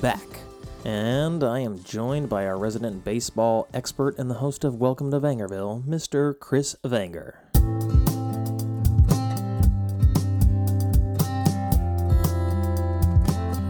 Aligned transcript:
back, 0.00 0.20
and 0.84 1.42
I 1.42 1.60
am 1.60 1.82
joined 1.82 2.28
by 2.28 2.46
our 2.46 2.58
resident 2.58 3.04
baseball 3.04 3.68
expert 3.74 4.18
and 4.18 4.30
the 4.30 4.34
host 4.34 4.64
of 4.64 4.76
Welcome 4.76 5.10
to 5.10 5.20
Vangerville, 5.20 5.84
Mr. 5.84 6.38
Chris 6.38 6.76
Vanger. 6.84 7.34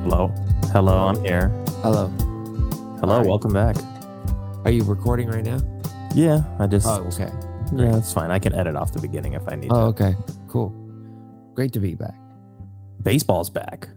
Hello. 0.02 0.28
Hello, 0.72 1.08
I'm 1.08 1.22
here. 1.24 1.48
Hello. 1.82 2.08
Hello, 3.00 3.18
Hi. 3.18 3.26
welcome 3.26 3.52
back. 3.52 3.76
Are 4.64 4.70
you 4.70 4.84
recording 4.84 5.28
right 5.28 5.44
now? 5.44 5.58
Yeah, 6.14 6.42
I 6.58 6.66
just. 6.66 6.86
Oh, 6.86 7.02
okay. 7.12 7.30
Yeah, 7.74 7.96
it's 7.96 8.12
fine. 8.12 8.30
I 8.30 8.38
can 8.38 8.54
edit 8.54 8.76
off 8.76 8.92
the 8.92 9.00
beginning 9.00 9.32
if 9.34 9.42
I 9.48 9.56
need 9.56 9.70
Oh, 9.72 9.92
to. 9.92 10.04
okay. 10.04 10.16
Cool. 10.48 10.70
Great 11.54 11.72
to 11.72 11.80
be 11.80 11.94
back. 11.94 12.14
Baseball's 13.02 13.50
back. 13.50 13.88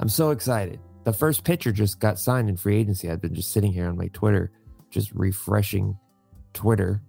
I'm 0.00 0.08
so 0.08 0.30
excited. 0.30 0.80
The 1.04 1.12
first 1.12 1.44
pitcher 1.44 1.72
just 1.72 2.00
got 2.00 2.18
signed 2.18 2.48
in 2.48 2.56
free 2.56 2.76
agency. 2.76 3.10
I've 3.10 3.20
been 3.20 3.34
just 3.34 3.52
sitting 3.52 3.72
here 3.72 3.86
on 3.86 3.96
my 3.96 4.08
Twitter, 4.08 4.50
just 4.90 5.12
refreshing 5.12 5.96
Twitter 6.52 7.02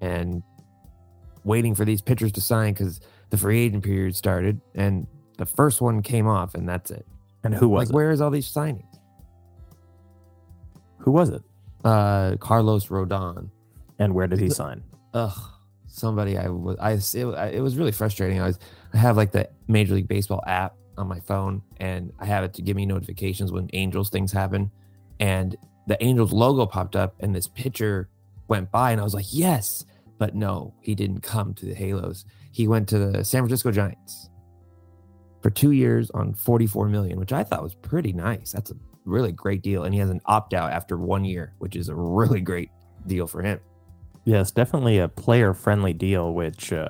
and 0.00 0.42
waiting 1.44 1.74
for 1.74 1.84
these 1.84 2.00
pitchers 2.00 2.32
to 2.32 2.40
sign 2.40 2.72
because 2.72 3.00
the 3.30 3.36
free 3.36 3.60
agent 3.60 3.84
period 3.84 4.16
started 4.16 4.60
and 4.74 5.06
the 5.36 5.44
first 5.46 5.80
one 5.80 6.00
came 6.00 6.26
off 6.26 6.54
and 6.54 6.68
that's 6.68 6.90
it. 6.90 7.06
And 7.42 7.54
who 7.54 7.68
was 7.68 7.88
like, 7.88 7.94
where 7.94 8.10
is 8.10 8.20
all 8.20 8.30
these 8.30 8.50
signings? 8.50 8.98
Who 10.98 11.10
was 11.10 11.28
it? 11.28 11.42
Uh, 11.84 12.36
Carlos 12.38 12.88
Rodon. 12.88 13.50
And 13.98 14.14
where 14.14 14.26
did 14.26 14.40
he 14.40 14.48
sign? 14.48 14.82
ugh, 15.14 15.38
somebody 15.86 16.36
I 16.36 16.48
was 16.48 16.76
I 16.80 16.92
it, 16.92 17.54
it 17.54 17.60
was 17.62 17.76
really 17.76 17.92
frustrating. 17.92 18.40
I 18.40 18.46
was 18.46 18.58
I 18.92 18.98
have 18.98 19.16
like 19.16 19.32
the 19.32 19.48
Major 19.68 19.94
League 19.94 20.08
Baseball 20.08 20.42
app 20.46 20.74
on 20.96 21.08
my 21.08 21.20
phone 21.20 21.62
and 21.78 22.12
I 22.18 22.26
have 22.26 22.44
it 22.44 22.54
to 22.54 22.62
give 22.62 22.76
me 22.76 22.86
notifications 22.86 23.52
when 23.52 23.68
Angels 23.72 24.10
things 24.10 24.32
happen. 24.32 24.70
And 25.20 25.56
the 25.86 26.02
Angels 26.02 26.32
logo 26.32 26.66
popped 26.66 26.96
up 26.96 27.14
and 27.20 27.34
this 27.34 27.46
picture 27.48 28.08
went 28.48 28.70
by 28.70 28.92
and 28.92 29.00
I 29.00 29.04
was 29.04 29.14
like, 29.14 29.26
"Yes." 29.30 29.84
But 30.18 30.34
no, 30.34 30.74
he 30.80 30.94
didn't 30.94 31.20
come 31.22 31.54
to 31.54 31.66
the 31.66 31.74
Halos. 31.74 32.24
He 32.52 32.68
went 32.68 32.88
to 32.90 32.98
the 32.98 33.24
San 33.24 33.42
Francisco 33.42 33.70
Giants 33.72 34.30
for 35.42 35.50
2 35.50 35.72
years 35.72 36.10
on 36.12 36.34
44 36.34 36.88
million, 36.88 37.18
which 37.18 37.32
I 37.32 37.42
thought 37.44 37.62
was 37.62 37.74
pretty 37.74 38.12
nice. 38.12 38.52
That's 38.52 38.70
a 38.70 38.76
really 39.04 39.32
great 39.32 39.62
deal 39.62 39.84
and 39.84 39.92
he 39.92 40.00
has 40.00 40.08
an 40.10 40.20
opt-out 40.26 40.72
after 40.72 40.96
1 40.96 41.24
year, 41.24 41.52
which 41.58 41.76
is 41.76 41.88
a 41.88 41.94
really 41.94 42.40
great 42.40 42.70
deal 43.06 43.26
for 43.26 43.42
him. 43.42 43.60
Yes, 44.24 44.50
definitely 44.50 44.98
a 44.98 45.08
player-friendly 45.08 45.92
deal, 45.94 46.32
which 46.32 46.72
uh, 46.72 46.86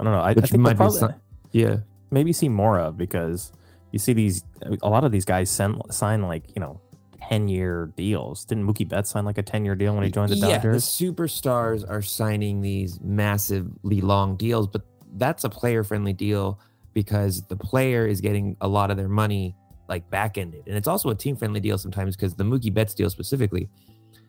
I 0.00 0.04
don't 0.04 0.12
know. 0.14 0.20
I, 0.20 0.30
I 0.30 0.34
think 0.34 0.52
might 0.62 0.78
might 0.78 0.86
be 0.86 0.92
some- 0.92 1.14
Yeah. 1.50 1.76
Maybe 2.12 2.32
see 2.32 2.48
more 2.48 2.78
of 2.78 2.96
because 2.96 3.52
you 3.90 3.98
see 3.98 4.12
these 4.12 4.44
a 4.82 4.88
lot 4.88 5.04
of 5.04 5.12
these 5.12 5.24
guys 5.24 5.50
send, 5.50 5.80
sign 5.90 6.22
like 6.22 6.44
you 6.54 6.60
know 6.60 6.80
ten 7.28 7.48
year 7.48 7.92
deals. 7.96 8.44
Didn't 8.44 8.64
Mookie 8.64 8.88
Betts 8.88 9.10
sign 9.10 9.24
like 9.24 9.38
a 9.38 9.42
ten 9.42 9.64
year 9.64 9.74
deal 9.74 9.94
when 9.94 10.04
he 10.04 10.10
joined 10.10 10.30
the 10.30 10.36
yeah, 10.36 10.58
Dodgers? 10.58 10.98
the 10.98 11.06
superstars 11.06 11.88
are 11.88 12.02
signing 12.02 12.60
these 12.60 13.00
massively 13.00 14.00
long 14.00 14.36
deals, 14.36 14.66
but 14.66 14.82
that's 15.14 15.44
a 15.44 15.50
player 15.50 15.82
friendly 15.82 16.12
deal 16.12 16.60
because 16.94 17.42
the 17.46 17.56
player 17.56 18.06
is 18.06 18.20
getting 18.20 18.56
a 18.60 18.68
lot 18.68 18.90
of 18.90 18.96
their 18.96 19.08
money 19.08 19.56
like 19.88 20.08
back 20.10 20.38
ended. 20.38 20.62
And 20.66 20.76
it's 20.76 20.88
also 20.88 21.10
a 21.10 21.14
team 21.14 21.36
friendly 21.36 21.60
deal 21.60 21.78
sometimes 21.78 22.16
because 22.16 22.34
the 22.34 22.44
Mookie 22.44 22.72
Betts 22.72 22.94
deal 22.94 23.10
specifically 23.10 23.68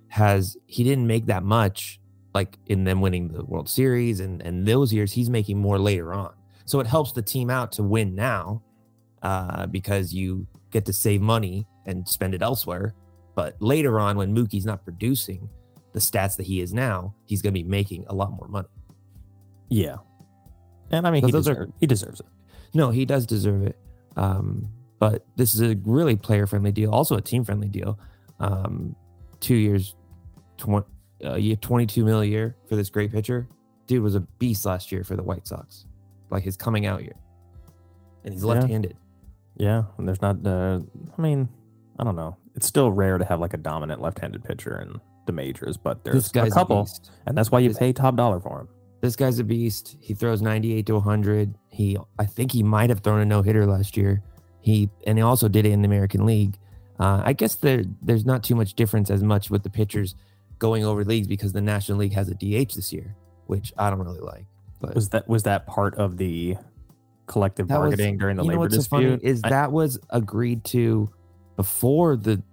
has 0.08 0.58
he 0.68 0.84
didn't 0.84 1.08
make 1.08 1.26
that 1.26 1.44
much 1.44 2.00
like 2.34 2.58
in 2.68 2.84
them 2.84 3.02
winning 3.02 3.30
the 3.30 3.44
World 3.46 3.70
Series 3.70 4.20
and 4.20 4.42
and 4.42 4.66
those 4.66 4.94
years 4.94 5.12
he's 5.12 5.30
making 5.30 5.58
more 5.58 5.80
later 5.80 6.14
on. 6.14 6.34
So 6.66 6.80
it 6.80 6.88
helps 6.88 7.12
the 7.12 7.22
team 7.22 7.50
out 7.50 7.72
to 7.74 7.84
win 7.84 8.16
now 8.16 8.62
uh, 9.22 9.66
because 9.68 10.14
you 10.14 10.48
get 10.72 10.86
to 10.86 10.94
save 10.94 11.22
money 11.22 11.68
and 11.86 12.08
spend 12.08 12.34
it 12.34 12.42
elsewhere. 12.42 12.94
But 13.36 13.56
later 13.62 14.00
on, 14.00 14.18
when 14.18 14.34
Mookie's 14.34 14.66
not 14.66 14.84
producing 14.84 15.50
the 15.94 16.00
stats 16.00 16.38
that 16.38 16.46
he 16.46 16.62
is 16.62 16.74
now, 16.74 17.14
he's 17.26 17.42
going 17.42 17.54
to 17.54 17.60
be 17.60 17.68
making 17.68 18.06
a 18.08 18.14
lot 18.16 18.32
more 18.32 18.48
money. 18.48 18.68
yeah, 19.70 19.98
and 20.92 21.08
I 21.08 21.12
mean 21.12 21.22
So 21.22 21.28
he, 21.28 21.32
those 21.32 21.48
are- 21.50 21.70
he 21.80 21.88
deserves 21.88 22.20
it. 22.20 22.26
No, 22.74 22.90
he 22.92 23.06
does 23.06 23.26
deserve 23.26 23.64
it. 23.64 23.78
Um, 24.16 24.70
but 25.00 25.26
this 25.36 25.54
is 25.54 25.62
a 25.62 25.76
really 25.84 26.16
player 26.16 26.48
friendly 26.48 26.72
deal, 26.72 26.92
also 26.92 27.16
a 27.18 27.22
team 27.22 27.44
friendly 27.44 27.68
deal. 27.68 28.00
Um, 28.40 28.96
two 29.40 29.56
years, 29.56 29.96
tw- 30.58 30.86
uh, 31.26 31.36
year 31.36 31.56
22 31.56 32.04
mil 32.06 32.22
a 32.22 32.26
year 32.26 32.56
for 32.70 32.76
this 32.76 32.90
great 32.90 33.12
pitcher. 33.12 33.48
Dude 33.88 34.02
was 34.04 34.16
a 34.16 34.22
beast 34.22 34.66
last 34.66 34.92
year 34.92 35.04
for 35.04 35.16
the 35.16 35.24
White 35.24 35.46
Sox, 35.48 35.86
like 36.34 36.44
his 36.44 36.58
coming 36.58 36.86
out 36.86 37.02
year. 37.04 37.16
And 38.26 38.34
he's 38.34 38.44
left 38.44 38.68
handed. 38.68 38.98
Yeah, 39.56 39.84
and 39.98 40.08
there's 40.08 40.22
not. 40.22 40.46
Uh, 40.46 40.80
I 41.18 41.22
mean, 41.22 41.48
I 42.00 42.04
don't 42.04 42.16
know. 42.16 42.36
It's 42.56 42.68
still 42.68 42.92
rare 42.92 43.18
to 43.18 43.26
have 43.26 43.40
like 43.40 43.54
a 43.54 43.58
dominant 43.58 44.02
left 44.02 44.20
handed 44.20 44.44
pitcher 44.44 44.82
in 44.82 45.00
the 45.26 45.32
majors, 45.32 45.78
but 45.78 46.04
there's 46.04 46.30
a 46.36 46.50
couple, 46.50 46.84
beast. 46.84 47.12
and 47.26 47.38
that's 47.38 47.52
why 47.52 47.60
you 47.60 47.70
This- 47.70 47.78
pay 47.78 47.94
top 47.94 48.16
dollar 48.16 48.40
for 48.40 48.62
him. 48.62 48.68
This 49.02 49.18
guy's 49.18 49.38
a 49.38 49.44
beast. 49.44 49.98
He 50.00 50.14
throws 50.14 50.42
98 50.42 50.86
to 50.86 50.94
100. 50.94 51.56
He, 51.68 51.98
I 52.18 52.26
think 52.26 52.54
he 52.54 52.64
might 52.64 52.90
have 52.90 53.02
thrown 53.02 53.20
a 53.20 53.26
no 53.26 53.42
hitter 53.42 53.66
last 53.66 53.98
year. 53.98 54.24
He 54.62 54.90
and 55.06 55.18
he 55.18 55.22
also 55.22 55.50
did 55.50 55.66
it 55.66 55.72
in 55.74 55.82
the 55.82 55.88
American 55.88 56.26
League. 56.26 56.58
Uh, 57.00 57.22
I 57.26 57.34
guess 57.34 57.56
there 57.56 57.84
there's 58.02 58.26
not 58.26 58.44
too 58.44 58.56
much 58.56 58.76
difference 58.76 59.12
as 59.12 59.22
much 59.22 59.50
with 59.50 59.64
the 59.64 59.70
pitchers 59.70 60.16
going 60.58 60.86
over 60.86 61.04
leagues 61.04 61.28
because 61.28 61.52
the 61.52 61.60
National 61.62 61.98
League 61.98 62.14
has 62.14 62.30
a 62.30 62.34
DH 62.34 62.76
this 62.76 62.94
year, 62.94 63.14
which 63.48 63.74
I 63.78 63.90
don't 63.90 64.00
really 64.00 64.22
like. 64.22 64.46
But 64.84 64.96
Was 64.96 65.10
that 65.10 65.28
was 65.28 65.44
that 65.44 65.66
part 65.66 65.96
of 65.96 66.18
the 66.18 66.58
collective 67.26 67.68
That 67.70 67.80
was- 67.80 67.92
bargaining 67.92 68.18
during 68.18 68.36
the 68.38 68.44
you 68.44 68.50
know 68.50 68.54
labor 68.60 68.60
what's 68.74 68.76
so 68.76 68.82
funny 68.84 69.06
dispute? 69.12 69.30
is 69.30 69.42
I- 69.44 69.50
that 69.50 69.72
was 69.72 69.98
agreed 70.10 70.64
to 70.66 71.10
before 71.56 72.16
the 72.18 72.44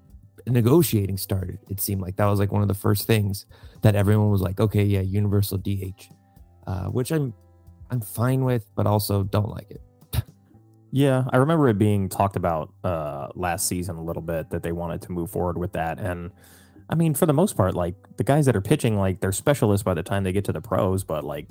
negotiating 0.46 1.16
started. 1.18 1.58
It 1.68 1.80
seemed 1.80 2.00
like 2.00 2.16
that 2.16 2.26
was 2.26 2.38
like 2.38 2.50
one 2.52 2.62
of 2.62 2.68
the 2.68 2.74
first 2.74 3.06
things 3.06 3.46
that 3.82 3.94
everyone 3.94 4.30
was 4.30 4.40
like, 4.40 4.58
okay, 4.60 4.84
yeah, 4.84 5.00
universal 5.00 5.58
DH, 5.58 6.08
uh, 6.66 6.86
which 6.86 7.10
I'm 7.10 7.34
I'm 7.90 8.00
fine 8.00 8.44
with, 8.44 8.64
but 8.76 8.86
also 8.86 9.24
don't 9.24 9.48
like 9.50 9.70
it. 9.70 9.82
Yeah, 10.92 11.24
I 11.30 11.36
remember 11.36 11.68
it 11.68 11.78
being 11.78 12.08
talked 12.08 12.34
about 12.36 12.72
uh, 12.82 13.28
last 13.36 13.66
season 13.68 13.94
a 13.96 14.02
little 14.02 14.22
bit 14.22 14.50
that 14.50 14.62
they 14.64 14.72
wanted 14.72 15.02
to 15.02 15.12
move 15.12 15.30
forward 15.30 15.56
with 15.56 15.72
that. 15.74 16.00
And 16.00 16.32
I 16.88 16.96
mean, 16.96 17.14
for 17.14 17.26
the 17.26 17.32
most 17.32 17.56
part, 17.56 17.74
like 17.76 17.94
the 18.16 18.24
guys 18.24 18.46
that 18.46 18.56
are 18.56 18.60
pitching, 18.60 18.98
like 18.98 19.20
they're 19.20 19.30
specialists 19.30 19.84
by 19.84 19.94
the 19.94 20.02
time 20.02 20.24
they 20.24 20.32
get 20.32 20.44
to 20.46 20.52
the 20.52 20.60
pros, 20.60 21.04
but 21.04 21.24
like 21.24 21.46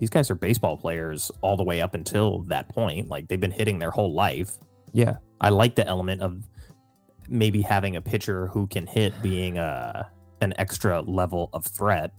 these 0.00 0.10
guys 0.10 0.30
are 0.30 0.34
baseball 0.34 0.78
players 0.78 1.30
all 1.42 1.56
the 1.58 1.62
way 1.62 1.82
up 1.82 1.94
until 1.94 2.40
that 2.44 2.68
point. 2.70 3.08
Like 3.08 3.28
they've 3.28 3.38
been 3.38 3.50
hitting 3.50 3.78
their 3.78 3.90
whole 3.90 4.12
life. 4.12 4.52
Yeah, 4.92 5.16
I 5.40 5.50
like 5.50 5.74
the 5.74 5.86
element 5.86 6.22
of 6.22 6.42
maybe 7.28 7.60
having 7.60 7.96
a 7.96 8.00
pitcher 8.00 8.48
who 8.48 8.66
can 8.66 8.86
hit 8.86 9.12
being 9.22 9.58
a 9.58 10.10
an 10.40 10.54
extra 10.56 11.02
level 11.02 11.50
of 11.52 11.66
threat 11.66 12.12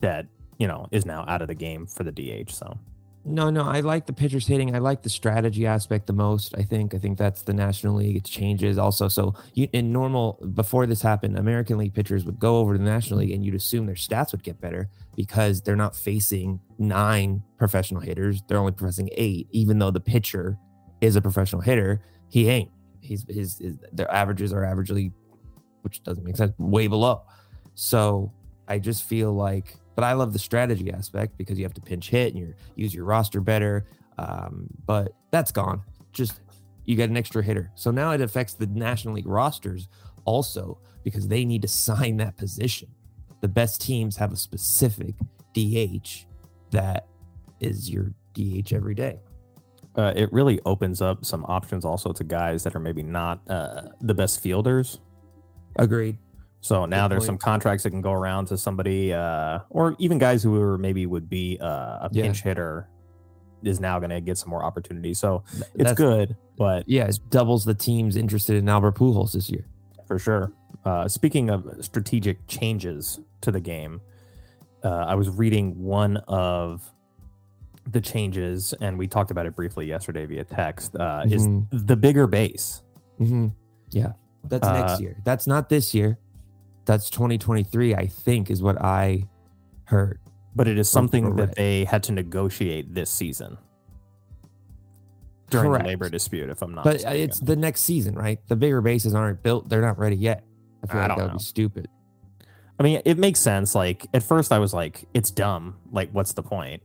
that 0.00 0.26
you 0.58 0.68
know 0.68 0.86
is 0.92 1.06
now 1.06 1.24
out 1.26 1.40
of 1.40 1.48
the 1.48 1.54
game 1.54 1.86
for 1.86 2.04
the 2.04 2.12
DH. 2.12 2.50
So 2.50 2.78
no, 3.24 3.50
no, 3.50 3.62
I 3.62 3.80
like 3.80 4.06
the 4.06 4.12
pitchers 4.12 4.46
hitting. 4.46 4.74
I 4.74 4.78
like 4.78 5.02
the 5.02 5.08
strategy 5.08 5.64
aspect 5.66 6.08
the 6.08 6.12
most. 6.12 6.56
I 6.56 6.62
think 6.62 6.92
I 6.94 6.98
think 6.98 7.18
that's 7.18 7.42
the 7.42 7.52
National 7.52 7.94
League. 7.94 8.16
It 8.16 8.24
changes 8.24 8.78
also. 8.78 9.06
So 9.06 9.34
you, 9.54 9.68
in 9.72 9.92
normal 9.92 10.38
before 10.54 10.86
this 10.86 11.02
happened, 11.02 11.38
American 11.38 11.78
League 11.78 11.94
pitchers 11.94 12.24
would 12.24 12.40
go 12.40 12.56
over 12.56 12.72
to 12.72 12.78
the 12.78 12.84
National 12.84 13.20
League, 13.20 13.30
and 13.30 13.44
you'd 13.44 13.54
assume 13.54 13.86
their 13.86 13.94
stats 13.94 14.32
would 14.32 14.42
get 14.42 14.60
better 14.60 14.88
because 15.14 15.62
they're 15.62 15.76
not 15.76 15.94
facing 15.94 16.58
nine 16.78 17.42
professional 17.58 18.00
hitters. 18.00 18.42
They're 18.48 18.58
only 18.58 18.72
facing 18.72 19.08
eight, 19.12 19.46
even 19.52 19.78
though 19.78 19.92
the 19.92 20.00
pitcher 20.00 20.58
is 21.00 21.14
a 21.14 21.20
professional 21.20 21.62
hitter. 21.62 22.02
He 22.28 22.48
ain't. 22.48 22.70
He's 23.00 23.24
his, 23.28 23.58
his 23.58 23.78
their 23.92 24.10
averages 24.10 24.52
are 24.52 24.62
averagely, 24.62 25.12
which 25.82 26.02
doesn't 26.02 26.24
make 26.24 26.36
sense, 26.36 26.52
way 26.58 26.88
below. 26.88 27.22
So 27.74 28.32
I 28.66 28.78
just 28.78 29.04
feel 29.04 29.32
like, 29.32 29.76
but 29.94 30.04
I 30.04 30.12
love 30.14 30.32
the 30.32 30.38
strategy 30.38 30.90
aspect 30.92 31.36
because 31.36 31.58
you 31.58 31.64
have 31.64 31.74
to 31.74 31.80
pinch 31.80 32.08
hit 32.08 32.34
and 32.34 32.38
you 32.38 32.54
use 32.76 32.94
your 32.94 33.04
roster 33.04 33.40
better. 33.40 33.86
Um, 34.18 34.68
but 34.86 35.12
that's 35.30 35.52
gone. 35.52 35.82
Just 36.12 36.40
you 36.84 36.96
get 36.96 37.10
an 37.10 37.16
extra 37.16 37.42
hitter. 37.42 37.70
So 37.74 37.90
now 37.90 38.12
it 38.12 38.20
affects 38.20 38.54
the 38.54 38.66
National 38.66 39.14
League 39.14 39.26
rosters 39.26 39.88
also 40.24 40.78
because 41.04 41.28
they 41.28 41.44
need 41.44 41.62
to 41.62 41.68
sign 41.68 42.16
that 42.18 42.36
position. 42.36 42.88
The 43.40 43.48
best 43.48 43.80
teams 43.80 44.16
have 44.16 44.32
a 44.32 44.36
specific 44.36 45.14
DH 45.54 46.26
that 46.70 47.06
is 47.60 47.90
your 47.90 48.12
DH 48.34 48.72
every 48.72 48.94
day. 48.94 49.20
uh, 49.96 50.12
it 50.16 50.32
really 50.32 50.58
opens 50.64 51.02
up 51.02 51.24
some 51.24 51.44
options 51.46 51.84
also 51.84 52.12
to 52.12 52.24
guys 52.24 52.62
that 52.64 52.74
are 52.74 52.80
maybe 52.80 53.02
not 53.02 53.40
uh, 53.48 53.82
the 54.00 54.14
best 54.14 54.40
fielders. 54.40 55.00
Agreed. 55.76 56.18
So 56.62 56.86
now 56.86 57.04
Good 57.08 57.12
there's 57.12 57.20
point. 57.22 57.26
some 57.26 57.38
contracts 57.38 57.82
that 57.82 57.90
can 57.90 58.00
go 58.00 58.12
around 58.12 58.46
to 58.46 58.56
somebody, 58.56 59.12
uh, 59.12 59.58
or 59.68 59.96
even 59.98 60.18
guys 60.18 60.42
who 60.44 60.58
are 60.62 60.78
maybe 60.78 61.04
would 61.06 61.28
be 61.28 61.58
uh, 61.60 61.66
a 61.66 62.08
Yeah. 62.12 62.22
pinch 62.22 62.42
hitter 62.42 62.88
is 63.64 63.80
now 63.80 63.98
going 63.98 64.10
to 64.10 64.20
get 64.20 64.38
some 64.38 64.48
more 64.48 64.64
opportunities. 64.64 65.18
So 65.18 65.42
it's 65.56 65.66
that's- 65.76 65.94
good, 65.96 66.36
but 66.56 66.88
Yeah, 66.88 67.04
it 67.06 67.18
doubles 67.30 67.64
the 67.64 67.74
teams 67.74 68.16
interested 68.16 68.56
in 68.56 68.68
Albert 68.68 68.94
Pujols 68.94 69.32
this 69.32 69.50
year. 69.50 69.66
for 70.06 70.18
sure. 70.18 70.52
Uh, 70.84 71.08
speaking 71.08 71.48
of 71.48 71.66
strategic 71.80 72.46
changes 72.46 73.18
to 73.40 73.50
the 73.50 73.60
game, 73.60 74.00
uh, 74.84 74.88
I 74.88 75.14
was 75.14 75.28
reading 75.30 75.82
one 75.82 76.18
of 76.28 76.92
the 77.90 78.00
changes, 78.00 78.74
and 78.80 78.98
we 78.98 79.06
talked 79.08 79.30
about 79.30 79.46
it 79.46 79.56
briefly 79.56 79.86
yesterday 79.86 80.26
via 80.26 80.44
text. 80.44 80.94
Uh, 80.96 81.22
Is 81.26 81.46
Mhm. 81.48 81.86
the 81.86 81.96
bigger 81.96 82.26
base? 82.26 82.82
hmm 83.18 83.48
Yeah, 83.90 84.12
that's 84.44 84.66
Uh, 84.68 84.72
next 84.74 85.00
year. 85.00 85.16
That's 85.24 85.46
not 85.46 85.68
this 85.68 85.94
year. 85.94 86.18
That's 86.84 87.08
2023. 87.10 87.94
I 87.94 88.06
think 88.06 88.50
is 88.50 88.62
what 88.62 88.80
I 88.80 89.24
heard. 89.84 90.18
but 90.54 90.68
it 90.68 90.78
is 90.78 90.88
something 90.88 91.36
that 91.36 91.54
they 91.54 91.84
had 91.84 92.02
to 92.04 92.12
negotiate 92.12 92.92
this 92.94 93.08
season 93.10 93.56
during 95.50 95.70
Correct. 95.70 95.84
the 95.84 95.88
labor 95.88 96.08
dispute. 96.08 96.50
If 96.50 96.62
I'm 96.62 96.74
not, 96.74 96.84
But 96.84 96.90
uh, 96.90 96.92
mistaken. 96.94 97.20
it's 97.20 97.40
the 97.40 97.56
next 97.56 97.80
season, 97.82 98.14
right? 98.14 98.38
The 98.48 98.56
bigger 98.56 98.80
bases 98.80 99.14
aren't 99.14 99.42
built. 99.42 99.68
They're 99.68 99.80
not 99.82 99.98
ready 99.98 100.16
yet. 100.16 100.44
I 100.82 100.86
feel 100.86 100.96
I 100.98 101.00
like 101.02 101.08
don't 101.08 101.18
that 101.18 101.24
would 101.24 101.32
know. 101.32 101.38
be 101.38 101.44
stupid. 101.44 101.88
I 102.78 102.82
mean, 102.82 103.00
it 103.04 103.18
makes 103.18 103.38
sense. 103.40 103.74
Like 103.74 104.06
at 104.14 104.22
first, 104.22 104.50
I 104.52 104.58
was 104.58 104.74
like, 104.74 105.04
"It's 105.14 105.30
dumb. 105.30 105.76
Like, 105.92 106.10
what's 106.12 106.32
the 106.32 106.42
point?" 106.42 106.82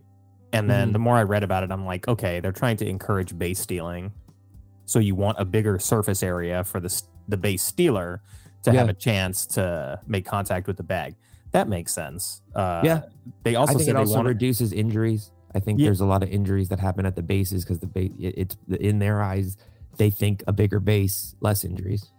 And 0.54 0.70
then 0.70 0.90
Mhm. 0.90 0.94
the 0.94 1.00
more 1.00 1.16
I 1.18 1.24
read 1.24 1.44
about 1.44 1.64
it, 1.64 1.72
I'm 1.72 1.86
like, 1.86 2.08
"Okay, 2.08 2.40
they're 2.40 2.52
trying 2.52 2.78
to 2.78 2.88
encourage 2.88 3.38
base 3.38 3.60
stealing, 3.60 4.12
so 4.86 5.00
you 5.00 5.16
want 5.16 5.38
a 5.40 5.46
bigger 5.46 5.80
surface 5.80 6.22
area 6.24 6.64
for 6.64 6.80
the 6.80 7.02
the 7.30 7.38
base 7.38 7.64
stealer 7.64 8.22
to 8.64 8.72
have 8.72 8.90
a 8.90 8.94
chance 8.94 9.46
to 9.48 10.00
make 10.08 10.26
contact 10.26 10.68
with 10.68 10.78
the 10.78 10.84
bag." 10.84 11.16
That 11.52 11.68
makes 11.70 11.94
sense. 11.94 12.42
Uh, 12.54 12.82
Yeah. 12.84 13.02
They 13.44 13.56
also 13.56 13.78
said 13.80 13.90
it 13.90 13.96
also 13.96 14.16
wanted. 14.18 14.30
reduces 14.30 14.74
injuries. 14.74 15.32
I 15.56 15.60
think 15.60 15.80
Yeah. 15.80 15.86
there's 15.86 16.02
a 16.02 16.06
lot 16.06 16.22
of 16.24 16.30
injuries 16.30 16.70
that 16.70 16.80
happen 16.80 17.06
at 17.06 17.16
the 17.16 17.22
bases 17.24 17.64
because 17.64 17.80
the 17.80 17.88
base, 17.88 18.12
it's 18.20 18.58
in 18.80 19.00
their 19.00 19.22
eyes, 19.22 19.58
they 19.98 20.10
think 20.10 20.44
a 20.46 20.52
bigger 20.54 20.80
base, 20.80 21.36
less 21.40 21.64
injuries. 21.64 22.12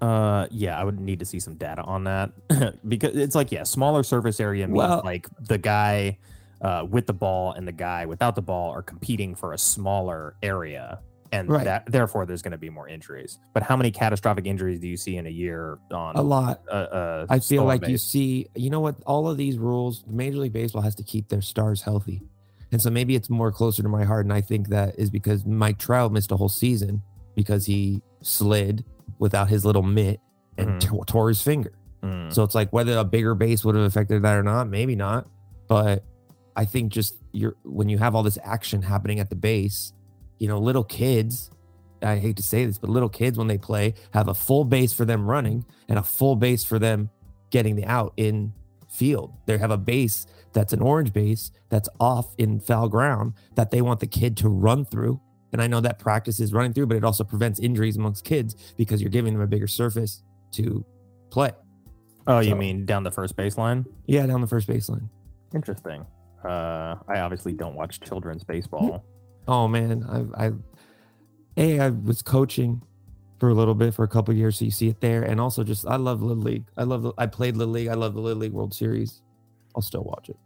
Uh, 0.00 0.46
yeah, 0.50 0.78
I 0.78 0.84
would 0.84 1.00
need 1.00 1.18
to 1.18 1.24
see 1.24 1.40
some 1.40 1.54
data 1.54 1.82
on 1.82 2.04
that 2.04 2.30
because 2.88 3.16
it's 3.16 3.34
like, 3.34 3.50
yeah, 3.50 3.64
smaller 3.64 4.02
surface 4.02 4.38
area 4.40 4.66
means 4.66 4.76
Well- 4.76 5.02
like 5.04 5.26
the 5.40 5.58
guy 5.58 6.18
uh, 6.60 6.84
with 6.88 7.06
the 7.06 7.12
ball 7.12 7.52
and 7.52 7.66
the 7.68 7.72
guy 7.72 8.04
without 8.06 8.34
the 8.34 8.42
ball 8.42 8.70
are 8.72 8.82
competing 8.82 9.34
for 9.36 9.52
a 9.52 9.58
smaller 9.58 10.34
area, 10.42 10.98
and 11.32 11.48
Right. 11.48 11.64
that 11.64 11.86
therefore 11.86 12.24
there's 12.26 12.42
going 12.42 12.52
to 12.52 12.58
be 12.58 12.70
more 12.70 12.88
injuries. 12.88 13.38
But 13.52 13.62
how 13.62 13.76
many 13.76 13.90
catastrophic 13.90 14.46
injuries 14.46 14.80
do 14.80 14.88
you 14.88 14.96
see 14.96 15.16
in 15.16 15.26
a 15.26 15.30
year 15.30 15.78
on 15.92 16.16
A 16.16 16.22
lot. 16.22 16.62
Uh, 16.68 16.74
uh, 16.74 17.26
I 17.28 17.38
feel 17.38 17.64
like 17.64 17.86
you 17.86 17.98
see, 17.98 18.48
you 18.54 18.70
know 18.70 18.80
what? 18.80 18.96
All 19.06 19.28
of 19.28 19.36
these 19.36 19.58
rules, 19.58 20.04
Major 20.08 20.38
League 20.38 20.52
Baseball 20.52 20.82
has 20.82 20.94
to 20.96 21.02
keep 21.02 21.28
their 21.28 21.42
stars 21.42 21.82
healthy. 21.82 22.22
And 22.72 22.80
so 22.82 22.90
maybe 22.90 23.14
it's 23.14 23.30
more 23.30 23.50
closer 23.52 23.82
to 23.82 23.88
my 23.88 24.04
heart. 24.04 24.26
And 24.26 24.32
I 24.32 24.40
think 24.40 24.68
that 24.68 24.98
is 24.98 25.10
because 25.10 25.44
Mike 25.46 25.78
Trout 25.78 26.12
missed 26.12 26.30
a 26.32 26.36
whole 26.36 26.48
season 26.50 27.02
because 27.34 27.64
he 27.66 28.02
slid 28.20 28.84
without 29.18 29.48
his 29.48 29.64
little 29.64 29.82
mitt 29.82 30.20
and 30.58 30.70
Mhm. 30.70 30.80
tore- 30.80 31.04
tore 31.04 31.28
his 31.28 31.40
finger. 31.40 31.72
Mm. 32.02 32.32
So 32.32 32.42
it's 32.42 32.54
like 32.54 32.72
whether 32.72 32.96
a 32.98 33.04
bigger 33.04 33.34
base 33.34 33.64
would 33.64 33.74
have 33.74 33.84
affected 33.84 34.22
that 34.22 34.36
or 34.36 34.42
not, 34.42 34.68
maybe 34.68 34.96
not. 34.96 35.26
But 35.66 36.04
I 36.56 36.64
think 36.64 36.92
just 36.92 37.14
you're 37.32 37.54
when 37.64 37.88
you 37.88 37.98
have 37.98 38.14
all 38.14 38.22
this 38.22 38.38
action 38.42 38.82
happening 38.82 39.18
at 39.20 39.30
the 39.30 39.36
base, 39.36 39.92
you 40.38 40.48
know, 40.48 40.58
little 40.58 40.84
kids, 40.84 41.50
I 42.02 42.16
hate 42.16 42.36
to 42.36 42.42
say 42.42 42.64
this, 42.64 42.78
but 42.78 42.90
little 42.90 43.08
kids 43.08 43.38
when 43.38 43.48
they 43.48 43.58
play 43.58 43.94
have 44.12 44.28
a 44.28 44.34
full 44.34 44.64
base 44.64 44.92
for 44.92 45.04
them 45.04 45.28
running 45.28 45.64
and 45.88 45.98
a 45.98 46.02
full 46.02 46.36
base 46.36 46.64
for 46.64 46.78
them 46.78 47.10
getting 47.50 47.76
the 47.76 47.84
out 47.86 48.12
in 48.16 48.52
field. 48.88 49.32
They 49.46 49.58
have 49.58 49.70
a 49.70 49.78
base 49.78 50.26
that's 50.52 50.72
an 50.72 50.80
orange 50.80 51.12
base 51.12 51.50
that's 51.68 51.88
off 52.00 52.34
in 52.38 52.60
foul 52.60 52.88
ground 52.88 53.34
that 53.54 53.70
they 53.70 53.82
want 53.82 54.00
the 54.00 54.06
kid 54.06 54.36
to 54.38 54.48
run 54.48 54.84
through. 54.84 55.20
And 55.52 55.62
I 55.62 55.66
know 55.66 55.80
that 55.80 55.98
practice 55.98 56.40
is 56.40 56.52
running 56.52 56.72
through, 56.72 56.86
but 56.86 56.96
it 56.96 57.04
also 57.04 57.24
prevents 57.24 57.58
injuries 57.58 57.96
amongst 57.96 58.24
kids 58.24 58.74
because 58.76 59.00
you're 59.00 59.10
giving 59.10 59.32
them 59.32 59.42
a 59.42 59.46
bigger 59.46 59.66
surface 59.66 60.22
to 60.52 60.84
play. 61.30 61.52
oh, 62.26 62.40
you 62.40 62.54
mean 62.54 62.84
down 62.84 63.02
the 63.02 63.10
first 63.10 63.36
baseline? 63.36 63.86
Yeah, 64.06 64.26
down 64.26 64.40
the 64.40 64.46
first 64.46 64.68
baseline. 64.68 65.08
Interesting. 65.54 66.04
Uh, 66.44 66.96
I 67.08 67.20
obviously 67.20 67.52
don't 67.52 67.74
watch 67.74 68.00
children's 68.00 68.44
baseball. 68.44 69.04
Oh 69.48 69.66
man, 69.66 70.04
I, 70.36 70.46
I, 70.46 70.52
a 71.56 71.80
I 71.80 71.88
was 71.90 72.22
coaching 72.22 72.82
for 73.40 73.48
a 73.48 73.54
little 73.54 73.74
bit 73.74 73.94
for 73.94 74.04
a 74.04 74.08
couple 74.08 74.34
years, 74.34 74.58
so 74.58 74.64
you 74.66 74.70
see 74.70 74.88
it 74.88 75.00
there, 75.00 75.22
and 75.22 75.40
also 75.40 75.64
just 75.64 75.86
I 75.86 75.96
love 75.96 76.22
Little 76.22 76.42
League. 76.42 76.66
I 76.76 76.82
love 76.84 77.02
the, 77.02 77.12
I 77.18 77.26
played 77.26 77.56
Little 77.56 77.72
League. 77.72 77.88
I 77.88 77.94
love 77.94 78.14
the 78.14 78.20
Little 78.20 78.40
League 78.40 78.52
World 78.52 78.74
Series. 78.74 79.22
I'll 79.74 79.82
still 79.82 80.04
watch 80.04 80.28
it. 80.28 80.36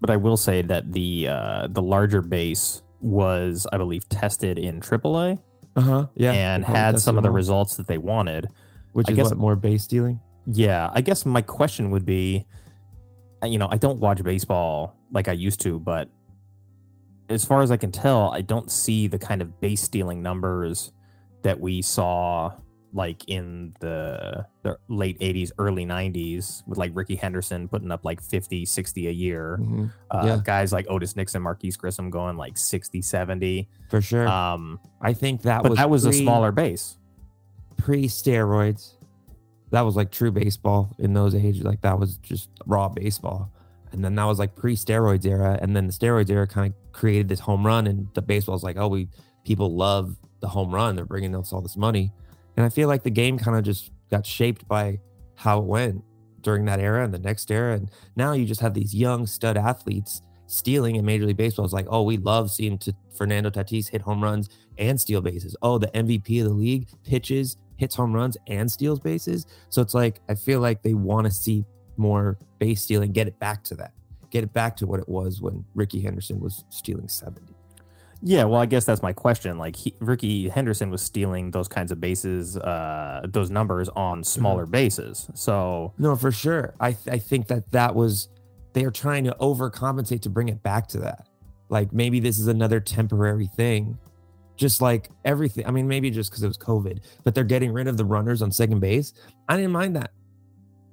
But 0.00 0.10
I 0.10 0.16
will 0.16 0.36
say 0.36 0.62
that 0.62 0.92
the 0.92 1.28
uh, 1.28 1.68
the 1.70 1.82
larger 1.82 2.22
base 2.22 2.82
was, 3.00 3.66
I 3.72 3.76
believe, 3.78 4.08
tested 4.08 4.58
in 4.58 4.80
AAA 4.80 5.38
Uh 5.76 5.80
huh. 5.80 6.06
Yeah, 6.14 6.32
and 6.32 6.64
had 6.64 7.00
some 7.00 7.16
of 7.16 7.22
the 7.24 7.30
results 7.30 7.76
that 7.76 7.86
they 7.86 7.98
wanted. 7.98 8.46
which 8.92 9.08
I 9.08 9.12
is 9.12 9.16
guess- 9.16 9.28
what 9.30 9.38
more 9.38 9.56
base 9.56 9.82
stealing. 9.84 10.20
Yeah, 10.48 10.90
I 10.92 11.00
guess 11.00 11.26
my 11.26 11.42
question 11.42 11.90
would 11.90 12.06
be, 12.06 12.46
you 13.42 13.58
know, 13.58 13.66
I 13.68 13.76
don't 13.78 13.98
watch 13.98 14.22
baseball 14.22 14.94
like 15.10 15.26
I 15.26 15.32
used 15.32 15.60
to, 15.62 15.80
but 15.80 16.08
as 17.28 17.44
far 17.44 17.62
as 17.62 17.70
I 17.70 17.76
can 17.76 17.90
tell, 17.92 18.30
I 18.30 18.40
don't 18.40 18.70
see 18.70 19.06
the 19.08 19.18
kind 19.18 19.42
of 19.42 19.60
base 19.60 19.82
stealing 19.82 20.22
numbers 20.22 20.92
that 21.42 21.58
we 21.60 21.82
saw 21.82 22.52
like 22.92 23.28
in 23.28 23.74
the, 23.80 24.46
the 24.62 24.78
late 24.88 25.18
80s, 25.20 25.50
early 25.58 25.84
90s 25.84 26.62
with 26.66 26.78
like 26.78 26.92
Rickey 26.94 27.14
Henderson 27.16 27.68
putting 27.68 27.90
up 27.90 28.04
like 28.06 28.22
50, 28.22 28.64
60 28.64 29.08
a 29.08 29.10
year. 29.10 29.58
Mhm. 29.60 29.92
Uh, 30.10 30.22
Yeah. 30.24 30.40
Guys 30.42 30.72
like 30.72 30.86
Otis 30.88 31.14
Nixon, 31.14 31.42
Marquis 31.42 31.72
Grissom 31.72 32.08
going 32.10 32.36
like 32.38 32.56
60, 32.56 33.02
70. 33.02 33.68
For 33.90 34.00
sure. 34.00 34.26
Um, 34.26 34.80
I 35.02 35.12
think 35.12 35.42
that 35.42 35.62
but 35.62 35.70
was 35.72 35.78
that 35.78 35.90
was 35.90 36.04
a 36.06 36.12
smaller 36.12 36.52
base. 36.52 36.96
pre 37.76 38.06
steroids. 38.06 38.94
That 39.72 39.82
was 39.82 39.94
like 39.96 40.10
true 40.10 40.30
baseball 40.30 40.94
in 40.98 41.12
those 41.12 41.34
ages. 41.34 41.64
Like 41.64 41.82
that 41.82 41.98
was 41.98 42.16
just 42.18 42.48
raw 42.66 42.88
baseball. 42.88 43.50
And 43.96 44.04
then 44.04 44.14
that 44.14 44.24
was 44.24 44.38
like 44.38 44.54
pre 44.54 44.76
steroids 44.76 45.26
era. 45.26 45.58
And 45.60 45.74
then 45.74 45.86
the 45.86 45.92
steroids 45.92 46.30
era 46.30 46.46
kind 46.46 46.72
of 46.72 46.92
created 46.92 47.28
this 47.28 47.40
home 47.40 47.66
run. 47.66 47.86
And 47.86 48.06
the 48.14 48.22
baseball 48.22 48.54
baseball's 48.54 48.62
like, 48.62 48.76
oh, 48.76 48.88
we 48.88 49.08
people 49.44 49.74
love 49.74 50.16
the 50.40 50.48
home 50.48 50.72
run. 50.72 50.94
They're 50.94 51.04
bringing 51.04 51.34
us 51.34 51.52
all 51.52 51.62
this 51.62 51.76
money. 51.76 52.12
And 52.56 52.64
I 52.64 52.68
feel 52.68 52.88
like 52.88 53.02
the 53.02 53.10
game 53.10 53.38
kind 53.38 53.56
of 53.56 53.64
just 53.64 53.90
got 54.10 54.24
shaped 54.24 54.68
by 54.68 55.00
how 55.34 55.58
it 55.58 55.64
went 55.64 56.04
during 56.42 56.64
that 56.66 56.78
era 56.78 57.04
and 57.04 57.12
the 57.12 57.18
next 57.18 57.50
era. 57.50 57.74
And 57.74 57.90
now 58.14 58.32
you 58.32 58.44
just 58.44 58.60
have 58.60 58.74
these 58.74 58.94
young 58.94 59.26
stud 59.26 59.56
athletes 59.56 60.22
stealing 60.46 60.96
in 60.96 61.04
Major 61.04 61.26
League 61.26 61.36
Baseball. 61.36 61.64
It's 61.64 61.74
like, 61.74 61.88
oh, 61.88 62.02
we 62.02 62.18
love 62.18 62.50
seeing 62.50 62.78
t- 62.78 62.94
Fernando 63.16 63.50
Tatis 63.50 63.88
hit 63.88 64.00
home 64.00 64.22
runs 64.22 64.48
and 64.78 65.00
steal 65.00 65.20
bases. 65.20 65.56
Oh, 65.62 65.78
the 65.78 65.88
MVP 65.88 66.40
of 66.40 66.48
the 66.48 66.54
league 66.54 66.88
pitches, 67.04 67.56
hits 67.76 67.94
home 67.94 68.12
runs, 68.12 68.36
and 68.46 68.70
steals 68.70 69.00
bases. 69.00 69.46
So 69.70 69.82
it's 69.82 69.94
like 69.94 70.20
I 70.28 70.34
feel 70.34 70.60
like 70.60 70.82
they 70.82 70.94
want 70.94 71.26
to 71.26 71.32
see 71.32 71.64
more 71.98 72.38
base 72.58 72.82
stealing, 72.82 73.12
get 73.12 73.26
it 73.26 73.38
back 73.38 73.62
to 73.64 73.74
that, 73.76 73.92
get 74.30 74.44
it 74.44 74.52
back 74.52 74.76
to 74.78 74.86
what 74.86 75.00
it 75.00 75.08
was 75.08 75.40
when 75.40 75.64
Rickey 75.74 76.00
Henderson 76.00 76.40
was 76.40 76.64
stealing 76.70 77.08
70. 77.08 77.56
Yeah, 78.22 78.44
well, 78.44 78.60
I 78.60 78.66
guess 78.66 78.84
that's 78.84 79.02
my 79.02 79.12
question. 79.12 79.58
Like 79.58 79.76
he, 79.76 79.94
Rickey 80.00 80.48
Henderson 80.48 80.90
was 80.90 81.02
stealing 81.02 81.50
those 81.50 81.68
kinds 81.68 81.92
of 81.92 82.00
bases, 82.00 82.56
uh, 82.56 83.26
those 83.28 83.50
numbers 83.50 83.88
on 83.90 84.24
smaller 84.24 84.64
bases. 84.66 85.28
So 85.34 85.92
No, 85.98 86.16
for 86.16 86.32
sure. 86.32 86.74
I 86.80 86.92
th- 86.92 87.08
I 87.14 87.18
think 87.18 87.48
that 87.48 87.70
that 87.72 87.94
was 87.94 88.28
they 88.72 88.84
are 88.84 88.90
trying 88.90 89.24
to 89.24 89.36
overcompensate 89.40 90.22
to 90.22 90.30
bring 90.30 90.48
it 90.48 90.62
back 90.62 90.88
to 90.88 90.98
that. 91.00 91.26
Like 91.68 91.92
maybe 91.92 92.20
this 92.20 92.38
is 92.38 92.46
another 92.46 92.80
temporary 92.80 93.48
thing. 93.48 93.98
Just 94.56 94.80
like 94.80 95.10
everything. 95.26 95.66
I 95.66 95.70
mean, 95.70 95.86
maybe 95.86 96.10
just 96.10 96.30
because 96.30 96.42
it 96.42 96.48
was 96.48 96.56
COVID, 96.56 97.00
but 97.24 97.34
they're 97.34 97.44
getting 97.44 97.70
rid 97.72 97.86
of 97.86 97.98
the 97.98 98.04
runners 98.06 98.40
on 98.40 98.50
second 98.50 98.80
base. 98.80 99.12
I 99.48 99.56
didn't 99.56 99.72
mind 99.72 99.94
that. 99.96 100.12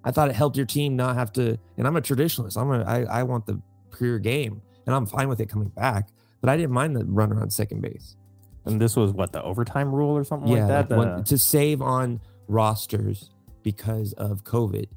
I 0.04 0.12
thought 0.12 0.30
it 0.30 0.36
helped 0.36 0.58
your 0.58 0.66
team 0.66 0.96
not 0.96 1.16
have 1.16 1.32
to. 1.34 1.58
And 1.78 1.88
I'm 1.88 1.96
a 1.96 2.02
traditionalist. 2.02 2.58
I'm 2.58 2.72
a. 2.72 2.84
I, 2.84 3.20
I 3.20 3.24
want 3.24 3.46
the 3.46 3.62
pure 3.98 4.20
game, 4.20 4.62
and 4.86 4.96
I'm 4.96 5.06
fine 5.06 5.30
with 5.30 5.40
it 5.40 5.50
coming 5.50 5.70
back. 5.70 6.10
But 6.42 6.50
I 6.50 6.58
didn't 6.58 6.72
mind 6.72 6.96
the 6.96 7.06
runner 7.06 7.42
on 7.42 7.50
second 7.50 7.82
base. 7.82 8.18
and 8.66 8.80
this 8.80 8.96
was 8.96 9.12
what 9.12 9.32
the 9.32 9.42
overtime 9.44 9.94
rule 9.94 10.16
or 10.16 10.24
something 10.24 10.50
yeah, 10.50 10.66
like 10.66 10.90
that. 10.90 10.90
The- 10.90 11.24
to 11.24 11.38
save 11.38 11.82
on 11.82 12.20
rosters 12.48 13.30
because 13.64 14.14
of 14.14 14.44
COVID. 14.44 14.88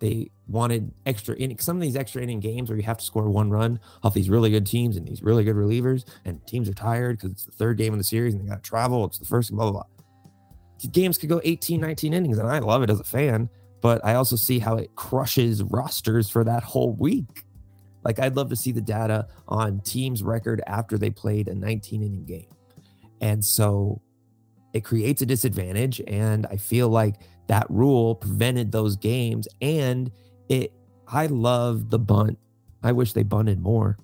They 0.00 0.30
wanted 0.48 0.92
extra 1.06 1.34
inning. 1.36 1.58
Some 1.58 1.76
of 1.76 1.82
these 1.82 1.96
extra 1.96 2.22
inning 2.22 2.40
games 2.40 2.68
where 2.68 2.76
you 2.76 2.82
have 2.84 2.98
to 2.98 3.04
score 3.04 3.30
one 3.30 3.48
run 3.48 3.80
off 4.02 4.12
these 4.12 4.28
really 4.28 4.50
good 4.50 4.66
teams 4.66 4.96
and 4.96 5.06
these 5.06 5.22
really 5.22 5.44
good 5.44 5.56
relievers, 5.56 6.04
and 6.24 6.44
teams 6.46 6.68
are 6.68 6.74
tired 6.74 7.16
because 7.16 7.30
it's 7.30 7.44
the 7.44 7.52
third 7.52 7.78
game 7.78 7.92
of 7.92 7.98
the 7.98 8.04
series 8.04 8.34
and 8.34 8.42
they 8.42 8.48
got 8.48 8.62
to 8.62 8.68
travel. 8.68 9.04
It's 9.04 9.18
the 9.18 9.24
first 9.24 9.50
blah 9.52 9.70
blah 9.70 9.72
blah. 9.72 9.84
The 10.80 10.88
games 10.88 11.16
could 11.16 11.28
go 11.28 11.40
18, 11.44 11.80
19 11.80 12.12
innings, 12.12 12.38
and 12.38 12.48
I 12.48 12.58
love 12.58 12.82
it 12.82 12.90
as 12.90 13.00
a 13.00 13.04
fan. 13.04 13.48
But 13.84 14.02
I 14.02 14.14
also 14.14 14.34
see 14.34 14.58
how 14.58 14.76
it 14.76 14.94
crushes 14.94 15.62
rosters 15.62 16.30
for 16.30 16.42
that 16.42 16.62
whole 16.62 16.94
week. 16.94 17.44
Like 18.02 18.18
I'd 18.18 18.34
love 18.34 18.48
to 18.48 18.56
see 18.56 18.72
the 18.72 18.80
data 18.80 19.28
on 19.46 19.82
teams' 19.82 20.22
record 20.22 20.62
after 20.66 20.96
they 20.96 21.10
played 21.10 21.48
a 21.48 21.54
19 21.54 22.02
inning 22.02 22.24
game. 22.24 22.48
And 23.20 23.44
so 23.44 24.00
it 24.72 24.84
creates 24.84 25.20
a 25.20 25.26
disadvantage. 25.26 26.00
And 26.06 26.46
I 26.46 26.56
feel 26.56 26.88
like 26.88 27.16
that 27.48 27.66
rule 27.68 28.14
prevented 28.14 28.72
those 28.72 28.96
games. 28.96 29.46
And 29.60 30.10
it, 30.48 30.72
I 31.06 31.26
love 31.26 31.90
the 31.90 31.98
bunt. 31.98 32.38
I 32.82 32.92
wish 32.92 33.12
they 33.12 33.22
bunted 33.22 33.60
more. 33.60 33.98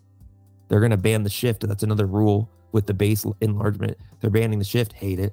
They're 0.68 0.80
going 0.80 0.90
to 0.90 0.98
ban 0.98 1.22
the 1.22 1.30
shift. 1.30 1.66
That's 1.66 1.84
another 1.84 2.04
rule 2.06 2.50
with 2.72 2.86
the 2.86 2.92
base 2.92 3.24
enlargement. 3.40 3.96
They're 4.20 4.28
banning 4.28 4.58
the 4.58 4.64
shift. 4.66 4.92
Hate 4.92 5.18
it. 5.18 5.32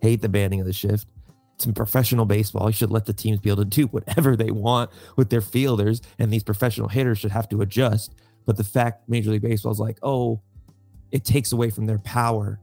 Hate 0.00 0.22
the 0.22 0.30
banning 0.30 0.60
of 0.60 0.66
the 0.66 0.72
shift. 0.72 1.06
It's 1.54 1.66
professional 1.66 2.24
baseball. 2.24 2.68
You 2.68 2.72
should 2.72 2.90
let 2.90 3.06
the 3.06 3.12
teams 3.12 3.40
be 3.40 3.50
able 3.50 3.64
to 3.64 3.68
do 3.68 3.86
whatever 3.90 4.36
they 4.36 4.50
want 4.50 4.90
with 5.16 5.30
their 5.30 5.40
fielders, 5.40 6.02
and 6.18 6.32
these 6.32 6.42
professional 6.42 6.88
hitters 6.88 7.18
should 7.18 7.32
have 7.32 7.48
to 7.50 7.62
adjust. 7.62 8.14
But 8.46 8.56
the 8.56 8.64
fact 8.64 9.08
Major 9.08 9.30
League 9.30 9.42
Baseball 9.42 9.72
is 9.72 9.80
like, 9.80 9.98
oh, 10.02 10.40
it 11.12 11.24
takes 11.24 11.52
away 11.52 11.70
from 11.70 11.86
their 11.86 11.98
power 11.98 12.58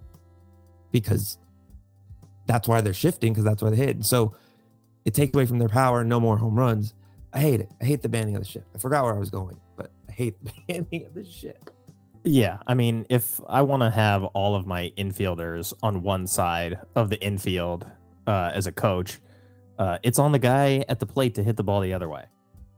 because 0.91 1.37
that's 2.45 2.67
why 2.67 2.81
they're 2.81 2.93
shifting 2.93 3.33
because 3.33 3.45
that's 3.45 3.63
why 3.63 3.69
they 3.69 3.77
hit. 3.77 3.95
And 3.95 4.05
so 4.05 4.35
it 5.05 5.13
takes 5.13 5.33
away 5.33 5.45
from 5.45 5.59
their 5.59 5.69
power. 5.69 6.03
No 6.03 6.19
more 6.19 6.37
home 6.37 6.57
runs. 6.57 6.93
I 7.33 7.39
hate 7.39 7.61
it. 7.61 7.71
I 7.81 7.85
hate 7.85 8.01
the 8.01 8.09
banning 8.09 8.35
of 8.35 8.43
the 8.43 8.47
shift. 8.47 8.67
I 8.75 8.77
forgot 8.77 9.05
where 9.05 9.15
I 9.15 9.19
was 9.19 9.29
going, 9.29 9.57
but 9.77 9.91
I 10.09 10.11
hate 10.11 10.35
the 10.43 10.51
banning 10.67 11.05
of 11.05 11.13
the 11.13 11.23
shift. 11.23 11.71
Yeah, 12.23 12.59
I 12.67 12.75
mean, 12.75 13.05
if 13.09 13.39
I 13.47 13.63
want 13.63 13.81
to 13.81 13.89
have 13.89 14.23
all 14.25 14.55
of 14.55 14.67
my 14.67 14.91
infielders 14.95 15.73
on 15.81 16.03
one 16.03 16.27
side 16.27 16.77
of 16.95 17.09
the 17.09 17.19
infield 17.19 17.89
uh, 18.31 18.51
as 18.53 18.65
a 18.65 18.71
coach, 18.71 19.19
uh, 19.77 19.97
it's 20.03 20.19
on 20.19 20.31
the 20.31 20.39
guy 20.39 20.85
at 20.87 20.99
the 20.99 21.05
plate 21.05 21.35
to 21.35 21.43
hit 21.43 21.57
the 21.57 21.63
ball 21.63 21.81
the 21.81 21.93
other 21.93 22.07
way. 22.07 22.23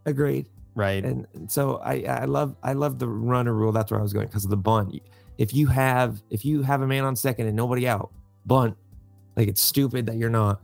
Agreed. 0.05 0.49
Right. 0.75 1.05
And 1.05 1.27
so 1.47 1.77
I 1.77 2.03
I 2.07 2.25
love 2.25 2.55
I 2.63 2.73
love 2.73 2.97
the 2.97 3.07
runner 3.07 3.53
rule. 3.53 3.71
That's 3.71 3.91
where 3.91 3.99
I 3.99 4.03
was 4.03 4.13
going 4.13 4.27
because 4.27 4.43
of 4.43 4.49
the 4.49 4.57
bunt. 4.57 4.99
If 5.37 5.53
you 5.53 5.67
have 5.67 6.23
if 6.31 6.43
you 6.43 6.63
have 6.63 6.81
a 6.81 6.87
man 6.87 7.03
on 7.03 7.15
second 7.15 7.45
and 7.47 7.55
nobody 7.55 7.87
out, 7.87 8.11
bunt. 8.45 8.75
Like 9.35 9.47
it's 9.47 9.61
stupid 9.61 10.07
that 10.07 10.17
you're 10.17 10.29
not, 10.29 10.61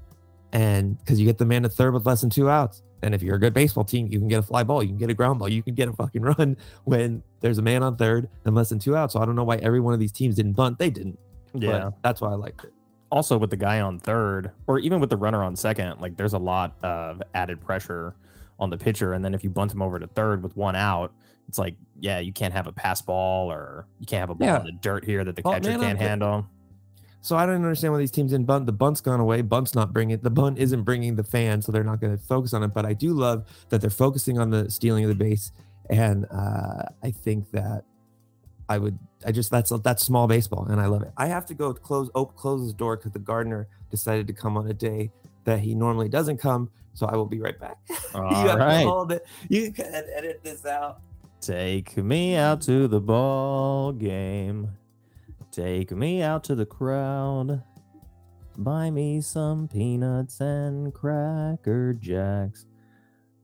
and 0.51 0.97
because 0.97 1.19
you 1.19 1.25
get 1.25 1.37
the 1.37 1.45
man 1.45 1.63
to 1.63 1.69
third 1.69 1.93
with 1.93 2.05
less 2.05 2.21
than 2.21 2.29
two 2.29 2.49
outs. 2.49 2.81
And 3.01 3.15
if 3.15 3.23
you're 3.23 3.35
a 3.35 3.39
good 3.39 3.53
baseball 3.53 3.85
team, 3.85 4.07
you 4.07 4.19
can 4.19 4.27
get 4.27 4.39
a 4.39 4.43
fly 4.43 4.63
ball, 4.63 4.83
you 4.83 4.89
can 4.89 4.97
get 4.97 5.09
a 5.09 5.13
ground 5.13 5.39
ball, 5.39 5.47
you 5.47 5.63
can 5.63 5.73
get 5.73 5.87
a 5.87 5.93
fucking 5.93 6.21
run 6.37 6.57
when 6.83 7.23
there's 7.39 7.57
a 7.57 7.61
man 7.61 7.81
on 7.81 7.95
third 7.95 8.27
and 8.45 8.55
less 8.55 8.69
than 8.69 8.79
two 8.79 8.95
outs. 8.95 9.13
So 9.13 9.21
I 9.21 9.25
don't 9.25 9.35
know 9.35 9.45
why 9.45 9.55
every 9.57 9.79
one 9.79 9.93
of 9.93 9.99
these 9.99 10.11
teams 10.11 10.35
didn't 10.35 10.53
bunt. 10.53 10.77
They 10.79 10.89
didn't. 10.89 11.17
Yeah. 11.53 11.85
But 11.85 11.93
that's 12.03 12.21
why 12.21 12.31
I 12.31 12.35
liked 12.35 12.65
it. 12.65 12.73
Also, 13.11 13.37
with 13.37 13.49
the 13.49 13.57
guy 13.57 13.81
on 13.81 13.97
third, 13.99 14.51
or 14.67 14.77
even 14.79 14.99
with 14.99 15.09
the 15.09 15.17
runner 15.17 15.43
on 15.43 15.55
second, 15.55 15.99
like 15.99 16.15
there's 16.15 16.33
a 16.33 16.37
lot 16.39 16.75
of 16.83 17.21
added 17.33 17.59
pressure 17.59 18.15
on 18.59 18.69
the 18.69 18.77
pitcher. 18.77 19.13
And 19.13 19.25
then 19.25 19.33
if 19.33 19.43
you 19.43 19.49
bunt 19.49 19.71
him 19.71 19.81
over 19.81 19.97
to 19.99 20.05
third 20.07 20.43
with 20.43 20.55
one 20.55 20.75
out, 20.75 21.11
it's 21.47 21.57
like, 21.57 21.75
yeah, 21.99 22.19
you 22.19 22.31
can't 22.31 22.53
have 22.53 22.67
a 22.67 22.71
pass 22.71 23.01
ball 23.01 23.51
or 23.51 23.87
you 23.99 24.05
can't 24.05 24.19
have 24.19 24.29
a 24.29 24.35
ball 24.35 24.47
Yeah. 24.47 24.59
in 24.59 24.65
the 24.65 24.71
dirt 24.73 25.03
here 25.05 25.23
that 25.23 25.35
the 25.35 25.41
Oh, 25.43 25.53
catcher 25.53 25.69
man, 25.71 25.79
can't 25.79 25.97
I'm- 25.99 26.07
handle. 26.09 26.45
So 27.21 27.35
I 27.35 27.45
don't 27.45 27.55
understand 27.55 27.91
why 27.93 27.99
these 27.99 28.11
teams 28.11 28.31
didn't 28.31 28.45
bunt. 28.45 28.65
The 28.65 28.71
bunt's 28.71 29.01
gone 29.01 29.19
away. 29.19 29.41
Bunt's 29.41 29.75
not 29.75 29.91
bringing 29.91 30.19
the 30.19 30.29
bunt 30.29 30.57
isn't 30.59 30.83
bringing 30.83 31.15
the 31.15 31.23
fan, 31.23 31.61
so 31.61 31.71
they're 31.71 31.83
not 31.83 31.99
going 31.99 32.15
to 32.15 32.23
focus 32.23 32.53
on 32.53 32.63
it. 32.63 32.73
But 32.73 32.85
I 32.85 32.93
do 32.93 33.11
love 33.13 33.43
that 33.69 33.81
they're 33.81 33.89
focusing 33.89 34.37
on 34.37 34.51
the 34.51 34.69
stealing 34.71 35.03
of 35.03 35.09
the 35.09 35.15
base, 35.15 35.51
and 35.89 36.25
uh, 36.31 36.83
I 37.03 37.11
think 37.11 37.51
that 37.51 37.83
I 38.69 38.77
would. 38.77 38.97
I 39.25 39.31
just 39.31 39.49
that's 39.49 39.71
that's 39.83 40.03
small 40.03 40.27
baseball, 40.27 40.65
and 40.69 40.79
I 40.79 40.85
love 40.85 41.01
it. 41.01 41.11
I 41.17 41.25
have 41.25 41.45
to 41.47 41.55
go 41.55 41.73
close 41.73 42.09
op, 42.13 42.35
close 42.35 42.61
his 42.61 42.73
door 42.73 42.95
because 42.95 43.11
the 43.11 43.19
gardener 43.19 43.67
decided 43.89 44.27
to 44.27 44.33
come 44.33 44.55
on 44.55 44.67
a 44.67 44.73
day 44.73 45.11
that 45.43 45.59
he 45.59 45.73
normally 45.73 46.07
doesn't 46.07 46.37
come. 46.37 46.69
So 46.93 47.07
I 47.07 47.15
will 47.15 47.25
be 47.25 47.39
right 47.39 47.59
back. 47.59 47.77
All 48.13 48.21
you 48.29 48.49
have 48.49 48.59
right. 48.59 48.83
to 48.83 48.89
hold 48.89 49.11
it. 49.11 49.25
You 49.49 49.71
can 49.71 49.87
edit 49.93 50.41
this 50.43 50.65
out. 50.65 51.01
Take 51.41 51.97
me 51.97 52.35
out 52.35 52.61
to 52.63 52.87
the 52.87 52.99
ball 52.99 53.91
game. 53.91 54.69
Take 55.51 55.91
me 55.91 56.21
out 56.21 56.43
to 56.45 56.55
the 56.55 56.65
crowd. 56.65 57.63
Buy 58.57 58.91
me 58.91 59.21
some 59.21 59.67
peanuts 59.67 60.41
and 60.41 60.93
cracker 60.93 61.93
jacks. 61.93 62.65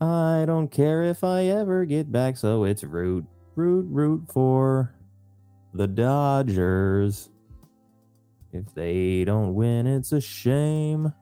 I 0.01 0.43
don't 0.45 0.67
care 0.67 1.03
if 1.03 1.23
I 1.23 1.45
ever 1.45 1.85
get 1.85 2.11
back, 2.11 2.35
so 2.35 2.65
it's 2.65 2.83
root, 2.83 3.25
root, 3.55 3.87
root 3.89 4.23
for 4.31 4.94
the 5.75 5.87
Dodgers. 5.87 7.29
If 8.53 8.73
they 8.73 9.25
don't 9.25 9.53
win, 9.53 9.85
it's 9.85 10.13
a 10.13 10.21
shame. 10.21 11.13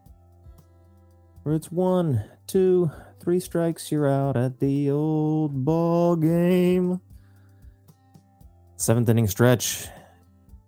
Or 1.44 1.54
it's 1.54 1.72
one, 1.72 2.24
two, 2.46 2.92
three 3.20 3.40
strikes, 3.40 3.92
you're 3.92 4.08
out 4.08 4.38
at 4.38 4.60
the 4.60 4.92
old 4.92 5.66
ball 5.66 6.16
game. 6.16 7.02
Seventh 8.76 9.10
inning 9.10 9.28
stretch 9.28 9.88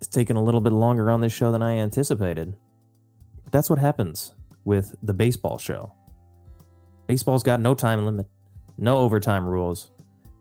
is 0.02 0.08
taking 0.08 0.36
a 0.36 0.44
little 0.44 0.62
bit 0.62 0.74
longer 0.74 1.12
on 1.12 1.22
this 1.22 1.34
show 1.34 1.52
than 1.52 1.62
I 1.62 1.78
anticipated. 1.78 2.56
But 3.44 3.54
that's 3.54 3.70
what 3.70 3.80
happens 3.80 4.34
with 4.64 4.96
the 5.04 5.14
baseball 5.14 5.60
show. 5.60 5.94
Baseball's 7.08 7.44
got 7.44 7.62
no 7.62 7.76
time 7.76 8.04
limit, 8.04 8.26
no 8.78 8.98
overtime 8.98 9.46
rules. 9.46 9.92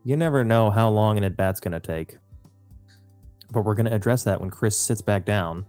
You 0.03 0.17
never 0.17 0.45
know 0.45 0.71
how 0.71 0.89
long 0.89 1.19
an 1.19 1.25
at 1.25 1.37
bat's 1.37 1.61
going 1.61 1.73
to 1.73 1.81
take. 1.81 2.17
But 3.55 3.65
we're 3.65 3.77
going 3.77 3.87
to 3.87 3.95
address 3.95 4.25
that 4.25 4.41
when 4.41 4.51
Chris 4.51 4.77
sits 4.77 5.01
back 5.01 5.25
down 5.25 5.65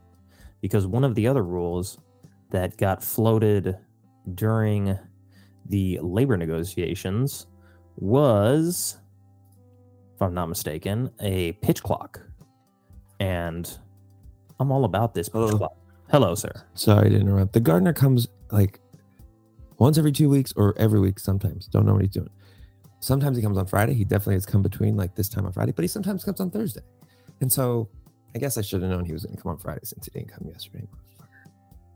because 0.60 0.88
one 0.88 1.04
of 1.04 1.14
the 1.14 1.28
other 1.28 1.44
rules 1.44 2.00
that 2.50 2.76
got 2.78 3.04
floated 3.04 3.78
during 4.34 4.98
the 5.68 6.00
labor 6.02 6.36
negotiations 6.36 7.46
was, 7.98 8.98
if 10.16 10.22
I'm 10.22 10.34
not 10.34 10.48
mistaken, 10.48 11.12
a 11.20 11.54
pitch 11.54 11.84
clock. 11.84 12.20
And 13.20 13.72
I'm 14.60 14.72
all 14.72 14.86
about 14.86 15.14
this 15.14 15.30
pitch 15.30 15.34
Hello. 15.36 15.58
clock. 15.58 15.78
Hello, 16.12 16.34
sir. 16.34 16.52
Sorry 16.74 17.10
to 17.10 17.16
interrupt. 17.16 17.54
The 17.54 17.60
gardener 17.60 17.94
comes 17.94 18.28
like 18.52 18.80
once 19.78 19.98
every 19.98 20.12
two 20.12 20.30
weeks 20.30 20.54
or 20.56 20.74
every 20.78 21.00
week 21.00 21.20
sometimes. 21.20 21.68
Don't 21.68 21.86
know 21.86 21.94
what 21.94 22.02
he's 22.02 22.12
doing. 22.12 22.30
Sometimes 23.00 23.38
he 23.38 23.44
comes 23.44 23.58
on 23.58 23.68
Friday. 23.68 23.94
He 23.94 24.04
definitely 24.04 24.36
has 24.36 24.46
come 24.46 24.64
between 24.64 24.98
like 24.98 25.16
this 25.16 25.30
time 25.30 25.46
on 25.46 25.52
Friday, 25.52 25.72
but 25.72 25.84
he 25.84 25.88
sometimes 25.88 26.24
comes 26.24 26.40
on 26.40 26.50
Thursday. 26.50 26.82
And 27.42 27.52
so 27.52 27.90
I 28.34 28.40
guess 28.40 28.58
I 28.58 28.62
should 28.62 28.82
have 28.82 28.90
known 28.92 29.06
he 29.06 29.14
was 29.14 29.24
going 29.26 29.36
to 29.36 29.42
come 29.42 29.52
on 29.52 29.58
Friday 29.58 29.82
since 29.84 30.06
he 30.06 30.12
didn't 30.20 30.32
come 30.32 30.48
yesterday. 30.48 30.88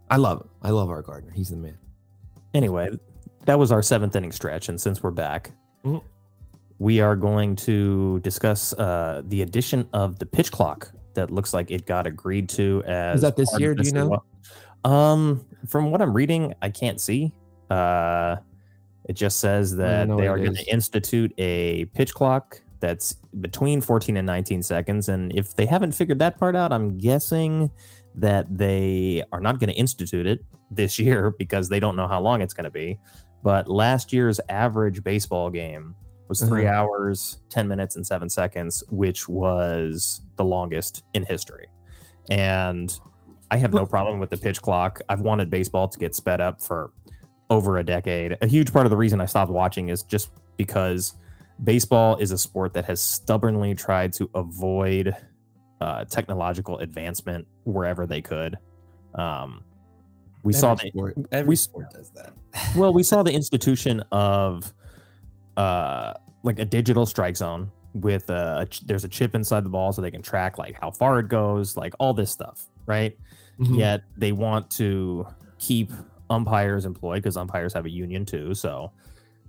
I 0.09 0.17
love 0.17 0.41
him. 0.41 0.49
I 0.61 0.69
love 0.71 0.89
our 0.89 1.01
gardener. 1.01 1.31
He's 1.33 1.49
the 1.49 1.57
man. 1.57 1.77
Anyway, 2.53 2.89
that 3.45 3.59
was 3.59 3.71
our 3.71 3.81
seventh 3.81 4.15
inning 4.15 4.31
stretch. 4.31 4.69
And 4.69 4.79
since 4.79 5.03
we're 5.03 5.11
back, 5.11 5.51
Mhm. 5.85 6.01
we 6.79 6.99
are 6.99 7.15
going 7.15 7.55
to 7.57 8.19
discuss 8.21 8.73
uh, 8.73 9.21
the 9.25 9.41
addition 9.43 9.87
of 9.93 10.17
the 10.19 10.25
pitch 10.25 10.51
clock 10.51 10.91
that 11.13 11.29
looks 11.31 11.53
like 11.53 11.69
it 11.71 11.85
got 11.85 12.07
agreed 12.07 12.49
to 12.49 12.83
as 12.85 13.17
Is 13.17 13.21
that 13.21 13.35
this 13.35 13.57
year? 13.59 13.75
Do 13.75 13.83
you 13.85 13.91
know? 13.91 14.23
Um, 14.85 15.45
from 15.67 15.91
what 15.91 16.01
I'm 16.01 16.13
reading, 16.13 16.53
I 16.61 16.69
can't 16.69 16.99
see. 17.01 17.33
Uh, 17.69 18.37
it 19.05 19.13
just 19.13 19.39
says 19.39 19.75
that 19.75 20.07
they 20.07 20.27
are 20.27 20.37
going 20.37 20.55
to 20.55 20.71
institute 20.71 21.33
a 21.37 21.85
pitch 21.93 22.13
clock 22.13 22.61
that's 22.79 23.13
between 23.41 23.81
14 23.81 24.17
and 24.17 24.25
19 24.25 24.63
seconds. 24.63 25.09
And 25.09 25.31
if 25.35 25.55
they 25.55 25.65
haven't 25.65 25.91
figured 25.93 26.19
that 26.19 26.37
part 26.37 26.55
out, 26.55 26.71
I'm 26.71 26.97
guessing 26.97 27.71
that 28.15 28.45
they 28.55 29.23
are 29.31 29.39
not 29.39 29.59
going 29.59 29.69
to 29.69 29.75
institute 29.75 30.25
it 30.27 30.43
this 30.71 30.97
year 31.05 31.31
because 31.37 31.69
they 31.69 31.79
don't 31.79 31.95
know 31.95 32.07
how 32.07 32.21
long 32.21 32.41
it's 32.41 32.53
going 32.53 32.65
to 32.65 32.71
be. 32.71 32.99
But 33.43 33.69
last 33.69 34.11
year's 34.11 34.39
average 34.49 35.03
baseball 35.03 35.49
game 35.49 35.95
was 36.27 36.41
3 36.41 36.65
Uh-huh. 36.65 36.73
hours, 36.75 37.39
10 37.49 37.67
minutes, 37.67 37.95
and 37.95 38.05
seven 38.05 38.29
seconds, 38.29 38.83
which 38.89 39.27
was 39.29 40.21
the 40.35 40.43
longest 40.43 41.03
in 41.13 41.23
history. 41.25 41.67
And 42.29 42.97
I 43.51 43.57
have 43.57 43.73
no 43.73 43.85
problem 43.85 44.19
with 44.19 44.29
the 44.29 44.37
pitch 44.37 44.61
clock. 44.61 45.01
I've 45.09 45.21
wanted 45.21 45.49
baseball 45.49 45.87
to 45.87 45.97
get 45.97 46.13
sped 46.15 46.39
up 46.39 46.61
for 46.61 46.91
over 47.49 47.77
a 47.79 47.83
decade. 47.83 48.37
A 48.41 48.47
huge 48.47 48.71
part 48.71 48.85
of 48.85 48.91
the 48.91 48.97
reason 48.97 49.19
I 49.21 49.25
stopped 49.25 49.51
watching 49.51 49.89
is 49.89 50.03
just 50.03 50.29
because 50.55 51.15
baseball 51.63 52.17
is 52.17 52.31
a 52.31 52.37
sport 52.37 52.73
that 52.73 52.85
has 52.85 53.01
stubbornly 53.01 53.75
tried 53.75 54.13
to 54.13 54.29
avoid 54.33 55.15
uh, 55.81 56.05
technological 56.05 56.77
advancement 56.79 57.47
wherever 57.63 58.05
they 58.05 58.21
could. 58.21 58.57
Um, 59.15 59.63
we 60.43 60.53
saw 60.53 60.75
the 60.75 60.87
sport, 60.87 61.15
every 61.31 61.55
sport 61.55 61.91
does 61.91 62.11
that. 62.11 62.33
well, 62.75 62.93
we 62.93 63.03
saw 63.03 63.23
the 63.23 63.31
institution 63.31 64.01
of 64.11 64.73
uh 65.57 66.13
like 66.43 66.59
a 66.59 66.63
digital 66.63 67.05
strike 67.05 67.35
zone 67.35 67.69
with 67.93 68.29
a 68.29 68.65
ch- 68.69 68.81
there's 68.81 69.03
a 69.03 69.09
chip 69.09 69.35
inside 69.35 69.65
the 69.65 69.69
ball 69.69 69.91
so 69.91 70.01
they 70.01 70.11
can 70.11 70.21
track 70.21 70.57
like 70.57 70.79
how 70.79 70.91
far 70.91 71.19
it 71.19 71.27
goes, 71.27 71.75
like 71.75 71.93
all 71.99 72.13
this 72.13 72.31
stuff, 72.31 72.67
right? 72.85 73.17
Mm-hmm. 73.59 73.75
Yet 73.75 74.03
they 74.15 74.31
want 74.31 74.69
to 74.71 75.27
keep 75.57 75.91
umpires 76.29 76.85
employed 76.85 77.23
because 77.23 77.35
umpires 77.35 77.73
have 77.73 77.85
a 77.85 77.89
union 77.89 78.25
too. 78.25 78.53
So 78.53 78.91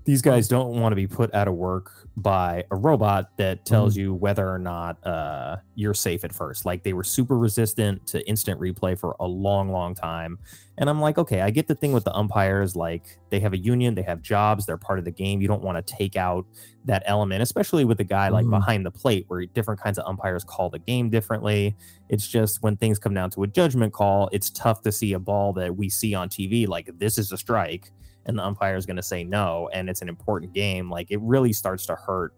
these 0.05 0.23
guys 0.23 0.49
don't 0.49 0.81
want 0.81 0.93
to 0.93 0.97
be 0.97 1.07
put 1.07 1.33
out 1.35 1.47
of 1.47 1.55
work 1.55 2.09
by 2.17 2.65
a 2.71 2.77
robot 2.77 3.37
that 3.37 3.65
tells 3.67 3.97
you 3.97 4.15
whether 4.15 4.49
or 4.51 4.59
not 4.59 4.97
uh, 5.07 5.57
you're 5.75 5.95
safe 5.95 6.25
at 6.25 6.33
first. 6.35 6.65
Like 6.65 6.83
they 6.83 6.95
were 6.95 7.05
super 7.05 7.39
resistant 7.39 8.07
to 8.09 8.27
instant 8.29 8.59
replay 8.61 8.99
for 8.99 9.15
a 9.21 9.27
long, 9.27 9.71
long 9.71 9.95
time. 9.95 10.39
And 10.79 10.89
I'm 10.89 11.01
like, 11.01 11.19
okay, 11.19 11.43
I 11.43 11.51
get 11.51 11.69
the 11.69 11.75
thing 11.75 11.93
with 11.93 12.05
the 12.05 12.15
umpires. 12.15 12.75
Like 12.75 13.19
they 13.31 13.41
have 13.41 13.53
a 13.53 13.59
union, 13.59 13.95
they 13.95 14.03
have 14.03 14.23
jobs, 14.23 14.65
they're 14.67 14.79
part 14.79 14.99
of 14.99 15.05
the 15.05 15.11
game. 15.11 15.41
You 15.43 15.49
don't 15.49 15.63
want 15.63 15.85
to 15.87 15.95
take 15.95 16.17
out 16.17 16.47
that 16.87 17.03
element, 17.07 17.43
especially 17.43 17.85
with 17.85 18.01
a 18.01 18.05
guy 18.05 18.31
like 18.31 18.47
Mhm. 18.47 18.51
behind 18.51 18.87
the 18.87 18.91
plate 18.91 19.27
where 19.29 19.45
different 19.47 19.81
kinds 19.81 19.99
of 19.99 20.07
umpires 20.07 20.45
call 20.45 20.71
the 20.71 20.79
game 20.79 21.11
differently. 21.11 21.77
It's 22.09 22.27
just 22.27 22.63
when 22.63 22.77
things 22.79 22.99
come 22.99 23.13
down 23.15 23.31
to 23.31 23.43
a 23.43 23.47
judgment 23.47 23.93
call, 23.93 24.31
it's 24.33 24.51
tough 24.51 24.81
to 24.83 24.93
see 24.93 25.13
a 25.13 25.19
ball 25.19 25.53
that 25.55 25.77
we 25.77 25.91
see 25.91 26.15
on 26.15 26.31
TV 26.31 26.67
like 26.67 26.89
this 26.99 27.19
is 27.19 27.33
a 27.33 27.37
strike 27.37 27.93
and 28.27 28.39
the 28.39 28.45
umpire 28.45 28.77
is 28.77 28.87
going 28.87 28.97
to 28.97 29.03
say 29.03 29.25
no 29.25 29.69
and 29.73 29.89
it's 29.89 30.03
an 30.03 30.09
important 30.09 30.53
game. 30.53 30.91
Like 30.91 31.11
it 31.11 31.21
really 31.21 31.53
starts 31.53 31.87
to 31.87 31.95
hurt 31.97 32.35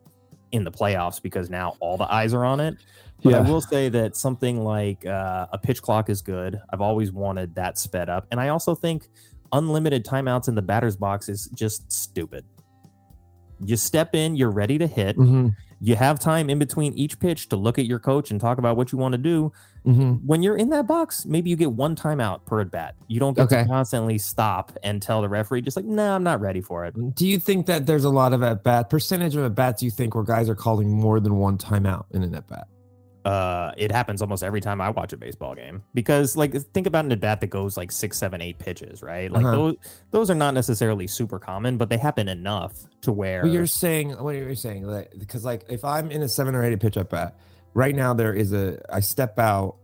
in 0.52 0.64
the 0.64 0.70
playoffs 0.70 1.20
because 1.20 1.50
now 1.50 1.76
all 1.80 1.96
the 1.96 2.12
eyes 2.12 2.34
are 2.34 2.44
on 2.44 2.60
it. 2.60 2.76
But 3.22 3.34
I 3.34 3.40
will 3.48 3.60
say 3.60 3.88
that 3.88 4.16
something 4.16 4.62
like 4.64 5.06
uh, 5.06 5.46
a 5.52 5.58
pitch 5.58 5.80
clock 5.80 6.10
is 6.10 6.22
good. 6.22 6.60
I've 6.72 6.80
always 6.80 7.12
wanted 7.12 7.54
that 7.54 7.78
sped 7.78 8.08
up. 8.08 8.26
And 8.32 8.40
I 8.40 8.48
also 8.48 8.74
think 8.74 9.08
unlimited 9.52 10.04
timeouts 10.04 10.48
in 10.48 10.54
the 10.56 10.62
batter's 10.62 10.96
box 10.96 11.28
is 11.28 11.46
just 11.54 11.90
stupid. 11.92 12.44
You 13.64 13.76
step 13.76 14.14
in, 14.14 14.34
you're 14.34 14.50
ready 14.50 14.76
to 14.78 14.86
hit. 14.88 15.16
Mhm. 15.16 15.54
You 15.84 15.96
have 15.96 16.20
time 16.20 16.48
in 16.48 16.60
between 16.60 16.92
each 16.94 17.18
pitch 17.18 17.48
to 17.48 17.56
look 17.56 17.76
at 17.76 17.86
your 17.86 17.98
coach 17.98 18.30
and 18.30 18.40
talk 18.40 18.58
about 18.58 18.76
what 18.76 18.92
you 18.92 18.98
want 18.98 19.12
to 19.12 19.18
do. 19.18 19.50
Mhm. 19.84 20.20
When 20.24 20.40
you're 20.40 20.56
in 20.56 20.70
that 20.70 20.86
box, 20.86 21.26
maybe 21.26 21.50
you 21.50 21.56
get 21.56 21.72
one 21.72 21.96
timeout 21.96 22.44
per 22.46 22.60
at 22.60 22.70
bat. 22.70 22.94
You 23.08 23.18
don't 23.18 23.34
get 23.34 23.46
Okay. 23.46 23.62
to 23.64 23.68
constantly 23.68 24.16
stop 24.16 24.70
and 24.84 25.02
tell 25.02 25.22
the 25.22 25.28
referee, 25.28 25.62
just 25.62 25.76
like, 25.76 25.84
no, 25.84 26.14
I'm 26.14 26.22
not 26.22 26.40
ready 26.40 26.60
for 26.60 26.84
it. 26.84 26.94
Do 27.16 27.26
you 27.26 27.40
think 27.40 27.66
that 27.66 27.86
there's 27.86 28.04
a 28.04 28.10
lot 28.10 28.32
of 28.32 28.44
at 28.44 28.62
bat 28.62 28.90
percentage 28.90 29.34
of 29.34 29.44
at 29.44 29.56
bats 29.56 29.82
you 29.82 29.90
think 29.90 30.14
where 30.14 30.22
guys 30.22 30.48
are 30.48 30.54
calling 30.54 30.88
more 30.88 31.18
than 31.18 31.34
one 31.34 31.58
timeout 31.58 32.04
in 32.12 32.22
an 32.22 32.32
at 32.36 32.46
bat? 32.46 32.68
Uh 33.24 33.72
it 33.76 33.92
happens 33.92 34.20
almost 34.20 34.42
every 34.42 34.60
time 34.60 34.80
I 34.80 34.90
watch 34.90 35.12
a 35.12 35.16
baseball 35.16 35.54
game 35.54 35.82
because 35.94 36.36
like 36.36 36.54
think 36.54 36.86
about 36.86 37.04
an 37.04 37.12
at 37.12 37.20
bat 37.20 37.40
that 37.40 37.48
goes 37.50 37.76
like 37.76 37.92
six, 37.92 38.18
seven, 38.18 38.40
eight 38.40 38.58
pitches, 38.58 39.02
right? 39.02 39.30
Like 39.30 39.44
Uh-huh. 39.44 39.56
those 39.56 39.76
those 40.10 40.30
are 40.30 40.34
not 40.34 40.54
necessarily 40.54 41.06
super 41.06 41.38
common, 41.38 41.76
but 41.76 41.88
they 41.88 41.98
happen 41.98 42.28
enough 42.28 42.74
to 43.02 43.12
where 43.12 43.42
Well, 43.44 43.52
you're 43.52 43.66
saying 43.66 44.10
what 44.10 44.34
are 44.34 44.48
you 44.48 44.54
saying? 44.56 44.86
Like, 44.86 45.12
because 45.18 45.44
like 45.44 45.64
if 45.68 45.84
I'm 45.84 46.10
in 46.10 46.22
a 46.22 46.28
seven 46.28 46.54
or 46.54 46.64
eight 46.64 46.78
pitch 46.80 46.96
up 46.96 47.10
bat, 47.10 47.36
right 47.74 47.94
now 47.94 48.12
there 48.12 48.34
is 48.34 48.52
a 48.52 48.80
I 48.92 49.00
step 49.00 49.38
out, 49.38 49.76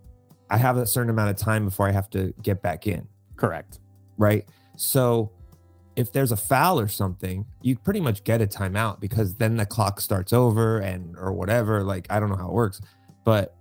I 0.51 0.57
have 0.57 0.77
a 0.77 0.87
certain 0.87 1.11
amount 1.11 1.31
of 1.31 1.37
time 1.37 1.65
before 1.65 1.87
I 1.89 1.93
have 1.93 2.11
to 2.11 2.35
get 2.43 2.61
back 2.63 2.87
in, 2.87 3.07
correct. 3.37 3.79
right? 4.17 4.45
So 4.77 5.31
if 5.97 6.13
there's 6.13 6.31
a 6.31 6.37
foul 6.37 6.79
or 6.79 6.87
something, 6.87 7.45
you 7.61 7.77
pretty 7.77 8.01
much 8.01 8.23
get 8.23 8.41
a 8.41 8.47
timeout 8.47 9.01
because 9.01 9.35
then 9.35 9.57
the 9.57 9.67
clock 9.67 10.01
starts 10.01 10.33
over 10.33 10.79
and 10.79 11.17
or 11.17 11.33
whatever. 11.33 11.83
Like 11.83 12.07
I 12.11 12.21
don't 12.21 12.29
know 12.31 12.37
how 12.37 12.47
it 12.49 12.53
works, 12.53 12.81
but 13.29 13.55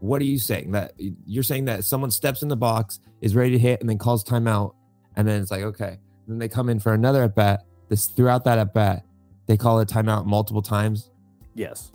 what 0.00 0.20
are 0.20 0.24
you 0.24 0.40
saying? 0.40 0.72
That 0.72 0.94
you're 1.24 1.44
saying 1.44 1.66
that 1.66 1.84
someone 1.84 2.10
steps 2.10 2.42
in 2.42 2.48
the 2.48 2.56
box, 2.56 2.98
is 3.20 3.36
ready 3.36 3.52
to 3.52 3.58
hit, 3.60 3.80
and 3.80 3.88
then 3.88 3.96
calls 3.96 4.24
timeout, 4.24 4.74
and 5.14 5.28
then 5.28 5.40
it's 5.40 5.52
like 5.52 5.62
okay, 5.62 5.98
then 6.26 6.38
they 6.38 6.48
come 6.48 6.68
in 6.68 6.80
for 6.80 6.92
another 6.92 7.22
at 7.22 7.36
bat. 7.36 7.64
This 7.88 8.06
throughout 8.08 8.42
that 8.46 8.58
at 8.58 8.74
bat, 8.74 9.04
they 9.46 9.56
call 9.56 9.78
it 9.78 9.88
timeout 9.88 10.26
multiple 10.26 10.62
times. 10.62 11.10
Yes. 11.54 11.92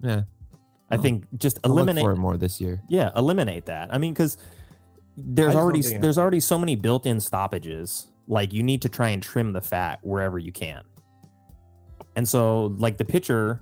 Yeah, 0.00 0.22
I 0.92 0.96
Oh. 0.96 1.02
think 1.02 1.26
just 1.36 1.58
eliminate 1.64 2.04
for 2.04 2.12
it 2.12 2.18
more 2.18 2.36
this 2.36 2.60
year. 2.60 2.80
yeah, 2.88 3.10
eliminate 3.16 3.66
that. 3.66 3.92
I 3.92 3.98
mean, 3.98 4.12
because 4.12 4.38
there's 5.16 5.56
already 5.56 5.80
there's 5.98 6.18
already 6.18 6.38
so 6.38 6.56
many 6.56 6.76
built-in 6.76 7.18
stoppages. 7.18 8.06
Like 8.28 8.52
you 8.52 8.62
need 8.62 8.82
to 8.82 8.88
try 8.88 9.08
and 9.08 9.20
trim 9.20 9.52
the 9.52 9.60
fat 9.60 9.98
wherever 10.02 10.38
you 10.38 10.52
can. 10.52 10.84
And 12.14 12.28
so, 12.28 12.66
like 12.78 12.96
the 12.96 13.04
pitcher, 13.04 13.58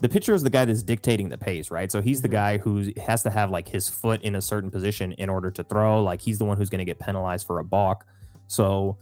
the 0.00 0.08
pitcher 0.08 0.32
is 0.34 0.42
the 0.42 0.50
guy 0.50 0.64
that's 0.64 0.82
dictating 0.82 1.28
the 1.28 1.38
pace, 1.38 1.70
right? 1.70 1.90
So 1.90 2.00
he's 2.00 2.22
the 2.22 2.28
Mhm. 2.28 2.32
guy 2.32 2.58
who 2.58 2.92
has 3.04 3.22
to 3.24 3.30
have 3.30 3.50
like 3.50 3.68
his 3.68 3.88
foot 3.88 4.22
in 4.22 4.36
a 4.36 4.40
certain 4.40 4.70
position 4.70 5.12
in 5.12 5.28
order 5.28 5.50
to 5.50 5.64
throw. 5.64 6.02
Like 6.02 6.20
he's 6.20 6.38
the 6.38 6.44
one 6.44 6.56
who's 6.56 6.70
going 6.70 6.78
to 6.80 6.84
get 6.84 6.98
penalized 6.98 7.46
for 7.46 7.58
a 7.58 7.64
balk. 7.64 8.06
So 8.46 8.96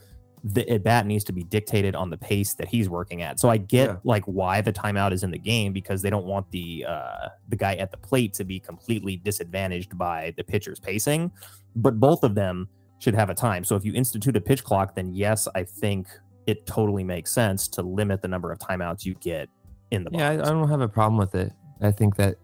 the 0.45 0.69
at 0.71 0.85
bat 0.85 1.07
needs 1.07 1.25
to 1.25 1.33
be 1.33 1.43
dictated 1.43 1.95
on 1.97 2.09
the 2.09 2.17
pace 2.17 2.55
that 2.55 2.69
he's 2.69 2.88
working 2.88 3.21
at. 3.21 3.41
So 3.41 3.49
I 3.49 3.57
get 3.57 3.88
Yeah. 3.91 3.97
like 4.05 4.25
why 4.26 4.61
the 4.61 4.73
timeout 4.73 5.12
is 5.12 5.23
in 5.25 5.31
the 5.31 5.38
game 5.38 5.73
because 5.73 6.03
they 6.03 6.11
don't 6.11 6.26
want 6.26 6.50
the 6.50 6.85
uh, 6.88 7.29
the 7.49 7.57
guy 7.57 7.75
at 7.75 7.91
the 7.91 7.97
plate 7.97 8.33
to 8.35 8.45
be 8.45 8.61
completely 8.61 9.17
disadvantaged 9.17 9.99
by 9.99 10.33
the 10.37 10.45
pitcher's 10.45 10.79
pacing. 10.79 11.31
But 11.75 11.99
both 12.00 12.23
of 12.23 12.35
them 12.35 12.69
should 13.00 13.15
have 13.15 13.29
a 13.29 13.35
time. 13.35 13.65
So 13.65 13.76
if 13.76 13.85
you 13.85 13.93
institute 13.93 14.37
a 14.37 14.41
pitch 14.41 14.62
clock, 14.65 14.95
then 14.95 15.15
yes, 15.15 15.49
I 15.55 15.65
think 15.65 16.07
it 16.47 16.65
totally 16.67 17.03
makes 17.03 17.33
sense 17.33 17.67
to 17.69 17.82
limit 17.82 18.23
the 18.23 18.28
number 18.28 18.52
of 18.52 18.59
timeouts 18.59 19.04
you 19.04 19.15
get 19.15 19.49
in 19.90 20.04
the 20.04 20.10
box. 20.10 20.20
Yeah, 20.20 20.30
I, 20.30 20.32
I 20.34 20.50
don't 20.50 20.68
have 20.68 20.80
a 20.80 20.88
problem 20.88 21.18
with 21.18 21.34
it. 21.34 21.52
I 21.80 21.90
think 21.90 22.16
that 22.16 22.36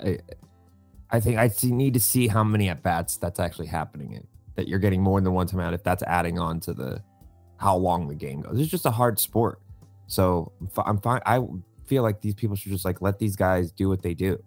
uh, 0.00 0.08
I, 0.08 0.18
I 1.10 1.20
think 1.20 1.38
I 1.38 1.48
see, 1.48 1.72
need 1.72 1.94
to 1.94 2.00
see 2.00 2.28
how 2.28 2.44
many 2.44 2.68
at 2.68 2.82
bats 2.82 3.16
that's 3.16 3.40
actually 3.40 3.66
happening 3.66 4.12
in. 4.12 4.26
That 4.54 4.68
you're 4.68 4.78
getting 4.78 5.02
more 5.02 5.20
than 5.20 5.32
one 5.34 5.46
time 5.46 5.60
out. 5.60 5.74
If 5.74 5.82
that's 5.82 6.02
adding 6.04 6.38
on 6.38 6.60
to 6.60 6.72
the 6.72 7.02
how 7.58 7.76
long 7.76 8.08
the 8.08 8.14
game 8.14 8.40
goes, 8.40 8.58
it's 8.58 8.70
just 8.70 8.86
a 8.86 8.90
hard 8.90 9.18
sport. 9.18 9.60
So 10.06 10.52
I'm, 10.60 10.68
fi- 10.68 10.82
I'm 10.86 11.00
fine. 11.00 11.20
I 11.26 11.40
feel 11.86 12.02
like 12.02 12.20
these 12.20 12.34
people 12.34 12.56
should 12.56 12.72
just 12.72 12.84
like 12.84 13.02
let 13.02 13.18
these 13.18 13.36
guys 13.36 13.70
do 13.70 13.88
what 13.88 14.02
they 14.02 14.14
do. 14.14 14.42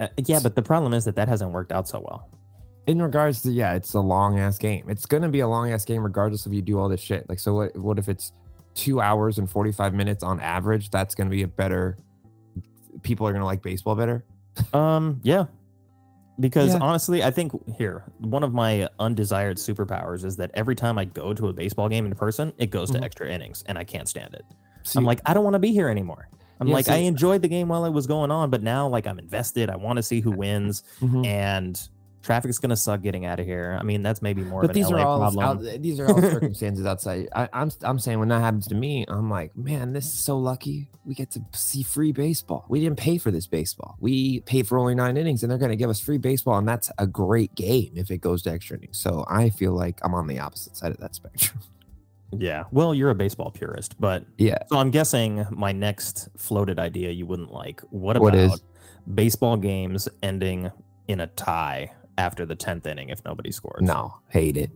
Uh, 0.00 0.08
yeah, 0.24 0.40
but 0.42 0.54
the 0.54 0.62
problem 0.62 0.94
is 0.94 1.04
that 1.04 1.16
that 1.16 1.28
hasn't 1.28 1.52
worked 1.52 1.70
out 1.70 1.88
so 1.88 2.00
well. 2.00 2.28
In 2.86 3.00
regards 3.00 3.42
to 3.42 3.52
yeah, 3.52 3.74
it's 3.74 3.94
a 3.94 4.00
long 4.00 4.38
ass 4.38 4.58
game. 4.58 4.86
It's 4.88 5.06
gonna 5.06 5.28
be 5.28 5.40
a 5.40 5.48
long 5.48 5.70
ass 5.70 5.84
game 5.84 6.02
regardless 6.02 6.46
if 6.46 6.52
you 6.52 6.62
do 6.62 6.78
all 6.78 6.88
this 6.88 7.00
shit. 7.00 7.28
Like 7.28 7.38
so, 7.38 7.54
what? 7.54 7.76
What 7.76 7.98
if 7.98 8.08
it's 8.08 8.32
two 8.74 9.00
hours 9.00 9.38
and 9.38 9.50
forty 9.50 9.72
five 9.72 9.94
minutes 9.94 10.22
on 10.22 10.40
average? 10.40 10.90
That's 10.90 11.14
gonna 11.14 11.30
be 11.30 11.42
a 11.42 11.48
better. 11.48 11.96
People 13.02 13.26
are 13.26 13.32
gonna 13.32 13.44
like 13.44 13.62
baseball 13.62 13.94
better. 13.96 14.24
Um, 14.72 15.20
yeah. 15.22 15.46
Because 16.40 16.72
Yeah. 16.72 16.80
honestly, 16.80 17.22
I 17.22 17.30
think 17.30 17.52
here, 17.76 18.04
one 18.18 18.42
of 18.42 18.52
my 18.54 18.88
undesired 18.98 19.58
superpowers 19.58 20.24
is 20.24 20.36
that 20.36 20.50
every 20.54 20.74
time 20.74 20.98
I 20.98 21.04
go 21.04 21.34
to 21.34 21.48
a 21.48 21.52
baseball 21.52 21.88
game 21.88 22.06
in 22.06 22.14
person, 22.14 22.52
it 22.58 22.70
goes 22.70 22.90
to 22.92 23.02
extra 23.02 23.28
innings 23.28 23.62
and 23.66 23.76
I 23.78 23.84
can't 23.84 24.08
stand 24.08 24.34
it. 24.34 24.42
See, 24.82 24.98
I'm 24.98 25.04
like, 25.04 25.20
I 25.26 25.34
don't 25.34 25.44
want 25.44 25.54
to 25.54 25.60
be 25.60 25.72
here 25.72 25.88
anymore. 25.88 26.28
I'm 26.60 26.68
Yeah, 26.68 26.74
like, 26.74 26.88
I 26.88 26.96
enjoyed 26.96 27.42
the 27.42 27.48
game 27.48 27.68
while 27.68 27.84
it 27.84 27.90
was 27.92 28.06
going 28.06 28.30
on, 28.30 28.50
but 28.50 28.62
now 28.62 28.88
like 28.88 29.06
I'm 29.06 29.18
invested. 29.18 29.68
I 29.68 29.76
want 29.76 29.98
to 29.98 30.02
see 30.02 30.20
who 30.20 30.30
wins 30.32 30.82
Mhm. 31.00 31.26
and 31.26 31.88
traffic's 32.22 32.58
gonna 32.58 32.76
suck 32.76 33.02
getting 33.02 33.26
out 33.26 33.40
of 33.40 33.46
here. 33.46 33.76
I 33.78 33.82
mean, 33.82 34.02
that's 34.02 34.22
maybe 34.22 34.42
more 34.42 34.62
but 34.62 34.70
of 34.70 34.76
an 34.76 34.82
these 34.82 34.90
LA 34.90 34.98
are 34.98 35.06
all 35.06 35.18
problem. 35.18 35.44
out, 35.44 35.82
these 35.82 36.00
are 36.00 36.08
all 36.08 36.20
circumstances 36.30 36.86
outside. 36.86 37.28
I, 37.34 37.48
I'm 37.52 37.70
I'm 37.82 37.98
saying 37.98 38.18
when 38.18 38.28
that 38.28 38.40
happens 38.40 38.66
to 38.68 38.74
me, 38.74 39.04
I'm 39.08 39.28
like, 39.28 39.56
man, 39.56 39.92
this 39.92 40.06
is 40.06 40.14
so 40.14 40.38
lucky. 40.38 40.88
We 41.04 41.14
get 41.14 41.30
to 41.32 41.42
see 41.52 41.82
free 41.82 42.12
baseball. 42.12 42.64
We 42.68 42.80
didn't 42.80 42.98
pay 42.98 43.18
for 43.18 43.30
this 43.30 43.46
baseball. 43.46 43.96
We 43.98 44.40
paid 44.40 44.66
for 44.66 44.78
only 44.78 44.94
nine 44.94 45.16
innings, 45.16 45.42
and 45.42 45.50
they're 45.50 45.58
going 45.58 45.70
to 45.70 45.76
give 45.76 45.90
us 45.90 46.00
free 46.00 46.18
baseball, 46.18 46.58
and 46.58 46.66
that's 46.68 46.90
a 46.98 47.06
great 47.06 47.54
game 47.54 47.92
if 47.96 48.10
it 48.10 48.18
goes 48.18 48.42
to 48.42 48.50
extra 48.50 48.76
innings. 48.76 48.98
So 48.98 49.24
I 49.28 49.50
feel 49.50 49.72
like 49.72 49.98
I'm 50.02 50.14
on 50.14 50.26
the 50.26 50.38
opposite 50.38 50.76
side 50.76 50.92
of 50.92 50.98
that 50.98 51.14
spectrum. 51.14 51.60
yeah. 52.38 52.64
Well, 52.70 52.94
you're 52.94 53.10
a 53.10 53.14
baseball 53.14 53.50
purist, 53.50 54.00
but 54.00 54.24
Yeah. 54.38 54.58
So 54.68 54.78
I'm 54.78 54.90
guessing 54.90 55.44
my 55.50 55.72
next 55.72 56.28
floated 56.36 56.78
idea 56.78 57.10
you 57.10 57.26
wouldn't 57.26 57.52
like. 57.52 57.80
What 57.90 58.16
about 58.16 58.24
What 58.24 58.34
is? 58.34 58.62
baseball 59.14 59.56
games 59.56 60.08
ending 60.22 60.70
in 61.08 61.20
a 61.20 61.26
tie 61.28 61.92
after 62.18 62.46
the 62.46 62.56
10th 62.56 62.86
inning 62.86 63.08
if 63.08 63.24
nobody 63.24 63.52
scores? 63.52 63.82
No, 63.82 64.14
hate 64.28 64.56
it. 64.56 64.70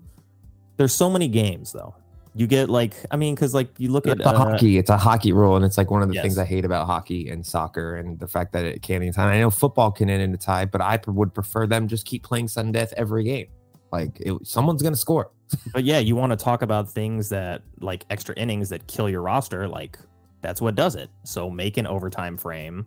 There's 0.76 0.94
so 0.94 1.10
many 1.10 1.28
games 1.28 1.72
though. 1.72 1.94
You 2.34 2.46
get 2.46 2.68
like 2.68 2.94
I 3.10 3.16
mean 3.16 3.34
cuz 3.34 3.54
like 3.54 3.70
you 3.78 3.90
look 3.90 4.06
at 4.06 4.18
It's 4.18 4.26
a 4.26 4.30
uh, 4.30 4.36
hockey. 4.36 4.76
It's 4.76 4.90
a 4.90 4.98
hockey 4.98 5.32
rule, 5.32 5.56
and 5.56 5.64
it's 5.64 5.78
like 5.78 5.90
one 5.90 6.02
of 6.02 6.08
the 6.08 6.14
Yes. 6.14 6.22
things 6.22 6.38
I 6.38 6.44
hate 6.44 6.66
about 6.66 6.86
hockey 6.86 7.30
and 7.30 7.46
soccer, 7.46 7.96
and 7.96 8.18
the 8.18 8.26
fact 8.26 8.52
that 8.52 8.66
it 8.66 8.82
can't 8.82 8.96
end 9.02 9.08
in 9.08 9.12
time. 9.14 9.28
I 9.32 9.40
know 9.40 9.48
football 9.50 9.90
can 9.90 10.10
end 10.10 10.22
in 10.22 10.34
a 10.34 10.36
tie, 10.36 10.66
but 10.66 10.82
I 10.82 11.00
would 11.06 11.32
prefer 11.32 11.66
them 11.66 11.88
just 11.88 12.04
keep 12.04 12.22
playing 12.22 12.48
sudden 12.48 12.72
death 12.72 12.92
every 12.96 13.24
game. 13.24 13.46
Like 13.90 14.20
it, 14.20 14.34
someone's 14.46 14.82
gonna 14.82 14.96
score. 14.96 15.30
but 15.72 15.84
yeah, 15.84 15.98
you 15.98 16.14
want 16.14 16.30
to 16.32 16.36
talk 16.36 16.60
about 16.60 16.90
things 16.90 17.30
that 17.30 17.62
like 17.80 18.04
extra 18.10 18.34
innings 18.36 18.68
that 18.68 18.86
kill 18.86 19.08
your 19.08 19.22
roster 19.22 19.66
like 19.66 19.98
that's 20.42 20.60
what 20.60 20.74
does 20.74 20.94
it. 20.94 21.08
So 21.24 21.48
make 21.48 21.78
an 21.78 21.86
overtime 21.86 22.36
frame. 22.36 22.86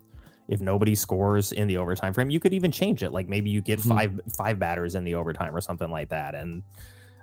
If 0.49 0.59
nobody 0.61 0.95
scores 0.95 1.51
in 1.53 1.67
the 1.67 1.77
overtime 1.77 2.11
frame, 2.11 2.29
you 2.29 2.39
could 2.39 2.53
even 2.53 2.71
change 2.71 3.03
it. 3.03 3.11
Like 3.13 3.29
maybe 3.29 3.49
you 3.49 3.61
get 3.61 3.79
Mhm. 3.79 3.87
five 3.87 4.19
five 4.35 4.59
batters 4.59 4.95
in 4.95 5.03
the 5.05 5.15
overtime 5.15 5.55
or 5.55 5.61
something 5.61 5.89
like 5.89 6.09
that 6.09 6.35
and 6.35 6.63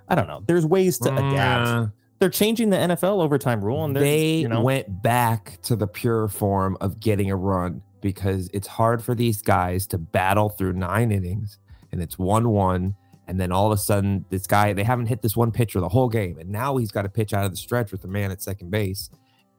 I 0.09 0.15
don't 0.15 0.27
know. 0.27 0.41
There's 0.47 0.65
ways 0.65 0.97
to 0.99 1.11
adapt. 1.13 1.67
Mm, 1.67 1.91
they're 2.19 2.29
changing 2.29 2.69
the 2.69 2.77
NFL 2.77 3.21
overtime 3.21 3.63
rule, 3.63 3.83
and 3.83 3.93
they 3.95 4.35
you 4.37 4.47
know, 4.47 4.61
went 4.61 5.03
back 5.03 5.59
to 5.63 5.75
the 5.75 5.85
pure 5.85 6.29
form 6.29 6.77
of 6.81 6.99
getting 7.01 7.29
a 7.29 7.35
run 7.35 7.81
because 7.99 8.49
it's 8.53 8.67
hard 8.67 9.03
for 9.03 9.13
these 9.13 9.41
guys 9.41 9.85
to 9.87 9.97
battle 9.97 10.47
through 10.49 10.71
nine 10.73 11.11
innings 11.11 11.59
and 11.91 12.01
it's 12.01 12.17
one 12.17 12.49
one. 12.49 12.95
And 13.27 13.37
then 13.37 13.51
all 13.51 13.65
of 13.69 13.73
a 13.73 13.77
sudden, 13.81 14.23
this 14.29 14.47
guy, 14.47 14.71
they 14.71 14.85
haven't 14.85 15.07
hit 15.07 15.21
this 15.21 15.35
one 15.35 15.51
pitcher 15.51 15.81
the 15.81 15.89
whole 15.89 16.07
game. 16.07 16.37
And 16.39 16.49
now 16.49 16.77
he's 16.77 16.91
got 16.91 17.01
to 17.01 17.09
pitch 17.09 17.33
out 17.33 17.43
of 17.43 17.51
the 17.51 17.57
stretch 17.57 17.91
with 17.91 18.01
the 18.01 18.07
man 18.07 18.31
at 18.31 18.41
second 18.41 18.71
base. 18.71 19.09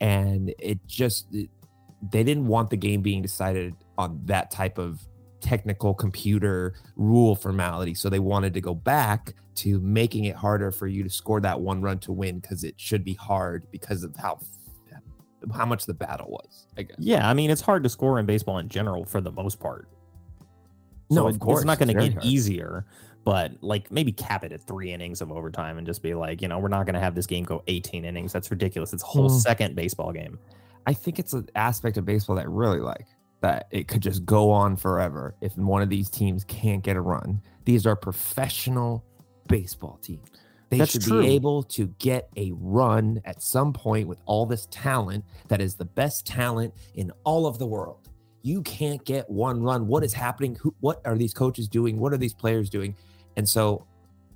And 0.00 0.54
it 0.59 0.78
just, 0.87 1.26
it- 1.35 1.50
they 2.11 2.23
didn't 2.23 2.47
want 2.47 2.71
the 2.71 2.77
game 2.77 3.01
being 3.03 3.23
decided 3.23 3.75
on 3.97 4.21
that 4.27 4.51
type 4.51 4.79
of 4.79 5.01
technical 5.41 5.95
computer 5.95 6.75
rule 6.97 7.35
formality. 7.37 7.95
So 7.95 8.09
they 8.09 8.19
wanted 8.19 8.55
to 8.55 8.61
go 8.61 8.75
back 8.75 9.35
to 9.57 9.81
making 9.81 10.25
it 10.25 10.37
harder 10.37 10.71
for 10.71 10.87
you 10.87 11.03
to 11.03 11.11
score 11.11 11.41
that 11.41 11.61
one 11.61 11.81
run 11.83 11.99
to 12.01 12.13
win 12.13 12.39
because 12.39 12.63
it 12.65 12.75
should 12.77 13.05
be 13.05 13.15
hard 13.15 13.67
because 13.73 14.05
of 14.05 14.15
how 14.17 14.39
how 15.55 15.65
much 15.65 15.87
the 15.87 15.95
battle 15.95 16.29
was. 16.31 16.67
I 16.77 16.83
guess. 16.83 16.97
yeah. 16.99 17.29
I 17.29 17.33
mean, 17.33 17.51
it's 17.51 17.61
hard 17.61 17.83
to 17.85 17.89
score 17.89 18.19
in 18.19 18.27
baseball 18.27 18.59
in 18.59 18.69
general 18.69 19.05
for 19.05 19.21
the 19.21 19.31
most 19.31 19.61
part. 19.61 19.89
No, 21.11 21.23
So 21.23 21.29
of 21.29 21.35
it- 21.37 21.39
course, 21.41 21.61
it's 21.61 21.67
not 21.67 21.79
going 21.79 21.89
to 21.89 21.95
get 21.95 22.13
hard. 22.15 22.25
easier. 22.25 22.85
but 23.25 23.53
like 23.61 23.91
maybe 23.91 24.11
cap 24.11 24.43
it 24.43 24.53
at 24.53 24.61
three 24.67 24.91
innings 24.93 25.21
of 25.21 25.31
overtime 25.31 25.77
and 25.77 25.87
just 25.87 26.03
be 26.03 26.15
like, 26.15 26.41
you 26.41 26.49
know, 26.49 26.59
we're 26.59 26.69
not 26.69 26.87
going 26.87 26.95
to 26.95 27.01
have 27.01 27.15
this 27.15 27.27
game 27.27 27.45
go 27.45 27.63
18 27.67 28.05
innings. 28.07 28.33
That's 28.33 28.51
ridiculous. 28.51 28.93
It's 28.95 29.03
a 29.03 29.07
whole 29.07 29.29
Hmm. 29.29 29.37
second 29.37 29.77
baseball 29.77 30.13
game. 30.13 30.39
I 30.88 30.94
think 30.94 31.18
it's 31.18 31.35
an 31.35 31.46
aspect 31.55 31.98
of 31.98 32.07
baseball 32.07 32.37
that 32.37 32.46
I 32.46 32.48
really 32.48 32.81
like 32.81 33.07
that 33.42 33.68
it 33.70 33.88
could 33.88 34.01
just 34.01 34.24
go 34.24 34.51
on 34.51 34.74
forever 34.74 35.35
if 35.42 35.55
one 35.59 35.83
of 35.83 35.90
these 35.90 36.09
teams 36.09 36.44
can't 36.44 36.83
get 36.83 36.96
a 36.96 37.01
run. 37.03 37.42
These 37.66 37.87
are 37.87 37.94
professional 37.94 39.05
baseball 39.48 39.98
teams. 40.01 40.31
They 40.70 40.79
That's 40.79 40.92
should 40.92 41.03
true. 41.03 41.20
be 41.20 41.29
able 41.29 41.62
to 41.64 41.88
get 41.98 42.31
a 42.38 42.53
run 42.55 43.20
at 43.27 43.42
some 43.42 43.74
point 43.74 44.09
with 44.09 44.16
all 44.24 44.46
this 44.46 44.66
talent 44.70 45.27
that 45.48 45.61
is 45.61 45.74
the 45.74 45.85
best 45.85 46.24
talent 46.24 46.72
in 46.94 47.12
all 47.22 47.46
of 47.46 47.59
the 47.59 47.66
world. 47.66 48.09
You 48.40 48.62
can't 48.62 49.05
get 49.05 49.29
one 49.29 49.62
run. 49.62 49.88
What 49.88 50.03
is 50.05 50.14
happening? 50.14 50.55
Who, 50.55 50.74
what 50.81 51.03
are 51.05 51.18
these 51.18 51.35
coaches 51.35 51.68
doing? 51.68 51.98
What 51.98 52.14
are 52.14 52.18
these 52.18 52.33
players 52.33 52.70
doing? 52.70 52.96
And 53.37 53.46
so 53.46 53.87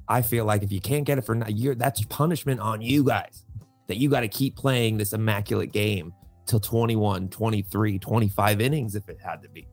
I 0.06 0.20
feel 0.20 0.44
like 0.44 0.62
if 0.62 0.70
you 0.70 0.82
can't 0.82 1.06
get 1.06 1.16
it 1.16 1.22
for 1.22 1.32
a 1.32 1.50
year, 1.50 1.74
that's 1.74 2.04
punishment 2.04 2.60
on 2.60 2.82
you 2.82 3.04
guys 3.04 3.46
that 3.86 3.96
you 3.96 4.10
got 4.10 4.20
to 4.20 4.28
keep 4.28 4.54
playing 4.54 4.98
this 4.98 5.14
immaculate 5.14 5.72
game 5.72 6.12
till 6.46 6.61
21, 6.61 7.28
23, 7.28 7.98
25 7.98 8.61
innings 8.61 8.94
if 8.94 9.09
it 9.09 9.18
had 9.24 9.42
to 9.42 9.48
be. 9.48 9.66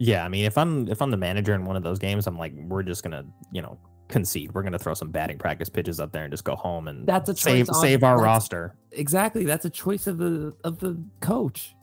Yeah, 0.00 0.24
I 0.24 0.28
mean, 0.28 0.44
if 0.44 0.56
I'm 0.56 0.86
if 0.88 1.02
I'm 1.02 1.10
the 1.10 1.16
manager 1.16 1.54
in 1.54 1.64
one 1.64 1.74
of 1.76 1.82
those 1.82 1.98
games, 1.98 2.26
I'm 2.28 2.38
like, 2.38 2.52
we're 2.54 2.84
just 2.84 3.02
gonna, 3.02 3.24
you 3.50 3.62
know, 3.62 3.76
concede. 4.06 4.52
We're 4.54 4.62
gonna 4.62 4.78
throw 4.78 4.94
some 4.94 5.10
batting 5.10 5.38
practice 5.38 5.68
pitches 5.68 5.98
up 5.98 6.12
there 6.12 6.22
and 6.22 6.32
just 6.32 6.44
go 6.44 6.54
home 6.54 6.86
and 6.86 7.04
That's 7.04 7.28
a 7.28 7.34
save 7.36 7.68
on- 7.68 7.74
save 7.74 8.04
our 8.04 8.20
roster. 8.22 8.76
Exactly. 8.92 9.44
That's 9.44 9.64
a 9.64 9.70
choice 9.70 10.06
of 10.06 10.18
the 10.18 10.54
of 10.62 10.78
the 10.78 11.02
coach. 11.20 11.74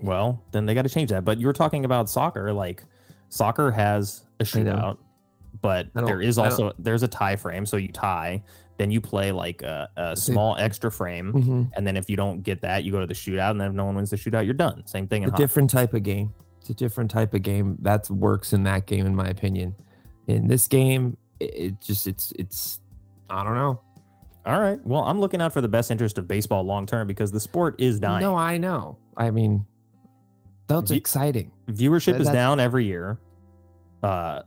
Well, 0.00 0.44
then 0.52 0.66
they 0.66 0.74
got 0.74 0.82
to 0.82 0.88
change 0.90 1.08
that. 1.10 1.24
But 1.24 1.40
you 1.40 1.46
were 1.46 1.52
talking 1.54 1.84
about 1.86 2.10
soccer, 2.10 2.52
like 2.52 2.84
soccer 3.30 3.70
has 3.70 4.24
a 4.38 4.44
shootout, 4.44 4.98
but 5.62 5.88
there 5.94 6.20
is 6.20 6.36
also 6.36 6.72
there's 6.78 7.02
a 7.02 7.08
tie 7.08 7.36
frame, 7.36 7.64
so 7.64 7.78
you 7.78 7.88
tie, 7.88 8.42
then 8.78 8.90
you 8.90 9.00
play 9.00 9.32
like 9.32 9.62
a, 9.62 9.88
a 9.96 10.16
small 10.16 10.56
extra 10.56 10.90
frame, 10.90 11.32
Mm-hmm. 11.32 11.62
and 11.74 11.86
then 11.86 11.96
if 11.96 12.08
you 12.08 12.16
don't 12.16 12.42
get 12.42 12.60
that, 12.62 12.84
you 12.84 12.92
go 12.92 13.00
to 13.00 13.06
the 13.06 13.14
shootout, 13.14 13.50
and 13.50 13.60
then 13.60 13.68
if 13.68 13.74
no 13.74 13.84
one 13.84 13.96
wins 13.96 14.10
the 14.10 14.16
shootout, 14.16 14.44
you're 14.44 14.54
done. 14.54 14.86
Same 14.86 15.06
thing 15.06 15.24
A 15.24 15.30
hockey. 15.30 15.42
different 15.42 15.68
type 15.70 15.92
of 15.94 16.02
game. 16.02 16.32
It's 16.60 16.70
a 16.70 16.74
different 16.74 17.10
type 17.10 17.34
of 17.34 17.42
game 17.42 17.76
that 17.82 18.08
works 18.10 18.52
in 18.52 18.62
that 18.64 18.86
game, 18.86 19.04
in 19.06 19.14
my 19.14 19.26
opinion. 19.28 19.74
In 20.26 20.46
this 20.48 20.66
game, 20.68 21.16
it, 21.40 21.54
it 21.54 21.80
just 21.80 22.06
it's 22.06 22.32
it's 22.38 22.80
I 23.30 23.44
don't 23.44 23.54
know. 23.54 23.80
All 24.46 24.60
right. 24.60 24.78
Well, 24.84 25.02
I'm 25.02 25.20
looking 25.20 25.42
out 25.42 25.52
for 25.52 25.60
the 25.60 25.68
best 25.68 25.90
interest 25.90 26.16
of 26.18 26.26
baseball 26.26 26.62
long 26.62 26.86
term 26.86 27.06
because 27.06 27.30
the 27.32 27.40
sport 27.40 27.80
is 27.80 27.98
dying. 28.00 28.22
No, 28.22 28.34
I 28.36 28.56
know. 28.58 28.96
I 29.16 29.30
mean, 29.30 29.66
that's 30.68 30.90
Ye- 30.90 30.96
exciting. 30.96 31.50
viewership 31.70 32.12
That- 32.12 32.20
is 32.22 32.28
down 32.30 32.60
every 32.60 32.86
year. 32.86 33.18
Uh, 34.02 34.42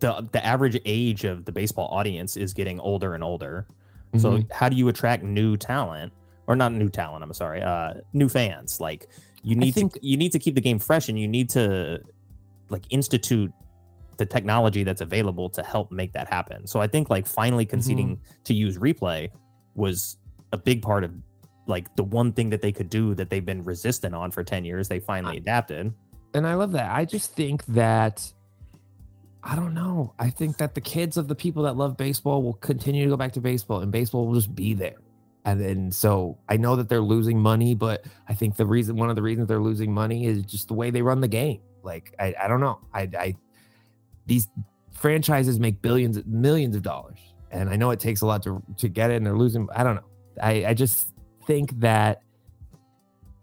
the 0.00 0.28
the 0.32 0.44
average 0.44 0.80
age 0.84 1.24
of 1.24 1.44
the 1.44 1.52
baseball 1.52 1.88
audience 1.90 2.36
is 2.36 2.52
getting 2.54 2.78
older 2.80 3.14
and 3.14 3.24
older. 3.24 3.66
So 4.18 4.32
Mhm. 4.38 4.52
how 4.52 4.68
do 4.68 4.76
you 4.76 4.88
attract 4.88 5.22
new 5.24 5.56
talent 5.56 6.12
or 6.46 6.54
not 6.54 6.72
new 6.72 6.88
talent? 6.88 7.24
I'm 7.24 7.32
sorry, 7.32 7.62
uh, 7.62 7.94
new 8.12 8.28
fans. 8.28 8.80
Like 8.80 9.08
you 9.42 9.56
need 9.56 9.72
think- 9.74 9.94
to 9.94 10.06
you 10.06 10.16
need 10.16 10.32
to 10.32 10.38
keep 10.38 10.54
the 10.54 10.60
game 10.60 10.78
fresh, 10.78 11.08
and 11.08 11.18
you 11.18 11.26
need 11.26 11.48
to 11.50 12.00
like 12.68 12.84
institute 12.90 13.52
the 14.18 14.26
technology 14.26 14.84
that's 14.84 15.00
available 15.00 15.48
to 15.50 15.62
help 15.62 15.90
make 15.90 16.12
that 16.12 16.28
happen. 16.28 16.66
So 16.66 16.80
I 16.80 16.86
think 16.86 17.10
like 17.10 17.26
finally 17.26 17.64
conceding 17.66 18.20
to 18.44 18.54
use 18.54 18.76
replay 18.78 19.30
was 19.74 20.16
a 20.52 20.58
big 20.58 20.82
part 20.82 21.02
of 21.02 21.10
like 21.66 21.94
the 21.96 22.04
one 22.04 22.32
thing 22.32 22.50
that 22.50 22.60
they 22.60 22.70
could 22.72 22.90
do 22.90 23.14
that 23.14 23.30
they've 23.30 23.44
been 23.44 23.64
resistant 23.64 24.14
on 24.14 24.30
for 24.30 24.44
10 24.44 24.64
years 24.64 24.88
they 24.88 24.98
finally 25.00 25.36
adapted 25.38 25.94
and 26.34 26.46
I 26.46 26.54
love 26.54 26.72
that. 26.72 26.90
I 26.90 27.04
just 27.04 27.34
think 27.34 27.64
that 27.66 28.32
I 29.44 29.56
don't 29.56 29.74
know. 29.74 30.14
I 30.18 30.30
think 30.30 30.56
that 30.58 30.74
the 30.74 30.80
kids 30.80 31.16
of 31.16 31.26
the 31.26 31.34
people 31.34 31.64
that 31.64 31.76
love 31.76 31.96
baseball 31.96 32.42
will 32.42 32.54
continue 32.54 33.04
to 33.04 33.10
go 33.10 33.16
back 33.16 33.32
to 33.32 33.40
baseball, 33.40 33.80
and 33.80 33.90
baseball 33.90 34.26
will 34.26 34.34
just 34.34 34.54
be 34.54 34.74
there. 34.74 34.96
And 35.44 35.60
then 35.60 35.90
so 35.90 36.38
I 36.48 36.56
know 36.56 36.76
that 36.76 36.88
they're 36.88 37.00
losing 37.00 37.38
money, 37.38 37.74
but 37.74 38.04
I 38.28 38.34
think 38.34 38.56
the 38.56 38.66
reason 38.66 38.96
one 38.96 39.10
of 39.10 39.16
the 39.16 39.22
reasons 39.22 39.48
they're 39.48 39.60
losing 39.60 39.92
money 39.92 40.26
is 40.26 40.44
just 40.44 40.68
the 40.68 40.74
way 40.74 40.90
they 40.90 41.02
run 41.02 41.20
the 41.20 41.28
game. 41.28 41.60
Like 41.82 42.14
I, 42.20 42.34
I 42.40 42.46
don't 42.46 42.60
know. 42.60 42.78
I, 42.94 43.08
I 43.18 43.34
these 44.26 44.48
franchises 44.92 45.58
make 45.58 45.82
billions, 45.82 46.24
millions 46.26 46.76
of 46.76 46.82
dollars, 46.82 47.18
and 47.50 47.68
I 47.68 47.74
know 47.74 47.90
it 47.90 47.98
takes 47.98 48.20
a 48.20 48.26
lot 48.26 48.44
to 48.44 48.62
to 48.78 48.88
get 48.88 49.10
it, 49.10 49.16
and 49.16 49.26
they're 49.26 49.36
losing. 49.36 49.68
I 49.74 49.82
don't 49.82 49.96
know. 49.96 50.08
I, 50.40 50.66
I 50.66 50.74
just 50.74 51.08
think 51.48 51.80
that 51.80 52.22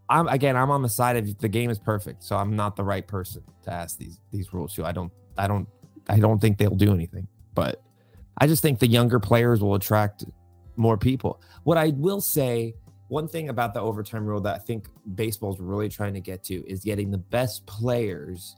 I'm 0.10 0.30
again 0.30 0.56
I'm 0.56 0.72
on 0.72 0.82
the 0.82 0.90
side 0.90 1.18
of 1.18 1.38
the 1.40 1.50
game 1.50 1.70
is 1.70 1.80
perfect, 1.80 2.24
so 2.24 2.38
I'm 2.38 2.56
not 2.56 2.78
the 2.78 2.84
right 2.86 3.06
person 3.06 3.44
to 3.64 3.74
ask 3.74 3.98
these 3.98 4.22
these 4.32 4.54
rules 4.54 4.74
to. 4.76 4.86
I 4.86 4.94
don't 4.94 5.12
I 5.38 5.48
don't 5.48 5.68
I 6.10 6.20
don't 6.20 6.40
think 6.40 6.58
they'll 6.58 6.76
do 6.76 6.94
anything, 6.94 7.28
but 7.54 7.82
I 8.38 8.48
just 8.48 8.62
think 8.62 8.80
the 8.80 8.88
younger 8.88 9.20
players 9.20 9.62
will 9.62 9.76
attract 9.76 10.26
more 10.76 10.98
people. 10.98 11.42
What 11.64 11.78
I 11.78 11.90
will 11.90 12.22
say, 12.22 12.76
one 13.10 13.28
thing 13.28 13.50
about 13.50 13.74
the 13.74 13.82
overtime 13.82 14.26
rule 14.26 14.42
that 14.42 14.56
I 14.56 14.60
think 14.60 14.88
baseball's 15.16 15.60
really 15.60 15.90
trying 15.90 16.14
to 16.14 16.22
get 16.22 16.44
to 16.46 16.66
is 16.68 16.84
getting 16.84 17.12
the 17.12 17.18
best 17.18 17.66
players 17.66 18.56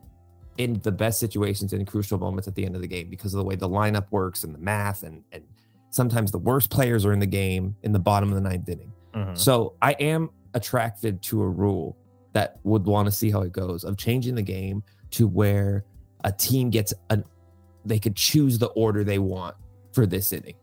in 0.58 0.80
the 0.84 0.92
best 0.92 1.20
situations 1.20 1.74
in 1.74 1.86
crucial 1.86 2.18
moments 2.20 2.48
at 2.48 2.56
the 2.56 2.66
end 2.66 2.76
of 2.76 2.82
the 2.82 2.88
game 2.88 3.10
because 3.10 3.34
of 3.34 3.38
the 3.40 3.44
way 3.44 3.56
the 3.56 3.70
lineup 3.70 4.08
works 4.12 4.44
and 4.44 4.54
the 4.54 4.60
math 4.60 5.04
and 5.04 5.24
and 5.32 5.44
sometimes 5.90 6.32
the 6.32 6.38
worst 6.38 6.70
players 6.70 7.06
are 7.06 7.14
in 7.14 7.20
the 7.20 7.26
game 7.26 7.76
in 7.84 7.92
the 7.92 8.00
bottom 8.00 8.30
of 8.30 8.36
the 8.36 8.42
ninth 8.42 8.68
inning. 8.70 8.92
Mhm. 9.14 9.38
So 9.38 9.74
I 9.82 9.92
am 9.94 10.30
attracted 10.54 11.22
to 11.24 11.42
a 11.42 11.50
rule 11.50 11.98
that 12.34 12.60
would 12.64 12.86
want 12.86 13.08
to 13.08 13.12
see 13.12 13.30
how 13.30 13.42
it 13.42 13.52
goes 13.52 13.84
of 13.84 13.98
changing 13.98 14.36
the 14.36 14.42
game 14.42 14.84
to 15.12 15.28
where 15.28 15.84
a 16.24 16.32
team 16.32 16.70
gets 16.70 16.94
an 17.10 17.24
they 17.86 18.00
could 18.00 18.16
choose 18.16 18.58
the 18.60 18.68
order 18.68 19.04
they 19.04 19.20
want 19.20 19.56
for 19.94 20.06
this 20.06 20.32
inning. 20.34 20.56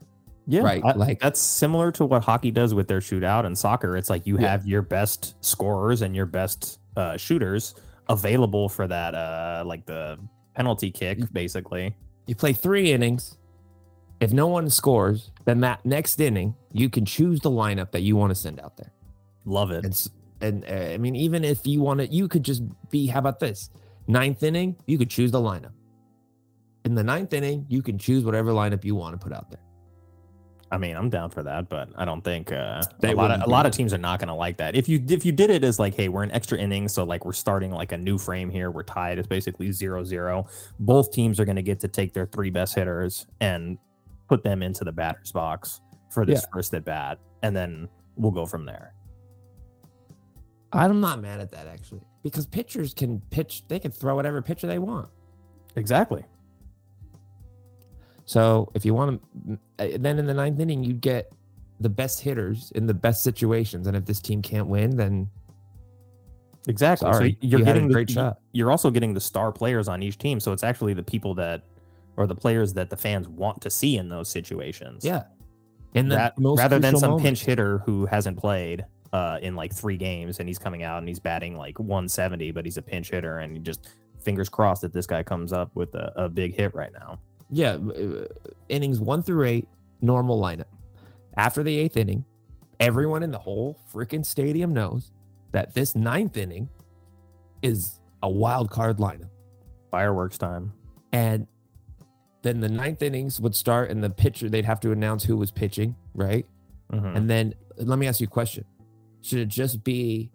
yeah 0.46 0.60
right, 0.62 0.82
I- 0.84 0.92
like- 0.94 1.20
that's 1.20 1.40
similar 1.40 1.92
to 1.92 2.04
what 2.06 2.24
hockey 2.24 2.50
does 2.50 2.72
with 2.74 2.88
their 2.88 3.00
shootout 3.00 3.44
and 3.46 3.56
soccer 3.56 3.96
it's 3.96 4.08
like 4.10 4.26
you 4.26 4.38
Yeah. 4.38 4.50
have 4.50 4.66
your 4.66 4.82
best 4.82 5.34
scorers 5.44 6.02
and 6.02 6.14
your 6.16 6.26
best 6.26 6.78
uh, 6.96 7.16
shooters 7.16 7.74
available 8.08 8.68
for 8.68 8.86
that 8.88 9.14
uh 9.14 9.62
like 9.66 9.84
the 9.86 10.18
penalty 10.54 10.90
kick 10.90 11.18
basically 11.32 11.94
You 12.26 12.34
play 12.34 12.52
3 12.52 12.92
innings. 12.92 13.36
If 14.20 14.32
no 14.32 14.48
one 14.48 14.68
scores, 14.68 15.30
then 15.44 15.60
that 15.60 15.84
next 15.86 16.18
inning 16.20 16.54
you 16.72 16.88
can 16.90 17.04
choose 17.04 17.38
the 17.40 17.50
lineup 17.50 17.92
that 17.92 18.00
you 18.02 18.16
want 18.16 18.30
to 18.30 18.34
send 18.34 18.58
out 18.60 18.76
there. 18.76 18.92
love 19.44 19.70
it 19.70 19.84
And 19.84 20.06
and 20.40 20.64
uh, 20.64 20.94
I 20.94 20.98
mean 20.98 21.14
even 21.16 21.44
if 21.44 21.66
you 21.66 21.80
want 21.82 22.00
to 22.00 22.06
you 22.06 22.26
could 22.28 22.42
just 22.44 22.62
be 22.90 23.06
how 23.06 23.18
about 23.20 23.38
this? 23.40 23.70
Ninth 24.08 24.42
inning, 24.42 24.76
you 24.86 24.96
could 24.98 25.10
choose 25.10 25.30
the 25.30 25.38
lineup. 25.40 25.72
In 26.84 26.94
the 26.94 27.04
ninth 27.04 27.32
inning, 27.32 27.66
you 27.68 27.82
can 27.82 27.98
choose 27.98 28.24
whatever 28.24 28.52
lineup 28.52 28.84
you 28.84 28.94
want 28.94 29.18
to 29.18 29.22
put 29.22 29.32
out 29.32 29.50
there. 29.50 29.60
I 30.70 30.76
mean, 30.76 30.96
I'm 30.96 31.08
down 31.08 31.30
for 31.30 31.42
that, 31.42 31.68
but 31.70 31.88
I 31.96 32.04
don't 32.04 32.22
think 32.22 32.52
uh, 32.52 32.82
a 33.02 33.14
lot 33.14 33.30
of 33.30 33.42
a 33.42 33.48
lot 33.48 33.64
of 33.64 33.72
teams 33.72 33.94
are 33.94 33.98
not 33.98 34.18
going 34.18 34.28
to 34.28 34.34
like 34.34 34.58
that. 34.58 34.76
If 34.76 34.86
you 34.88 35.02
if 35.08 35.24
you 35.24 35.32
did 35.32 35.48
it 35.48 35.64
as 35.64 35.78
like, 35.78 35.94
hey, 35.94 36.08
we're 36.08 36.24
in 36.24 36.30
extra 36.30 36.58
innings, 36.58 36.92
so 36.92 37.04
like 37.04 37.24
we're 37.24 37.32
starting 37.32 37.70
like 37.70 37.92
a 37.92 37.96
new 37.96 38.18
frame 38.18 38.50
here, 38.50 38.70
we're 38.70 38.82
tied. 38.82 39.18
It's 39.18 39.26
basically 39.26 39.72
zero 39.72 40.04
zero. 40.04 40.46
Both 40.78 41.10
teams 41.10 41.40
are 41.40 41.46
going 41.46 41.56
to 41.56 41.62
get 41.62 41.80
to 41.80 41.88
take 41.88 42.12
their 42.12 42.26
three 42.26 42.50
best 42.50 42.74
hitters 42.74 43.26
and 43.40 43.78
put 44.28 44.42
them 44.42 44.62
into 44.62 44.84
the 44.84 44.92
batter's 44.92 45.32
box 45.32 45.80
for 46.10 46.26
this 46.26 46.44
first 46.52 46.74
at 46.74 46.84
bat, 46.84 47.18
and 47.42 47.56
then 47.56 47.88
we'll 48.16 48.32
go 48.32 48.44
from 48.44 48.66
there. 48.66 48.92
I'm 50.70 51.00
not 51.00 51.22
mad 51.22 51.40
at 51.40 51.50
that 51.52 51.66
actually 51.66 52.02
because 52.22 52.46
pitchers 52.46 52.92
can 52.92 53.20
pitch, 53.30 53.62
they 53.68 53.78
can 53.78 53.90
throw 53.90 54.14
whatever 54.14 54.42
pitcher 54.42 54.66
they 54.66 54.78
want. 54.78 55.08
Exactly. 55.76 56.24
So 58.28 58.70
if 58.74 58.84
you 58.84 58.92
want 58.92 59.22
to, 59.78 59.98
then 59.98 60.18
in 60.18 60.26
the 60.26 60.34
ninth 60.34 60.60
inning, 60.60 60.84
you 60.84 60.92
get 60.92 61.32
the 61.80 61.88
best 61.88 62.20
hitters 62.20 62.70
in 62.74 62.86
the 62.86 62.92
best 62.92 63.22
situations. 63.22 63.86
And 63.86 63.96
if 63.96 64.04
this 64.04 64.20
team 64.20 64.42
can't 64.42 64.66
win, 64.66 64.96
then 64.96 65.30
Exactly. 66.66 67.10
Sorry, 67.10 67.30
so 67.32 67.36
you're 67.40 67.60
you 67.60 67.64
had 67.64 67.76
a 67.76 67.78
getting 67.78 67.88
the- 67.88 67.94
great 67.94 68.10
shot. 68.10 68.40
You're 68.52 68.70
also 68.70 68.90
getting 68.90 69.14
the 69.14 69.20
star 69.20 69.50
players 69.50 69.88
on 69.88 70.02
each 70.02 70.18
team, 70.18 70.40
so 70.40 70.52
it's 70.52 70.62
actually 70.62 70.92
the 70.92 71.02
people 71.02 71.34
that 71.36 71.62
or 72.18 72.26
the 72.26 72.34
players 72.34 72.74
that 72.74 72.90
the 72.90 72.96
fans 72.98 73.26
want 73.28 73.62
to 73.62 73.70
see 73.70 73.96
in 73.96 74.10
those 74.10 74.28
situations. 74.28 75.04
yeah. 75.04 75.22
In 75.94 76.10
the 76.10 76.16
Ra- 76.16 76.30
most 76.36 76.58
rather 76.58 76.78
than 76.78 76.96
some 76.98 77.12
moments. 77.12 77.24
pinch 77.24 77.44
hitter 77.46 77.78
who 77.78 78.04
hasn't 78.04 78.36
played 78.36 78.84
uh, 79.14 79.38
in 79.40 79.56
like 79.56 79.72
three 79.72 79.96
games 79.96 80.38
and 80.38 80.46
he's 80.46 80.58
coming 80.58 80.82
out 80.82 80.98
and 80.98 81.08
he's 81.08 81.18
batting 81.18 81.56
like 81.56 81.78
170, 81.78 82.50
but 82.50 82.66
he's 82.66 82.76
a 82.76 82.82
pinch 82.82 83.08
hitter 83.10 83.38
and 83.38 83.56
you 83.56 83.62
just 83.62 83.88
fingers 84.20 84.50
crossed 84.50 84.82
that 84.82 84.92
this 84.92 85.06
guy 85.06 85.22
comes 85.22 85.50
up 85.50 85.74
with 85.74 85.94
a, 85.94 86.12
a 86.16 86.28
big 86.28 86.54
hit 86.54 86.74
right 86.74 86.92
now. 86.92 87.18
Yeah, 87.50 87.72
uh, 87.74 88.26
innings 88.68 89.00
one 89.00 89.22
through 89.22 89.44
eight, 89.46 89.68
normal 90.00 90.40
lineup. 90.40 90.66
After 91.36 91.62
the 91.62 91.76
eighth 91.78 91.96
inning, 91.96 92.24
everyone 92.80 93.22
in 93.22 93.30
the 93.30 93.38
whole 93.38 93.78
freaking 93.92 94.24
stadium 94.24 94.72
knows 94.72 95.12
that 95.52 95.74
this 95.74 95.94
ninth 95.94 96.36
inning 96.36 96.68
is 97.62 98.00
a 98.22 98.28
wild 98.28 98.70
card 98.70 98.98
lineup. 98.98 99.30
Fireworks 99.90 100.36
time. 100.36 100.72
And 101.12 101.46
then 102.42 102.60
the 102.60 102.68
ninth 102.68 103.02
innings 103.02 103.40
would 103.40 103.54
start, 103.54 103.90
and 103.90 104.04
the 104.04 104.10
pitcher, 104.10 104.48
they'd 104.48 104.64
have 104.64 104.80
to 104.80 104.92
announce 104.92 105.24
who 105.24 105.36
was 105.36 105.50
pitching, 105.50 105.96
right? 106.14 106.46
Mhm. 106.92 107.16
And 107.16 107.30
then 107.30 107.54
let 107.76 107.98
me 107.98 108.06
ask 108.06 108.20
you 108.20 108.26
a 108.26 108.30
question 108.30 108.64
Should 109.20 109.40
it 109.40 109.48
just 109.48 109.82
be, 109.82 110.30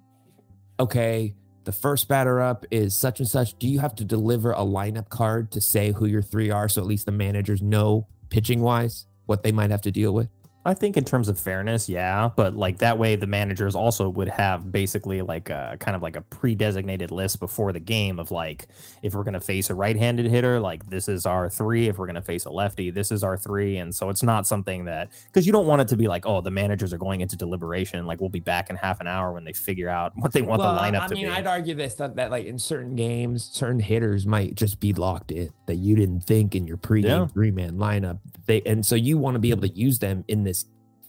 okay, 0.79 1.35
the 1.65 1.71
first 1.71 2.07
batter 2.07 2.41
up 2.41 2.65
is 2.71 2.95
such 2.95 3.19
and 3.19 3.27
such. 3.27 3.57
Do 3.57 3.67
you 3.67 3.79
have 3.79 3.95
to 3.95 4.03
deliver 4.03 4.51
a 4.51 4.57
lineup 4.57 5.09
card 5.09 5.51
to 5.51 5.61
say 5.61 5.91
who 5.91 6.05
your 6.05 6.21
three 6.21 6.49
are 6.49 6.67
so 6.67 6.81
at 6.81 6.87
least 6.87 7.05
the 7.05 7.11
managers 7.11 7.61
know 7.61 8.07
pitching 8.29 8.61
wise 8.61 9.05
what 9.25 9.43
they 9.43 9.51
might 9.51 9.71
have 9.71 9.81
to 9.81 9.91
deal 9.91 10.13
with? 10.13 10.29
I 10.65 10.73
think 10.73 10.95
in 10.95 11.03
terms 11.03 11.27
of 11.27 11.39
fairness, 11.39 11.89
yeah, 11.89 12.29
but 12.35 12.55
like 12.55 12.77
that 12.77 12.97
way, 12.97 13.15
the 13.17 13.27
managers 13.27 13.75
also 13.75 14.07
would 14.09 14.29
have 14.29 14.71
basically 14.71 15.21
like 15.21 15.49
a 15.49 15.75
kind 15.79 15.95
of 15.95 16.01
like 16.01 16.15
a 16.15 16.21
pre-designated 16.21 17.11
list 17.11 17.39
before 17.39 17.73
the 17.73 17.79
game 17.81 18.17
of 18.19 18.31
like 18.31 18.67
if 19.01 19.13
we're 19.13 19.23
gonna 19.23 19.39
face 19.41 19.69
a 19.69 19.75
right-handed 19.75 20.25
hitter, 20.25 20.59
like 20.59 20.85
this 20.89 21.09
is 21.09 21.25
our 21.25 21.49
three. 21.49 21.89
If 21.89 21.97
we're 21.97 22.07
gonna 22.07 22.21
face 22.21 22.45
a 22.45 22.49
lefty, 22.49 22.91
this 22.91 23.11
is 23.11 23.23
our 23.23 23.37
three. 23.37 23.77
And 23.77 23.93
so 23.93 24.09
it's 24.09 24.23
not 24.23 24.47
something 24.47 24.85
that 24.85 25.09
because 25.27 25.45
you 25.45 25.51
don't 25.51 25.67
want 25.67 25.81
it 25.81 25.87
to 25.89 25.97
be 25.97 26.07
like, 26.07 26.25
oh, 26.25 26.39
the 26.39 26.51
managers 26.51 26.93
are 26.93 26.97
going 26.97 27.19
into 27.21 27.35
deliberation, 27.35 28.05
like 28.05 28.21
we'll 28.21 28.29
be 28.29 28.39
back 28.39 28.69
in 28.69 28.77
half 28.77 29.01
an 29.01 29.07
hour 29.07 29.33
when 29.33 29.43
they 29.43 29.53
figure 29.53 29.89
out 29.89 30.13
what 30.15 30.31
they 30.31 30.41
want 30.41 30.59
Well, 30.61 30.75
the 30.75 30.79
lineup 30.79 31.01
I 31.01 31.07
to 31.07 31.15
mean, 31.15 31.25
be. 31.25 31.29
I 31.29 31.35
mean, 31.37 31.39
I'd 31.39 31.47
argue 31.47 31.75
this 31.75 31.95
that, 31.95 32.15
that 32.15 32.31
like 32.31 32.45
in 32.45 32.57
certain 32.57 32.95
games, 32.95 33.43
certain 33.51 33.79
hitters 33.81 34.25
might 34.25 34.55
just 34.55 34.79
be 34.79 34.93
locked 34.93 35.31
in 35.31 35.49
that 35.65 35.75
you 35.75 35.95
didn't 35.95 36.21
think 36.21 36.55
in 36.55 36.65
your 36.67 36.77
pregame 36.77 37.03
Yeah. 37.03 37.27
three 37.27 37.51
man 37.51 37.73
lineup. 37.77 38.19
They 38.45 38.61
and 38.61 38.85
so 38.85 38.95
you 38.95 39.17
want 39.17 39.35
to 39.35 39.39
be 39.39 39.49
able 39.49 39.61
to 39.63 39.73
use 39.73 39.99
them 39.99 40.23
in 40.29 40.43
this 40.43 40.52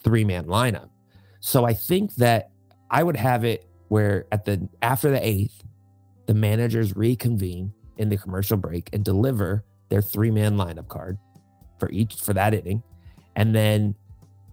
three 0.04 0.24
man 0.24 0.44
lineup. 0.44 0.90
So 1.40 1.64
I 1.64 1.74
think 1.74 2.14
that 2.16 2.50
I 2.90 3.02
would 3.02 3.16
have 3.16 3.44
it 3.44 3.66
where 3.88 4.26
at 4.32 4.44
the 4.44 4.68
after 4.82 5.10
the 5.10 5.26
eighth, 5.26 5.64
the 6.26 6.34
managers 6.34 6.94
reconvene 6.96 7.72
in 7.96 8.08
the 8.08 8.16
commercial 8.16 8.56
break 8.56 8.90
and 8.92 9.04
deliver 9.04 9.64
their 9.88 10.02
three 10.02 10.30
man 10.30 10.56
lineup 10.56 10.88
card 10.88 11.18
for 11.78 11.90
each 11.90 12.14
for 12.14 12.32
that 12.34 12.54
inning, 12.54 12.82
and 13.36 13.54
then 13.54 13.94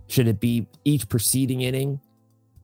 should 0.07 0.27
it 0.27 0.39
be 0.39 0.67
each 0.83 1.07
preceding 1.07 1.61
inning? 1.61 1.99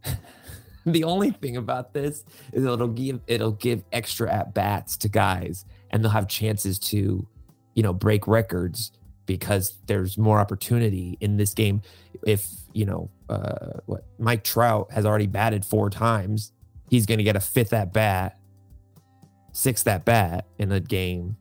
the 0.86 1.04
only 1.04 1.32
thing 1.32 1.58
about 1.58 1.94
this 1.94 2.24
is 2.54 2.66
it'll 2.66 2.88
give 2.88 3.20
it'll 3.28 3.52
give 3.52 3.84
extra 3.92 4.32
at 4.32 4.54
bats 4.54 4.98
to 4.98 5.10
guys 5.10 5.66
and 5.92 6.04
they'll 6.04 6.12
have 6.12 6.28
chances 6.28 6.80
to 6.80 7.28
you 7.76 7.84
know 7.84 7.94
break 7.94 8.28
records 8.28 8.92
because 9.28 9.78
there's 9.86 10.18
more 10.18 10.40
opportunity 10.40 11.18
in 11.22 11.38
this 11.38 11.54
game 11.54 11.82
if 12.26 12.48
you 12.74 12.86
know 12.86 13.12
uh 13.30 13.80
what 13.86 14.04
Mike 14.18 14.44
Trout 14.44 14.92
has 14.92 15.06
already 15.06 15.28
batted 15.28 15.64
four 15.64 15.92
times 15.92 16.52
he's 16.90 17.06
going 17.06 17.20
to 17.20 17.24
get 17.24 17.36
a 17.36 17.40
fifth 17.40 17.74
at 17.74 17.94
bat 17.94 18.40
sixth 19.52 19.88
at 19.88 20.04
bat 20.06 20.46
in 20.58 20.72
a 20.72 20.80
game 20.80 21.38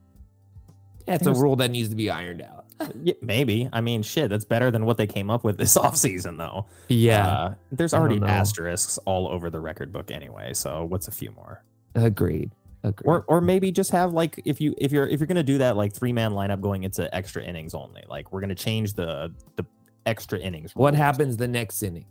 that's 1.06 1.26
a 1.26 1.32
rule 1.32 1.56
that 1.56 1.70
needs 1.70 1.88
to 1.88 1.96
be 1.96 2.10
ironed 2.10 2.42
out 2.42 2.66
Yeah, 3.02 3.14
maybe. 3.22 3.70
I 3.72 3.80
mean, 3.80 4.02
shit, 4.02 4.28
that's 4.28 4.44
better 4.44 4.70
than 4.70 4.84
what 4.84 4.98
they 4.98 5.06
came 5.06 5.30
up 5.30 5.44
with 5.44 5.56
this 5.56 5.78
offseason, 5.78 6.36
though. 6.36 6.66
yeah 6.88 7.26
Uh, 7.26 7.54
there's 7.72 7.94
already 7.94 8.20
asterisks 8.22 8.98
all 9.06 9.28
over 9.28 9.48
the 9.48 9.60
record 9.60 9.92
book 9.92 10.10
anyway. 10.10 10.52
So 10.52 10.84
what's 10.84 11.08
a 11.08 11.12
few 11.12 11.30
more? 11.30 11.62
agreed 11.94 12.50
agreed 12.82 13.08
or 13.08 13.24
or 13.28 13.40
maybe 13.40 13.72
just 13.72 13.90
have 13.90 14.12
like 14.12 14.40
if 14.44 14.60
you 14.60 14.74
if 14.78 14.92
you're 14.92 15.06
if 15.06 15.18
you're 15.20 15.26
gonna 15.26 15.42
do 15.42 15.58
that 15.58 15.76
like 15.76 15.92
three 15.92 16.12
man 16.12 16.32
lineup 16.32 16.60
going 16.60 16.84
into 16.84 17.12
extra 17.14 17.42
innings 17.42 17.74
only 17.74 18.04
like 18.08 18.32
we're 18.32 18.40
gonna 18.40 18.54
change 18.54 18.94
the 18.94 19.32
the 19.56 19.64
extra 20.04 20.38
innings 20.38 20.74
what 20.76 20.94
happens 20.94 21.36
the 21.36 21.48
next 21.48 21.82
inning 21.82 22.06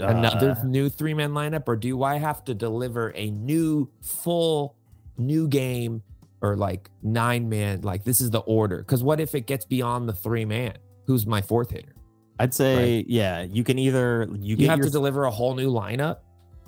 Uh, 0.00 0.06
another 0.06 0.56
new 0.64 0.88
three 0.88 1.12
man 1.14 1.32
lineup, 1.32 1.64
or 1.66 1.74
do 1.74 2.04
I 2.04 2.18
have 2.18 2.44
to 2.44 2.54
deliver 2.54 3.12
a 3.16 3.30
new 3.32 3.88
full 4.00 4.76
new 5.16 5.48
game 5.48 6.02
or 6.40 6.56
like 6.56 6.88
nine 7.02 7.48
man? 7.48 7.80
Like 7.80 8.04
this 8.04 8.20
is 8.20 8.30
the 8.30 8.38
order. 8.40 8.78
Because 8.78 9.02
what 9.02 9.18
if 9.18 9.34
it 9.34 9.48
gets 9.48 9.64
beyond 9.64 10.08
the 10.08 10.12
three 10.12 10.44
man? 10.44 10.74
Who's 11.06 11.26
my 11.26 11.42
fourth 11.42 11.70
hitter? 11.70 11.94
i'd 12.40 12.54
say 12.54 13.04
yeah 13.08 13.42
you 13.42 13.64
can 13.64 13.80
either 13.80 14.28
you, 14.38 14.54
You, 14.54 14.68
have 14.68 14.78
your, 14.78 14.86
to 14.86 14.92
deliver 14.92 15.24
a 15.24 15.30
whole 15.30 15.56
new 15.56 15.72
lineup. 15.72 16.18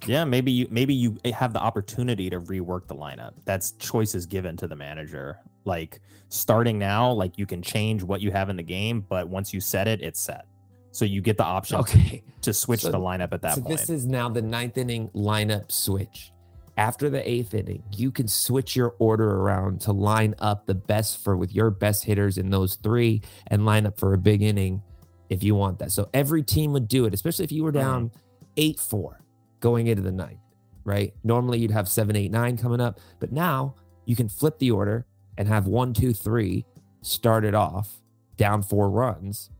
Yeah 0.07 0.25
maybe 0.25 0.51
you 0.51 0.67
maybe 0.71 0.95
you 0.95 1.17
eh, 1.25 1.33
have 1.33 1.53
the 1.53 1.61
opportunity 1.61 2.31
to 2.31 2.41
rework 2.41 2.87
the 2.87 2.95
lineup 2.95 3.33
that's 3.45 3.73
choices 3.73 4.27
given 4.27 4.57
to 4.57 4.67
the 4.67 4.77
manager 4.77 5.39
like 5.65 6.01
starting 6.29 6.79
now 6.79 7.11
like 7.11 7.37
you 7.39 7.47
can 7.47 7.63
change 7.63 8.03
what 8.03 8.21
you 8.21 8.31
have 8.31 8.49
in 8.49 8.57
the 8.57 8.63
game 8.63 9.05
but 9.09 9.29
once 9.29 9.53
you 9.53 9.61
set 9.61 9.87
it 9.87 10.01
it's 10.01 10.21
set 10.21 10.47
so 10.93 11.05
you 11.05 11.21
get 11.21 11.37
the 11.37 11.45
option 11.45 11.77
Okay. 11.81 12.23
to 12.43 12.53
switch 12.53 12.81
So- 12.81 12.91
the 12.91 12.99
lineup 12.99 13.33
at 13.33 13.43
that 13.43 13.55
so 13.57 13.63
point 13.63 13.79
this 13.79 13.91
is 13.91 14.07
now 14.07 14.29
the 14.29 14.43
ninth 14.43 14.79
inning 14.79 15.09
lineup 15.11 15.71
switch. 15.71 16.33
After 16.77 17.11
the 17.11 17.29
eighth 17.29 17.53
inning, 17.53 17.83
you 17.95 18.11
can 18.11 18.27
switch 18.27 18.75
your 18.75 18.95
order 18.99 19.37
around 19.37 19.83
to 19.83 19.93
line 19.93 20.35
up 20.39 20.65
the 20.65 20.75
best 20.75 21.23
for 21.23 21.37
with 21.37 21.55
your 21.55 21.69
best 21.69 22.05
hitters 22.05 22.39
in 22.39 22.49
those 22.49 22.77
three 22.77 23.21
and 23.49 23.67
line 23.67 23.85
up 23.85 23.99
for 23.99 24.15
a 24.15 24.19
big 24.19 24.41
inning 24.41 24.81
if 25.29 25.43
you 25.43 25.55
want 25.55 25.79
that. 25.81 25.93
So 25.93 26.09
every 26.15 26.43
team 26.43 26.73
would 26.73 26.89
do 26.89 27.05
it, 27.05 27.13
especially 27.13 27.45
if 27.45 27.53
you 27.53 27.65
were 27.65 27.73
mm-hmm. 27.73 27.81
down 27.81 28.11
eight 28.57 28.81
four 28.81 29.20
going 29.61 29.87
into 29.87 30.03
the 30.03 30.13
ninth, 30.13 30.41
right? 30.85 31.15
Normally 31.23 31.59
you'd 31.59 31.71
have 31.71 31.89
seven, 31.89 32.17
eight, 32.17 32.31
nine 32.31 32.57
coming 32.57 32.81
up, 32.81 33.01
but 33.19 33.33
now 33.33 33.75
you 34.07 34.17
can 34.17 34.29
flip 34.29 34.59
the 34.59 34.71
order 34.71 35.07
and 35.39 35.47
have 35.47 35.67
one, 35.67 35.95
two, 35.95 36.13
three 36.13 36.67
start 37.03 37.45
it 37.45 37.55
off 37.55 38.01
down 38.37 38.63
four 38.63 38.91
runs. 38.91 39.51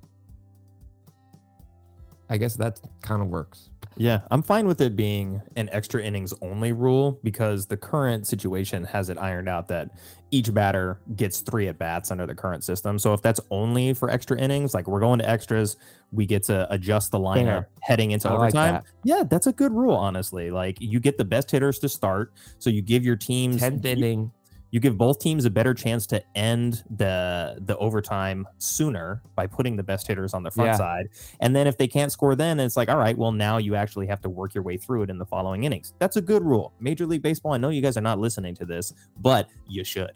I 2.29 2.37
guess 2.37 2.55
that 2.57 2.81
kind 3.03 3.23
of 3.23 3.29
works. 3.29 3.70
Yeah, 3.97 4.21
I'm 4.31 4.43
fine 4.43 4.67
with 4.67 4.81
it 4.81 4.97
being 4.97 5.43
an 5.57 5.69
extra 5.73 6.03
innings 6.03 6.33
only 6.41 6.73
rule 6.73 7.19
because 7.23 7.67
the 7.67 7.77
current 7.77 8.27
situation 8.27 8.85
has 8.85 9.11
it 9.11 9.19
ironed 9.19 9.49
out 9.49 9.69
that 9.69 9.91
each 10.31 10.55
batter 10.55 11.01
gets 11.17 11.41
three 11.41 11.69
at 11.69 11.79
bats 11.79 12.11
under 12.11 12.25
the 12.25 12.35
current 12.35 12.63
system. 12.65 12.99
So 12.99 13.13
if 13.13 13.21
that's 13.21 13.41
only 13.51 13.93
for 13.93 14.09
extra 14.11 14.39
innings, 14.39 14.75
like 14.75 14.87
we're 14.87 15.01
going 15.01 15.19
to 15.19 15.29
extras, 15.29 15.77
we 16.13 16.25
get 16.25 16.45
to 16.45 16.73
adjust 16.73 17.11
the 17.11 17.19
lineup 17.19 17.45
Fair. 17.45 17.69
heading 17.81 18.13
into 18.13 18.29
I 18.29 18.33
like 18.33 18.55
overtime. 18.55 18.75
that. 18.75 18.85
yeah, 19.05 19.23
that's 19.29 19.49
a 19.49 19.53
good 19.53 19.73
rule, 19.73 19.97
honestly. 19.97 20.51
Like 20.51 20.81
you 20.81 21.01
get 21.01 21.19
the 21.19 21.25
best 21.25 21.51
hitters 21.51 21.79
to 21.81 21.89
start, 21.89 22.33
so 22.59 22.71
you 22.71 22.83
give 22.83 23.05
your 23.05 23.17
teams 23.17 23.59
Tenth 23.59 23.85
inning. 23.85 24.31
You 24.73 24.79
give 24.81 24.97
both 24.97 25.19
teams 25.19 25.45
a 25.45 25.51
better 25.51 25.75
chance 25.75 26.07
to 26.07 26.23
end 26.37 26.85
the 26.97 27.57
the 27.61 27.77
overtime 27.79 28.47
sooner 28.59 29.21
by 29.35 29.47
putting 29.47 29.77
the 29.77 29.83
best 29.83 30.07
hitters 30.07 30.33
on 30.35 30.43
the 30.43 30.51
front 30.51 30.69
Yeah. 30.71 30.77
side. 30.77 31.09
And 31.41 31.55
then 31.57 31.67
if 31.67 31.77
they 31.77 31.89
can't 31.89 32.13
score 32.13 32.37
then 32.37 32.61
it's 32.61 32.77
like, 32.77 32.89
all 32.89 32.97
right, 32.99 33.17
well 33.19 33.33
now 33.33 33.57
you 33.59 33.75
actually 33.75 34.07
have 34.07 34.21
to 34.23 34.29
work 34.29 34.55
your 34.55 34.63
way 34.63 34.77
through 34.77 35.03
it 35.03 35.11
in 35.11 35.19
the 35.19 35.27
following 35.27 35.65
innings. 35.65 35.93
That's 35.99 36.17
a 36.17 36.21
good 36.23 36.45
rule. 36.45 36.73
Major 36.81 37.05
League 37.07 37.23
Baseball, 37.23 37.53
I 37.53 37.57
know 37.59 37.71
you 37.71 37.83
guys 37.83 37.97
are 37.97 38.01
not 38.03 38.19
listening 38.21 38.55
to 38.57 38.65
this, 38.65 38.93
but 39.19 39.49
you 39.69 39.83
should. 39.85 40.13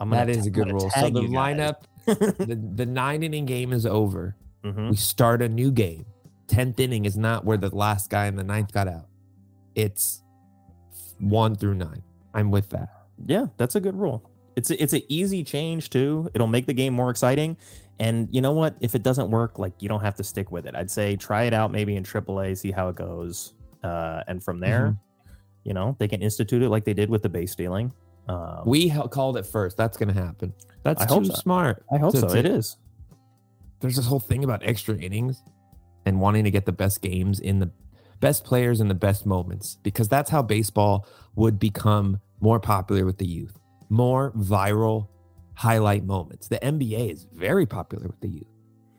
I'm 0.00 0.10
That 0.10 0.28
is 0.28 0.38
ta- 0.38 0.44
a 0.46 0.50
good 0.50 0.72
rule. 0.72 0.90
So 0.90 1.10
the 1.10 1.20
lineup, 1.20 1.82
the, 2.06 2.58
the 2.74 2.86
nine 2.86 3.22
inning 3.22 3.44
game 3.46 3.72
is 3.72 3.86
over. 3.86 4.34
Mhm. 4.64 4.90
We 4.90 4.96
start 4.96 5.42
a 5.42 5.48
new 5.48 5.70
game. 5.70 6.06
Tenth 6.48 6.80
inning 6.80 7.04
is 7.04 7.16
not 7.16 7.44
where 7.44 7.56
the 7.56 7.74
last 7.74 8.10
guy 8.10 8.26
in 8.26 8.34
the 8.34 8.42
ninth 8.42 8.72
got 8.72 8.88
out. 8.88 9.06
It's 9.76 10.22
one 11.20 11.54
through 11.54 11.74
nine. 11.74 12.02
I'm 12.34 12.50
with 12.50 12.70
that. 12.70 12.88
Yeah, 13.26 13.46
that's 13.56 13.74
a 13.76 13.80
good 13.80 13.94
rule. 13.96 14.28
It's 14.56 14.70
a, 14.70 14.82
it's 14.82 14.92
an 14.92 15.02
easy 15.08 15.44
change 15.44 15.90
too. 15.90 16.30
It'll 16.34 16.46
make 16.46 16.66
the 16.66 16.72
game 16.74 16.92
more 16.94 17.10
exciting. 17.10 17.56
And 17.98 18.28
you 18.30 18.40
know 18.40 18.52
what? 18.52 18.76
If 18.80 18.94
it 18.94 19.02
doesn't 19.02 19.30
work, 19.30 19.58
like 19.58 19.72
you 19.80 19.88
don't 19.88 20.00
have 20.00 20.14
to 20.16 20.24
stick 20.24 20.50
with 20.50 20.66
it. 20.66 20.74
I'd 20.74 20.90
say 20.90 21.16
try 21.16 21.44
it 21.44 21.52
out 21.54 21.70
maybe 21.70 21.96
in 21.96 22.02
AAA, 22.04 22.56
see 22.58 22.70
how 22.70 22.88
it 22.88 22.96
goes, 22.96 23.54
uh, 23.84 24.22
and 24.26 24.42
from 24.42 24.58
there, 24.60 24.88
Mm-hmm. 24.88 25.30
you 25.64 25.74
know, 25.74 25.96
they 25.98 26.08
can 26.08 26.22
institute 26.22 26.62
it 26.62 26.68
like 26.70 26.84
they 26.84 26.94
did 26.94 27.10
with 27.10 27.22
the 27.22 27.28
base 27.28 27.52
stealing. 27.52 27.92
Um, 28.28 28.62
We 28.66 28.88
hel- 28.88 29.08
called 29.08 29.36
it 29.36 29.44
first. 29.46 29.76
That's 29.76 29.96
going 29.96 30.08
to 30.14 30.20
happen. 30.20 30.52
That's 30.82 31.02
I 31.02 31.06
too 31.06 31.24
so. 31.26 31.34
smart. 31.34 31.84
I 31.92 31.98
hope 31.98 32.16
so. 32.16 32.28
to- 32.28 32.38
It 32.38 32.46
is. 32.46 32.76
There's 33.80 33.96
this 33.96 34.06
whole 34.06 34.20
thing 34.20 34.44
about 34.44 34.62
extra 34.64 34.96
innings 34.96 35.42
and 36.06 36.20
wanting 36.20 36.44
to 36.44 36.50
get 36.50 36.64
the 36.66 36.72
best 36.72 37.00
games 37.02 37.40
in 37.40 37.58
the 37.60 37.70
best 38.20 38.44
players 38.44 38.80
in 38.80 38.88
the 38.88 38.94
best 38.94 39.24
moments 39.26 39.78
because 39.82 40.08
that's 40.08 40.30
how 40.30 40.42
baseball 40.42 41.06
would 41.34 41.58
become 41.58 42.20
more 42.40 42.60
popular 42.60 43.04
with 43.04 43.18
the 43.18 43.26
youth. 43.26 43.58
More 43.88 44.32
viral 44.32 45.08
highlight 45.54 46.04
moments. 46.04 46.48
The 46.48 46.58
NBA 46.58 47.12
is 47.12 47.26
very 47.32 47.66
popular 47.66 48.06
with 48.06 48.20
the 48.20 48.28
youth. 48.28 48.48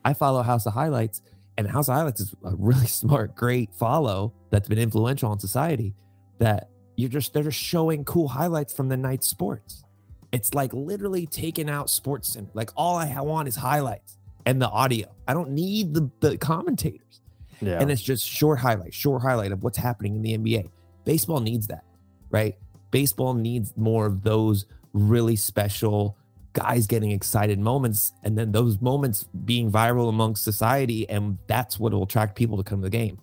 I 0.04 0.14
follow 0.14 0.42
House 0.42 0.66
of 0.66 0.74
Highlights, 0.74 1.22
and 1.56 1.66
House 1.66 1.88
of 1.88 1.94
Highlights 1.94 2.20
is 2.20 2.34
a 2.44 2.54
really 2.56 2.86
smart, 3.00 3.34
great 3.34 3.74
follow 3.74 4.32
that's 4.50 4.68
been 4.68 4.78
influential 4.78 5.30
on 5.30 5.38
society. 5.38 5.94
That 6.38 6.70
you're 6.96 7.08
just 7.08 7.32
they're 7.32 7.42
just 7.42 7.58
showing 7.58 8.04
cool 8.04 8.28
highlights 8.28 8.72
from 8.72 8.88
the 8.88 8.96
night 8.96 9.24
sports. 9.24 9.84
It's 10.32 10.54
like 10.54 10.72
literally 10.72 11.26
taking 11.26 11.68
out 11.68 11.88
SportsCenter. 11.88 12.50
Like 12.54 12.70
all 12.76 12.96
I 12.96 13.20
want 13.20 13.48
is 13.48 13.56
highlights 13.56 14.16
and 14.46 14.60
the 14.60 14.68
audio. 14.68 15.08
I 15.28 15.34
don't 15.34 15.50
need 15.50 15.94
the, 15.94 16.10
the 16.20 16.38
commentators. 16.38 17.20
Yeah. 17.60 17.78
And 17.80 17.90
it's 17.90 18.02
just 18.02 18.26
short 18.26 18.58
highlight, 18.58 18.94
short 18.94 19.22
highlight 19.22 19.52
of 19.52 19.62
what's 19.62 19.78
happening 19.78 20.16
in 20.16 20.22
the 20.22 20.38
NBA. 20.38 20.70
Baseball 21.04 21.40
needs 21.40 21.68
that, 21.68 21.84
right? 22.30 22.56
Baseball 22.92 23.34
needs 23.34 23.72
more 23.76 24.06
of 24.06 24.22
those 24.22 24.66
really 24.92 25.34
special 25.34 26.16
guys 26.52 26.86
getting 26.86 27.10
excited 27.10 27.58
moments 27.58 28.12
and 28.22 28.36
then 28.38 28.52
those 28.52 28.80
moments 28.80 29.24
being 29.44 29.72
viral 29.72 30.08
amongst 30.08 30.44
society 30.44 31.08
and 31.08 31.38
that's 31.46 31.80
what 31.80 31.92
will 31.92 32.02
attract 32.04 32.36
people 32.36 32.56
to 32.56 32.62
come 32.62 32.80
to 32.80 32.84
the 32.84 32.90
game. 32.90 33.18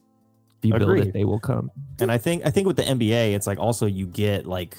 If 0.62 0.66
you 0.66 0.74
build 0.74 0.98
it, 0.98 1.14
they 1.14 1.24
will 1.24 1.40
come. 1.40 1.72
and 2.02 2.12
I 2.12 2.18
think 2.18 2.46
I 2.46 2.50
think 2.50 2.68
with 2.68 2.76
the 2.76 2.84
NBA, 2.84 3.34
it's 3.34 3.48
like 3.48 3.60
also 3.60 3.86
you 3.86 4.08
get 4.08 4.46
like 4.46 4.76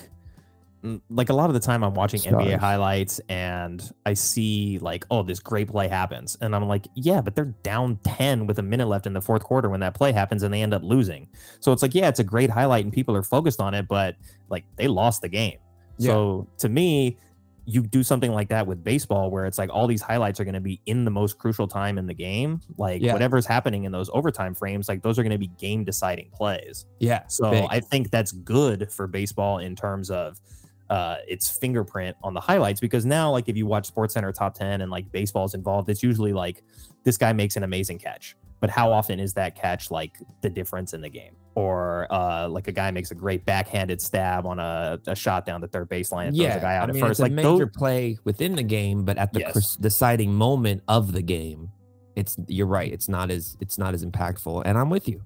like 1.10 1.28
a 1.28 1.34
lot 1.34 1.50
of 1.50 1.54
the 1.54 1.60
time 1.60 1.82
I'm 1.84 1.94
watching 1.94 2.20
NBA 2.20 2.58
highlights 2.58 3.20
and 3.28 3.82
I 4.06 4.14
see 4.14 4.78
like, 4.80 5.04
oh, 5.10 5.22
this 5.22 5.38
great 5.38 5.68
play 5.68 5.88
happens. 5.88 6.36
And 6.40 6.54
I'm 6.56 6.66
like, 6.66 6.86
yeah, 6.94 7.20
but 7.20 7.34
they're 7.34 7.54
down 7.62 7.98
10 8.04 8.46
with 8.46 8.58
a 8.58 8.62
minute 8.62 8.88
left 8.88 9.06
in 9.06 9.12
the 9.12 9.20
fourth 9.20 9.42
quarter 9.42 9.68
when 9.68 9.80
that 9.80 9.94
play 9.94 10.12
happens 10.12 10.42
and 10.42 10.52
they 10.52 10.62
end 10.62 10.72
up 10.72 10.82
losing. 10.82 11.28
So 11.60 11.72
it's 11.72 11.82
like, 11.82 11.94
yeah, 11.94 12.08
it's 12.08 12.20
a 12.20 12.24
great 12.24 12.50
highlight 12.50 12.84
and 12.84 12.92
people 12.92 13.14
are 13.14 13.22
focused 13.22 13.60
on 13.60 13.74
it, 13.74 13.88
but 13.88 14.16
like 14.48 14.64
they 14.76 14.88
lost 14.88 15.20
the 15.22 15.28
game. 15.28 15.58
So 15.98 16.48
to 16.58 16.68
me, 16.70 17.18
you 17.66 17.82
do 17.82 18.02
something 18.02 18.32
like 18.32 18.48
that 18.48 18.66
with 18.66 18.82
baseball 18.82 19.30
where 19.30 19.44
it's 19.44 19.58
like 19.58 19.68
all 19.70 19.86
these 19.86 20.00
highlights 20.00 20.40
are 20.40 20.44
going 20.44 20.54
to 20.54 20.60
be 20.60 20.80
in 20.86 21.04
the 21.04 21.10
most 21.10 21.38
crucial 21.38 21.68
time 21.68 21.98
in 21.98 22.06
the 22.06 22.14
game. 22.14 22.60
Like 22.78 23.02
Yeah. 23.02 23.12
whatever's 23.12 23.44
happening 23.44 23.84
in 23.84 23.92
those 23.92 24.08
overtime 24.14 24.54
frames, 24.54 24.88
like 24.88 25.02
those 25.02 25.18
are 25.18 25.22
going 25.22 25.32
to 25.32 25.38
be 25.38 25.48
game 25.58 25.84
deciding 25.84 26.30
plays. 26.30 26.86
Yeah. 27.00 27.26
So 27.28 27.50
big. 27.50 27.66
I 27.70 27.80
think 27.80 28.10
that's 28.10 28.32
good 28.32 28.90
for 28.90 29.06
baseball 29.06 29.58
in 29.58 29.76
terms 29.76 30.10
of 30.10 30.40
uh, 30.90 31.16
its 31.28 31.48
fingerprint 31.48 32.16
on 32.22 32.34
the 32.34 32.40
highlights 32.40 32.80
because 32.80 33.06
now, 33.06 33.30
like 33.30 33.48
if 33.48 33.56
you 33.56 33.64
watch 33.66 33.94
SportsCenter 33.94 34.34
Top 34.34 34.54
Ten 34.54 34.80
and 34.82 34.90
like 34.90 35.10
baseball's 35.12 35.54
involved, 35.54 35.88
it's 35.88 36.02
usually 36.02 36.32
like 36.32 36.62
this 37.04 37.16
guy 37.16 37.32
makes 37.32 37.56
an 37.56 37.62
amazing 37.62 37.98
catch, 37.98 38.36
but 38.60 38.68
how 38.68 38.92
often 38.92 39.18
is 39.20 39.32
that 39.34 39.54
catch 39.54 39.90
like 39.90 40.18
the 40.42 40.50
difference 40.50 40.92
in 40.92 41.00
the 41.00 41.08
game? 41.08 41.34
Or 41.54 42.06
uh, 42.10 42.48
like 42.48 42.68
a 42.68 42.72
guy 42.72 42.90
makes 42.90 43.10
a 43.10 43.14
great 43.14 43.44
backhanded 43.46 44.00
stab 44.00 44.46
on 44.46 44.58
a, 44.58 44.98
a 45.06 45.14
shot 45.16 45.46
down 45.46 45.60
the 45.60 45.68
third 45.68 45.88
baseline 45.88 46.28
and 46.28 46.36
throws 46.36 46.48
a 46.56 46.60
guy 46.60 46.76
out 46.76 46.88
I 46.90 46.92
at 46.92 46.96
first. 47.00 47.10
it's 47.12 47.20
a 47.20 47.22
Like 47.24 47.32
major 47.32 47.66
those, 47.66 47.70
play 47.76 48.18
within 48.24 48.54
the 48.56 48.62
game, 48.62 49.04
but 49.04 49.16
at 49.18 49.32
the 49.32 49.40
Yes. 49.40 49.76
deciding 49.76 50.32
moment 50.34 50.82
of 50.88 51.12
the 51.12 51.22
game, 51.22 51.70
it's 52.16 52.36
you're 52.48 52.66
right. 52.66 52.92
It's 52.92 53.08
not 53.08 53.30
as 53.30 53.56
it's 53.60 53.78
not 53.78 53.94
as 53.94 54.04
impactful. 54.04 54.62
And 54.64 54.76
I'm 54.78 54.90
with 54.90 55.08
you. 55.08 55.22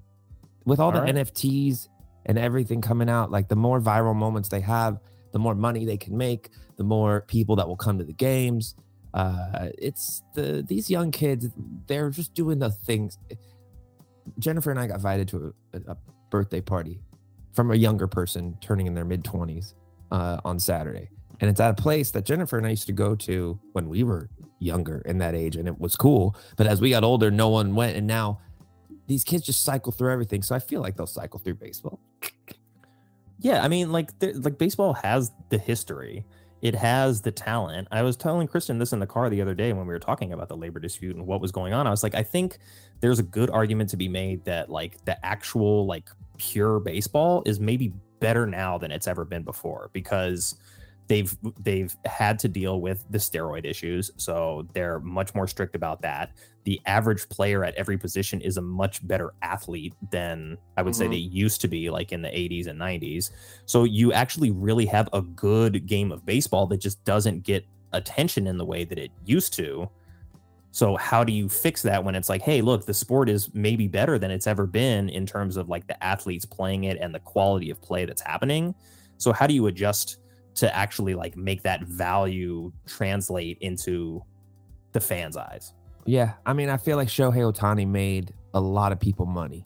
With 0.65 0.79
all, 0.79 0.87
All 0.87 0.91
the 0.93 1.01
right. 1.01 1.15
NFTs 1.15 1.89
and 2.25 2.37
everything 2.39 2.81
coming 2.81 3.09
out, 3.09 3.29
like 3.31 3.47
the 3.47 3.55
more 3.55 3.79
viral 3.79 4.15
moments 4.15 4.49
they 4.49 4.61
have, 4.61 4.99
the 5.35 5.39
more 5.39 5.53
money 5.53 5.83
they 5.83 5.97
can 5.97 6.17
make, 6.17 6.47
the 6.77 6.83
more 6.85 7.19
people 7.27 7.57
that 7.57 7.67
will 7.67 7.75
come 7.75 7.97
to 7.97 8.05
the 8.05 8.13
games. 8.13 8.73
Uh, 9.13 9.67
it's 9.77 10.23
the 10.33 10.63
these 10.65 10.89
young 10.89 11.11
kids, 11.11 11.49
they're 11.87 12.09
just 12.09 12.33
doing 12.33 12.57
the 12.57 12.69
things. 12.69 13.17
Jennifer 14.39 14.71
and 14.71 14.79
I 14.79 14.87
got 14.87 14.95
invited 14.95 15.27
to 15.27 15.53
a, 15.73 15.91
a 15.91 15.97
birthday 16.29 16.61
party 16.61 17.01
from 17.51 17.69
a 17.71 17.75
younger 17.75 18.07
person 18.07 18.57
turning 18.61 18.87
in 18.87 18.93
their 18.93 19.03
mid 19.03 19.25
20s 19.25 19.73
uh, 20.09 20.37
on 20.45 20.57
Saturday. 20.57 21.09
And 21.41 21.49
it's 21.49 21.59
at 21.59 21.69
a 21.69 21.81
place 21.81 22.11
that 22.11 22.23
Jennifer 22.23 22.57
and 22.57 22.65
I 22.65 22.69
used 22.69 22.87
to 22.87 22.93
go 22.93 23.13
to 23.13 23.59
when 23.73 23.89
we 23.89 24.03
were 24.03 24.29
younger 24.59 24.99
in 24.99 25.17
that 25.17 25.35
age, 25.35 25.57
and 25.57 25.67
it 25.67 25.77
was 25.77 25.97
cool. 25.97 26.33
But 26.55 26.67
as 26.67 26.79
we 26.79 26.91
got 26.91 27.03
older, 27.03 27.29
no 27.29 27.49
one 27.49 27.75
went. 27.75 27.97
And 27.97 28.07
now 28.07 28.39
these 29.07 29.25
kids 29.25 29.45
just 29.45 29.63
cycle 29.63 29.91
through 29.91 30.13
everything. 30.13 30.43
So 30.43 30.55
I 30.55 30.59
feel 30.59 30.79
like 30.79 30.95
they'll 30.95 31.07
cycle 31.07 31.41
through 31.41 31.55
baseball. 31.55 31.99
Yeah, 33.45 33.63
I 33.63 33.67
mean, 33.67 33.91
like, 33.91 34.17
there- 34.17 34.33
like 34.33 34.57
baseball 34.57 34.93
has 34.95 35.31
the 35.49 35.59
history. 35.59 36.25
It 36.63 36.73
has 36.73 37.21
the 37.21 37.29
talent. 37.31 37.87
I 37.91 38.01
was 38.01 38.17
telling 38.17 38.47
Kristen 38.47 38.79
this 38.79 38.91
in 38.91 38.97
the 38.97 39.05
car 39.05 39.29
the 39.29 39.39
other 39.39 39.53
day 39.53 39.71
when 39.71 39.85
we 39.85 39.93
were 39.93 39.99
talking 39.99 40.33
about 40.33 40.49
the 40.49 40.57
labor 40.57 40.79
dispute 40.79 41.15
and 41.15 41.27
what 41.27 41.41
was 41.41 41.51
going 41.51 41.71
on. 41.71 41.85
I 41.85 41.91
was 41.91 42.01
like, 42.01 42.15
I 42.15 42.23
think 42.23 42.57
there's 43.01 43.19
a 43.19 43.23
good 43.23 43.51
argument 43.51 43.91
to 43.91 43.97
be 43.97 44.07
made 44.07 44.45
that 44.45 44.71
like 44.71 45.05
the 45.05 45.23
actual 45.23 45.85
like 45.85 46.09
pure 46.39 46.79
baseball 46.79 47.43
is 47.45 47.59
maybe 47.59 47.93
better 48.19 48.47
now 48.47 48.79
than 48.79 48.89
it's 48.89 49.05
ever 49.07 49.23
been 49.25 49.43
before 49.43 49.91
because 49.93 50.55
they've 51.07 51.37
they've 51.61 51.95
had 52.05 52.39
to 52.39 52.47
deal 52.47 52.81
with 52.81 53.05
the 53.11 53.17
steroid 53.17 53.65
issues 53.65 54.09
so 54.17 54.67
they're 54.73 54.99
much 55.01 55.35
more 55.35 55.47
strict 55.47 55.75
about 55.75 56.01
that. 56.01 56.31
The 56.63 56.81
average 56.87 57.29
player 57.29 57.63
at 57.63 57.75
every 57.75 57.97
position 57.97 58.41
is 58.41 58.57
a 58.57 58.61
much 58.61 59.07
better 59.07 59.33
athlete 59.43 59.93
than 60.11 60.57
i 60.77 60.81
would 60.81 60.95
say 60.95 61.05
Mhm. 61.05 61.11
they 61.11 61.17
used 61.17 61.61
to 61.61 61.67
be 61.67 61.89
like 61.91 62.11
in 62.11 62.21
the 62.23 62.29
80s 62.29 62.65
and 62.67 62.79
90s 62.79 63.29
so 63.65 63.83
you 63.83 64.13
actually 64.13 64.49
really 64.51 64.85
have 64.87 65.07
a 65.13 65.21
good 65.21 65.85
game 65.85 66.11
of 66.11 66.25
baseball 66.25 66.65
that 66.67 66.77
just 66.81 67.03
doesn't 67.05 67.43
get 67.43 67.65
attention 67.93 68.47
in 68.47 68.57
the 68.57 68.65
way 68.65 68.83
that 68.83 68.97
it 68.97 69.11
used 69.25 69.53
to. 69.53 69.87
So 70.71 70.97
how 70.97 71.23
do 71.23 71.31
you 71.31 71.47
fix 71.47 71.81
that 71.83 72.03
when 72.03 72.15
it's 72.15 72.27
like 72.27 72.41
hey 72.41 72.61
look 72.61 72.85
the 72.85 72.93
sport 72.93 73.29
is 73.29 73.53
maybe 73.53 73.87
better 73.87 74.17
than 74.19 74.31
it's 74.31 74.47
ever 74.47 74.65
been 74.65 75.07
in 75.07 75.25
terms 75.25 75.55
of 75.55 75.69
like 75.69 75.87
the 75.87 76.03
athletes 76.03 76.45
playing 76.45 76.85
it 76.85 76.97
and 76.99 77.13
the 77.15 77.19
quality 77.19 77.69
of 77.69 77.79
play 77.81 78.05
that's 78.05 78.21
happening? 78.21 78.73
So 79.17 79.31
how 79.31 79.47
do 79.47 79.53
you 79.53 79.67
adjust 79.67 80.17
to 80.55 80.75
actually 80.75 81.13
like 81.13 81.35
make 81.37 81.63
that 81.63 81.83
value 81.83 82.71
translate 82.87 83.57
into 83.61 84.23
the 84.93 84.99
fans 84.99 85.37
eyes 85.37 85.73
Yeah. 86.05 86.33
I 86.45 86.53
mean, 86.53 86.69
I 86.69 86.77
feel 86.77 86.97
like 86.97 87.09
Shohei 87.09 87.51
Ohtani 87.51 87.87
made 87.87 88.33
a 88.53 88.59
lot 88.59 88.91
of 88.91 88.99
people 88.99 89.25
money 89.25 89.65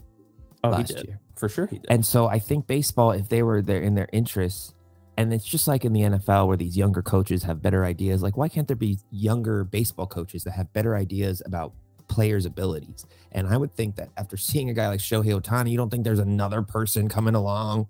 oh 0.63 0.71
he 0.71 0.77
last 0.77 0.87
did 0.87 1.07
year. 1.07 1.19
for 1.35 1.47
sure 1.47 1.67
he 1.67 1.77
did 1.77 1.87
And 1.89 2.05
so 2.05 2.27
I 2.27 2.39
think 2.39 2.67
baseball, 2.67 3.11
if 3.11 3.29
they 3.29 3.43
were 3.43 3.61
there 3.61 3.81
in 3.81 3.95
their 3.95 4.09
interests, 4.11 4.73
and 5.19 5.33
it's 5.33 5.45
just 5.45 5.67
like 5.67 5.83
in 5.83 5.91
the 5.91 5.99
NFL 5.99 6.47
where 6.47 6.55
these 6.55 6.77
younger 6.77 7.01
coaches 7.01 7.43
have 7.43 7.61
better 7.61 7.83
ideas. 7.83 8.23
Like, 8.23 8.37
why 8.37 8.47
can't 8.47 8.65
there 8.67 8.77
be 8.77 8.99
younger 9.11 9.65
baseball 9.65 10.07
coaches 10.07 10.45
that 10.45 10.51
have 10.51 10.71
better 10.71 10.95
ideas 10.95 11.41
about 11.45 11.73
players' 12.07 12.45
abilities? 12.45 13.05
And 13.33 13.45
I 13.45 13.57
would 13.57 13.73
think 13.73 13.97
that 13.97 14.11
after 14.15 14.37
seeing 14.37 14.69
a 14.69 14.73
guy 14.73 14.87
like 14.87 15.01
Shohei 15.01 15.37
Ohtani, 15.37 15.71
you 15.71 15.77
don't 15.77 15.89
think 15.89 16.05
there's 16.05 16.19
another 16.19 16.61
person 16.61 17.09
coming 17.09 17.35
along 17.35 17.89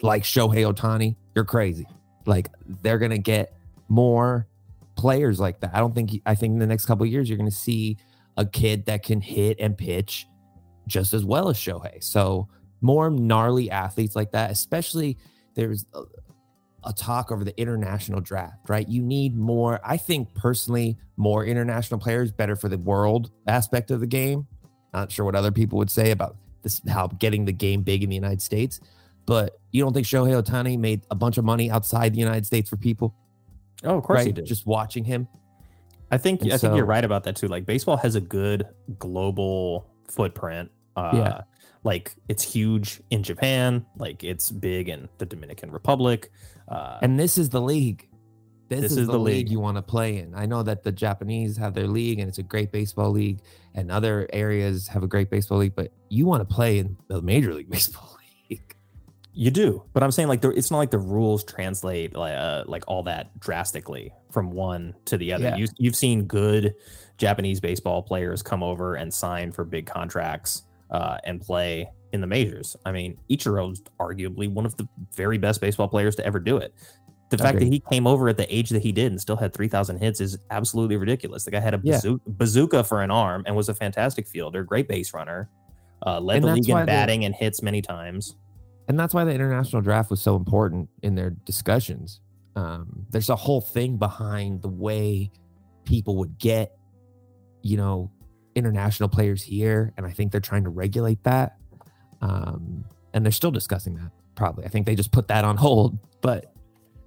like 0.00 0.22
Shohei 0.22 0.72
Ohtani? 0.72 1.16
You're 1.34 1.44
crazy. 1.44 1.88
Like, 2.26 2.48
they're 2.82 2.98
going 2.98 3.10
to 3.10 3.18
get 3.18 3.56
more 3.88 4.46
players 4.96 5.40
like 5.40 5.60
that. 5.60 5.70
I 5.74 5.78
don't 5.78 5.94
think, 5.94 6.22
I 6.26 6.34
think 6.34 6.52
in 6.52 6.58
the 6.58 6.66
next 6.66 6.86
couple 6.86 7.04
years, 7.06 7.28
you're 7.28 7.38
going 7.38 7.50
to 7.50 7.56
see 7.56 7.98
a 8.36 8.46
kid 8.46 8.86
that 8.86 9.02
can 9.02 9.20
hit 9.20 9.58
and 9.60 9.76
pitch 9.76 10.26
just 10.86 11.14
as 11.14 11.24
well 11.24 11.48
as 11.48 11.56
Shohei. 11.56 12.02
So, 12.02 12.48
more 12.80 13.08
gnarly 13.08 13.70
athletes 13.70 14.14
like 14.14 14.30
that, 14.32 14.50
especially 14.50 15.16
there's 15.54 15.86
a, 15.94 16.02
a 16.84 16.92
talk 16.92 17.32
over 17.32 17.42
the 17.42 17.58
international 17.58 18.20
draft, 18.20 18.68
right? 18.68 18.86
You 18.86 19.00
need 19.00 19.34
more, 19.34 19.80
I 19.82 19.96
think 19.96 20.34
personally, 20.34 20.98
more 21.16 21.46
international 21.46 21.98
players, 21.98 22.30
better 22.30 22.56
for 22.56 22.68
the 22.68 22.76
world 22.76 23.30
aspect 23.46 23.90
of 23.90 24.00
the 24.00 24.06
game. 24.06 24.46
Not 24.92 25.10
sure 25.10 25.24
what 25.24 25.34
other 25.34 25.50
people 25.50 25.78
would 25.78 25.90
say 25.90 26.10
about 26.10 26.36
this, 26.62 26.82
how 26.88 27.06
getting 27.06 27.46
the 27.46 27.52
game 27.52 27.82
big 27.82 28.02
in 28.02 28.10
the 28.10 28.14
United 28.14 28.42
States. 28.42 28.80
But 29.26 29.58
you 29.72 29.82
don't 29.82 29.92
think 29.92 30.06
Shohei 30.06 30.40
Ohtani 30.42 30.78
made 30.78 31.02
a 31.10 31.14
bunch 31.14 31.38
of 31.38 31.44
money 31.44 31.70
outside 31.70 32.12
the 32.12 32.20
United 32.20 32.46
States 32.46 32.68
for 32.68 32.76
people, 32.76 33.14
oh 33.84 33.96
of 33.96 34.04
course 34.04 34.18
right? 34.18 34.26
he 34.26 34.32
did 34.32 34.46
Just 34.46 34.66
watching 34.66 35.04
him. 35.04 35.28
I 36.10 36.18
think 36.18 36.42
And 36.42 36.52
I 36.52 36.58
think 36.58 36.76
you're 36.76 36.84
right 36.84 37.04
about 37.04 37.24
that 37.24 37.36
too. 37.36 37.48
Like 37.48 37.66
baseball 37.66 37.96
has 37.96 38.14
a 38.14 38.20
good 38.20 38.68
global 38.98 39.86
footprint. 40.08 40.70
Uh, 40.96 41.10
Yeah. 41.14 41.40
Like 41.82 42.14
it's 42.28 42.42
huge 42.42 43.02
in 43.10 43.22
Japan. 43.22 43.84
Like 43.96 44.22
it's 44.24 44.50
big 44.50 44.88
in 44.88 45.08
the 45.18 45.26
Dominican 45.26 45.70
Republic. 45.70 46.30
Uh, 46.68 46.98
And 47.02 47.18
this 47.18 47.36
is 47.36 47.50
the 47.50 47.60
league. 47.60 48.08
This, 48.68 48.80
This 48.80 48.92
is, 48.92 48.98
is 48.98 49.06
the, 49.06 49.12
the 49.12 49.18
league. 49.18 49.36
league. 49.36 49.50
you 49.50 49.60
want 49.60 49.76
to 49.76 49.82
play 49.82 50.18
in. 50.18 50.34
I 50.34 50.46
know 50.46 50.62
that 50.62 50.82
the 50.82 50.92
Japanese 50.92 51.56
have 51.58 51.74
their 51.74 51.86
league 51.86 52.20
and 52.20 52.28
it's 52.28 52.38
a 52.38 52.42
great 52.42 52.72
baseball 52.72 53.10
league, 53.10 53.40
and 53.74 53.90
other 53.90 54.26
areas 54.32 54.88
have 54.88 55.02
a 55.02 55.06
great 55.08 55.30
baseball 55.30 55.58
league, 55.58 55.74
but 55.74 55.92
you 56.08 56.26
want 56.26 56.48
to 56.48 56.54
play 56.54 56.78
in 56.78 56.96
the 57.08 57.20
Major 57.20 57.52
League 57.52 57.68
Baseball. 57.76 58.13
You 59.34 59.50
do, 59.50 59.82
but 59.92 60.02
I'm 60.02 60.12
saying 60.12 60.28
like 60.28 60.40
the, 60.40 60.50
it's 60.50 60.70
not 60.70 60.78
like 60.78 60.90
the 60.90 60.98
rules 60.98 61.44
translate 61.44 62.14
like 62.14 62.36
uh, 62.36 62.64
like 62.66 62.84
all 62.86 63.02
that 63.02 63.38
drastically 63.40 64.12
from 64.30 64.50
one 64.50 64.94
to 65.06 65.18
the 65.18 65.32
other. 65.32 65.44
Yeah. 65.44 65.56
You 65.56 65.66
you've 65.76 65.96
seen 65.96 66.24
good 66.24 66.74
Japanese 67.18 67.60
baseball 67.60 68.02
players 68.02 68.42
come 68.42 68.62
over 68.62 68.94
and 68.94 69.12
sign 69.12 69.52
for 69.52 69.64
big 69.64 69.86
contracts 69.86 70.62
uh, 70.90 71.18
and 71.24 71.40
play 71.40 71.90
in 72.12 72.20
the 72.20 72.26
majors. 72.26 72.76
I 72.86 72.92
mean, 72.92 73.18
Ichiro's 73.28 73.82
arguably 73.98 74.48
one 74.48 74.64
of 74.64 74.76
the 74.76 74.88
very 75.14 75.36
best 75.36 75.60
baseball 75.60 75.88
players 75.88 76.14
to 76.16 76.24
ever 76.24 76.38
do 76.38 76.56
it. 76.56 76.72
The 77.30 77.38
fact 77.38 77.58
that 77.58 77.66
he 77.66 77.80
came 77.90 78.06
over 78.06 78.28
at 78.28 78.36
the 78.36 78.54
age 78.54 78.70
that 78.70 78.82
he 78.82 78.92
did 78.92 79.10
and 79.10 79.20
still 79.20 79.34
had 79.34 79.52
3,000 79.52 79.98
hits 79.98 80.20
is 80.20 80.38
absolutely 80.50 80.96
ridiculous. 80.96 81.44
The 81.44 81.50
guy 81.50 81.58
had 81.58 81.74
a 81.74 81.80
Yeah. 81.82 81.98
bazooka 82.28 82.84
for 82.84 83.02
an 83.02 83.10
arm 83.10 83.42
and 83.46 83.56
was 83.56 83.68
a 83.68 83.74
fantastic 83.74 84.28
fielder, 84.28 84.62
great 84.62 84.86
base 84.86 85.12
runner, 85.12 85.48
uh, 86.06 86.20
led 86.20 86.36
And 86.36 86.44
the 86.44 86.52
league 86.54 86.68
in 86.68 86.86
batting 86.86 87.24
and 87.24 87.34
hits 87.34 87.62
many 87.62 87.82
times. 87.82 88.36
And 88.88 88.98
that's 88.98 89.14
why 89.14 89.24
the 89.24 89.32
international 89.32 89.82
draft 89.82 90.10
was 90.10 90.20
so 90.20 90.36
important 90.36 90.88
in 91.02 91.14
their 91.14 91.30
discussions. 91.30 92.20
Um, 92.56 93.06
there's 93.10 93.30
a 93.30 93.36
whole 93.36 93.60
thing 93.60 93.96
behind 93.96 94.62
the 94.62 94.68
way 94.68 95.30
people 95.84 96.16
would 96.16 96.38
get, 96.38 96.76
you 97.62 97.76
know, 97.76 98.10
international 98.54 99.08
players 99.08 99.42
here. 99.42 99.92
And 99.96 100.06
I 100.06 100.10
think 100.10 100.32
they're 100.32 100.40
trying 100.40 100.64
to 100.64 100.70
regulate 100.70 101.22
that. 101.24 101.56
Um, 102.20 102.84
and 103.12 103.24
they're 103.24 103.32
still 103.32 103.50
discussing 103.50 103.94
that, 103.96 104.10
probably. 104.34 104.64
I 104.64 104.68
think 104.68 104.86
they 104.86 104.94
just 104.94 105.12
put 105.12 105.28
that 105.28 105.44
on 105.44 105.56
hold. 105.56 105.98
But 106.20 106.52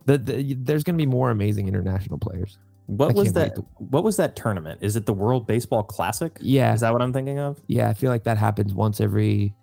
the, 0.05 0.17
the, 0.17 0.53
there's 0.55 0.83
going 0.83 0.95
to 0.97 1.01
be 1.01 1.05
more 1.09 1.31
amazing 1.31 1.67
international 1.67 2.17
players. 2.17 2.57
What 2.87 3.11
I 3.11 3.13
was 3.13 3.33
that? 3.33 3.55
to- 3.55 3.65
What 3.77 4.03
was 4.03 4.17
that 4.17 4.35
tournament? 4.35 4.79
Is 4.81 4.95
it 4.95 5.05
the 5.05 5.13
World 5.13 5.45
Baseball 5.47 5.83
Classic? 5.83 6.35
Yeah. 6.41 6.73
Is 6.73 6.81
that 6.81 6.91
what 6.93 7.01
I'm 7.01 7.13
thinking 7.13 7.39
of? 7.39 7.61
yeah. 7.67 7.89
I 7.89 7.93
feel 7.93 8.09
like 8.11 8.23
that 8.23 8.37
happens 8.37 8.73
once 8.73 8.99
every 9.01 9.53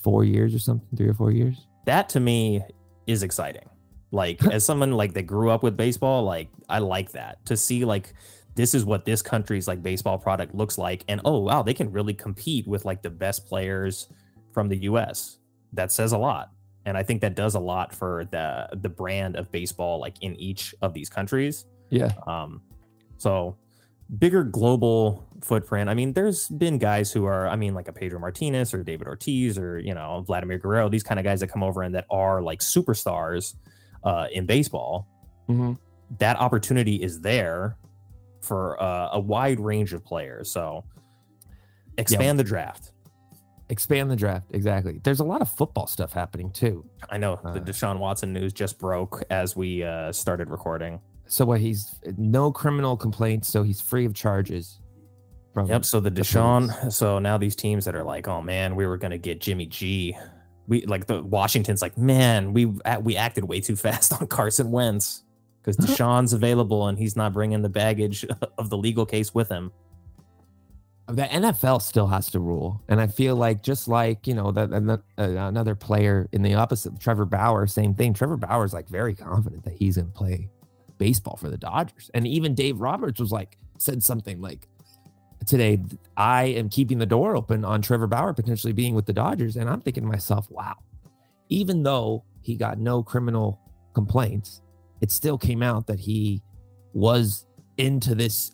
four 0.00 0.24
years 0.24 0.54
or 0.54 0.58
something, 0.58 0.96
three 0.96 1.08
or 1.08 1.14
four 1.14 1.30
years. 1.30 1.66
That 1.86 2.08
to 2.10 2.20
me 2.20 2.62
is 3.06 3.22
exciting. 3.22 3.68
Like 4.10 4.44
as 4.52 4.64
someone 4.64 4.92
like 4.92 5.14
that 5.14 5.22
grew 5.22 5.50
up 5.50 5.62
with 5.62 5.76
baseball, 5.76 6.24
like 6.24 6.48
I 6.68 6.78
like 6.78 7.12
that 7.12 7.44
to 7.46 7.56
see 7.56 7.84
like 7.84 8.12
this 8.54 8.74
is 8.74 8.84
what 8.84 9.04
this 9.04 9.22
country's 9.22 9.68
like 9.68 9.82
baseball 9.82 10.18
product 10.18 10.54
looks 10.54 10.76
like, 10.78 11.04
and 11.08 11.20
oh 11.24 11.38
wow, 11.38 11.62
they 11.62 11.74
can 11.74 11.90
really 11.92 12.14
compete 12.14 12.66
with 12.66 12.84
like 12.84 13.02
the 13.02 13.10
best 13.10 13.46
players 13.46 14.08
from 14.52 14.68
the 14.68 14.76
U.S. 14.78 15.38
That 15.72 15.92
says 15.92 16.12
a 16.12 16.18
lot. 16.18 16.50
and 16.86 16.96
I 16.96 17.02
think 17.02 17.20
that 17.20 17.34
does 17.34 17.54
a 17.54 17.60
lot 17.60 17.94
for 17.94 18.26
the 18.30 18.68
the 18.72 18.88
brand 18.88 19.36
of 19.36 19.50
baseball, 19.52 20.00
like 20.00 20.16
in 20.22 20.34
each 20.36 20.74
of 20.82 20.94
these 20.94 21.08
countries. 21.08 21.66
Yeah. 21.90 22.12
Um, 22.26 22.62
so 23.18 23.56
bigger 24.18 24.42
global 24.42 25.28
footprint. 25.42 25.88
I 25.90 25.94
mean, 25.94 26.12
there's 26.12 26.48
been 26.48 26.78
guys 26.78 27.12
who 27.12 27.24
are, 27.24 27.48
I 27.48 27.56
mean, 27.56 27.74
like 27.74 27.88
a 27.88 27.92
Pedro 27.92 28.18
Martinez 28.18 28.72
or 28.74 28.82
David 28.82 29.06
Ortiz 29.06 29.58
or 29.58 29.78
you 29.78 29.94
know 29.94 30.22
Vladimir 30.26 30.58
Guerrero, 30.58 30.88
these 30.88 31.02
kind 31.02 31.18
of 31.18 31.24
guys 31.24 31.40
that 31.40 31.48
come 31.48 31.62
over 31.62 31.82
and 31.82 31.94
that 31.94 32.06
are 32.10 32.42
like 32.42 32.60
superstars 32.60 33.54
uh, 34.04 34.26
in 34.32 34.46
baseball. 34.46 35.06
Mhm. 35.48 35.78
That 36.18 36.36
opportunity 36.38 36.96
is 36.96 37.20
there 37.20 37.76
for 38.40 38.80
uh, 38.82 39.10
a 39.12 39.20
wide 39.20 39.60
range 39.60 39.92
of 39.92 40.04
players. 40.04 40.50
So 40.50 40.84
expand 41.98 42.38
the 42.38 42.44
draft. 42.44 42.92
Expand 43.68 44.10
the 44.10 44.16
draft. 44.16 44.46
Exactly. 44.50 45.00
There's 45.04 45.20
a 45.20 45.24
lot 45.24 45.42
of 45.42 45.48
football 45.48 45.86
stuff 45.86 46.12
happening 46.12 46.50
too. 46.50 46.84
I 47.08 47.18
know 47.18 47.38
the 47.42 47.50
Uh, 47.50 47.64
Deshaun 47.64 47.98
Watson 47.98 48.32
news 48.32 48.52
just 48.52 48.78
broke 48.78 49.22
as 49.30 49.54
we 49.54 49.84
uh, 49.84 50.10
started 50.10 50.50
recording. 50.50 51.00
So 51.26 51.44
what? 51.44 51.60
He's 51.60 51.94
no 52.16 52.50
criminal 52.50 52.96
complaints, 52.96 53.46
so 53.48 53.62
he's 53.62 53.80
free 53.80 54.04
of 54.04 54.14
charges. 54.14 54.80
From 55.52 55.66
Yep. 55.66 55.84
So 55.84 56.00
the 56.00 56.10
the 56.10 56.20
Deshaun. 56.20 56.92
So 56.92 57.18
now 57.18 57.36
these 57.36 57.56
teams 57.56 57.84
that 57.84 57.96
are 57.96 58.04
like, 58.04 58.28
oh 58.28 58.40
man, 58.40 58.76
we 58.76 58.86
were 58.86 58.96
gonna 58.96 59.18
get 59.18 59.40
Jimmy 59.40 59.66
G. 59.66 60.16
We 60.68 60.86
like 60.86 61.06
the 61.06 61.22
Washington's 61.22 61.82
like, 61.82 61.98
man, 61.98 62.52
we 62.52 62.66
we 63.00 63.16
acted 63.16 63.44
way 63.44 63.60
too 63.60 63.76
fast 63.86 64.12
on 64.12 64.26
Carson 64.28 64.70
Wentz 64.70 65.24
because 65.62 65.76
Deshaun's 65.84 66.32
available 66.32 66.88
and 66.88 66.98
he's 66.98 67.16
not 67.16 67.32
bringing 67.32 67.62
the 67.62 67.68
baggage 67.68 68.24
of 68.58 68.70
the 68.70 68.76
legal 68.76 69.04
case 69.04 69.34
with 69.34 69.48
him. 69.48 69.72
the 71.08 71.22
NFL 71.24 71.82
still 71.82 72.06
has 72.06 72.30
to 72.30 72.38
rule, 72.38 72.80
and 72.88 73.00
I 73.00 73.08
feel 73.08 73.34
like 73.34 73.62
just 73.62 73.88
like 73.88 74.28
you 74.28 74.34
know 74.34 74.52
that 74.52 74.72
uh, 74.72 75.22
another 75.22 75.74
player 75.74 76.28
in 76.30 76.42
the 76.42 76.54
opposite, 76.54 77.00
Trevor 77.00 77.24
Bauer, 77.24 77.66
same 77.66 77.94
thing. 77.94 78.14
Trevor 78.14 78.36
Bauer's 78.36 78.72
like 78.72 78.88
very 78.88 79.16
confident 79.16 79.64
that 79.64 79.72
he's 79.72 79.96
going 79.96 80.06
to 80.06 80.12
play 80.12 80.48
baseball 80.98 81.36
for 81.36 81.50
the 81.50 81.58
Dodgers, 81.58 82.08
and 82.14 82.24
even 82.28 82.54
Dave 82.54 82.80
Roberts 82.80 83.18
was 83.18 83.32
like 83.32 83.56
said 83.78 84.04
something 84.04 84.40
like 84.40 84.68
today, 85.46 85.80
I 86.16 86.44
am 86.44 86.68
keeping 86.68 86.98
the 86.98 87.06
door 87.06 87.36
open 87.36 87.64
on 87.64 87.82
Trevor 87.82 88.06
Bauer 88.06 88.32
potentially 88.32 88.72
being 88.72 88.94
with 88.94 89.06
the 89.06 89.12
Dodgers, 89.12 89.56
and 89.56 89.68
I'm 89.68 89.80
thinking 89.80 90.02
to 90.02 90.08
myself, 90.08 90.50
wow, 90.50 90.76
even 91.48 91.82
though 91.82 92.24
he 92.42 92.56
got 92.56 92.78
no 92.78 93.02
criminal 93.02 93.60
complaints, 93.94 94.62
it 95.00 95.10
still 95.10 95.38
came 95.38 95.62
out 95.62 95.86
that 95.86 96.00
he 96.00 96.42
was 96.92 97.46
into 97.76 98.14
this 98.14 98.52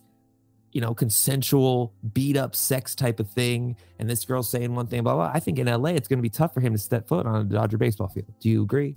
you 0.76 0.82
know, 0.82 0.92
consensual 0.92 1.94
beat 2.12 2.36
up 2.36 2.54
sex 2.54 2.94
type 2.94 3.18
of 3.18 3.30
thing. 3.30 3.74
And 3.98 4.10
this 4.10 4.26
girl's 4.26 4.50
saying 4.50 4.74
one 4.74 4.86
thing, 4.86 5.02
blah, 5.04 5.14
blah. 5.14 5.30
I 5.32 5.40
think 5.40 5.58
in 5.58 5.68
LA, 5.68 5.92
it's 5.92 6.06
going 6.06 6.18
to 6.18 6.22
be 6.22 6.28
tough 6.28 6.52
for 6.52 6.60
him 6.60 6.74
to 6.74 6.78
step 6.78 7.08
foot 7.08 7.24
on 7.24 7.40
a 7.40 7.44
Dodger 7.44 7.78
baseball 7.78 8.08
field. 8.08 8.30
Do 8.40 8.50
you 8.50 8.62
agree? 8.62 8.94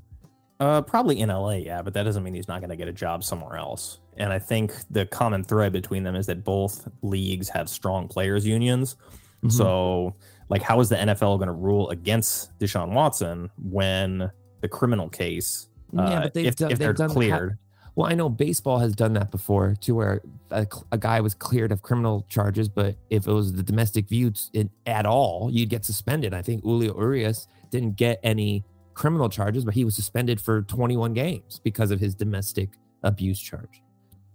Uh, 0.60 0.82
probably 0.82 1.20
in 1.22 1.30
LA, 1.30 1.52
yeah, 1.52 1.82
but 1.82 1.94
that 1.94 2.04
doesn't 2.04 2.22
mean 2.22 2.34
he's 2.34 2.50
not 2.50 2.60
going 2.60 2.70
to 2.70 2.76
get 2.76 2.90
a 2.90 2.94
job 2.94 3.24
somewhere 3.24 3.58
else. 3.58 4.00
And 4.18 4.34
I 4.34 4.40
think 4.40 4.74
the 4.92 5.06
common 5.06 5.46
thread 5.46 5.72
between 5.72 6.04
them 6.04 6.16
is 6.16 6.26
that 6.26 6.44
both 6.44 6.88
leagues 7.02 7.48
have 7.50 7.70
strong 7.70 8.10
players 8.10 8.46
unions. 8.46 8.98
Mm-hmm. 9.38 9.50
So, 9.50 10.16
like, 10.50 10.62
how 10.62 10.82
is 10.82 10.90
the 10.90 10.98
NFL 10.98 11.38
going 11.38 11.48
to 11.48 11.54
rule 11.54 11.90
against 11.92 12.58
Deshaun 12.60 12.92
Watson 12.92 13.50
when 13.58 14.30
the 14.60 14.68
criminal 14.68 15.08
case, 15.08 15.70
uh, 15.98 16.08
yeah, 16.10 16.22
but 16.24 16.34
they've 16.34 16.48
if, 16.48 16.56
done, 16.58 16.72
if 16.72 16.78
they've 16.78 16.88
they're 16.88 16.94
done 16.94 17.10
cleared? 17.10 17.58
well, 17.96 18.10
I 18.10 18.16
know 18.16 18.30
baseball 18.30 18.80
has 18.80 18.96
done 18.96 19.14
that 19.14 19.32
before 19.32 19.76
to 19.82 19.96
where 19.96 20.22
a, 20.52 20.68
a 20.92 20.98
guy 20.98 21.22
was 21.22 21.34
cleared 21.34 21.72
of 21.72 21.82
criminal 21.82 22.26
charges, 22.30 22.68
but 22.68 22.96
if 23.10 23.28
it 23.28 23.32
was 23.32 23.54
the 23.54 23.64
domestic 23.64 24.06
abuse 24.06 24.52
at 24.86 25.06
all, 25.06 25.50
you'd 25.52 25.70
get 25.70 25.86
suspended. 25.86 26.34
I 26.34 26.42
think 26.42 26.64
Julio 26.64 26.98
Urias 26.98 27.48
didn't 27.72 27.96
get 27.96 28.20
any 28.24 28.64
criminal 29.00 29.30
charges, 29.30 29.64
but 29.66 29.74
he 29.74 29.86
was 29.86 29.96
suspended 29.96 30.40
for 30.42 30.62
21 30.64 31.14
games 31.14 31.62
because 31.64 31.90
of 31.90 32.00
his 32.00 32.14
domestic 32.14 32.70
abuse 33.04 33.40
charge. 33.40 33.82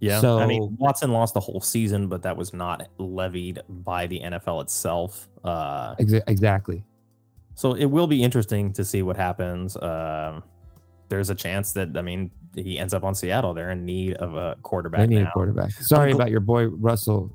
Yeah. 0.01 0.19
I 0.19 0.21
So- 0.23 0.47
mean, 0.47 0.77
Watson 0.81 1.13
lost 1.13 1.35
the 1.35 1.41
whole 1.41 1.61
season, 1.61 2.09
but 2.09 2.23
that 2.23 2.37
was 2.37 2.53
not 2.55 2.89
levied 2.99 3.61
by 3.69 4.07
the 4.07 4.21
NFL 4.21 4.63
itself. 4.63 5.29
Uh, 5.45 5.95
Exa- 5.97 6.23
exactly. 6.27 6.83
so 7.55 7.75
it 7.75 7.85
will 7.87 8.07
be 8.07 8.23
interesting 8.23 8.73
to 8.73 8.85
see 8.85 9.03
what 9.03 9.17
happens. 9.17 9.77
Um, 9.77 10.43
there's 11.11 11.29
a 11.31 11.35
chance 11.35 11.73
that 11.73 11.97
I 11.97 12.03
mean 12.03 12.31
he 12.57 12.79
ends 12.79 12.95
up 12.95 13.05
on 13.05 13.15
Seattle. 13.15 13.53
They're 13.53 13.71
in 13.71 13.85
need 13.85 14.15
of 14.15 14.35
a 14.35 14.57
quarterback 14.63 15.01
They 15.01 15.07
need 15.07 15.23
now. 15.25 15.29
a 15.29 15.33
quarterback. 15.33 15.71
Sorry 15.73 16.13
gl- 16.13 16.17
about 16.17 16.31
your 16.31 16.41
boy 16.41 16.67
Russell 16.69 17.31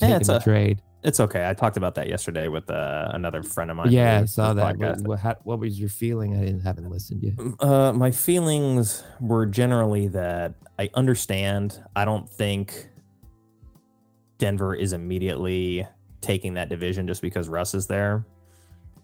Yeah, 0.00 0.08
taking 0.08 0.16
it's 0.20 0.28
the 0.28 0.36
a- 0.36 0.40
trade. 0.40 0.82
It's 1.02 1.20
okay. 1.20 1.48
I 1.48 1.54
talked 1.54 1.76
about 1.76 1.94
that 1.96 2.08
yesterday 2.08 2.48
with 2.48 2.68
uh, 2.70 3.10
another 3.12 3.42
friend 3.42 3.70
of 3.70 3.76
mine. 3.76 3.92
Yeah, 3.92 4.20
I 4.22 4.24
saw 4.24 4.54
that. 4.54 4.76
What, 4.76 5.00
what, 5.02 5.18
how- 5.20 5.36
what 5.44 5.60
was 5.60 5.78
your 5.78 5.88
feeling? 5.88 6.34
I 6.36 6.44
didn't 6.44 6.60
haven't 6.62 6.90
listened 6.90 7.22
yet. 7.22 7.34
Uh, 7.60 7.92
my 7.92 8.10
feelings 8.10 9.04
were 9.20 9.46
generally 9.46 10.08
that 10.08 10.54
I 10.78 10.90
understand. 10.94 11.80
I 11.94 12.04
don't 12.04 12.28
think 12.28 12.88
Denver 14.38 14.74
is 14.74 14.92
immediately 14.92 15.86
taking 16.20 16.54
that 16.54 16.68
division 16.68 17.06
just 17.06 17.22
because 17.22 17.48
Russ 17.48 17.74
is 17.74 17.86
there. 17.86 18.26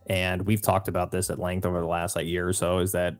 And 0.08 0.42
we've 0.42 0.60
talked 0.62 0.88
about 0.88 1.12
this 1.12 1.30
at 1.30 1.38
length 1.38 1.64
over 1.64 1.80
the 1.80 1.86
last 1.86 2.16
like 2.16 2.26
year 2.26 2.48
or 2.48 2.52
so. 2.52 2.78
Is 2.78 2.92
that 2.92 3.14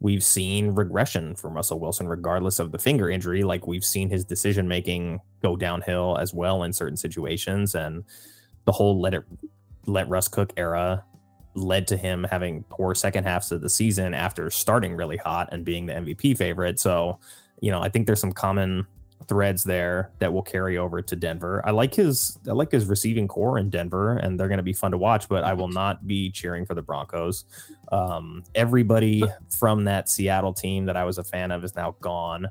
we've 0.00 0.24
seen 0.24 0.74
regression 0.74 1.34
from 1.34 1.54
Russell 1.54 1.80
Wilson, 1.80 2.08
regardless 2.08 2.58
of 2.58 2.72
the 2.72 2.78
finger 2.78 3.10
injury. 3.10 3.42
Like 3.42 3.66
we've 3.66 3.84
seen 3.84 4.10
his 4.10 4.24
decision 4.24 4.68
making 4.68 5.20
go 5.42 5.56
downhill 5.56 6.18
as 6.18 6.34
well 6.34 6.62
in 6.62 6.72
certain 6.72 6.96
situations, 6.96 7.74
and 7.74 8.04
the 8.64 8.72
whole 8.72 9.00
let 9.00 9.14
it 9.14 9.24
let 9.86 10.08
Russ 10.08 10.28
cook 10.28 10.52
era 10.56 11.04
led 11.54 11.86
to 11.88 11.96
him 11.96 12.26
having 12.30 12.64
poor 12.64 12.94
second 12.94 13.24
halves 13.24 13.50
of 13.50 13.62
the 13.62 13.70
season 13.70 14.12
after 14.12 14.50
starting 14.50 14.94
really 14.94 15.16
hot 15.16 15.48
and 15.52 15.64
being 15.64 15.86
the 15.86 15.94
MVP 15.94 16.36
favorite. 16.36 16.78
So, 16.78 17.18
you 17.60 17.70
know, 17.70 17.80
I 17.80 17.88
think 17.88 18.06
there's 18.06 18.20
some 18.20 18.32
common 18.32 18.86
threads 19.28 19.64
there 19.64 20.10
that 20.18 20.32
will 20.32 20.42
carry 20.42 20.78
over 20.78 21.02
to 21.02 21.16
Denver. 21.16 21.62
I 21.64 21.70
like 21.70 21.94
his 21.94 22.38
I 22.48 22.52
like 22.52 22.70
his 22.70 22.86
receiving 22.86 23.28
corps 23.28 23.58
in 23.58 23.70
Denver 23.70 24.16
and 24.16 24.38
they're 24.38 24.48
going 24.48 24.58
to 24.58 24.62
be 24.64 24.72
fun 24.72 24.92
to 24.92 24.98
watch, 24.98 25.28
but 25.28 25.44
I 25.44 25.52
will 25.52 25.68
not 25.68 26.06
be 26.06 26.30
cheering 26.30 26.64
for 26.64 26.74
the 26.74 26.82
Broncos. 26.82 27.44
Um, 27.92 28.44
everybody 28.54 29.22
from 29.50 29.84
that 29.84 30.08
Seattle 30.08 30.52
team 30.52 30.86
that 30.86 30.96
I 30.96 31.04
was 31.04 31.18
a 31.18 31.24
fan 31.24 31.50
of 31.50 31.64
is 31.64 31.74
now 31.74 31.96
gone. 32.00 32.48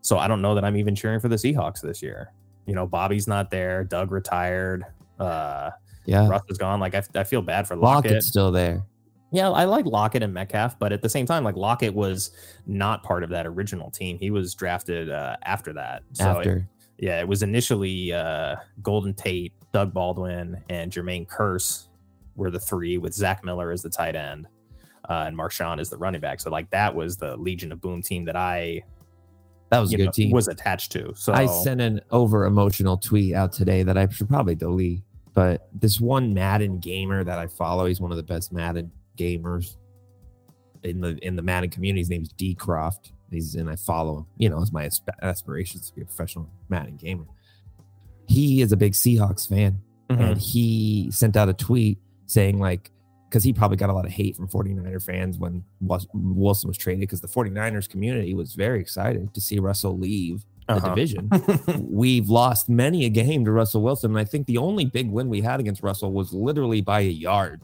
So 0.00 0.18
I 0.18 0.28
don't 0.28 0.42
know 0.42 0.54
that 0.54 0.64
I'm 0.64 0.76
even 0.76 0.94
cheering 0.94 1.20
for 1.20 1.28
the 1.28 1.36
Seahawks 1.36 1.80
this 1.80 2.02
year. 2.02 2.32
You 2.66 2.74
know, 2.74 2.86
Bobby's 2.86 3.28
not 3.28 3.50
there, 3.50 3.84
Doug 3.84 4.10
retired, 4.10 4.84
uh 5.18 5.70
Yeah, 6.04 6.28
Russ 6.28 6.42
is 6.48 6.58
gone. 6.58 6.80
Like 6.80 6.94
I, 6.94 7.02
I 7.14 7.24
feel 7.24 7.42
bad 7.42 7.66
for 7.66 7.76
Lockett. 7.76 8.10
Lockett's 8.12 8.26
still 8.26 8.50
there. 8.50 8.84
Yeah, 9.32 9.50
I 9.50 9.64
like 9.64 9.86
Lockett 9.86 10.22
and 10.22 10.32
Metcalf, 10.32 10.78
but 10.78 10.92
at 10.92 11.02
the 11.02 11.08
same 11.08 11.26
time, 11.26 11.42
like 11.42 11.56
Lockett 11.56 11.92
was 11.92 12.30
not 12.66 13.02
part 13.02 13.24
of 13.24 13.30
that 13.30 13.46
original 13.46 13.90
team. 13.90 14.18
He 14.18 14.30
was 14.30 14.54
drafted 14.54 15.10
uh, 15.10 15.36
after 15.44 15.72
that. 15.72 16.02
So 16.12 16.30
it- 16.30 16.36
after. 16.38 16.68
yeah, 16.98 17.20
it 17.20 17.26
was 17.28 17.42
initially 17.42 18.12
uh, 18.12 18.56
Golden 18.82 19.14
Tate, 19.14 19.52
Doug 19.72 19.92
Baldwin, 19.92 20.62
and 20.70 20.92
Jermaine 20.92 21.26
Kearse 21.26 21.88
were 22.36 22.50
the 22.50 22.60
three, 22.60 22.98
with 22.98 23.14
Zach 23.14 23.44
Miller 23.44 23.72
as 23.72 23.82
the 23.82 23.90
tight 23.90 24.14
end, 24.14 24.46
uh, 25.08 25.24
and 25.26 25.36
Marshawn 25.36 25.80
as 25.80 25.90
the 25.90 25.96
running 25.96 26.20
back. 26.20 26.38
So 26.38 26.50
like 26.50 26.70
that 26.70 26.94
was 26.94 27.16
the 27.16 27.36
Legion 27.36 27.72
of 27.72 27.80
Boom 27.80 28.02
team 28.02 28.24
that 28.26 28.36
I 28.36 28.82
that 29.70 29.80
was 29.80 29.92
a 29.92 29.96
good 29.96 30.04
know, 30.06 30.10
team. 30.12 30.30
was 30.30 30.46
attached 30.46 30.92
to. 30.92 31.12
So 31.16 31.32
I 31.32 31.46
sent 31.46 31.80
an 31.80 32.00
over 32.12 32.44
emotional 32.44 32.96
tweet 32.96 33.34
out 33.34 33.52
today 33.52 33.82
that 33.82 33.98
I 33.98 34.08
should 34.08 34.28
probably 34.28 34.54
delete. 34.54 35.02
But 35.34 35.68
this 35.74 36.00
one 36.00 36.32
Madden 36.32 36.78
gamer 36.78 37.24
that 37.24 37.38
I 37.38 37.48
follow, 37.48 37.86
he's 37.86 38.00
one 38.00 38.10
of 38.12 38.16
the 38.16 38.22
best 38.22 38.52
Madden 38.52 38.92
gamers 39.16 39.76
in 40.82 41.00
the 41.00 41.16
in 41.26 41.36
the 41.36 41.42
Madden 41.42 41.70
community. 41.70 42.00
His 42.00 42.10
name's 42.10 42.28
D 42.32 42.54
Croft. 42.54 43.12
He's 43.30 43.54
and 43.56 43.68
I 43.68 43.76
follow 43.76 44.18
him. 44.18 44.26
You 44.38 44.48
know, 44.50 44.60
it's 44.62 44.72
my 44.72 44.84
asp- 44.84 45.08
aspirations 45.22 45.88
to 45.90 45.96
be 45.96 46.02
a 46.02 46.04
professional 46.04 46.48
Madden 46.68 46.96
gamer. 46.96 47.24
He 48.28 48.60
is 48.60 48.72
a 48.72 48.76
big 48.76 48.92
Seahawks 48.92 49.48
fan, 49.48 49.80
Mhm. 50.10 50.20
and 50.20 50.38
he 50.40 51.10
sent 51.10 51.36
out 51.36 51.48
a 51.48 51.52
tweet 51.54 51.98
saying 52.26 52.58
like 52.58 52.90
because 53.28 53.42
he 53.42 53.52
probably 53.52 53.76
got 53.76 53.90
a 53.90 53.92
lot 53.92 54.04
of 54.04 54.12
hate 54.12 54.36
from 54.36 54.46
49er 54.46 55.02
fans 55.02 55.36
when 55.36 55.64
Wilson 55.80 56.68
was 56.68 56.78
traded 56.78 57.00
because 57.00 57.20
the 57.20 57.26
49ers 57.28 57.88
community 57.88 58.34
was 58.34 58.54
very 58.54 58.80
excited 58.80 59.34
to 59.34 59.40
see 59.40 59.58
Russell 59.58 59.98
leave 59.98 60.44
the 60.68 60.74
Uh-huh. 60.74 60.88
division. 60.94 61.28
We've 61.90 62.28
lost 62.28 62.68
many 62.68 63.04
a 63.04 63.08
game 63.08 63.44
to 63.44 63.50
Russell 63.50 63.82
Wilson. 63.82 64.12
And 64.12 64.18
I 64.18 64.24
think 64.24 64.46
the 64.46 64.58
only 64.58 64.84
big 64.84 65.10
win 65.10 65.28
we 65.28 65.40
had 65.40 65.58
against 65.58 65.82
Russell 65.82 66.12
was 66.12 66.32
literally 66.32 66.80
by 66.80 67.00
a 67.00 67.10
yard, 67.10 67.62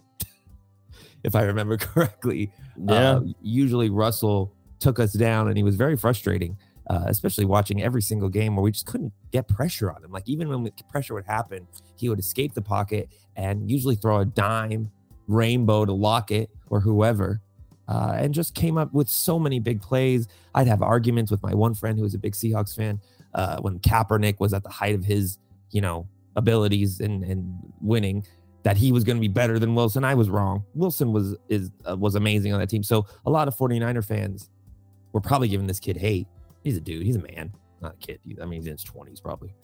if 1.24 1.34
I 1.34 1.42
remember 1.42 1.76
correctly. 1.78 2.52
yeah, 2.76 3.16
Uh, 3.16 3.20
usually 3.42 3.90
Russell 3.90 4.52
took 4.78 4.98
us 4.98 5.12
down 5.12 5.48
and 5.48 5.56
he 5.56 5.62
was 5.62 5.76
very 5.76 5.96
frustrating, 5.96 6.56
uh, 6.90 7.04
especially 7.06 7.44
watching 7.44 7.82
every 7.82 8.02
single 8.02 8.28
game 8.28 8.56
where 8.56 8.62
we 8.62 8.72
just 8.72 8.86
couldn't 8.86 9.12
get 9.30 9.46
pressure 9.48 9.92
on 9.92 10.02
him. 10.04 10.10
Like 10.10 10.28
even 10.28 10.48
when 10.48 10.70
pressure 10.90 11.14
would 11.14 11.26
happen, 11.26 11.66
he 11.96 12.08
would 12.08 12.18
escape 12.18 12.54
the 12.54 12.62
pocket 12.62 13.08
and 13.36 13.70
usually 13.70 13.94
throw 13.94 14.18
a 14.18 14.24
dime 14.24 14.90
rainbow 15.28 15.84
to 15.84 15.92
Lockett 15.92 16.50
or 16.68 16.80
whoever. 16.80 17.40
Uh, 17.88 18.14
and 18.16 18.32
just 18.32 18.54
came 18.54 18.78
up 18.78 18.92
with 18.94 19.08
so 19.08 19.38
many 19.38 19.58
big 19.58 19.80
plays. 19.82 20.26
I'd 20.54 20.66
have 20.68 20.82
arguments 20.82 21.30
with 21.30 21.42
my 21.42 21.52
one 21.54 21.74
friend 21.74 21.98
who 21.98 22.04
was 22.04 22.14
a 22.14 22.18
big 22.18 22.32
Seahawks 22.32 22.74
fan 22.74 23.00
uh, 23.34 23.58
when 23.60 23.80
Kaepernick 23.80 24.40
was 24.40 24.54
at 24.54 24.62
the 24.62 24.70
height 24.70 24.94
of 24.94 25.04
his, 25.04 25.38
you 25.70 25.80
know, 25.80 26.06
abilities 26.36 27.00
and 27.00 27.22
and 27.24 27.54
winning. 27.80 28.24
That 28.62 28.76
he 28.76 28.92
was 28.92 29.04
going 29.04 29.16
to 29.16 29.20
be 29.20 29.28
better 29.28 29.58
than 29.58 29.74
Wilson. 29.74 30.04
I 30.04 30.14
was 30.14 30.30
wrong. 30.30 30.64
Wilson 30.74 31.12
was 31.12 31.36
is 31.48 31.70
uh, 31.88 31.96
was 31.96 32.14
amazing 32.14 32.52
on 32.52 32.60
that 32.60 32.68
team. 32.68 32.82
So 32.82 33.06
a 33.26 33.30
lot 33.30 33.48
of 33.48 33.56
49er 33.56 34.04
fans 34.04 34.50
were 35.12 35.20
probably 35.20 35.48
giving 35.48 35.66
this 35.66 35.80
kid 35.80 35.96
hate. 35.96 36.26
He's 36.62 36.76
a 36.76 36.80
dude. 36.80 37.04
He's 37.04 37.16
a 37.16 37.22
man, 37.22 37.52
not 37.80 37.94
a 37.94 38.06
kid. 38.06 38.20
I 38.40 38.44
mean, 38.44 38.60
he's 38.60 38.66
in 38.66 38.72
his 38.72 38.84
20s 38.84 39.22
probably. 39.22 39.54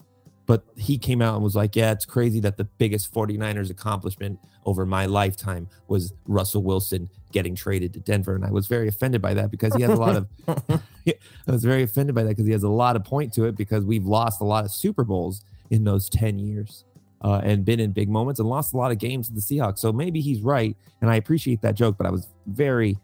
But 0.45 0.63
he 0.75 0.97
came 0.97 1.21
out 1.21 1.35
and 1.35 1.43
was 1.43 1.55
like, 1.55 1.75
"Yeah, 1.75 1.91
it's 1.91 2.05
crazy 2.05 2.39
that 2.39 2.57
the 2.57 2.63
biggest 2.63 3.13
49ers 3.13 3.69
accomplishment 3.69 4.39
over 4.65 4.83
my 4.83 5.05
lifetime 5.05 5.69
was 5.87 6.13
Russell 6.27 6.63
Wilson 6.63 7.07
getting 7.31 7.53
traded 7.53 7.93
to 7.93 7.99
Denver." 7.99 8.33
And 8.33 8.43
I 8.43 8.49
was 8.49 8.65
very 8.65 8.87
offended 8.87 9.21
by 9.21 9.35
that 9.35 9.51
because 9.51 9.75
he 9.75 9.83
has 9.83 9.91
a 9.91 9.95
lot 9.95 10.15
of 10.15 10.27
I 11.07 11.51
was 11.51 11.63
very 11.63 11.83
offended 11.83 12.15
by 12.15 12.23
that 12.23 12.29
because 12.29 12.47
he 12.47 12.51
has 12.51 12.63
a 12.63 12.69
lot 12.69 12.95
of 12.95 13.03
point 13.03 13.31
to 13.33 13.45
it 13.45 13.55
because 13.55 13.85
we've 13.85 14.07
lost 14.07 14.41
a 14.41 14.43
lot 14.43 14.65
of 14.65 14.71
Super 14.71 15.03
Bowls 15.03 15.43
in 15.69 15.83
those 15.83 16.09
10 16.09 16.39
years 16.39 16.83
uh, 17.21 17.41
and 17.43 17.65
been 17.65 17.79
in 17.79 17.91
big 17.91 18.09
moments 18.09 18.39
and 18.39 18.49
lost 18.49 18.73
a 18.73 18.77
lot 18.77 18.91
of 18.91 18.97
games 18.97 19.27
to 19.27 19.33
the 19.33 19.41
Seahawks. 19.41 19.79
So 19.79 19.91
maybe 19.91 20.21
he's 20.21 20.41
right. 20.41 20.75
And 21.01 21.09
I 21.09 21.15
appreciate 21.15 21.61
that 21.61 21.75
joke, 21.75 21.97
but 21.97 22.07
I 22.07 22.11
was 22.11 22.27
very 22.47 22.97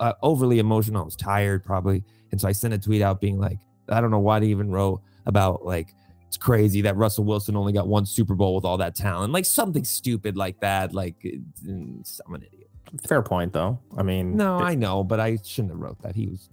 uh, 0.00 0.14
overly 0.22 0.58
emotional. 0.58 1.02
I 1.02 1.04
was 1.04 1.16
tired 1.16 1.64
probably. 1.64 2.02
And 2.32 2.40
so 2.40 2.48
I 2.48 2.52
sent 2.52 2.74
a 2.74 2.78
tweet 2.78 3.02
out 3.02 3.20
being 3.20 3.38
like, 3.38 3.58
I 3.88 4.00
don't 4.00 4.10
know 4.10 4.18
why 4.18 4.40
he 4.40 4.48
even 4.48 4.70
wrote 4.70 5.00
about 5.26 5.64
like, 5.64 5.94
it's 6.26 6.36
crazy 6.36 6.80
that 6.80 6.96
Russell 6.96 7.24
Wilson 7.24 7.54
only 7.54 7.72
got 7.72 7.86
one 7.86 8.04
Super 8.04 8.34
Bowl 8.34 8.56
with 8.56 8.64
all 8.64 8.76
that 8.78 8.96
talent. 8.96 9.32
Like 9.32 9.44
something 9.44 9.84
stupid 9.84 10.36
like 10.36 10.58
that. 10.60 10.92
Like, 10.92 11.14
I'm 11.24 12.34
an 12.34 12.42
idiot. 12.42 12.70
Fair 13.06 13.22
point, 13.22 13.52
though. 13.52 13.78
I 13.96 14.02
mean, 14.02 14.36
no, 14.36 14.58
it, 14.58 14.62
I 14.62 14.74
know, 14.74 15.04
but 15.04 15.20
I 15.20 15.38
shouldn't 15.44 15.72
have 15.72 15.80
wrote 15.80 16.02
that. 16.02 16.16
He 16.16 16.26
was, 16.26 16.48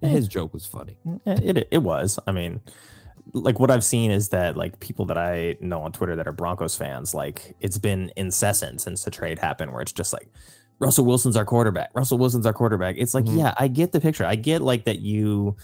his 0.00 0.28
joke 0.28 0.54
was 0.54 0.66
funny. 0.66 0.98
It, 1.26 1.66
it 1.70 1.78
was. 1.78 2.18
I 2.26 2.32
mean, 2.32 2.60
like 3.32 3.58
what 3.58 3.70
I've 3.70 3.84
seen 3.84 4.10
is 4.10 4.28
that 4.30 4.56
like 4.56 4.78
people 4.80 5.04
that 5.06 5.18
I 5.18 5.56
know 5.60 5.82
on 5.82 5.92
Twitter 5.92 6.14
that 6.16 6.26
are 6.26 6.32
Broncos 6.32 6.76
fans, 6.76 7.14
like 7.14 7.56
it's 7.60 7.78
been 7.78 8.12
incessant 8.16 8.80
since 8.80 9.04
the 9.04 9.10
trade 9.10 9.38
happened, 9.38 9.72
where 9.72 9.82
it's 9.82 9.92
just 9.92 10.12
like 10.12 10.28
Russell 10.78 11.04
Wilson's 11.04 11.36
our 11.36 11.44
quarterback. 11.44 11.90
Russell 11.94 12.18
Wilson's 12.18 12.46
our 12.46 12.52
quarterback. 12.52 12.96
It's 12.98 13.14
like, 13.14 13.24
mm-hmm. 13.24 13.38
yeah, 13.38 13.54
I 13.58 13.68
get 13.68 13.92
the 13.92 14.00
picture. 14.00 14.24
I 14.24 14.36
get 14.36 14.60
like 14.60 14.84
that 14.84 15.00
you 15.00 15.56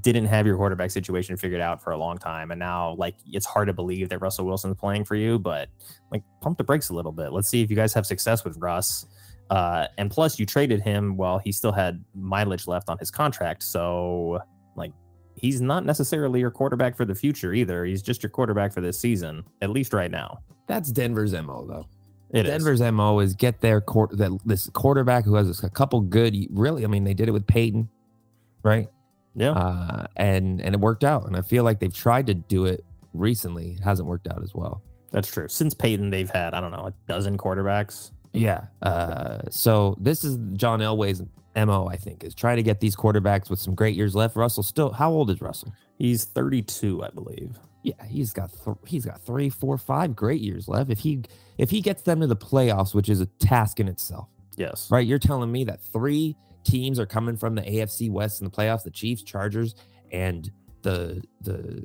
didn't 0.00 0.26
have 0.26 0.46
your 0.46 0.56
quarterback 0.56 0.90
situation 0.90 1.36
figured 1.36 1.62
out 1.62 1.82
for 1.82 1.90
a 1.92 1.96
long 1.96 2.18
time, 2.18 2.50
and 2.50 2.58
now 2.58 2.94
like 2.94 3.16
it's 3.26 3.46
hard 3.46 3.68
to 3.68 3.72
believe 3.72 4.10
that 4.10 4.18
Russell 4.20 4.46
Wilson's 4.46 4.76
playing 4.76 5.04
for 5.04 5.14
you. 5.14 5.38
But 5.38 5.68
like, 6.12 6.22
pump 6.40 6.58
the 6.58 6.64
brakes 6.64 6.90
a 6.90 6.94
little 6.94 7.12
bit. 7.12 7.32
Let's 7.32 7.48
see 7.48 7.62
if 7.62 7.70
you 7.70 7.76
guys 7.76 7.92
have 7.94 8.06
success 8.06 8.44
with 8.44 8.56
Russ. 8.58 9.06
Uh, 9.50 9.86
and 9.96 10.10
plus, 10.10 10.38
you 10.38 10.44
traded 10.44 10.82
him 10.82 11.16
while 11.16 11.38
he 11.38 11.52
still 11.52 11.72
had 11.72 12.04
mileage 12.14 12.66
left 12.66 12.90
on 12.90 12.98
his 12.98 13.10
contract. 13.10 13.62
So, 13.62 14.40
like, 14.76 14.92
he's 15.40 15.60
not 15.60 15.84
necessarily 15.84 16.40
your 16.40 16.50
quarterback 16.50 16.96
for 16.96 17.04
the 17.04 17.14
future 17.14 17.52
either. 17.52 17.84
He's 17.84 18.02
just 18.02 18.22
your 18.22 18.30
quarterback 18.30 18.72
for 18.72 18.80
this 18.80 18.98
season, 18.98 19.44
at 19.62 19.70
least 19.70 19.92
right 19.92 20.10
now. 20.10 20.40
That's 20.66 20.90
Denver's 20.90 21.32
mo 21.32 21.66
though. 21.66 21.86
It 22.30 22.42
Denver's 22.42 22.80
is. 22.80 22.92
mo 22.92 23.20
is 23.20 23.34
get 23.34 23.60
their 23.60 23.80
court 23.80 24.16
that 24.18 24.38
this 24.44 24.68
quarterback 24.70 25.24
who 25.24 25.34
has 25.34 25.62
a 25.62 25.70
couple 25.70 26.00
good. 26.00 26.36
Really, 26.50 26.84
I 26.84 26.88
mean, 26.88 27.04
they 27.04 27.14
did 27.14 27.28
it 27.28 27.32
with 27.32 27.46
Peyton, 27.46 27.88
right? 28.62 28.88
Yeah, 29.34 29.52
uh, 29.52 30.06
and 30.16 30.60
and 30.60 30.74
it 30.74 30.80
worked 30.80 31.04
out. 31.04 31.26
And 31.26 31.36
I 31.36 31.42
feel 31.42 31.64
like 31.64 31.80
they've 31.80 31.94
tried 31.94 32.26
to 32.26 32.34
do 32.34 32.66
it 32.66 32.84
recently. 33.14 33.72
It 33.72 33.80
hasn't 33.82 34.08
worked 34.08 34.28
out 34.28 34.42
as 34.42 34.54
well. 34.54 34.82
That's 35.10 35.28
true. 35.28 35.48
Since 35.48 35.74
Peyton, 35.74 36.10
they've 36.10 36.30
had 36.30 36.52
I 36.54 36.60
don't 36.60 36.70
know 36.70 36.86
a 36.86 36.94
dozen 37.08 37.38
quarterbacks. 37.38 38.10
Yeah. 38.32 38.66
Uh, 38.82 39.40
so 39.50 39.96
this 39.98 40.22
is 40.22 40.38
John 40.52 40.80
Elway's 40.80 41.22
mo. 41.66 41.88
I 41.88 41.96
think 41.96 42.24
is 42.24 42.34
try 42.34 42.56
to 42.56 42.62
get 42.62 42.80
these 42.80 42.96
quarterbacks 42.96 43.50
with 43.50 43.58
some 43.58 43.74
great 43.74 43.96
years 43.96 44.14
left. 44.14 44.36
Russell 44.36 44.62
still, 44.62 44.92
how 44.92 45.10
old 45.10 45.30
is 45.30 45.40
Russell? 45.40 45.72
He's 45.98 46.24
32, 46.24 47.04
I 47.04 47.10
believe. 47.10 47.58
Yeah, 47.82 48.04
he's 48.06 48.32
got 48.32 48.50
th- 48.64 48.76
he's 48.86 49.04
got 49.04 49.20
three, 49.20 49.48
four, 49.48 49.78
five 49.78 50.16
great 50.16 50.40
years 50.40 50.68
left. 50.68 50.90
If 50.90 50.98
he 50.98 51.22
if 51.58 51.70
he 51.70 51.80
gets 51.80 52.02
them 52.02 52.20
to 52.20 52.26
the 52.26 52.36
playoffs, 52.36 52.94
which 52.94 53.08
is 53.08 53.20
a 53.20 53.26
task 53.26 53.80
in 53.80 53.88
itself. 53.88 54.28
Yes. 54.56 54.90
Right. 54.90 55.06
You're 55.06 55.20
telling 55.20 55.52
me 55.52 55.64
that 55.64 55.80
three 55.80 56.36
teams 56.64 56.98
are 56.98 57.06
coming 57.06 57.36
from 57.36 57.54
the 57.54 57.62
AFC 57.62 58.10
West 58.10 58.40
in 58.40 58.44
the 58.44 58.50
playoffs: 58.50 58.82
the 58.82 58.90
Chiefs, 58.90 59.22
Chargers, 59.22 59.74
and 60.12 60.50
the 60.82 61.22
the 61.40 61.82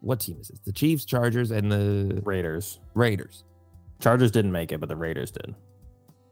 what 0.00 0.20
team 0.20 0.38
is 0.40 0.48
this? 0.48 0.58
The 0.60 0.72
Chiefs, 0.72 1.04
Chargers, 1.04 1.50
and 1.50 1.70
the 1.70 2.22
Raiders. 2.24 2.80
Raiders. 2.94 3.44
Chargers 4.00 4.30
didn't 4.30 4.52
make 4.52 4.72
it, 4.72 4.80
but 4.80 4.88
the 4.88 4.96
Raiders 4.96 5.30
did. 5.30 5.54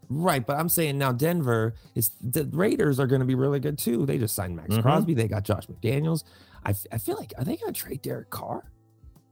Right, 0.08 0.44
but 0.46 0.58
I'm 0.58 0.68
saying 0.68 0.98
now 0.98 1.12
Denver 1.12 1.74
is 1.94 2.10
the 2.20 2.44
Raiders 2.52 3.00
are 3.00 3.06
going 3.06 3.20
to 3.20 3.26
be 3.26 3.34
really 3.34 3.60
good 3.60 3.78
too. 3.78 4.06
They 4.06 4.18
just 4.18 4.34
signed 4.34 4.56
Max 4.56 4.70
mm-hmm. 4.70 4.82
Crosby. 4.82 5.14
They 5.14 5.28
got 5.28 5.44
Josh 5.44 5.66
McDaniels. 5.66 6.24
I, 6.64 6.70
f- 6.70 6.86
I 6.92 6.98
feel 6.98 7.16
like 7.16 7.32
are 7.38 7.44
they 7.44 7.56
going 7.56 7.72
to 7.72 7.80
trade 7.80 8.02
Derek 8.02 8.30
Carr? 8.30 8.70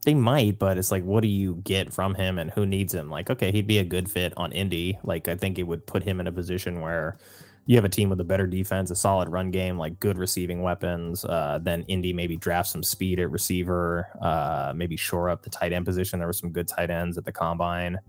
They 0.04 0.14
might, 0.14 0.58
but 0.58 0.78
it's 0.78 0.90
like, 0.90 1.04
what 1.04 1.22
do 1.22 1.28
you 1.28 1.56
get 1.62 1.92
from 1.92 2.14
him, 2.14 2.38
and 2.38 2.50
who 2.50 2.66
needs 2.66 2.92
him? 2.92 3.08
Like, 3.08 3.30
okay, 3.30 3.52
he'd 3.52 3.68
be 3.68 3.78
a 3.78 3.84
good 3.84 4.10
fit 4.10 4.32
on 4.36 4.50
Indy. 4.50 4.98
Like, 5.04 5.28
I 5.28 5.36
think 5.36 5.58
it 5.58 5.62
would 5.62 5.86
put 5.86 6.02
him 6.02 6.18
in 6.18 6.26
a 6.26 6.32
position 6.32 6.80
where 6.80 7.18
you 7.66 7.76
have 7.76 7.84
a 7.84 7.88
team 7.88 8.10
with 8.10 8.20
a 8.20 8.24
better 8.24 8.48
defense, 8.48 8.90
a 8.90 8.96
solid 8.96 9.28
run 9.28 9.52
game, 9.52 9.78
like 9.78 10.00
good 10.00 10.18
receiving 10.18 10.62
weapons. 10.62 11.24
Uh, 11.24 11.60
then 11.62 11.84
Indy 11.86 12.12
maybe 12.12 12.36
draft 12.36 12.68
some 12.68 12.82
speed 12.82 13.20
at 13.20 13.30
receiver, 13.30 14.08
uh, 14.20 14.72
maybe 14.74 14.96
shore 14.96 15.30
up 15.30 15.42
the 15.42 15.50
tight 15.50 15.72
end 15.72 15.86
position. 15.86 16.18
There 16.18 16.26
were 16.26 16.32
some 16.32 16.50
good 16.50 16.66
tight 16.66 16.90
ends 16.90 17.16
at 17.16 17.24
the 17.24 17.30
combine. 17.30 18.00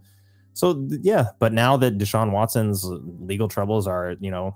So 0.53 0.87
yeah, 1.01 1.29
but 1.39 1.51
now 1.51 1.77
that 1.77 1.97
Deshaun 1.97 2.31
Watson's 2.31 2.85
legal 2.85 3.47
troubles 3.47 3.87
are, 3.87 4.15
you 4.19 4.31
know, 4.31 4.55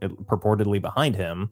purportedly 0.00 0.80
behind 0.80 1.16
him, 1.16 1.50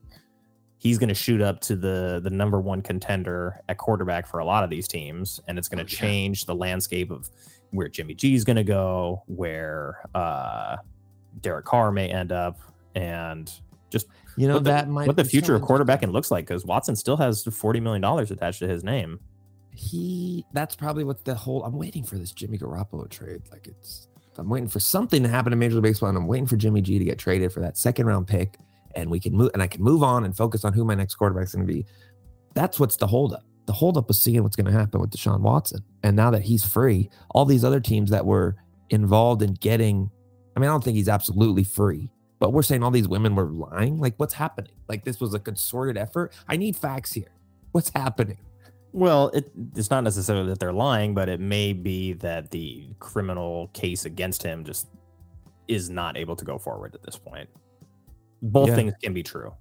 he's 0.79 0.99
going 0.99 1.09
to 1.09 1.15
shoot 1.15 1.41
up 1.41 1.61
to 1.61 1.77
the 1.77 2.21
the 2.23 2.31
number 2.31 2.61
one 2.61 2.83
contender 2.83 3.61
at 3.69 3.79
quarterback 3.79 4.27
for 4.27 4.39
a 4.39 4.45
lot 4.45 4.65
of 4.65 4.71
these 4.71 4.87
teams, 4.87 5.41
and 5.49 5.59
it's 5.59 5.69
going 5.69 5.85
to 5.85 5.93
oh, 5.93 5.97
change 5.97 6.47
the 6.47 6.55
landscape 6.55 7.11
of 7.11 7.29
where 7.71 7.89
Jimmy 7.89 8.15
G 8.15 8.35
is 8.35 8.45
going 8.45 8.57
to 8.57 8.65
go, 8.65 9.23
where 9.27 9.99
uh, 10.15 10.77
Derek 11.41 11.65
Carr 11.65 11.91
may 11.91 12.09
end 12.09 12.33
up, 12.33 12.59
and 12.95 13.51
just 13.91 14.07
you 14.37 14.47
know 14.47 14.55
what 14.55 14.65
that 14.65 14.87
the, 14.87 14.93
might 14.93 15.07
what 15.09 15.17
the 15.17 15.25
future 15.25 15.57
of 15.57 15.63
quarterbacking 15.63 16.13
looks 16.13 16.31
like 16.31 16.47
because 16.47 16.65
Watson 16.65 16.95
still 16.95 17.17
has 17.17 17.43
forty 17.45 17.81
million 17.81 18.01
dollars 18.01 18.31
attached 18.31 18.61
to 18.61 18.69
his 18.69 18.85
name 18.85 19.19
he 19.75 20.45
that's 20.53 20.75
probably 20.75 21.05
what 21.05 21.25
the 21.25 21.35
whole 21.35 21.65
I'm 21.65 21.77
waiting 21.77 22.05
for 22.05 22.17
this 22.17 22.33
Jimmy 22.33 22.59
Garoppolo 22.59 23.09
trade. 23.09 23.43
Like 23.51 23.67
it's 23.67 24.09
I'm 24.39 24.49
waiting 24.49 24.69
for 24.69 24.81
something 24.81 25.23
to 25.23 25.29
happen 25.29 25.53
in 25.53 25.59
Major 25.59 25.75
League 25.75 25.85
Baseball, 25.85 26.09
and 26.09 26.19
I'm 26.19 26.27
waiting 26.27 26.47
for 26.47 26.57
Jimmy 26.57 26.81
G 26.81 26.99
to 26.99 27.05
get 27.05 27.19
traded 27.19 27.53
for 27.53 27.61
that 27.61 27.77
second 27.77 28.07
round 28.07 28.27
pick, 28.27 28.59
and 28.95 29.11
we 29.11 29.21
can 29.21 29.35
move 29.35 29.51
and 29.53 29.63
I 29.63 29.67
can 29.67 29.83
move 29.83 30.03
on 30.03 30.25
and 30.25 30.37
focus 30.37 30.65
on 30.65 30.73
who 30.73 30.85
my 30.85 30.95
next 30.95 31.17
quarterback 31.17 31.45
is 31.45 31.55
going 31.55 31.67
to 31.67 31.73
be. 31.73 31.87
That's 32.55 32.81
what's 32.81 32.97
the 32.97 33.07
holdup. 33.07 33.45
The 33.67 33.73
holdup 33.73 34.09
was 34.09 34.21
seeing 34.21 34.43
what's 34.43 34.57
going 34.57 34.67
to 34.67 34.73
happen 34.73 35.01
with 35.01 35.11
Deshaun 35.11 35.41
Watson, 35.41 35.85
and 36.03 36.17
now 36.17 36.31
that 36.31 36.43
he's 36.43 36.65
free, 36.65 37.11
all 37.31 37.45
these 37.45 37.65
other 37.65 37.81
teams 37.81 38.11
that 38.11 38.25
were 38.25 38.57
involved 38.91 39.43
in 39.43 39.55
getting. 39.55 40.11
I 40.57 40.61
mean, 40.61 40.69
I 40.69 40.73
don't 40.73 40.83
think 40.83 40.97
he's 40.97 41.09
absolutely 41.09 41.63
free, 41.63 42.11
but 42.41 42.53
we're 42.53 42.63
saying 42.63 42.83
all 42.83 42.91
these 42.91 43.09
women 43.09 43.37
were 43.37 43.47
lying. 43.47 43.99
Like, 43.99 44.15
what's 44.17 44.35
happening? 44.35 44.73
Like, 44.89 45.05
this 45.05 45.21
was 45.21 45.33
a 45.33 45.39
concerted 45.39 45.97
effort. 45.97 46.33
I 46.49 46.57
need 46.57 46.75
facts 46.77 47.13
here. 47.13 47.31
What's 47.71 47.91
happening? 47.95 48.39
Well, 48.93 49.29
it, 49.29 49.51
it's 49.77 49.91
not 49.91 50.03
necessarily 50.03 50.49
that 50.49 50.59
they're 50.59 50.73
lying, 50.73 51.15
but 51.15 51.29
it 51.29 51.41
may 51.41 51.73
be 51.73 52.15
that 52.15 52.51
the 52.51 52.89
criminal 52.99 53.69
case 53.69 54.05
against 54.05 54.43
him 54.43 54.65
just 54.65 54.89
is 55.69 55.89
not 55.89 56.17
able 56.17 56.35
to 56.35 56.45
go 56.45 56.59
forward 56.59 56.95
at 56.95 57.03
this 57.03 57.17
point. 57.17 57.49
Both 58.43 58.69
yeah. 58.69 58.75
things 58.75 58.93
can 59.03 59.15
be 59.15 59.23
true. 59.23 59.55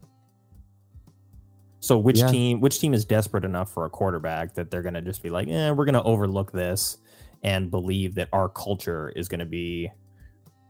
So 1.82 1.98
which 1.98 2.20
yeah. 2.20 2.28
team 2.28 2.60
which 2.60 2.80
team 2.80 2.94
is 2.94 3.06
desperate 3.06 3.46
enough 3.46 3.72
for 3.72 3.86
a 3.86 3.90
quarterback 3.90 4.54
that 4.56 4.70
they're 4.70 4.82
going 4.82 4.96
to 4.96 5.02
just 5.02 5.24
be 5.24 5.30
like, 5.30 5.48
"Eh, 5.48 5.72
we're 5.72 5.86
going 5.86 5.94
to 5.94 6.04
overlook 6.04 6.52
this 6.52 6.98
and 7.44 7.72
believe 7.72 8.16
that 8.16 8.28
our 8.34 8.50
culture 8.50 9.14
is 9.16 9.30
going 9.30 9.40
to 9.40 9.46
be 9.46 9.90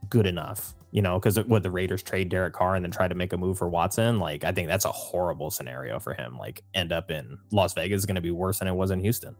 good 0.10 0.28
enough 0.28 0.76
you 0.92 1.02
know, 1.02 1.20
because 1.20 1.44
would 1.44 1.64
the 1.64 1.72
Raiders 1.72 2.02
trade 2.02 2.30
Derek 2.30 2.54
Carr 2.54 2.76
and 2.76 2.84
then 2.84 2.92
try 2.92 3.08
to 3.08 3.16
make 3.16 3.34
a 3.34 3.38
move 3.38 3.58
for 3.58 3.70
Watson? 3.70 4.20
Like, 4.20 4.44
I 4.44 4.52
think 4.52 4.68
that's 4.68 4.86
a 4.86 4.92
horrible 4.92 5.52
scenario 5.52 6.00
for 6.00 6.14
him. 6.14 6.38
Like, 6.38 6.64
end 6.74 6.92
up 6.92 7.12
in 7.12 7.38
Las 7.52 7.74
Vegas 7.74 8.00
is 8.00 8.06
going 8.06 8.16
to 8.16 8.22
be 8.22 8.32
worse 8.32 8.60
than 8.60 8.68
it 8.68 8.74
was 8.74 8.92
in 8.92 9.00
Houston. 9.00 9.36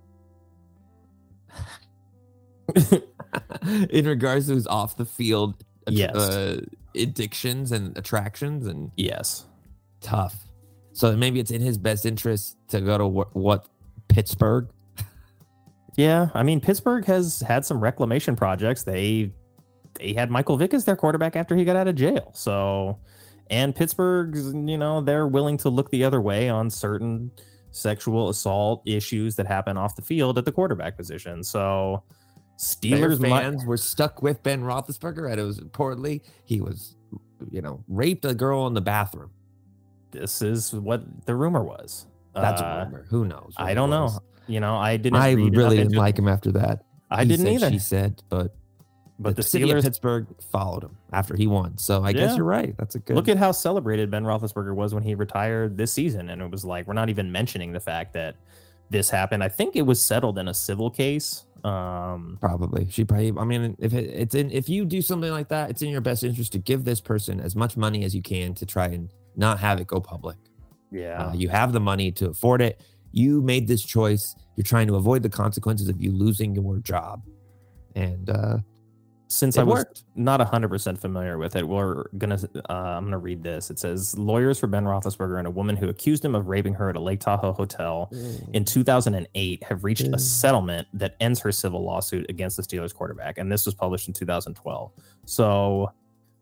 in 3.90 4.06
regards 4.06 4.48
to 4.48 4.54
his 4.54 4.68
off 4.68 4.98
the 4.98 5.06
field 5.06 5.64
yes. 5.88 6.16
uh, 6.16 6.62
addictions 6.96 7.72
and 7.72 7.98
attractions 7.98 8.68
and 8.68 8.92
yes 8.96 9.46
tough 10.02 10.46
so 10.94 11.16
maybe 11.16 11.40
it's 11.40 11.52
in 11.52 11.62
his 11.62 11.78
best 11.78 12.06
interest 12.06 12.58
to 12.68 12.82
go 12.82 12.98
to 12.98 13.08
what, 13.08 13.36
what 13.36 13.68
pittsburgh 14.08 14.70
yeah 15.96 16.30
i 16.34 16.44
mean 16.44 16.60
pittsburgh 16.60 17.06
has 17.06 17.42
had 17.42 17.66
some 17.66 17.80
reclamation 17.80 18.36
projects 18.36 18.84
they 18.84 19.32
they 19.96 20.14
had 20.14 20.30
Michael 20.30 20.58
Vick 20.58 20.74
as 20.74 20.86
their 20.86 20.96
quarterback 20.96 21.36
after 21.36 21.56
he 21.56 21.66
got 21.66 21.76
out 21.76 21.88
of 21.88 21.96
jail. 21.96 22.32
So, 22.34 23.00
and 23.50 23.76
Pittsburgh's, 23.76 24.54
you 24.54 24.78
know, 24.78 25.02
they're 25.02 25.28
willing 25.28 25.58
to 25.58 25.70
look 25.70 25.90
the 25.90 26.04
other 26.04 26.22
way 26.22 26.50
on 26.50 26.70
certain 26.70 27.32
sexual 27.72 28.30
assault 28.30 28.82
issues 28.86 29.36
that 29.36 29.48
happen 29.48 29.78
off 29.78 29.96
the 29.96 30.02
field 30.02 30.38
at 30.38 30.46
the 30.46 30.52
quarterback 30.52 30.98
position. 30.98 31.44
So, 31.44 32.04
Steelers 32.58 33.20
Their 33.20 33.30
fans 33.30 33.66
were 33.66 33.78
stuck 33.78 34.22
with 34.22 34.44
Ben 34.44 34.62
Roethlisberger, 34.62 35.32
and 35.32 35.40
it 35.40 35.44
was 35.44 35.62
reportedly 35.62 36.22
he 36.44 36.60
was, 36.60 36.96
you 37.50 37.62
know, 37.62 37.84
raped 37.88 38.26
a 38.26 38.34
girl 38.34 38.68
in 38.68 38.74
the 38.74 38.82
bathroom. 38.82 39.32
This 40.12 40.42
is 40.42 40.74
what 40.74 41.26
the 41.26 41.36
rumor 41.36 41.64
was. 41.64 42.06
That's 42.34 42.62
uh, 42.62 42.66
a 42.66 42.86
rumor. 42.86 43.06
Who 43.10 43.26
knows? 43.26 43.54
I 43.58 43.74
don't 43.74 43.90
know. 43.90 44.20
You 44.48 44.60
know, 44.60 44.76
I 44.76 44.98
didn't. 44.98 45.20
I 45.20 45.32
really 45.32 45.78
didn't 45.78 45.94
like 45.94 46.18
him 46.20 46.28
after 46.28 46.52
that. 46.54 46.84
I 47.10 47.24
he 47.24 47.30
didn't 47.30 47.46
said, 47.46 47.54
either. 47.54 47.72
She 47.72 47.80
said, 47.80 48.24
but 48.28 48.56
But 49.22 49.36
the 49.36 49.44
city 49.44 49.70
of 49.70 49.78
Steelers- 49.78 49.84
Pittsburgh 49.84 50.28
followed 50.50 50.84
him 50.84 50.98
after 51.12 51.36
he 51.36 51.46
won. 51.46 51.78
So 51.78 52.02
I 52.04 52.14
guess 52.14 52.38
you're 52.38 52.46
right. 52.46 52.74
That's 52.78 52.96
a 52.96 53.00
good. 53.00 53.16
Look 53.18 53.28
at 53.28 53.38
how 53.38 53.52
celebrated 53.52 54.10
Ben 54.10 54.24
Roethlisberger 54.24 54.74
was 54.74 54.94
when 54.94 55.04
he 55.04 55.14
retired 55.14 55.78
this 55.78 55.92
season, 55.92 56.30
and 56.30 56.42
it 56.42 56.50
was 56.50 56.64
like 56.64 56.88
we're 56.88 56.94
not 56.94 57.10
even 57.10 57.32
mentioning 57.32 57.74
the 57.74 57.82
fact 57.82 58.14
that 58.14 58.36
this 58.90 59.10
happened. 59.10 59.44
I 59.44 59.50
think 59.50 59.76
it 59.76 59.82
was 59.82 60.04
settled 60.04 60.38
in 60.40 60.48
a 60.48 60.54
civil 60.54 60.90
case. 60.90 61.44
Um, 61.66 62.38
Probably. 62.40 62.88
She 62.90 63.04
probably. 63.04 63.34
I 63.38 63.44
mean, 63.44 63.76
if 63.80 63.94
it, 63.94 64.06
it's 64.06 64.34
in, 64.36 64.50
if 64.52 64.70
you 64.70 64.86
do 64.86 65.02
something 65.02 65.32
like 65.32 65.50
that, 65.50 65.70
it's 65.70 65.82
in 65.82 65.90
your 65.90 66.00
best 66.02 66.24
interest 66.24 66.54
to 66.54 66.58
give 66.60 66.86
this 66.86 67.02
person 67.02 67.42
as 67.42 67.56
much 67.58 67.76
money 67.76 68.06
as 68.06 68.16
you 68.16 68.22
can 68.22 68.54
to 68.56 68.66
try 68.66 68.86
and 68.86 69.10
not 69.36 69.60
have 69.60 69.82
it 69.82 69.88
go 69.88 70.00
public. 70.00 70.38
yeah, 70.92 71.26
Uh, 71.28 71.34
you 71.34 71.50
have 71.50 71.74
the 71.74 71.80
money 71.82 72.12
to 72.14 72.30
afford 72.30 72.62
it. 72.62 72.80
You 73.12 73.42
made 73.42 73.68
this 73.68 73.84
choice. 73.84 74.36
You're 74.56 74.64
trying 74.64 74.88
to 74.88 74.96
avoid 74.96 75.24
the 75.24 75.30
consequences 75.30 75.90
of 75.90 76.02
you 76.02 76.12
losing 76.14 76.56
your 76.56 76.78
job. 76.78 77.24
And 77.96 78.30
uh, 78.30 78.58
since 79.32 79.58
it 79.58 79.62
I 79.62 79.64
was 79.64 79.74
worked. 79.86 80.04
not 80.16 80.40
100% 80.40 80.98
familiar 80.98 81.38
with 81.38 81.56
it, 81.56 81.68
we're 81.68 82.08
gonna. 82.18 82.40
Uh, 82.70 82.74
I'm 82.74 83.06
gonna 83.06 83.20
read 83.20 83.44
this. 83.44 83.70
It 83.70 83.78
says 83.78 84.18
lawyers 84.18 84.60
for 84.60 84.66
Ben 84.68 84.84
Roethlisberger 84.86 85.38
and 85.38 85.48
a 85.48 85.52
woman 85.52 85.78
who 85.78 85.88
accused 85.88 86.26
him 86.26 86.34
of 86.34 86.48
raping 86.48 86.74
her 86.74 86.90
at 86.90 86.96
a 86.96 87.00
Lake 87.00 87.20
Tahoe 87.20 87.54
hotel 87.54 88.10
in 88.54 88.66
2008 88.66 89.64
have 89.64 89.84
reached 89.84 90.06
Mm. 90.06 90.16
a 90.16 90.20
settlement 90.20 90.88
that 90.94 91.16
ends 91.20 91.40
her 91.42 91.52
civil 91.52 91.84
lawsuit 91.84 92.26
against 92.30 92.58
the 92.58 92.64
Steelers 92.64 92.94
quarterback, 92.94 93.38
and 93.38 93.52
this 93.52 93.66
was 93.66 93.76
published 93.76 94.08
in 94.08 94.14
2012. 94.16 94.92
So, 95.26 95.92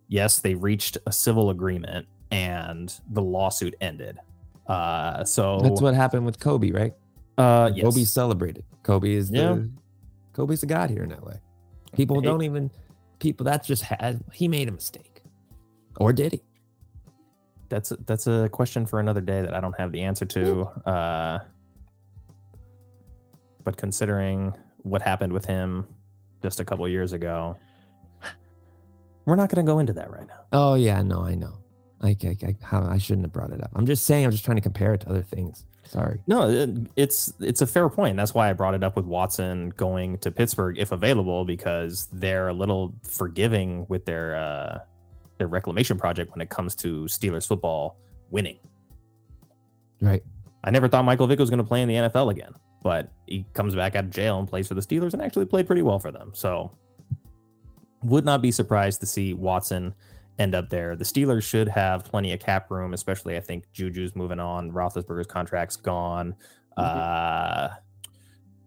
yes, 0.07 0.39
they 0.39 0.55
reached 0.55 0.97
a 1.05 1.11
civil 1.11 1.49
agreement, 1.49 2.07
and 2.31 2.93
the 3.11 3.21
lawsuit 3.21 3.75
ended. 3.81 4.17
Uh, 4.65 5.23
so 5.25 5.59
that's 5.61 5.81
what 5.81 5.93
happened 5.93 6.25
with 6.25 6.39
Kobe, 6.39 6.71
right? 6.71 6.93
Uh, 7.37 7.69
yes. 7.75 7.83
Kobe 7.83 8.03
celebrated. 8.05 8.63
Kobe 8.83 9.13
is 9.13 9.29
Yeah. 9.29 9.53
the 9.55 9.69
Kobe's 10.33 10.61
the 10.61 10.67
god 10.67 10.89
here 10.89 11.03
in 11.03 11.11
LA. 11.11 11.33
People 11.93 12.21
don't 12.21 12.43
even 12.43 12.69
people 13.19 13.43
that's 13.43 13.67
just 13.67 13.83
had 13.83 14.23
he 14.33 14.47
made 14.47 14.67
a 14.67 14.71
mistake. 14.71 15.21
Or 15.99 16.13
did 16.13 16.33
he? 16.33 16.41
that's 17.69 17.89
that's 18.05 18.27
a 18.27 18.49
question 18.49 18.85
for 18.85 18.99
another 18.99 19.21
day 19.21 19.41
that 19.41 19.53
I 19.53 19.59
don't 19.59 19.77
have 19.77 19.91
the 19.91 20.01
answer 20.01 20.25
to. 20.25 20.61
Uh, 20.85 21.39
but 23.63 23.77
considering 23.77 24.53
what 24.83 25.01
happened 25.01 25.33
with 25.33 25.45
him 25.45 25.87
just 26.41 26.59
a 26.59 26.65
couple 26.65 26.87
years 26.87 27.13
ago, 27.13 27.57
we're 29.25 29.35
not 29.35 29.49
going 29.49 29.65
to 29.65 29.69
go 29.69 29.79
into 29.79 29.93
that 29.93 30.09
right 30.09 30.27
now. 30.27 30.41
Oh 30.53 30.73
yeah, 30.75 31.01
no, 31.01 31.21
I 31.21 31.35
know. 31.35 31.59
I, 32.01 32.15
I, 32.23 32.37
I, 32.43 32.55
how, 32.61 32.83
I 32.83 32.99
shouldn't 32.99 33.25
have 33.25 33.33
brought 33.33 33.51
it 33.51 33.61
up. 33.63 33.71
I'm 33.73 33.85
just 33.85 34.05
saying. 34.05 34.25
I'm 34.25 34.31
just 34.31 34.45
trying 34.45 34.57
to 34.57 34.61
compare 34.61 34.93
it 34.93 35.01
to 35.01 35.09
other 35.09 35.23
things. 35.23 35.65
Sorry. 35.89 36.19
No, 36.27 36.75
it's 36.95 37.33
it's 37.39 37.61
a 37.61 37.67
fair 37.67 37.89
point. 37.89 38.17
That's 38.17 38.33
why 38.33 38.49
I 38.49 38.53
brought 38.53 38.73
it 38.73 38.83
up 38.83 38.95
with 38.95 39.05
Watson 39.05 39.69
going 39.77 40.17
to 40.19 40.31
Pittsburgh 40.31 40.77
if 40.77 40.91
available 40.91 41.45
because 41.45 42.07
they're 42.11 42.49
a 42.49 42.53
little 42.53 42.93
forgiving 43.03 43.85
with 43.87 44.05
their 44.05 44.35
uh, 44.35 44.79
their 45.37 45.47
reclamation 45.47 45.97
project 45.97 46.31
when 46.31 46.41
it 46.41 46.49
comes 46.49 46.75
to 46.75 47.05
Steelers 47.05 47.47
football 47.47 47.97
winning. 48.29 48.57
Right. 50.01 50.23
I 50.63 50.71
never 50.71 50.87
thought 50.87 51.05
Michael 51.05 51.27
Vick 51.27 51.39
was 51.39 51.49
going 51.49 51.59
to 51.59 51.63
play 51.63 51.81
in 51.81 51.87
the 51.87 51.95
NFL 51.95 52.31
again, 52.31 52.51
but 52.83 53.11
he 53.25 53.45
comes 53.53 53.73
back 53.73 53.95
out 53.95 54.05
of 54.05 54.09
jail 54.09 54.39
and 54.39 54.47
plays 54.47 54.67
for 54.67 54.73
the 54.73 54.81
Steelers 54.81 55.13
and 55.13 55.21
actually 55.21 55.45
played 55.45 55.67
pretty 55.67 55.81
well 55.81 55.99
for 55.99 56.11
them. 56.11 56.31
So, 56.33 56.71
would 58.03 58.25
not 58.25 58.41
be 58.41 58.51
surprised 58.51 58.99
to 58.99 59.05
see 59.05 59.33
Watson 59.33 59.93
end 60.39 60.55
up 60.55 60.69
there. 60.69 60.95
The 60.95 61.03
Steelers 61.03 61.43
should 61.43 61.67
have 61.67 62.03
plenty 62.05 62.33
of 62.33 62.39
cap 62.39 62.69
room, 62.71 62.93
especially 62.93 63.37
I 63.37 63.41
think 63.41 63.65
Juju's 63.73 64.15
moving 64.15 64.39
on, 64.39 64.71
Roethlisberger's 64.71 65.27
contract's 65.27 65.75
gone. 65.75 66.35
Uh, 66.75 67.69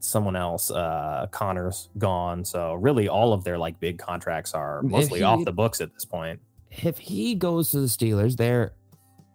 someone 0.01 0.35
else, 0.37 0.71
uh, 0.71 1.27
Conner's 1.31 1.89
gone. 1.99 2.45
So 2.45 2.75
really, 2.75 3.09
all 3.09 3.33
of 3.33 3.45
their 3.45 3.59
like 3.59 3.79
big 3.79 3.99
contracts 3.99 4.55
are 4.55 4.83
mostly 4.83 5.21
he- 5.21 5.25
off 5.25 5.45
the 5.45 5.53
books 5.53 5.81
at 5.81 5.93
this 5.95 6.05
point. 6.05 6.41
If 6.71 6.99
he 6.99 7.35
goes 7.35 7.71
to 7.73 7.81
the 7.81 7.87
Steelers, 7.87 8.37
they're 8.37 8.73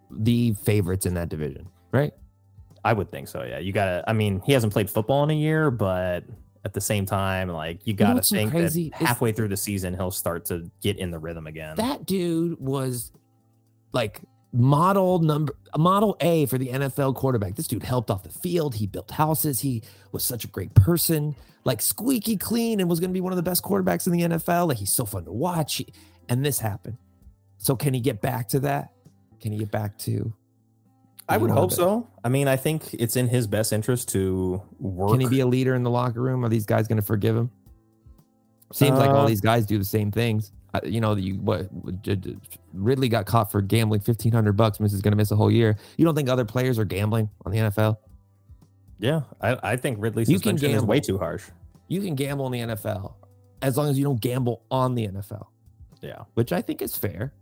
the 0.10 0.54
favorites 0.64 1.06
in 1.06 1.16
that 1.16 1.30
division, 1.30 1.68
right? 1.92 2.14
I 2.84 2.94
would 2.94 3.10
think 3.12 3.28
so. 3.28 3.44
Yeah, 3.44 3.60
you 3.60 3.74
gotta. 3.74 4.04
I 4.08 4.14
mean, 4.14 4.42
he 4.46 4.54
hasn't 4.54 4.72
played 4.72 4.90
football 4.90 5.24
in 5.24 5.32
a 5.32 5.36
year, 5.36 5.72
but 5.72 6.24
at 6.66 6.74
the 6.74 6.82
same 6.82 7.06
time, 7.06 7.48
like 7.50 7.86
you 7.86 7.94
gotta 7.94 8.16
what's 8.16 8.30
so 8.30 8.36
think 8.36 8.52
that 8.52 8.64
is- 8.64 8.90
halfway 8.92 9.32
through 9.32 9.48
the 9.50 9.58
season 9.58 9.94
he'll 9.94 10.12
start 10.12 10.46
to 10.46 10.70
get 10.82 10.98
in 10.98 11.12
the 11.12 11.20
rhythm 11.20 11.48
again. 11.48 11.76
That 11.78 12.06
dude 12.06 12.60
was 12.60 13.12
like 13.94 14.22
model 14.52 15.20
number 15.20 15.56
model 15.78 16.18
A 16.22 16.46
for 16.48 16.58
the 16.58 16.70
NFL 16.70 17.16
quarterback. 17.16 17.56
This 17.56 17.68
dude 17.68 17.84
helped 17.84 18.10
off 18.10 18.24
the 18.24 18.30
field. 18.30 18.76
He 18.76 18.88
built 18.88 19.12
houses. 19.12 19.60
He 19.60 19.84
was 20.12 20.24
such 20.24 20.44
a 20.44 20.48
great 20.48 20.74
person, 20.74 21.36
like 21.66 21.82
squeaky 21.82 22.36
clean, 22.38 22.80
and 22.80 22.90
was 22.90 23.00
going 23.00 23.10
to 23.10 23.14
be 23.14 23.22
one 23.22 23.32
of 23.32 23.38
the 23.38 23.44
best 23.44 23.64
quarterbacks 23.64 24.08
in 24.08 24.14
the 24.14 24.22
NFL. 24.22 24.68
Like 24.68 24.78
he's 24.78 24.92
so 24.94 25.06
fun 25.06 25.26
to 25.26 25.32
watch. 25.32 25.76
He- 25.76 25.88
and 26.30 26.44
this 26.44 26.60
happened. 26.60 26.98
So 27.58 27.76
can 27.76 27.94
he 27.94 28.00
get 28.00 28.22
back 28.22 28.48
to 28.50 28.60
that? 28.62 28.92
Can 29.40 29.52
he 29.52 29.60
get 29.60 29.70
back 29.72 29.98
to? 30.00 30.34
I 31.28 31.38
would 31.38 31.50
hope 31.50 31.72
so. 31.72 32.08
I 32.24 32.30
mean, 32.30 32.48
I 32.48 32.56
think 32.56 32.94
it's 32.94 33.16
in 33.16 33.28
his 33.28 33.48
best 33.48 33.74
interest 33.74 34.10
to 34.10 34.62
work. 34.80 35.12
Can 35.12 35.20
he 35.22 35.28
be 35.28 35.40
a 35.40 35.48
leader 35.48 35.74
in 35.76 35.84
the 35.84 35.90
locker 35.90 36.22
room? 36.22 36.46
Are 36.46 36.50
these 36.50 36.66
guys 36.66 36.88
going 36.88 36.98
to 36.98 37.06
forgive 37.06 37.36
him? 37.36 37.50
Seems 38.72 38.98
like 38.98 39.10
all 39.10 39.26
Uh, 39.26 39.28
these 39.28 39.42
guys 39.42 39.66
do 39.66 39.78
the 39.78 39.86
same 39.86 40.12
things. 40.12 40.52
Uh, 40.74 40.82
you 40.84 41.00
know, 41.00 41.16
you 41.16 41.36
what 41.36 41.70
Ridley 42.74 43.08
got 43.10 43.26
caught 43.26 43.52
for 43.52 43.62
gambling 43.62 44.02
fifteen 44.02 44.32
hundred 44.34 44.54
bucks. 44.54 44.80
Miss 44.80 44.94
is 44.94 45.02
going 45.02 45.14
to 45.14 45.18
miss 45.18 45.32
a 45.32 45.36
whole 45.36 45.52
year. 45.52 45.78
You 45.98 46.06
don't 46.06 46.16
think 46.16 46.30
other 46.30 46.46
players 46.46 46.78
are 46.78 46.86
gambling 46.86 47.30
on 47.46 47.52
the 47.52 47.60
NFL? 47.60 47.98
yeah, 49.00 49.22
I, 49.42 49.58
I 49.72 49.76
think 49.78 49.98
Ridley's 50.00 50.30
You 50.30 50.38
suspension 50.38 50.72
is 50.72 50.84
way 50.84 51.00
too 51.00 51.18
harsh. 51.18 51.44
You 51.88 52.02
can 52.02 52.16
gamble 52.16 52.46
in 52.48 52.52
the 52.52 52.76
NFL 52.76 53.14
as 53.62 53.78
long 53.78 53.90
as 53.90 53.98
you 53.98 54.04
don't 54.04 54.20
gamble 54.20 54.64
on 54.72 54.96
the 54.96 55.08
NFL, 55.08 55.48
Yeah, 56.02 56.24
which 56.34 56.52
I 56.52 56.62
think 56.62 56.82
is 56.82 56.96
fair. 56.98 57.34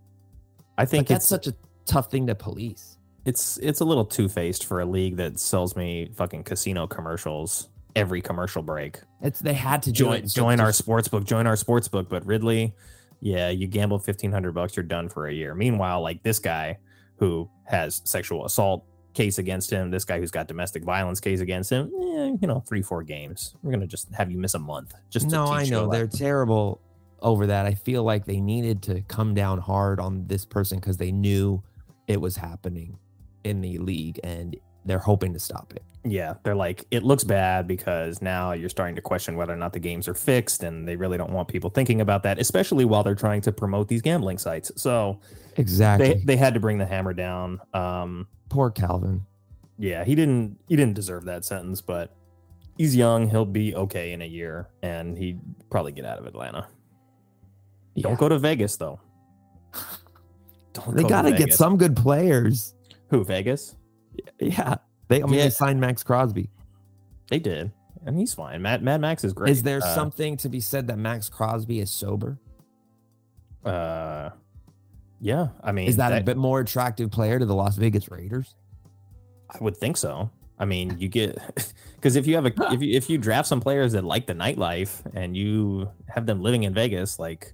I 0.77 0.84
But 0.84 0.89
think 0.89 1.07
that's 1.07 1.27
such 1.27 1.47
a 1.47 1.55
tough 1.86 2.09
thing 2.11 2.27
to 2.27 2.36
police. 2.36 2.93
It's 3.26 3.57
it's 3.57 3.80
a 3.80 3.86
little 3.86 4.05
two 4.05 4.28
faced 4.28 4.65
for 4.65 4.82
a 4.82 4.86
league 4.86 5.17
that 5.17 5.39
sells 5.39 5.76
me 5.76 6.09
fucking 6.15 6.43
casino 6.43 6.88
commercials 6.88 7.69
every 7.95 8.21
commercial 8.21 8.63
break. 8.63 8.99
It's 9.21 9.39
they 9.39 9.53
had 9.53 9.84
to 9.84 9.91
join 9.91 10.28
so 10.28 10.41
join 10.41 10.59
our 10.59 10.69
just- 10.69 10.80
sports 10.80 11.07
book 11.07 11.24
join 11.24 11.47
our 11.47 11.55
sports 11.55 11.88
book 11.88 12.09
but 12.09 12.26
ridley 12.26 12.74
yeah 13.21 13.49
you 13.49 13.67
gamble 13.67 13.97
1500 13.97 14.51
bucks 14.53 14.76
you're 14.76 14.84
done 14.84 15.07
for 15.07 15.28
a 15.28 15.34
year 15.34 15.55
meanwhile 15.55 16.01
like 16.01 16.24
this 16.24 16.39
guy 16.39 16.78
who 17.17 17.49
has 17.63 18.01
sexual 18.03 18.45
assault 18.45 18.84
case 19.13 19.38
against 19.38 19.69
him 19.69 19.91
this 19.91 20.03
guy 20.03 20.19
who's 20.19 20.32
got 20.32 20.47
domestic 20.47 20.84
violence 20.84 21.19
case 21.19 21.39
against 21.39 21.69
him 21.69 21.86
eh, 22.01 22.36
you 22.41 22.47
know 22.47 22.59
three 22.67 22.82
four 22.82 23.03
games 23.03 23.55
we're 23.61 23.71
gonna 23.71 23.88
just 23.88 24.11
have 24.13 24.30
you 24.30 24.38
miss 24.38 24.55
a 24.55 24.59
month 24.59 24.93
just 25.09 25.30
no, 25.30 25.45
I 25.45 25.65
know 25.65 25.88
they're 25.88 26.07
terrible 26.07 26.82
over 27.24 27.47
that. 27.47 27.65
I 27.65 27.74
feel 27.74 28.03
like 28.03 28.26
they 28.26 28.41
needed 28.41 28.84
to 28.84 29.01
come 29.03 29.34
down 29.34 29.59
hard 29.59 29.99
on 29.99 30.28
this 30.28 30.45
person 30.45 30.80
because 30.80 30.97
they 30.97 31.11
knew 31.11 31.63
it 32.07 32.19
was 32.19 32.36
happening 32.36 32.97
in 33.44 33.62
the 33.62 33.78
league 33.80 34.20
and 34.24 34.56
they're 34.86 35.00
hoping 35.00 35.34
to 35.34 35.39
stop 35.39 35.72
it. 35.74 35.84
yeah 36.04 36.34
they're 36.44 36.56
like 36.56 36.86
it 36.91 37.04
looks 37.04 37.24
bad 37.24 37.68
because 37.68 38.22
now 38.22 38.52
you're 38.52 38.70
starting 38.70 38.96
to 38.96 39.02
question 39.02 39.36
whether 39.38 39.54
or 39.54 39.58
not 39.58 39.72
the 39.74 39.80
games 39.80 40.08
are 40.08 40.14
fixed 40.14 40.64
and 40.64 40.88
they 40.88 40.96
really 40.96 41.18
don't 41.18 41.32
want 41.32 41.48
people 41.48 41.70
thinking 41.70 42.02
about 42.02 42.24
that 42.24 42.38
especially 42.39 42.84
while 42.86 43.04
they're 43.04 43.16
trying 43.16 43.39
to 43.41 43.52
promote 43.52 43.88
these 43.88 44.02
gambling 44.02 44.38
sites 44.38 44.72
so 44.76 45.20
Exactly. 45.58 46.14
they, 46.16 46.20
they 46.26 46.36
had 46.36 46.54
to 46.54 46.60
bring 46.60 46.78
the 46.78 46.86
hammer 46.86 47.14
down 47.14 47.60
um 47.74 48.28
Poor 48.50 48.70
Calvin. 48.70 49.22
yeah, 49.80 50.04
he 50.04 50.14
didn't 50.16 50.58
he 50.68 50.76
didn't 50.76 50.94
deserve 50.94 51.26
that 51.26 51.44
sentence, 51.44 51.82
but 51.82 52.16
he's 52.78 52.96
young. 52.96 53.28
He'll 53.30 53.46
be 53.46 53.74
okay 53.76 54.12
in 54.12 54.22
a 54.22 54.28
year, 54.28 54.70
and 54.84 55.18
he'd 55.18 55.39
probably 55.72 55.91
get 55.91 56.06
out 56.06 56.20
of 56.20 56.28
Atlanta. 56.28 56.68
Yeah. 57.96 58.04
Don't 58.04 58.20
go 58.20 58.30
to 58.30 58.38
Vegas 58.38 58.78
though. 58.78 59.00
Don't 60.74 60.96
They 60.96 61.02
go 61.04 61.10
got 61.10 61.22
to 61.24 61.32
get 61.34 61.54
some 61.54 61.78
good 61.78 61.96
players. 61.96 62.76
Who 63.14 63.24
Vegas? 63.24 63.76
Yeah. 64.39 64.76
They, 65.07 65.22
I 65.22 65.26
mean, 65.26 65.36
Yeah. 65.36 65.43
they 65.43 65.49
signed 65.51 65.80
Maxx 65.80 66.01
Crosby. 66.03 66.49
They 67.30 67.38
did, 67.38 67.72
and 68.07 68.18
he's 68.18 68.34
fine. 68.34 68.61
Mad 68.64 68.82
Mad 68.82 69.01
Max 69.01 69.24
is 69.24 69.34
great. 69.34 69.51
Is 69.51 69.61
there 69.61 69.78
Uh, 69.84 69.93
something 69.95 70.36
to 70.38 70.49
be 70.49 70.59
said 70.59 70.88
that 70.88 70.97
Maxx 70.97 71.30
Crosby 71.30 71.80
is 71.80 71.91
sober? 71.91 72.39
Uh, 73.64 74.32
yeah. 75.22 75.49
I 75.64 75.72
mean, 75.72 75.88
Is 75.88 75.97
that, 75.97 76.11
a 76.11 76.22
bit 76.24 76.38
more 76.38 76.59
attractive 76.59 77.11
player 77.11 77.38
to 77.38 77.45
the 77.45 77.53
Las 77.55 77.76
Vegas 77.78 78.09
Raiders? 78.09 78.55
I 79.49 79.57
would 79.61 79.78
think 79.78 79.97
so. 79.97 80.32
I 80.57 80.66
mean, 80.66 80.97
you 80.97 81.07
get 81.07 81.38
because 81.95 82.16
if 82.16 82.26
you 82.26 82.34
have 82.36 82.45
a 82.47 82.53
if 82.74 82.82
you 82.82 82.97
if 82.97 83.09
you 83.11 83.18
draft 83.20 83.47
some 83.47 83.61
players 83.61 83.91
that 83.93 84.03
like 84.03 84.26
the 84.26 84.34
nightlife 84.34 85.01
and 85.14 85.38
you 85.38 85.89
have 86.07 86.26
them 86.26 86.41
living 86.41 86.64
in 86.64 86.74
Vegas, 86.74 87.20
like 87.20 87.53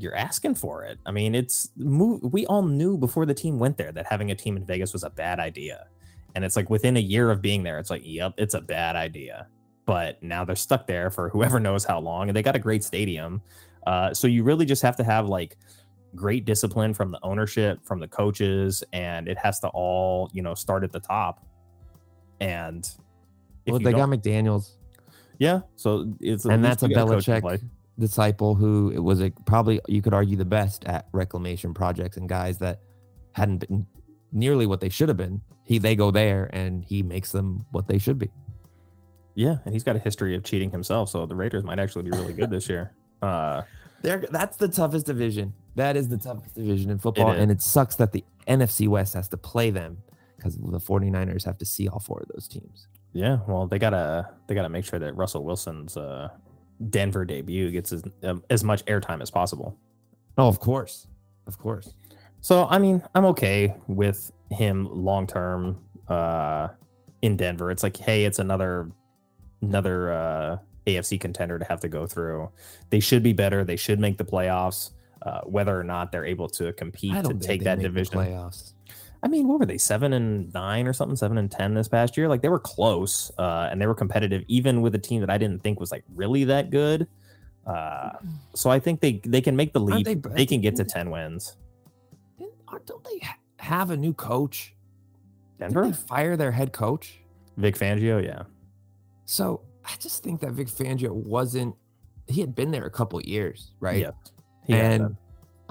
you're 0.00 0.14
asking 0.14 0.54
for 0.54 0.84
it. 0.84 0.98
I 1.04 1.10
mean, 1.10 1.34
it's 1.34 1.70
we 1.76 2.46
all 2.46 2.62
knew 2.62 2.96
before 2.96 3.26
the 3.26 3.34
team 3.34 3.58
went 3.58 3.76
there 3.76 3.92
that 3.92 4.06
having 4.06 4.30
a 4.30 4.34
team 4.34 4.56
in 4.56 4.64
Vegas 4.64 4.92
was 4.92 5.02
a 5.02 5.10
bad 5.10 5.40
idea, 5.40 5.86
and 6.34 6.44
it's 6.44 6.56
like 6.56 6.70
within 6.70 6.96
a 6.96 7.00
year 7.00 7.30
of 7.30 7.42
being 7.42 7.62
there, 7.62 7.78
it's 7.78 7.90
like, 7.90 8.02
yep, 8.04 8.34
it's 8.36 8.54
a 8.54 8.60
bad 8.60 8.96
idea. 8.96 9.46
But 9.84 10.22
now 10.22 10.44
they're 10.44 10.56
stuck 10.56 10.86
there 10.86 11.10
for 11.10 11.28
whoever 11.28 11.58
knows 11.60 11.84
how 11.84 11.98
long, 12.00 12.28
and 12.28 12.36
they 12.36 12.42
got 12.42 12.56
a 12.56 12.60
great 12.60 12.84
stadium. 12.84 13.42
Uh, 13.86 14.14
so 14.14 14.26
you 14.26 14.44
really 14.44 14.64
just 14.64 14.82
have 14.82 14.96
to 14.96 15.04
have 15.04 15.28
like 15.28 15.56
great 16.14 16.44
discipline 16.44 16.94
from 16.94 17.10
the 17.10 17.18
ownership, 17.22 17.84
from 17.84 17.98
the 17.98 18.08
coaches, 18.08 18.84
and 18.92 19.28
it 19.28 19.38
has 19.38 19.60
to 19.60 19.68
all 19.68 20.30
you 20.32 20.42
know 20.42 20.54
start 20.54 20.84
at 20.84 20.92
the 20.92 21.00
top. 21.00 21.44
And 22.40 22.88
Well, 23.66 23.78
they 23.78 23.92
got 23.92 24.08
McDaniels. 24.08 24.76
yeah, 25.38 25.60
so 25.76 26.12
it's 26.20 26.44
And 26.44 26.64
that's 26.64 26.82
a 26.82 26.88
Belichick. 26.88 27.60
Disciple 27.98 28.54
who 28.54 28.90
it 28.90 28.98
was 28.98 29.20
a, 29.20 29.30
probably 29.46 29.80
you 29.88 30.02
could 30.02 30.14
argue 30.14 30.36
the 30.36 30.44
best 30.44 30.84
at 30.84 31.06
reclamation 31.12 31.74
projects 31.74 32.16
and 32.16 32.28
guys 32.28 32.58
that 32.58 32.80
hadn't 33.32 33.58
been 33.58 33.86
nearly 34.32 34.66
what 34.66 34.80
they 34.80 34.88
should 34.88 35.08
have 35.08 35.16
been. 35.16 35.40
He 35.64 35.78
they 35.78 35.94
go 35.94 36.10
there 36.10 36.50
and 36.52 36.84
he 36.84 37.02
makes 37.02 37.32
them 37.32 37.64
what 37.70 37.86
they 37.86 37.98
should 37.98 38.18
be. 38.18 38.30
Yeah, 39.34 39.56
and 39.64 39.72
he's 39.72 39.84
got 39.84 39.96
a 39.96 39.98
history 39.98 40.34
of 40.36 40.44
cheating 40.44 40.70
himself, 40.70 41.08
so 41.08 41.24
the 41.24 41.34
Raiders 41.34 41.64
might 41.64 41.78
actually 41.78 42.02
be 42.02 42.10
really 42.10 42.32
good 42.32 42.50
this 42.50 42.68
year. 42.68 42.92
Uh, 43.22 43.62
There, 44.02 44.24
that's 44.32 44.56
the 44.56 44.66
toughest 44.66 45.06
division. 45.06 45.54
That 45.76 45.96
is 45.96 46.08
the 46.08 46.16
toughest 46.16 46.56
division 46.56 46.90
in 46.90 46.98
football, 46.98 47.30
is. 47.30 47.38
and 47.40 47.52
it 47.52 47.62
sucks 47.62 47.94
that 47.96 48.10
the 48.10 48.24
NFC 48.48 48.88
West 48.88 49.14
has 49.14 49.28
to 49.28 49.36
play 49.36 49.70
them 49.70 49.98
because 50.36 50.56
the 50.56 50.80
49ers 50.80 51.44
have 51.44 51.56
to 51.58 51.64
see 51.64 51.86
all 51.86 52.00
four 52.00 52.18
of 52.20 52.26
those 52.34 52.48
teams. 52.48 52.88
yeah, 53.12 53.38
well, 53.46 53.68
they 53.68 53.78
gotta 53.78 54.28
they 54.48 54.56
gotta 54.56 54.68
make 54.68 54.84
sure 54.84 54.98
that 54.98 55.14
Russell 55.14 55.44
Wilson's 55.44 55.96
uh, 55.96 56.30
Denver 56.90 57.24
debut 57.24 57.70
gets 57.70 57.92
as 57.92 58.02
um, 58.22 58.42
as 58.50 58.64
much 58.64 58.84
airtime 58.86 59.22
as 59.22 59.30
possible. 59.30 59.76
Oh, 60.38 60.48
of 60.48 60.60
course, 60.60 61.06
of 61.46 61.58
course. 61.58 61.94
So 62.40 62.66
I 62.68 62.78
mean, 62.78 63.02
I'm 63.14 63.24
okay 63.26 63.74
with 63.86 64.32
him 64.50 64.88
long 64.90 65.26
term 65.26 65.78
uh, 66.08 66.68
in 67.22 67.36
Denver. 67.36 67.70
It's 67.70 67.82
like, 67.82 67.96
hey, 67.96 68.24
it's 68.24 68.38
another 68.38 68.90
another 69.60 70.12
uh, 70.12 70.58
AFC 70.86 71.20
contender 71.20 71.58
to 71.58 71.64
have 71.64 71.80
to 71.80 71.88
go 71.88 72.06
through. 72.06 72.50
They 72.90 73.00
should 73.00 73.22
be 73.22 73.32
better. 73.32 73.64
They 73.64 73.76
should 73.76 74.00
make 74.00 74.18
the 74.18 74.24
playoffs. 74.24 74.90
Uh, 75.22 75.40
whether 75.42 75.78
or 75.78 75.84
not 75.84 76.10
they're 76.10 76.24
able 76.24 76.48
to 76.48 76.72
compete 76.72 77.14
to 77.24 77.34
take 77.34 77.62
that 77.62 77.78
division. 77.78 78.18
playoffs. 78.18 78.72
I 79.24 79.28
mean, 79.28 79.46
what 79.46 79.60
were 79.60 79.66
they? 79.66 79.78
Seven 79.78 80.12
and 80.12 80.52
nine 80.52 80.86
or 80.88 80.92
something? 80.92 81.16
Seven 81.16 81.38
and 81.38 81.50
ten 81.50 81.74
this 81.74 81.88
past 81.88 82.16
year? 82.16 82.28
Like 82.28 82.42
they 82.42 82.48
were 82.48 82.58
close, 82.58 83.30
uh, 83.38 83.68
and 83.70 83.80
they 83.80 83.86
were 83.86 83.94
competitive, 83.94 84.42
even 84.48 84.82
with 84.82 84.94
a 84.94 84.98
team 84.98 85.20
that 85.20 85.30
I 85.30 85.38
didn't 85.38 85.62
think 85.62 85.78
was 85.78 85.92
like 85.92 86.04
really 86.14 86.44
that 86.44 86.70
good. 86.70 87.06
Uh, 87.66 88.10
so 88.54 88.70
I 88.70 88.80
think 88.80 89.00
they 89.00 89.20
they 89.24 89.40
can 89.40 89.54
make 89.54 89.72
the 89.72 89.80
leap. 89.80 90.04
they 90.04 90.14
They, 90.14 90.46
can 90.46 90.60
get 90.60 90.74
to 90.76 90.84
ten 90.84 91.10
wins. 91.10 91.56
Didn't- 92.38 92.86
Don't 92.86 93.04
they 93.04 93.20
have 93.58 93.90
a 93.90 93.96
new 93.96 94.12
coach? 94.12 94.74
Denver, 95.60 95.92
fire 95.92 96.36
their 96.36 96.50
head 96.50 96.72
coach? 96.72 97.20
Vic 97.56 97.76
Fangio, 97.78 98.20
yeah. 98.24 98.42
So 99.26 99.60
I 99.84 99.94
just 100.00 100.24
think 100.24 100.40
that 100.40 100.50
Vic 100.52 100.66
Fangio 100.66 101.10
wasn't. 101.12 101.76
He 102.26 102.40
had 102.40 102.56
been 102.56 102.72
there 102.72 102.86
a 102.86 102.90
couple 102.90 103.20
years, 103.22 103.72
right? 103.78 104.00
Had 104.68 105.00
and 105.02 105.16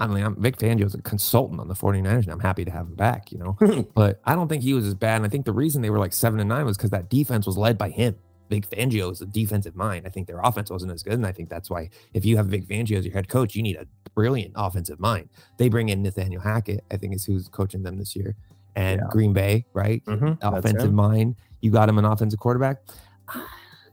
I 0.02 0.06
mean, 0.14 0.24
I'm, 0.24 0.34
Vic 0.40 0.56
Fangio 0.56 0.84
is 0.84 0.94
a 0.94 1.02
consultant 1.02 1.60
on 1.60 1.68
the 1.68 1.74
49ers, 1.74 2.24
and 2.24 2.30
I'm 2.30 2.40
happy 2.40 2.64
to 2.64 2.70
have 2.70 2.86
him 2.86 2.94
back, 2.94 3.30
you 3.30 3.38
know. 3.38 3.56
but 3.94 4.20
I 4.24 4.34
don't 4.34 4.48
think 4.48 4.62
he 4.62 4.74
was 4.74 4.86
as 4.86 4.94
bad. 4.94 5.16
And 5.16 5.26
I 5.26 5.28
think 5.28 5.44
the 5.44 5.52
reason 5.52 5.80
they 5.82 5.90
were 5.90 5.98
like 5.98 6.12
seven 6.12 6.40
and 6.40 6.48
nine 6.48 6.64
was 6.64 6.76
because 6.76 6.90
that 6.90 7.08
defense 7.08 7.46
was 7.46 7.56
led 7.56 7.78
by 7.78 7.90
him. 7.90 8.16
Vic 8.50 8.68
Fangio 8.68 9.10
is 9.12 9.20
a 9.22 9.26
defensive 9.26 9.76
mind. 9.76 10.06
I 10.06 10.10
think 10.10 10.26
their 10.26 10.40
offense 10.40 10.70
wasn't 10.70 10.92
as 10.92 11.02
good. 11.02 11.14
And 11.14 11.26
I 11.26 11.32
think 11.32 11.48
that's 11.48 11.70
why 11.70 11.88
if 12.12 12.24
you 12.24 12.36
have 12.36 12.46
Vic 12.46 12.66
Fangio 12.66 12.98
as 12.98 13.04
your 13.06 13.14
head 13.14 13.28
coach, 13.28 13.54
you 13.54 13.62
need 13.62 13.76
a 13.76 13.86
brilliant 14.14 14.52
offensive 14.56 15.00
mind. 15.00 15.28
They 15.56 15.68
bring 15.68 15.88
in 15.88 16.02
Nathaniel 16.02 16.42
Hackett, 16.42 16.84
I 16.90 16.96
think 16.98 17.14
is 17.14 17.24
who's 17.24 17.48
coaching 17.48 17.82
them 17.82 17.96
this 17.96 18.14
year. 18.14 18.34
And 18.76 19.00
Yeah. 19.00 19.06
Green 19.10 19.32
Bay, 19.32 19.64
right? 19.72 20.04
Mhm, 20.04 20.36
offensive 20.42 20.92
mind. 20.92 21.36
You 21.60 21.70
got 21.70 21.88
him 21.88 21.96
an 21.96 22.04
offensive 22.04 22.40
quarterback. 22.40 22.78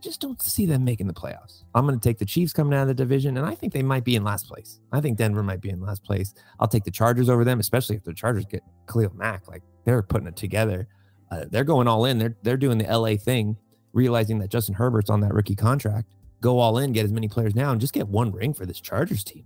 Just 0.01 0.21
don't 0.21 0.41
see 0.41 0.65
them 0.65 0.83
making 0.83 1.07
the 1.07 1.13
playoffs. 1.13 1.63
I'm 1.75 1.85
going 1.85 1.99
to 1.99 2.03
take 2.03 2.17
the 2.17 2.25
Chiefs 2.25 2.53
coming 2.53 2.73
out 2.73 2.83
of 2.83 2.87
the 2.87 2.93
division, 2.93 3.37
and 3.37 3.45
I 3.45 3.53
think 3.53 3.73
they 3.73 3.83
might 3.83 4.05
be 4.05 4.15
in 4.15 4.23
last 4.23 4.47
place. 4.47 4.79
I 4.91 5.01
think 5.01 5.17
Denver 5.17 5.43
might 5.43 5.61
be 5.61 5.69
in 5.69 5.81
last 5.81 6.03
place. 6.03 6.33
I'll 6.59 6.67
take 6.67 6.85
the 6.85 6.91
Chargers 6.91 7.29
over 7.29 7.43
them, 7.43 7.59
especially 7.59 7.97
if 7.97 8.03
the 8.03 8.13
Chargers 8.13 8.45
get 8.45 8.63
Khalil 8.87 9.11
Mack. 9.13 9.47
Like 9.47 9.61
they're 9.85 10.01
putting 10.01 10.27
it 10.27 10.35
together. 10.35 10.87
Uh, 11.31 11.45
they're 11.49 11.63
going 11.63 11.87
all 11.87 12.05
in. 12.05 12.17
They're 12.17 12.35
they're 12.43 12.57
doing 12.57 12.77
the 12.77 12.85
LA 12.85 13.17
thing, 13.17 13.57
realizing 13.93 14.39
that 14.39 14.49
Justin 14.49 14.75
Herbert's 14.75 15.09
on 15.09 15.19
that 15.21 15.33
rookie 15.33 15.55
contract. 15.55 16.13
Go 16.41 16.59
all 16.59 16.77
in, 16.77 16.93
get 16.93 17.03
as 17.03 17.11
many 17.11 17.27
players 17.27 17.53
now, 17.53 17.71
and 17.71 17.81
just 17.81 17.93
get 17.93 18.07
one 18.07 18.31
ring 18.31 18.53
for 18.53 18.65
this 18.65 18.79
Chargers 18.79 19.23
team. 19.23 19.45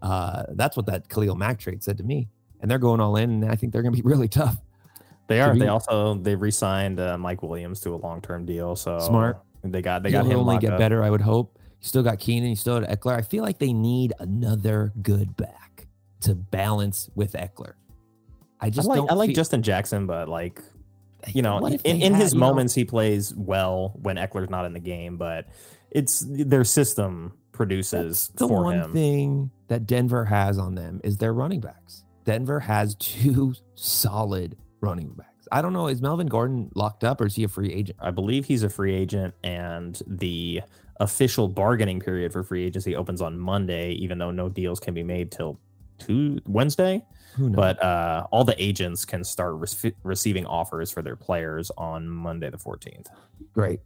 Uh, 0.00 0.44
that's 0.50 0.76
what 0.76 0.86
that 0.86 1.08
Khalil 1.10 1.34
Mack 1.34 1.58
trade 1.58 1.84
said 1.84 1.98
to 1.98 2.04
me. 2.04 2.28
And 2.60 2.70
they're 2.70 2.78
going 2.78 3.00
all 3.00 3.16
in, 3.16 3.30
and 3.30 3.44
I 3.50 3.56
think 3.56 3.72
they're 3.72 3.82
going 3.82 3.94
to 3.94 4.02
be 4.02 4.08
really 4.08 4.28
tough. 4.28 4.56
They 5.28 5.40
are. 5.40 5.56
They 5.56 5.68
also 5.68 6.14
they 6.14 6.34
re-signed 6.34 6.98
uh, 6.98 7.16
Mike 7.16 7.42
Williams 7.42 7.80
to 7.82 7.94
a 7.94 7.96
long-term 7.96 8.46
deal. 8.46 8.74
So 8.74 8.98
Smart. 8.98 9.40
They 9.62 9.82
got 9.82 10.02
they 10.02 10.10
He'll 10.10 10.22
got 10.22 10.30
him 10.32 10.38
only 10.40 10.58
get 10.58 10.72
up. 10.72 10.78
better, 10.78 11.02
I 11.02 11.10
would 11.10 11.20
hope. 11.20 11.58
You 11.80 11.86
still 11.86 12.02
got 12.02 12.18
Keenan, 12.18 12.50
you 12.50 12.56
still 12.56 12.80
got 12.80 12.88
Ekeler. 12.90 13.16
I 13.16 13.22
feel 13.22 13.42
like 13.42 13.58
they 13.58 13.72
need 13.72 14.12
another 14.18 14.92
good 15.02 15.36
back 15.36 15.86
to 16.20 16.34
balance 16.34 17.08
with 17.14 17.32
Ekeler. 17.32 17.74
I 18.60 18.66
I 18.66 18.70
just 18.70 18.88
like 18.88 18.96
don't 18.96 19.10
I 19.10 19.14
like 19.14 19.28
feel- 19.28 19.36
Justin 19.36 19.62
Jackson, 19.62 20.06
but 20.06 20.28
like 20.28 20.60
you 21.28 21.42
know, 21.42 21.58
in, 21.66 21.78
in 21.84 22.12
had, 22.14 22.22
his 22.22 22.32
you 22.32 22.40
know- 22.40 22.46
moments 22.46 22.74
he 22.74 22.84
plays 22.84 23.34
well 23.34 23.92
when 24.02 24.16
Ekeler's 24.16 24.48
not 24.50 24.64
in 24.66 24.72
the 24.72 24.80
game, 24.80 25.16
but 25.18 25.46
it's 25.90 26.24
their 26.28 26.64
system 26.64 27.32
produces 27.52 28.28
That's 28.28 28.40
the 28.40 28.48
for 28.48 28.62
one 28.64 28.78
him. 28.78 28.92
thing 28.92 29.50
that 29.68 29.86
Denver 29.86 30.24
has 30.24 30.56
on 30.58 30.74
them 30.74 31.00
is 31.04 31.18
their 31.18 31.32
running 31.34 31.60
backs. 31.60 32.04
Denver 32.24 32.60
has 32.60 32.94
two 32.98 33.54
solid 33.74 34.56
running 34.80 35.10
backs. 35.10 35.29
I 35.52 35.62
don't 35.62 35.72
know. 35.72 35.88
Is 35.88 36.00
Melvin 36.00 36.26
Gordon 36.26 36.70
locked 36.74 37.04
up 37.04 37.20
or 37.20 37.26
is 37.26 37.34
he 37.34 37.44
a 37.44 37.48
free 37.48 37.72
agent? 37.72 37.98
I 38.00 38.10
believe 38.10 38.44
he's 38.44 38.62
a 38.62 38.70
free 38.70 38.94
agent, 38.94 39.34
and 39.42 40.00
the 40.06 40.62
official 41.00 41.48
bargaining 41.48 41.98
period 42.00 42.32
for 42.32 42.42
free 42.42 42.64
agency 42.64 42.94
opens 42.94 43.20
on 43.20 43.38
Monday, 43.38 43.92
even 43.92 44.18
though 44.18 44.30
no 44.30 44.48
deals 44.48 44.78
can 44.78 44.94
be 44.94 45.02
made 45.02 45.32
till 45.32 45.58
two 45.98 46.38
Wednesday. 46.46 47.04
Who 47.36 47.50
knows? 47.50 47.56
But 47.56 47.82
uh, 47.82 48.26
all 48.30 48.44
the 48.44 48.60
agents 48.62 49.04
can 49.04 49.24
start 49.24 49.54
rece- 49.54 49.94
receiving 50.02 50.46
offers 50.46 50.90
for 50.90 51.02
their 51.02 51.16
players 51.16 51.70
on 51.78 52.08
Monday 52.08 52.50
the 52.50 52.58
14th. 52.58 53.06
Great. 53.54 53.80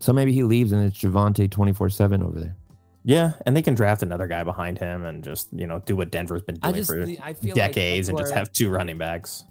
So 0.00 0.12
maybe 0.12 0.32
he 0.32 0.42
leaves 0.42 0.72
and 0.72 0.84
it's 0.84 0.98
Javonte 0.98 1.50
24 1.50 1.90
7 1.90 2.22
over 2.22 2.40
there. 2.40 2.56
Yeah, 3.04 3.32
and 3.46 3.56
they 3.56 3.62
can 3.62 3.74
draft 3.74 4.02
another 4.02 4.26
guy 4.26 4.44
behind 4.44 4.78
him 4.78 5.04
and 5.04 5.24
just 5.24 5.48
you 5.52 5.66
know 5.66 5.80
do 5.86 5.96
what 5.96 6.10
Denver's 6.10 6.42
been 6.42 6.56
doing 6.56 6.74
just 6.74 6.90
for 6.90 7.06
decades 7.54 8.08
like 8.08 8.12
and 8.12 8.18
just 8.18 8.34
have 8.34 8.52
two 8.52 8.68
running 8.68 8.98
backs. 8.98 9.44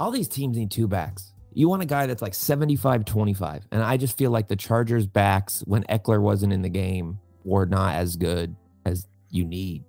All 0.00 0.10
these 0.10 0.28
teams 0.28 0.56
need 0.56 0.70
two 0.70 0.88
backs. 0.88 1.32
You 1.52 1.68
want 1.68 1.82
a 1.82 1.86
guy 1.86 2.06
that's 2.06 2.22
like 2.22 2.34
75 2.34 3.04
25. 3.04 3.66
And 3.70 3.82
I 3.82 3.96
just 3.96 4.16
feel 4.16 4.30
like 4.30 4.48
the 4.48 4.56
Chargers 4.56 5.06
backs, 5.06 5.62
when 5.66 5.82
Ekeler 5.84 6.20
wasn't 6.20 6.52
in 6.52 6.62
the 6.62 6.68
game, 6.68 7.18
were 7.44 7.66
not 7.66 7.96
as 7.96 8.16
good 8.16 8.54
as 8.86 9.06
you 9.30 9.44
need. 9.44 9.84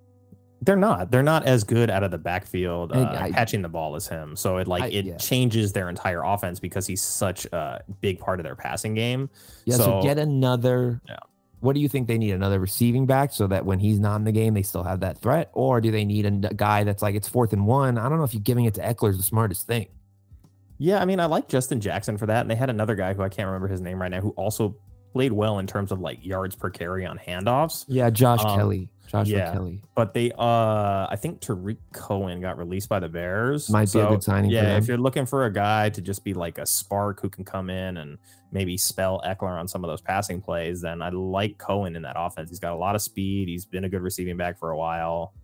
They're 0.63 0.75
not. 0.75 1.09
They're 1.09 1.23
not 1.23 1.45
as 1.45 1.63
good 1.63 1.89
out 1.89 2.03
of 2.03 2.11
the 2.11 2.17
backfield 2.19 2.91
uh, 2.91 3.15
I- 3.17 3.31
catching 3.31 3.61
the 3.61 3.69
ball 3.69 3.95
as 3.95 4.07
him. 4.07 4.35
So 4.35 4.57
it 4.57 4.67
like 4.67 4.83
I- 4.83 4.87
it 4.87 5.05
yeah. 5.05 5.17
changes 5.17 5.73
their 5.73 5.89
entire 5.89 6.21
offense 6.23 6.59
because 6.59 6.85
he's 6.85 7.01
such 7.01 7.45
a 7.45 7.81
big 8.01 8.19
part 8.19 8.39
of 8.39 8.43
their 8.43 8.55
passing 8.55 8.93
game. 8.93 9.29
Yeah, 9.65 9.77
so, 9.77 9.83
So- 9.83 10.01
get 10.03 10.19
another. 10.19 11.01
Yeah. 11.07 11.17
What 11.61 11.73
do 11.73 11.79
you 11.79 11.87
think 11.89 12.07
they 12.07 12.17
need? 12.17 12.31
Another 12.31 12.59
receiving 12.59 13.05
back 13.05 13.31
so 13.33 13.45
that 13.47 13.65
when 13.65 13.77
he's 13.79 13.99
not 13.99 14.15
in 14.15 14.23
the 14.23 14.31
game, 14.31 14.55
they 14.55 14.63
still 14.63 14.81
have 14.83 15.01
that 15.01 15.19
threat? 15.19 15.51
Or 15.53 15.79
do 15.79 15.91
they 15.91 16.05
need 16.05 16.25
a 16.25 16.31
guy 16.31 16.83
that's 16.83 17.03
like, 17.03 17.13
it's 17.13 17.29
fourth 17.29 17.53
and 17.53 17.67
one? 17.67 17.99
I 17.99 18.09
don't 18.09 18.17
know 18.17 18.23
if 18.23 18.33
you're 18.33 18.41
giving 18.41 18.65
it 18.65 18.73
to 18.75 18.81
Ekeler 18.81 19.11
is 19.11 19.17
the 19.17 19.23
smartest 19.23 19.67
thing. 19.67 19.87
Yeah, 20.83 20.99
I 20.99 21.05
mean, 21.05 21.19
I 21.19 21.27
like 21.27 21.47
Justin 21.47 21.79
Jackson 21.79 22.17
for 22.17 22.25
that, 22.25 22.41
and 22.41 22.49
they 22.49 22.55
had 22.55 22.71
another 22.71 22.95
guy 22.95 23.13
who 23.13 23.21
I 23.21 23.29
can't 23.29 23.45
remember 23.45 23.67
his 23.67 23.81
name 23.81 24.01
right 24.01 24.09
now 24.09 24.19
who 24.19 24.31
also 24.31 24.75
played 25.13 25.31
well 25.31 25.59
in 25.59 25.67
terms 25.67 25.91
of 25.91 25.99
like 25.99 26.25
yards 26.25 26.55
per 26.55 26.71
carry 26.71 27.05
on 27.05 27.19
handoffs. 27.19 27.85
Yeah, 27.87 28.09
Josh 28.09 28.43
Um, 28.43 28.57
Kelly. 28.57 28.89
Josh 29.07 29.27
yeah. 29.27 29.53
Kelly. 29.53 29.83
But 29.93 30.15
they, 30.15 30.31
uh, 30.31 31.05
I 31.07 31.15
think 31.21 31.39
Tarik 31.39 31.77
Cohen 31.93 32.41
got 32.41 32.57
released 32.57 32.89
by 32.89 32.99
the 32.99 33.09
Bears. 33.09 33.69
Might 33.69 33.93
be 33.93 33.99
a 33.99 34.07
good 34.07 34.23
signing 34.23 34.49
for 34.49 34.55
Yeah, 34.55 34.75
if 34.77 34.87
you're 34.87 34.97
looking 34.97 35.27
for 35.27 35.45
a 35.45 35.53
guy 35.53 35.89
to 35.91 36.01
just 36.01 36.23
be 36.23 36.33
like 36.33 36.57
a 36.57 36.65
spark 36.65 37.21
who 37.21 37.29
can 37.29 37.45
come 37.45 37.69
in 37.69 37.97
and 37.97 38.17
maybe 38.51 38.75
spell 38.75 39.21
Ekeler 39.23 39.59
on 39.59 39.67
some 39.67 39.83
of 39.83 39.87
those 39.87 40.01
passing 40.01 40.41
plays, 40.41 40.81
then 40.81 41.03
I 41.03 41.09
like 41.09 41.59
Cohen 41.59 41.95
in 41.95 42.01
that 42.01 42.15
offense. 42.17 42.49
He's 42.49 42.59
got 42.59 42.73
a 42.73 42.75
lot 42.75 42.95
of 42.95 43.03
speed. 43.03 43.49
He's 43.49 43.65
been 43.65 43.83
a 43.83 43.89
good 43.89 44.01
receiving 44.01 44.35
back 44.35 44.57
for 44.57 44.71
a 44.71 44.77
while. 44.77 45.35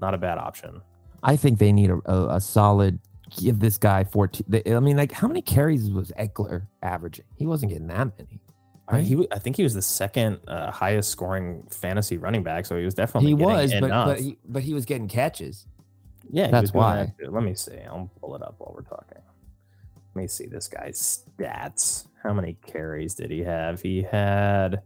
Not 0.00 0.14
a 0.14 0.18
bad 0.18 0.38
option. 0.38 0.82
I 1.22 1.36
think 1.36 1.60
they 1.60 1.70
need 1.70 1.90
a, 1.90 2.00
a, 2.06 2.36
a 2.36 2.40
solid 2.40 2.98
give 3.36 3.58
this 3.60 3.78
guy 3.78 4.04
14. 4.04 4.62
I 4.66 4.80
mean, 4.80 4.96
like, 4.96 5.12
how 5.12 5.28
many 5.28 5.42
carries 5.42 5.90
was 5.90 6.12
Ekeler 6.18 6.66
averaging? 6.82 7.24
He 7.36 7.46
wasn't 7.46 7.72
getting 7.72 7.88
that 7.88 8.18
many. 8.18 8.40
I, 8.88 9.00
he, 9.00 9.26
I 9.30 9.38
think 9.38 9.56
he 9.56 9.62
was 9.62 9.74
the 9.74 9.82
second 9.82 10.40
uh, 10.48 10.70
highest 10.70 11.10
scoring 11.10 11.66
fantasy 11.70 12.18
running 12.18 12.42
back, 12.42 12.66
so 12.66 12.76
he 12.76 12.84
was 12.84 12.94
definitely 12.94 13.30
He 13.30 13.34
was, 13.34 13.72
but, 13.80 13.88
but, 13.88 14.20
he, 14.20 14.38
but 14.44 14.62
he 14.62 14.74
was 14.74 14.84
getting 14.84 15.08
catches. 15.08 15.66
yeah, 16.30 16.50
that's 16.50 16.72
why. 16.72 17.12
that. 17.18 17.32
Let 17.32 17.42
me 17.42 17.54
see. 17.54 17.78
I'll 17.86 18.10
pull 18.20 18.34
it 18.34 18.42
up 18.42 18.56
while 18.58 18.74
we're 18.74 18.82
talking. 18.82 19.22
Let 20.14 20.22
me 20.22 20.28
see 20.28 20.46
this 20.46 20.68
guy's 20.68 21.24
stats. 21.38 22.06
How 22.22 22.34
many 22.34 22.56
carries 22.66 23.14
did 23.14 23.30
he 23.30 23.40
have? 23.40 23.80
He 23.80 24.02
had 24.02 24.82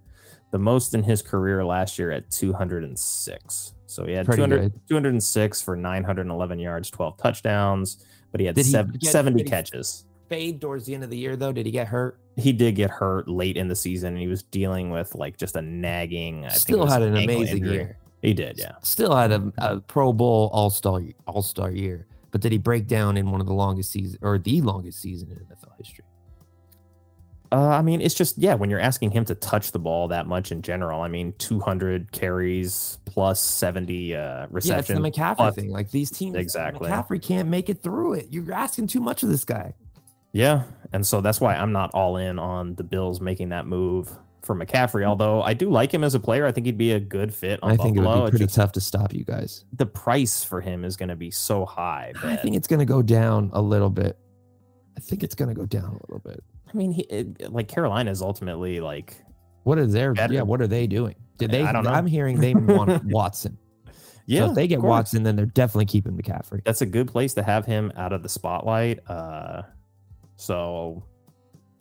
the 0.52 0.58
most 0.58 0.94
in 0.94 1.02
his 1.02 1.20
career 1.20 1.64
last 1.64 1.98
year 1.98 2.12
at 2.12 2.30
206. 2.30 3.74
So 3.86 4.04
he 4.04 4.12
had 4.12 4.26
Pretty 4.26 4.42
200, 4.42 4.72
206 4.88 5.62
for 5.62 5.76
911 5.76 6.58
yards, 6.58 6.90
12 6.90 7.16
touchdowns, 7.16 8.04
but 8.32 8.40
he 8.40 8.46
had 8.46 8.54
Did 8.56 8.66
he 8.66 8.72
get- 8.72 9.02
70 9.04 9.38
did 9.38 9.46
he- 9.46 9.50
catches. 9.50 10.04
Fade 10.28 10.60
towards 10.60 10.86
the 10.86 10.94
end 10.94 11.04
of 11.04 11.10
the 11.10 11.16
year, 11.16 11.36
though. 11.36 11.52
Did 11.52 11.66
he 11.66 11.72
get 11.72 11.86
hurt? 11.86 12.18
He 12.36 12.52
did 12.52 12.74
get 12.74 12.90
hurt 12.90 13.28
late 13.28 13.56
in 13.56 13.68
the 13.68 13.76
season, 13.76 14.14
and 14.14 14.18
he 14.20 14.26
was 14.26 14.42
dealing 14.42 14.90
with 14.90 15.14
like 15.14 15.36
just 15.36 15.54
a 15.54 15.62
nagging. 15.62 16.44
I 16.44 16.48
think 16.48 16.56
it 16.56 16.60
Still 16.62 16.78
was 16.80 16.92
had 16.92 17.02
an 17.02 17.16
ankle 17.16 17.36
amazing 17.36 17.58
injury. 17.58 17.74
year. 17.74 17.98
He 18.22 18.34
did, 18.34 18.58
yeah. 18.58 18.72
Still 18.82 19.14
had 19.14 19.30
a, 19.30 19.52
a 19.58 19.80
Pro 19.80 20.12
Bowl 20.12 20.50
All 20.52 20.68
Star 20.70 21.00
All 21.28 21.42
Star 21.42 21.70
year. 21.70 22.06
But 22.32 22.40
did 22.40 22.50
he 22.50 22.58
break 22.58 22.88
down 22.88 23.16
in 23.16 23.30
one 23.30 23.40
of 23.40 23.46
the 23.46 23.54
longest 23.54 23.92
seasons 23.92 24.18
or 24.20 24.36
the 24.38 24.60
longest 24.62 25.00
season 25.00 25.30
in 25.30 25.36
NFL 25.36 25.76
history? 25.78 26.04
Uh, 27.52 27.68
I 27.68 27.82
mean, 27.82 28.00
it's 28.00 28.14
just 28.14 28.38
yeah. 28.38 28.54
When 28.54 28.70
you're 28.70 28.80
asking 28.80 29.12
him 29.12 29.24
to 29.26 29.34
touch 29.34 29.72
the 29.72 29.78
ball 29.78 30.08
that 30.08 30.26
much 30.26 30.52
in 30.52 30.62
general, 30.62 31.00
I 31.00 31.08
mean, 31.08 31.32
200 31.38 32.10
carries 32.12 32.98
plus 33.04 33.40
70 33.40 34.14
uh, 34.14 34.46
Yeah, 34.62 34.78
it's 34.78 34.88
the 34.88 34.94
McCaffrey 34.94 35.36
plus- 35.36 35.54
thing. 35.54 35.70
Like 35.70 35.90
these 35.90 36.10
teams, 36.10 36.36
Exactly. 36.36 36.90
McCaffrey 36.90 37.22
can't 37.22 37.48
make 37.48 37.68
it 37.68 37.82
through 37.82 38.14
it. 38.14 38.28
You're 38.30 38.52
asking 38.52 38.88
too 38.88 39.00
much 39.00 39.22
of 39.22 39.28
this 39.28 39.44
guy. 39.44 39.74
Yeah, 40.32 40.64
and 40.92 41.06
so 41.06 41.20
that's 41.20 41.40
why 41.40 41.54
I'm 41.54 41.72
not 41.72 41.90
all 41.94 42.16
in 42.18 42.38
on 42.38 42.74
the 42.74 42.84
Bills 42.84 43.20
making 43.20 43.50
that 43.50 43.66
move 43.66 44.10
for 44.42 44.54
McCaffrey. 44.54 45.04
Although 45.04 45.42
I 45.42 45.54
do 45.54 45.70
like 45.70 45.92
him 45.92 46.04
as 46.04 46.14
a 46.14 46.20
player, 46.20 46.46
I 46.46 46.52
think 46.52 46.66
he'd 46.66 46.76
be 46.76 46.92
a 46.92 47.00
good 47.00 47.32
fit 47.32 47.58
on 47.62 47.72
I 47.72 47.76
think 47.76 47.96
it 47.96 48.00
would 48.00 48.24
be 48.24 48.30
pretty 48.30 48.44
just 48.44 48.56
tough 48.56 48.72
to 48.72 48.80
stop 48.80 49.14
you 49.14 49.24
guys. 49.24 49.64
the 49.72 49.86
price 49.86 50.44
for 50.44 50.60
him 50.60 50.84
is 50.84 50.96
going 50.96 51.08
to 51.08 51.16
be 51.16 51.30
so 51.30 51.64
high. 51.64 52.12
I 52.22 52.36
think 52.36 52.54
it's 52.56 52.66
going 52.66 52.80
to 52.80 52.84
go 52.86 53.02
down 53.02 53.50
a 53.52 53.62
little 53.62 53.90
bit. 53.90 54.18
I 54.96 55.00
think 55.00 55.22
it's 55.22 55.34
going 55.34 55.48
to 55.48 55.54
go 55.54 55.66
down 55.66 55.84
a 55.84 56.12
little 56.12 56.22
bit. 56.24 56.42
I 56.76 56.78
mean, 56.78 56.92
he, 56.92 57.02
it, 57.04 57.50
like 57.50 57.68
Carolina 57.68 58.10
is 58.10 58.20
ultimately 58.20 58.80
like 58.80 59.16
What 59.62 59.78
is 59.78 59.94
their 59.94 60.12
Better. 60.12 60.34
yeah? 60.34 60.42
What 60.42 60.60
are 60.60 60.66
they 60.66 60.86
doing? 60.86 61.14
Did 61.38 61.50
they? 61.50 61.62
I 61.62 61.72
don't 61.72 61.84
know. 61.84 61.90
I'm 61.90 62.06
hearing 62.06 62.38
they 62.38 62.54
want 62.54 63.02
Watson. 63.06 63.56
yeah. 64.26 64.40
so 64.44 64.50
if 64.50 64.54
they 64.56 64.66
get. 64.66 64.82
Watson, 64.82 65.22
then 65.22 65.36
they're 65.36 65.46
definitely 65.46 65.86
keeping 65.86 66.12
McCaffrey. 66.18 66.62
that's 66.64 66.82
a 66.82 66.86
good 66.86 67.08
place 67.08 67.32
to 67.34 67.42
have 67.42 67.64
him 67.64 67.92
out 67.96 68.12
of 68.12 68.22
the 68.22 68.28
spotlight. 68.28 69.00
Uh, 69.08 69.62
so 70.36 71.02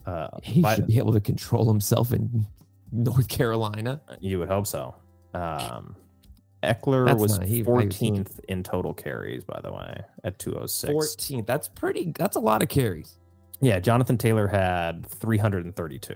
uh, 0.06 0.28
He 0.42 0.62
but 0.62 0.76
should 0.76 0.86
be 0.86 0.96
able 0.98 1.12
to 1.12 1.20
control 1.20 1.68
himself 1.68 2.12
in 2.12 2.46
North 2.92 3.28
Carolina. 3.28 4.00
you 4.20 4.38
would 4.38 4.48
hope 4.48 4.66
so. 4.66 4.94
Um, 5.34 5.94
Ekeler 6.62 7.06
That's 7.06 7.20
was 7.20 7.38
not- 7.38 7.46
he- 7.46 7.60
I- 7.60 7.64
14th 7.64 8.40
in 8.48 8.62
total 8.62 8.94
carries, 8.94 9.44
by 9.44 9.60
the 9.62 9.72
way, 9.72 10.00
at 10.24 10.38
206. 10.38 10.90
Fourteenth. 10.90 11.46
That's 11.46 11.68
pretty. 11.68 12.12
That's 12.18 12.36
a 12.36 12.40
lot 12.40 12.62
of 12.62 12.68
carries. 12.70 13.18
Yeah, 13.60 13.80
Jonathan 13.80 14.18
Taylor 14.18 14.46
had 14.46 15.06
332. 15.06 16.14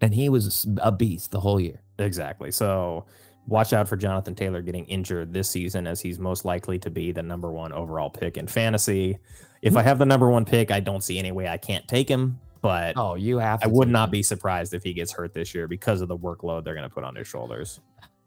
And 0.00 0.14
he 0.14 0.28
was 0.28 0.66
a 0.80 0.92
beast 0.92 1.32
the 1.32 1.40
whole 1.40 1.60
year. 1.60 1.82
Exactly. 1.98 2.52
So 2.52 3.04
watch 3.48 3.72
out 3.72 3.88
for 3.88 3.96
Jonathan 3.96 4.34
Taylor 4.34 4.62
getting 4.62 4.84
injured 4.84 5.32
this 5.32 5.50
season, 5.50 5.86
as 5.86 6.00
he's 6.00 6.18
most 6.18 6.44
likely 6.44 6.78
to 6.78 6.90
be 6.90 7.10
the 7.10 7.22
number 7.22 7.50
one 7.50 7.72
overall 7.72 8.08
pick 8.10 8.36
in 8.36 8.46
fantasy. 8.46 9.18
If 9.62 9.76
I 9.76 9.82
hmm. 9.82 9.88
have 9.88 9.98
the 9.98 10.06
number 10.06 10.30
one 10.30 10.44
pick, 10.44 10.70
I 10.70 10.78
don't 10.78 11.02
see 11.02 11.18
any 11.18 11.32
way 11.32 11.48
I 11.48 11.56
can't 11.56 11.86
take 11.88 12.08
him, 12.08 12.38
but 12.60 12.96
Oh, 12.96 13.16
you 13.16 13.38
have. 13.38 13.60
I 13.62 13.66
would 13.66 13.88
not 13.88 14.08
him. 14.08 14.12
be 14.12 14.22
surprised 14.22 14.72
if 14.74 14.84
he 14.84 14.92
gets 14.92 15.10
hurt 15.12 15.34
this 15.34 15.52
year 15.54 15.66
because 15.66 16.00
of 16.00 16.06
the 16.08 16.16
workload 16.16 16.62
they're 16.64 16.74
going 16.74 16.88
to 16.88 16.94
put 16.94 17.02
on 17.02 17.16
his 17.16 17.26
shoulders. 17.26 17.80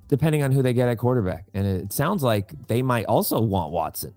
depending 0.10 0.44
on 0.44 0.52
who 0.52 0.62
they 0.62 0.74
get 0.74 0.90
at 0.90 0.98
quarterback. 0.98 1.46
And 1.54 1.66
it 1.66 1.94
sounds 1.94 2.22
like 2.22 2.52
they 2.68 2.82
might 2.82 3.06
also 3.06 3.40
want 3.40 3.72
Watson. 3.72 4.14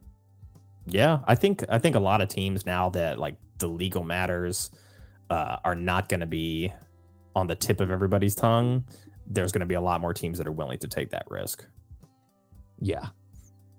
Yeah, 0.87 1.21
I 1.27 1.35
think 1.35 1.65
I 1.69 1.79
think 1.79 1.97
a 1.97 2.01
lot 2.01 2.21
of 2.21 2.29
teams 2.29 2.67
now 2.67 2.91
that 2.91 3.19
like 3.19 3.37
the 3.59 3.67
legal 3.69 4.05
matters 4.05 4.71
uh, 5.31 5.57
are 5.65 5.75
not 5.75 6.09
going 6.09 6.21
to 6.21 6.27
be 6.27 6.73
on 7.35 7.47
the 7.47 7.55
tip 7.57 7.81
of 7.81 7.91
everybody's 7.91 8.35
tongue. 8.35 8.85
There's 9.27 9.51
going 9.53 9.61
to 9.61 9.67
be 9.67 9.75
a 9.75 9.81
lot 9.81 10.01
more 10.01 10.13
teams 10.13 10.37
that 10.39 10.47
are 10.47 10.53
willing 10.53 10.79
to 10.81 10.89
take 10.89 11.11
that 11.11 11.25
risk. 11.31 11.65
Yeah. 12.81 13.07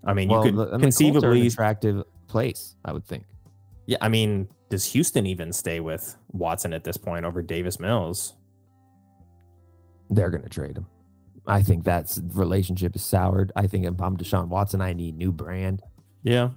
I 0.03 0.13
mean, 0.13 0.29
well, 0.29 0.43
you 0.45 0.51
could 0.51 0.57
the- 0.57 0.63
I 0.63 0.65
mean, 0.65 0.73
an 0.75 0.81
conceivably, 0.81 1.47
attractive 1.47 2.03
place, 2.27 2.75
I 2.83 2.91
would 2.91 3.05
think. 3.05 3.25
yeah. 3.85 3.97
I 4.01 4.09
mean, 4.09 4.47
does 4.69 4.85
Houston 4.93 5.25
even 5.27 5.53
stay 5.53 5.79
with 5.79 6.15
Watson 6.31 6.73
at 6.73 6.83
this 6.83 6.97
point 6.97 7.25
over 7.25 7.41
Davis 7.43 7.79
Mills? 7.79 8.33
They're 10.09 10.29
going 10.29 10.43
to 10.43 10.49
trade 10.49 10.77
him. 10.77 10.87
I 11.47 11.61
think 11.61 11.83
that 11.83 12.17
relationship 12.33 12.95
is 12.95 13.03
soured. 13.03 13.51
I 13.55 13.67
think 13.67 13.85
if 13.85 14.01
I'm 14.01 14.17
Deshaun 14.17 14.47
Watson, 14.47 14.81
I 14.81 14.93
need 14.93 15.15
new 15.15 15.31
brand. 15.31 15.81
Yeah. 16.23 16.49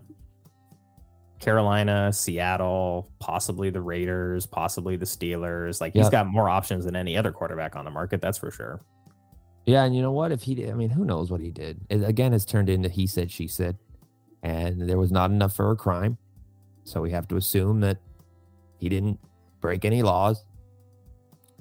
Carolina, 1.38 2.12
Seattle, 2.12 3.10
possibly 3.18 3.70
the 3.70 3.80
Raiders, 3.80 4.46
possibly 4.46 4.96
the 4.96 5.04
Steelers. 5.06 5.80
Like 5.80 5.92
he's 5.92 6.08
got 6.08 6.26
more 6.26 6.48
options 6.48 6.84
than 6.84 6.96
any 6.96 7.16
other 7.16 7.32
quarterback 7.32 7.76
on 7.76 7.84
the 7.84 7.90
market. 7.90 8.20
That's 8.20 8.38
for 8.38 8.50
sure. 8.50 8.80
Yeah, 9.66 9.84
and 9.84 9.94
you 9.94 10.00
know 10.02 10.12
what? 10.12 10.32
If 10.32 10.42
he, 10.42 10.54
did, 10.54 10.70
I 10.70 10.72
mean, 10.74 10.88
who 10.90 11.04
knows 11.04 11.30
what 11.30 11.40
he 11.40 11.50
did? 11.50 11.80
It 11.90 12.02
again 12.02 12.32
it's 12.32 12.44
turned 12.44 12.68
into 12.70 12.88
he 12.88 13.06
said, 13.06 13.30
she 13.30 13.46
said, 13.46 13.76
and 14.42 14.88
there 14.88 14.98
was 14.98 15.12
not 15.12 15.30
enough 15.30 15.54
for 15.54 15.70
a 15.70 15.76
crime. 15.76 16.16
So 16.84 17.02
we 17.02 17.10
have 17.10 17.28
to 17.28 17.36
assume 17.36 17.80
that 17.80 17.98
he 18.78 18.88
didn't 18.88 19.20
break 19.60 19.84
any 19.84 20.02
laws. 20.02 20.44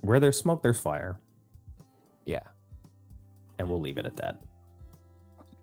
Where 0.02 0.20
there's 0.20 0.38
smoke, 0.38 0.64
there's 0.64 0.80
fire, 0.80 1.20
Yeah. 2.26 2.40
and 3.60 3.68
we'll 3.68 3.82
leave 3.82 3.98
it 3.98 4.06
at 4.06 4.16
that. 4.18 4.40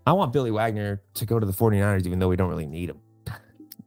I 0.07 0.13
want 0.13 0.33
Billy 0.35 0.51
Wagner 0.51 1.01
to 1.15 1.25
go 1.25 1.39
to 1.41 1.47
the 1.47 1.53
49ers, 1.53 2.05
even 2.05 2.19
though 2.19 2.29
we 2.29 2.37
don't 2.37 2.51
really 2.51 2.67
need 2.67 2.91
him. 2.91 2.99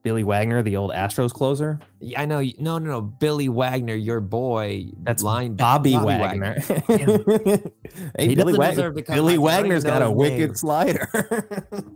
Billy 0.07 0.23
Wagner, 0.23 0.61
the 0.63 0.77
old 0.77 0.91
Astros 0.91 1.33
closer. 1.33 1.79
Yeah, 1.99 2.21
I 2.21 2.25
know. 2.25 2.39
No, 2.59 2.77
no, 2.77 2.91
no. 2.91 3.01
Billy 3.01 3.49
Wagner, 3.49 3.93
your 3.93 4.21
boy. 4.21 4.85
That's 5.03 5.21
line 5.21 5.55
Bobby, 5.55 5.97
Wagner. 5.97 6.53
hey, 6.87 8.27
He 8.29 8.35
Billy, 8.35 8.35
doesn't 8.35 8.57
Wag- 8.57 8.69
deserve 8.75 8.95
to 8.95 9.01
come 9.01 9.15
Billy. 9.15 9.37
Wagner's 9.37 9.83
got 9.83 10.01
a 10.01 10.09
wicked 10.09 10.39
name. 10.39 10.55
slider. 10.55 11.09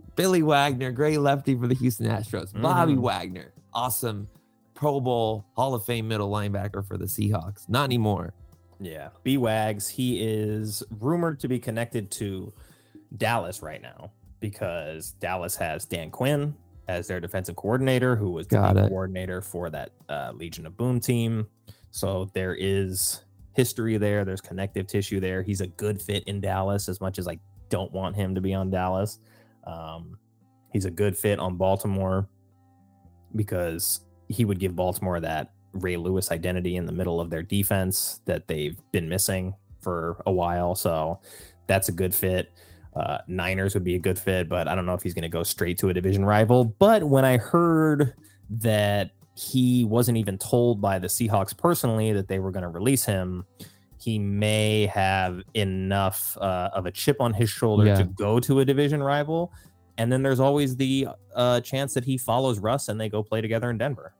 Billy 0.16 0.42
Wagner, 0.42 0.92
great 0.92 1.18
lefty 1.20 1.56
for 1.56 1.66
the 1.66 1.74
Houston 1.74 2.06
Astros. 2.06 2.52
Bobby 2.60 2.92
Mhm. 2.96 2.98
Wagner, 3.00 3.52
awesome 3.72 4.28
Pro 4.74 5.00
Bowl 5.00 5.46
Hall 5.56 5.72
of 5.74 5.86
Fame 5.86 6.06
middle 6.06 6.30
linebacker 6.30 6.84
for 6.86 6.98
the 6.98 7.06
Seahawks. 7.06 7.66
Not 7.66 7.84
anymore. 7.84 8.34
yeah, 8.78 9.08
B 9.22 9.38
Wags. 9.38 9.88
He 9.88 10.20
is 10.20 10.82
rumored 11.00 11.40
to 11.40 11.48
be 11.48 11.58
connected 11.58 12.10
to 12.12 12.52
Dallas 13.16 13.62
right 13.62 13.80
now 13.80 14.10
because 14.40 15.12
Dallas 15.12 15.56
has 15.56 15.86
Dan 15.86 16.10
Quinn 16.10 16.56
as 16.92 17.06
their 17.06 17.20
defensive 17.20 17.56
coordinator, 17.56 18.16
who 18.16 18.30
was 18.30 18.46
the 18.46 18.56
Got 18.56 18.76
lead 18.76 18.84
it. 18.84 18.88
coordinator 18.88 19.40
for 19.40 19.70
that 19.70 19.90
uh, 20.08 20.32
Legion 20.34 20.66
of 20.66 20.76
Boom 20.76 21.00
team. 21.00 21.46
So 21.90 22.30
there 22.34 22.54
is 22.54 23.22
history 23.54 23.96
there. 23.96 24.24
There's 24.24 24.40
connective 24.40 24.86
tissue 24.86 25.20
there. 25.20 25.42
He's 25.42 25.60
a 25.60 25.66
good 25.66 26.00
fit 26.00 26.24
in 26.24 26.40
Dallas, 26.40 26.88
as 26.88 27.00
much 27.00 27.18
as 27.18 27.26
I 27.28 27.38
don't 27.68 27.92
want 27.92 28.16
him 28.16 28.34
to 28.34 28.40
be 28.40 28.54
on 28.54 28.70
Dallas. 28.70 29.18
Um, 29.66 30.18
he's 30.72 30.84
a 30.84 30.90
good 30.90 31.16
fit 31.16 31.38
on 31.38 31.56
Baltimore 31.56 32.28
because 33.34 34.00
he 34.28 34.44
would 34.44 34.58
give 34.58 34.76
Baltimore 34.76 35.20
that 35.20 35.52
Ray 35.72 35.96
Lewis 35.96 36.30
identity 36.30 36.76
in 36.76 36.84
the 36.86 36.92
middle 36.92 37.20
of 37.20 37.30
their 37.30 37.42
defense 37.42 38.20
that 38.26 38.46
they've 38.46 38.78
been 38.92 39.08
missing 39.08 39.54
for 39.80 40.22
a 40.26 40.32
while. 40.32 40.74
So 40.74 41.20
that's 41.66 41.88
a 41.88 41.92
good 41.92 42.14
fit. 42.14 42.52
Uh, 42.94 43.18
Niners 43.26 43.74
would 43.74 43.84
be 43.84 43.94
a 43.94 43.98
good 43.98 44.18
fit, 44.18 44.48
but 44.48 44.68
I 44.68 44.74
don't 44.74 44.84
know 44.86 44.94
if 44.94 45.02
he's 45.02 45.14
going 45.14 45.22
to 45.22 45.28
go 45.28 45.42
straight 45.42 45.78
to 45.78 45.88
a 45.88 45.94
division 45.94 46.24
rival. 46.24 46.64
But 46.64 47.04
when 47.04 47.24
I 47.24 47.38
heard 47.38 48.14
that 48.50 49.12
he 49.34 49.84
wasn't 49.84 50.18
even 50.18 50.36
told 50.36 50.80
by 50.80 50.98
the 50.98 51.06
Seahawks 51.08 51.56
personally 51.56 52.12
that 52.12 52.28
they 52.28 52.38
were 52.38 52.50
going 52.50 52.64
to 52.64 52.68
release 52.68 53.04
him, 53.04 53.46
he 53.98 54.18
may 54.18 54.86
have 54.86 55.42
enough 55.54 56.36
uh, 56.38 56.68
of 56.74 56.84
a 56.86 56.90
chip 56.90 57.20
on 57.20 57.32
his 57.32 57.48
shoulder 57.48 57.86
Yeah. 57.86 57.94
to 57.96 58.04
go 58.04 58.40
to 58.40 58.60
a 58.60 58.64
division 58.64 59.02
rival. 59.02 59.52
And 59.96 60.10
then 60.12 60.22
there's 60.22 60.40
always 60.40 60.76
the 60.76 61.08
uh, 61.34 61.60
chance 61.60 61.94
that 61.94 62.04
he 62.04 62.18
follows 62.18 62.58
Russ 62.58 62.88
and 62.88 63.00
they 63.00 63.08
go 63.08 63.22
play 63.22 63.40
together 63.40 63.70
in 63.70 63.78
Denver. 63.78 64.12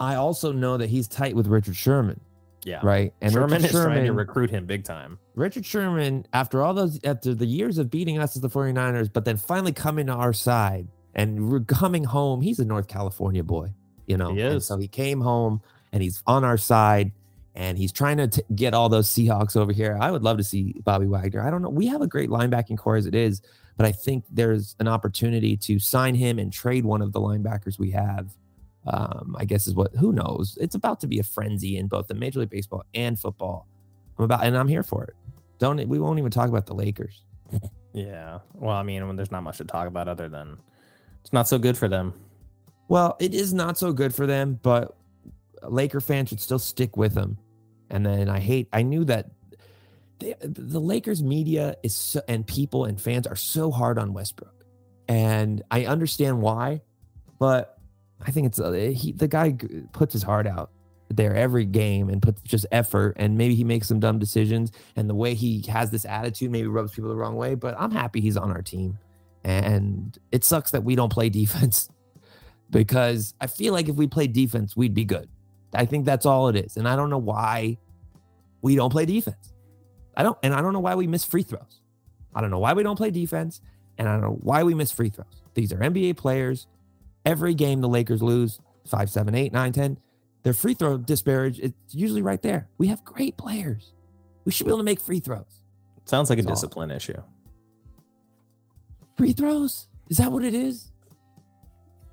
I 0.00 0.16
also 0.16 0.50
know 0.52 0.76
that 0.78 0.88
he's 0.88 1.06
tight 1.06 1.36
with 1.36 1.46
Richard 1.46 1.76
Sherman, 1.76 2.18
Yeah. 2.64 2.80
right? 2.82 3.12
And 3.20 3.32
Sherman 3.32 3.62
Richard 3.62 3.64
is 3.76 3.84
trying 3.84 4.04
to 4.04 4.12
recruit 4.12 4.50
him 4.50 4.66
big 4.66 4.84
time. 4.84 5.18
Richard 5.34 5.66
Sherman, 5.66 6.26
after 6.32 6.62
all 6.62 6.74
those, 6.74 6.98
after 7.04 7.34
the 7.34 7.46
years 7.46 7.78
of 7.78 7.90
beating 7.90 8.18
us 8.18 8.36
as 8.36 8.42
the 8.42 8.48
49ers, 8.48 9.12
but 9.12 9.24
then 9.24 9.36
finally 9.36 9.72
coming 9.72 10.06
to 10.06 10.12
our 10.12 10.32
side 10.32 10.88
and 11.14 11.50
we're 11.50 11.60
coming 11.60 12.04
home, 12.04 12.40
he's 12.40 12.58
a 12.58 12.64
North 12.64 12.88
California 12.88 13.42
boy, 13.42 13.72
you 14.06 14.16
know? 14.16 14.34
He 14.34 14.40
And 14.40 14.62
so 14.62 14.78
he 14.78 14.88
came 14.88 15.20
home 15.20 15.60
and 15.92 16.02
he's 16.02 16.22
on 16.26 16.44
our 16.44 16.56
side 16.56 17.12
and 17.54 17.78
he's 17.78 17.92
trying 17.92 18.16
to 18.16 18.28
t- 18.28 18.42
get 18.54 18.74
all 18.74 18.88
those 18.88 19.08
Seahawks 19.08 19.56
over 19.56 19.72
here. 19.72 19.96
I 20.00 20.10
would 20.10 20.22
love 20.22 20.38
to 20.38 20.44
see 20.44 20.74
Bobby 20.84 21.06
Wagner. 21.06 21.42
I 21.46 21.50
don't 21.50 21.62
know. 21.62 21.68
We 21.68 21.86
have 21.86 22.02
a 22.02 22.06
great 22.06 22.28
linebacking 22.28 22.78
corps 22.78 22.96
as 22.96 23.06
it 23.06 23.14
is, 23.14 23.42
but 23.76 23.86
I 23.86 23.92
think 23.92 24.24
there's 24.30 24.74
an 24.80 24.88
opportunity 24.88 25.56
to 25.58 25.78
sign 25.78 26.14
him 26.14 26.38
and 26.38 26.52
trade 26.52 26.84
one 26.84 27.02
of 27.02 27.12
the 27.12 27.20
linebackers 27.20 27.78
we 27.78 27.90
have. 27.92 28.34
Um, 28.86 29.34
I 29.38 29.44
guess 29.44 29.66
is 29.66 29.74
what 29.74 29.94
who 29.94 30.12
knows. 30.12 30.58
It's 30.60 30.74
about 30.74 31.00
to 31.00 31.06
be 31.06 31.18
a 31.18 31.22
frenzy 31.22 31.78
in 31.78 31.88
both 31.88 32.06
the 32.06 32.14
Major 32.14 32.40
League 32.40 32.50
Baseball 32.50 32.84
and 32.94 33.18
football. 33.18 33.66
I'm 34.18 34.24
about, 34.24 34.44
and 34.44 34.56
I'm 34.56 34.68
here 34.68 34.82
for 34.82 35.04
it. 35.04 35.14
Don't 35.58 35.88
we 35.88 35.98
won't 35.98 36.18
even 36.18 36.30
talk 36.30 36.48
about 36.48 36.66
the 36.66 36.74
Lakers. 36.74 37.22
Yeah. 37.94 38.40
Well, 38.54 38.74
I 38.74 38.82
mean, 38.82 39.06
when 39.06 39.16
there's 39.16 39.30
not 39.30 39.42
much 39.42 39.58
to 39.58 39.64
talk 39.64 39.86
about 39.86 40.08
other 40.08 40.28
than 40.28 40.58
it's 41.22 41.32
not 41.32 41.48
so 41.48 41.58
good 41.58 41.78
for 41.78 41.88
them. 41.88 42.12
Well, 42.88 43.16
it 43.20 43.34
is 43.34 43.54
not 43.54 43.78
so 43.78 43.92
good 43.92 44.14
for 44.14 44.26
them, 44.26 44.58
but 44.62 44.96
Laker 45.62 46.00
fans 46.00 46.28
should 46.28 46.40
still 46.40 46.58
stick 46.58 46.96
with 46.96 47.14
them. 47.14 47.38
And 47.90 48.04
then 48.04 48.28
I 48.28 48.40
hate, 48.40 48.68
I 48.72 48.82
knew 48.82 49.04
that 49.04 49.30
they, 50.18 50.34
the 50.40 50.80
Lakers 50.80 51.22
media 51.22 51.76
is 51.82 51.94
so, 51.94 52.20
and 52.28 52.46
people 52.46 52.84
and 52.84 53.00
fans 53.00 53.26
are 53.26 53.36
so 53.36 53.70
hard 53.70 53.98
on 53.98 54.12
Westbrook. 54.12 54.66
And 55.08 55.62
I 55.70 55.86
understand 55.86 56.42
why, 56.42 56.82
but 57.38 57.73
I 58.24 58.30
think 58.30 58.46
it's 58.46 58.58
uh, 58.58 58.72
he, 58.72 59.12
the 59.12 59.28
guy 59.28 59.54
puts 59.92 60.12
his 60.12 60.22
heart 60.22 60.46
out 60.46 60.70
there 61.10 61.34
every 61.34 61.64
game 61.64 62.08
and 62.08 62.22
puts 62.22 62.40
just 62.42 62.66
effort. 62.72 63.14
And 63.18 63.36
maybe 63.36 63.54
he 63.54 63.64
makes 63.64 63.88
some 63.88 64.00
dumb 64.00 64.18
decisions. 64.18 64.72
And 64.96 65.08
the 65.08 65.14
way 65.14 65.34
he 65.34 65.62
has 65.68 65.90
this 65.90 66.04
attitude 66.04 66.50
maybe 66.50 66.68
rubs 66.68 66.92
people 66.92 67.10
the 67.10 67.16
wrong 67.16 67.36
way, 67.36 67.54
but 67.54 67.74
I'm 67.78 67.90
happy 67.90 68.20
he's 68.20 68.36
on 68.36 68.50
our 68.50 68.62
team. 68.62 68.98
And 69.44 70.18
it 70.32 70.44
sucks 70.44 70.70
that 70.70 70.84
we 70.84 70.94
don't 70.94 71.12
play 71.12 71.28
defense 71.28 71.90
because 72.70 73.34
I 73.40 73.46
feel 73.46 73.72
like 73.72 73.88
if 73.88 73.96
we 73.96 74.06
played 74.06 74.32
defense, 74.32 74.76
we'd 74.76 74.94
be 74.94 75.04
good. 75.04 75.28
I 75.74 75.84
think 75.84 76.04
that's 76.04 76.24
all 76.24 76.48
it 76.48 76.56
is. 76.56 76.76
And 76.76 76.88
I 76.88 76.96
don't 76.96 77.10
know 77.10 77.18
why 77.18 77.78
we 78.62 78.76
don't 78.76 78.90
play 78.90 79.04
defense. 79.04 79.52
I 80.16 80.22
don't, 80.22 80.38
and 80.42 80.54
I 80.54 80.62
don't 80.62 80.72
know 80.72 80.80
why 80.80 80.94
we 80.94 81.06
miss 81.06 81.24
free 81.24 81.42
throws. 81.42 81.80
I 82.34 82.40
don't 82.40 82.50
know 82.50 82.58
why 82.58 82.72
we 82.72 82.82
don't 82.82 82.96
play 82.96 83.10
defense, 83.10 83.60
and 83.98 84.08
I 84.08 84.12
don't 84.12 84.22
know 84.22 84.38
why 84.40 84.62
we 84.62 84.74
miss 84.74 84.90
free 84.92 85.10
throws. 85.10 85.42
These 85.54 85.72
are 85.72 85.76
NBA 85.78 86.16
players. 86.16 86.66
Every 87.24 87.54
game 87.54 87.80
the 87.80 87.88
Lakers 87.88 88.22
lose 88.22 88.60
five, 88.86 89.10
seven, 89.10 89.34
eight, 89.34 89.52
nine, 89.52 89.72
ten. 89.72 89.98
Their 90.42 90.52
free 90.52 90.74
throw 90.74 90.98
disparage, 90.98 91.58
it's 91.58 91.94
usually 91.94 92.20
right 92.22 92.42
there. 92.42 92.68
We 92.76 92.88
have 92.88 93.02
great 93.04 93.36
players. 93.38 93.94
We 94.44 94.52
should 94.52 94.66
be 94.66 94.70
able 94.70 94.78
to 94.78 94.84
make 94.84 95.00
free 95.00 95.20
throws. 95.20 95.60
Sounds 96.04 96.28
like 96.28 96.38
a 96.38 96.42
That's 96.42 96.50
all. 96.50 96.54
discipline 96.56 96.90
issue. 96.90 97.22
Free 99.16 99.32
throws? 99.32 99.88
Is 100.10 100.18
that 100.18 100.30
what 100.30 100.44
it 100.44 100.54
is? 100.54 100.90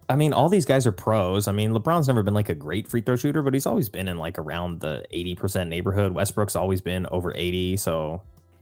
I 0.08 0.16
mean, 0.16 0.34
all 0.34 0.50
these 0.50 0.66
guys 0.66 0.86
are 0.88 0.92
pros. 0.92 1.48
I 1.48 1.52
mean, 1.52 1.72
LeBron's 1.72 2.08
never 2.08 2.24
been 2.24 2.34
like 2.34 2.50
a 2.50 2.56
great 2.56 2.88
free 2.88 3.02
throw 3.02 3.16
shooter, 3.16 3.42
but 3.42 3.54
he's 3.54 3.66
always 3.66 3.90
been 3.90 4.08
in 4.08 4.18
like 4.18 4.38
around 4.40 4.80
the 4.82 5.04
80% 5.14 5.68
neighborhood. 5.68 6.14
Westbrook's 6.14 6.56
always 6.56 6.82
been 6.82 7.06
over 7.12 7.34
80. 7.36 7.78
So 7.78 8.22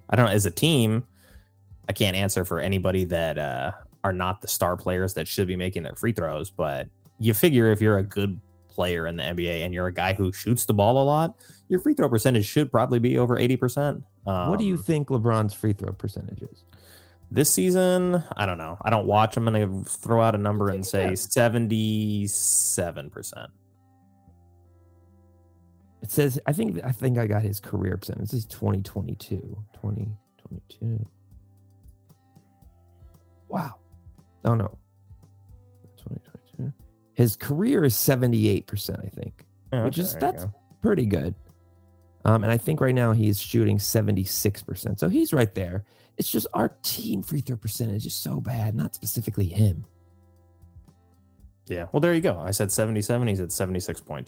I 0.09 0.15
don't 0.15 0.25
know. 0.25 0.31
As 0.31 0.45
a 0.45 0.51
team, 0.51 1.05
I 1.87 1.93
can't 1.93 2.15
answer 2.15 2.45
for 2.45 2.59
anybody 2.59 3.03
that 3.05 3.37
uh, 3.37 3.71
are 4.03 4.13
not 4.13 4.41
the 4.41 4.47
star 4.47 4.77
players 4.77 5.13
that 5.15 5.27
should 5.27 5.47
be 5.47 5.55
making 5.55 5.83
their 5.83 5.95
free 5.95 6.11
throws. 6.11 6.49
But 6.49 6.87
you 7.19 7.33
figure 7.33 7.71
if 7.71 7.81
you're 7.81 7.97
a 7.97 8.03
good 8.03 8.39
player 8.69 9.07
in 9.07 9.17
the 9.17 9.23
NBA 9.23 9.65
and 9.65 9.73
you're 9.73 9.87
a 9.87 9.93
guy 9.93 10.13
who 10.13 10.31
shoots 10.31 10.65
the 10.65 10.73
ball 10.73 11.01
a 11.01 11.03
lot, 11.03 11.35
your 11.67 11.79
free 11.79 11.93
throw 11.93 12.09
percentage 12.09 12.45
should 12.45 12.71
probably 12.71 12.99
be 12.99 13.17
over 13.17 13.37
80%. 13.37 14.03
Um, 14.25 14.49
what 14.49 14.59
do 14.59 14.65
you 14.65 14.77
think 14.77 15.09
LeBron's 15.09 15.53
free 15.53 15.73
throw 15.73 15.91
percentage 15.91 16.41
is? 16.41 16.63
this 17.31 17.51
season, 17.51 18.23
I 18.35 18.45
don't 18.45 18.57
know. 18.57 18.77
I 18.81 18.89
don't 18.89 19.05
watch. 19.05 19.37
I'm 19.37 19.45
going 19.45 19.83
to 19.83 19.89
throw 19.89 20.21
out 20.21 20.35
a 20.35 20.37
number 20.37 20.69
and 20.69 20.85
say 20.85 21.11
77%. 21.11 23.47
It 26.01 26.11
says, 26.11 26.39
I 26.45 26.53
think, 26.53 26.79
I 26.83 26.91
think 26.91 27.17
I 27.17 27.27
got 27.27 27.43
his 27.43 27.59
career 27.59 27.97
percentage. 27.97 28.31
This 28.31 28.33
is 28.33 28.45
2022. 28.45 29.37
2022. 29.73 31.07
Wow. 33.47 33.75
Oh, 34.45 34.55
no. 34.55 34.77
2022. 35.97 36.73
His 37.13 37.35
career 37.35 37.83
is 37.83 37.93
78%, 37.95 39.05
I 39.05 39.09
think. 39.09 39.45
Which 39.71 39.81
okay, 39.99 40.01
is- 40.01 40.15
that's- 40.15 40.45
go. 40.45 40.53
pretty 40.81 41.05
good. 41.05 41.35
Um, 42.25 42.43
and 42.43 42.51
I 42.51 42.57
think 42.57 42.81
right 42.81 42.93
now 42.95 43.11
he's 43.13 43.39
shooting 43.39 43.77
76%. 43.77 44.99
So 44.99 45.07
he's 45.09 45.31
right 45.33 45.53
there. 45.55 45.85
It's 46.17 46.29
just 46.29 46.47
our 46.53 46.69
team 46.83 47.23
free 47.23 47.39
throw 47.41 47.55
percentage 47.55 48.05
is 48.05 48.13
so 48.13 48.41
bad, 48.41 48.75
not 48.75 48.93
specifically 48.93 49.45
him. 49.45 49.85
Yeah. 51.67 51.85
Well, 51.91 52.01
there 52.01 52.13
you 52.13 52.19
go. 52.21 52.37
I 52.39 52.51
said 52.51 52.71
77. 52.71 53.27
He's 53.27 53.39
at 53.39 53.49
76.2. 53.49 54.25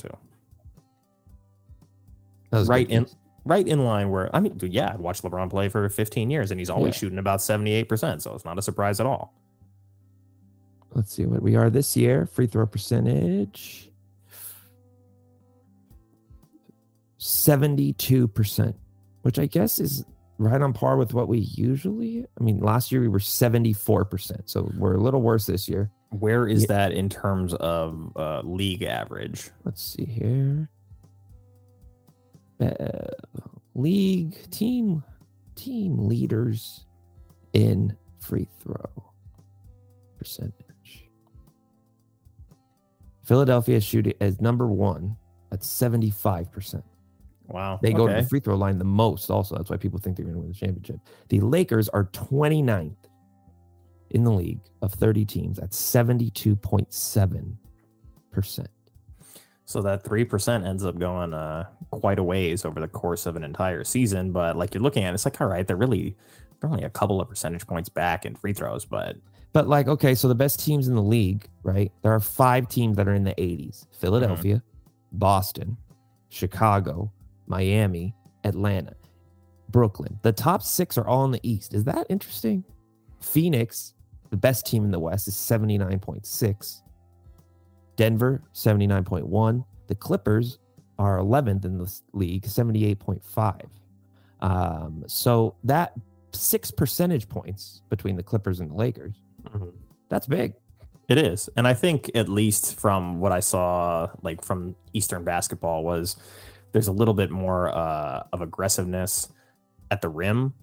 That 2.51 2.59
was 2.59 2.67
Right 2.67 2.89
in-. 2.89 3.07
Right 3.43 3.67
in 3.67 3.83
line 3.83 4.09
where, 4.11 4.33
I 4.35 4.39
mean, 4.39 4.57
yeah, 4.61 4.91
I'd 4.93 4.99
watched 4.99 5.23
LeBron 5.23 5.49
play 5.49 5.67
for 5.67 5.89
15 5.89 6.29
years 6.29 6.51
and 6.51 6.59
he's 6.59 6.69
always 6.69 6.93
Yeah. 6.95 6.99
shooting 6.99 7.17
about 7.17 7.41
78%. 7.41 8.21
So 8.21 8.35
it's 8.35 8.45
not 8.45 8.59
a 8.59 8.61
surprise 8.61 8.99
at 8.99 9.05
all. 9.07 9.33
Let's 10.93 11.13
see 11.13 11.25
what 11.25 11.41
we 11.41 11.55
are 11.55 11.69
this 11.69 11.95
year. 11.95 12.25
Free 12.25 12.47
throw 12.47 12.65
percentage 12.65 13.91
72%, 17.19 18.73
which 19.21 19.37
I 19.39 19.45
guess 19.45 19.79
is 19.79 20.03
right 20.37 20.59
on 20.61 20.73
par 20.73 20.97
with 20.97 21.13
what 21.13 21.27
we 21.27 21.39
usually. 21.39 22.25
I 22.39 22.43
mean, 22.43 22.59
last 22.59 22.91
year 22.91 23.01
we 23.01 23.07
were 23.07 23.19
74%. 23.19 24.49
So 24.49 24.71
we're 24.77 24.95
a 24.95 24.99
little 25.01 25.21
worse 25.21 25.45
this 25.45 25.69
year. 25.69 25.91
Where 26.09 26.47
is 26.47 26.63
Yeah. 26.63 26.67
that 26.69 26.91
in 26.93 27.09
terms 27.09 27.53
of 27.53 28.11
uh, 28.15 28.41
league 28.43 28.83
average? 28.83 29.49
Let's 29.63 29.81
see 29.83 30.05
here. 30.05 30.67
Uh, 32.59 33.07
league 33.75 34.49
team 34.51 35.03
team 35.55 36.07
leaders 36.07 36.85
in 37.53 37.95
free 38.19 38.47
throw 38.59 38.89
percentage. 40.17 40.53
Philadelphia 43.31 43.77
is 43.77 43.83
shooting 43.85 44.13
as 44.19 44.41
number 44.41 44.67
one 44.67 45.15
at 45.53 45.61
75%. 45.61 46.83
Wow. 47.47 47.79
They 47.81 47.93
go 47.93 48.05
to 48.05 48.13
the 48.13 48.23
free 48.23 48.41
throw 48.41 48.57
line 48.57 48.77
the 48.77 48.83
most, 48.83 49.31
also. 49.31 49.55
That's 49.55 49.69
why 49.69 49.77
people 49.77 49.99
think 49.99 50.17
they're 50.17 50.25
going 50.25 50.35
to 50.35 50.41
win 50.41 50.49
the 50.49 50.53
championship. 50.53 50.97
The 51.29 51.39
Lakers 51.39 51.87
are 51.87 52.07
29th 52.07 52.97
in 54.09 54.25
the 54.25 54.31
league 54.31 54.59
of 54.81 54.91
30 54.91 55.23
teams 55.23 55.59
at 55.59 55.69
72.7%. 55.69 58.67
So 59.63 59.81
that 59.81 60.03
3% 60.03 60.67
ends 60.67 60.83
up 60.83 60.99
going 60.99 61.33
uh, 61.33 61.67
quite 61.89 62.19
a 62.19 62.23
ways 62.23 62.65
over 62.65 62.81
the 62.81 62.89
course 62.89 63.25
of 63.25 63.37
an 63.37 63.45
entire 63.45 63.85
season. 63.85 64.33
But 64.33 64.57
like 64.57 64.73
you're 64.73 64.83
looking 64.83 65.05
at 65.05 65.11
it, 65.11 65.13
it's 65.13 65.23
like, 65.23 65.39
all 65.39 65.47
right, 65.47 65.65
they're 65.65 65.77
really, 65.77 66.17
they're 66.59 66.69
only 66.69 66.83
a 66.83 66.89
couple 66.89 67.21
of 67.21 67.29
percentage 67.29 67.65
points 67.65 67.87
back 67.87 68.25
in 68.25 68.35
free 68.35 68.51
throws. 68.51 68.83
But 68.83 69.15
But 69.53 69.67
like, 69.67 69.87
okay, 69.87 70.15
so 70.15 70.27
the 70.27 70.35
best 70.35 70.63
teams 70.63 70.87
in 70.87 70.95
the 70.95 71.01
league, 71.01 71.47
right? 71.63 71.91
There 72.03 72.13
are 72.13 72.19
five 72.19 72.69
teams 72.69 72.95
that 72.97 73.07
are 73.07 73.13
in 73.13 73.23
the 73.23 73.35
80s: 73.35 73.85
Philadelphia, 73.99 74.63
Boston, 75.11 75.77
Chicago, 76.29 77.11
Miami, 77.47 78.15
Atlanta, 78.43 78.95
Brooklyn. 79.69 80.19
The 80.21 80.31
top 80.31 80.63
six 80.63 80.97
are 80.97 81.07
all 81.07 81.25
in 81.25 81.31
the 81.31 81.39
East. 81.43 81.73
Is 81.73 81.83
that 81.85 82.07
interesting? 82.09 82.63
Phoenix, 83.19 83.93
the 84.29 84.37
best 84.37 84.65
team 84.65 84.85
in 84.85 84.91
the 84.91 84.99
West, 84.99 85.27
is 85.27 85.35
79.6. 85.35 86.81
Denver, 87.97 88.41
79.1. 88.53 89.65
The 89.87 89.95
Clippers 89.95 90.59
are 90.97 91.17
11th 91.17 91.65
in 91.65 91.77
the 91.77 91.91
league, 92.13 92.43
78.5. 92.43 93.65
Um, 94.39 95.03
so 95.07 95.55
that 95.63 95.93
six 96.33 96.71
percentage 96.71 97.27
points 97.29 97.81
between 97.89 98.15
the 98.15 98.23
Clippers 98.23 98.59
and 98.59 98.71
the 98.71 98.75
Lakers, 98.75 99.21
that's 100.09 100.27
big. 100.27 100.53
It 101.07 101.17
is. 101.17 101.49
And 101.57 101.67
I 101.67 101.73
think 101.73 102.09
at 102.15 102.29
least 102.29 102.79
from 102.79 103.19
what 103.19 103.31
I 103.31 103.41
saw 103.41 104.09
like 104.21 104.43
from 104.43 104.75
Eastern 104.93 105.23
basketball 105.23 105.83
was 105.83 106.15
there's 106.71 106.87
a 106.87 106.91
little 106.91 107.13
bit 107.13 107.31
more 107.31 107.75
uh, 107.75 108.23
of 108.31 108.41
aggressiveness 108.41 109.27
at 109.89 110.01
the 110.01 110.09
rim. 110.09 110.53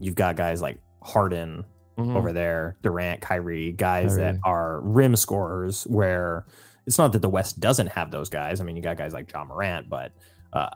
You've 0.00 0.16
got 0.16 0.36
guys 0.36 0.60
like 0.60 0.80
Harden 1.02 1.64
over 1.96 2.32
there, 2.32 2.76
Durant, 2.82 3.20
Kyrie, 3.20 3.70
guys 3.70 4.16
that 4.16 4.36
are 4.42 4.80
rim 4.80 5.14
scorers 5.14 5.84
where 5.84 6.44
it's 6.86 6.98
not 6.98 7.12
that 7.12 7.22
the 7.22 7.28
West 7.28 7.60
doesn't 7.60 7.86
have 7.86 8.10
those 8.10 8.28
guys. 8.28 8.60
I 8.60 8.64
mean, 8.64 8.74
you 8.74 8.82
got 8.82 8.96
guys 8.96 9.12
like 9.12 9.30
Ja 9.32 9.44
Morant, 9.44 9.88
but 9.88 10.10
uh, 10.52 10.68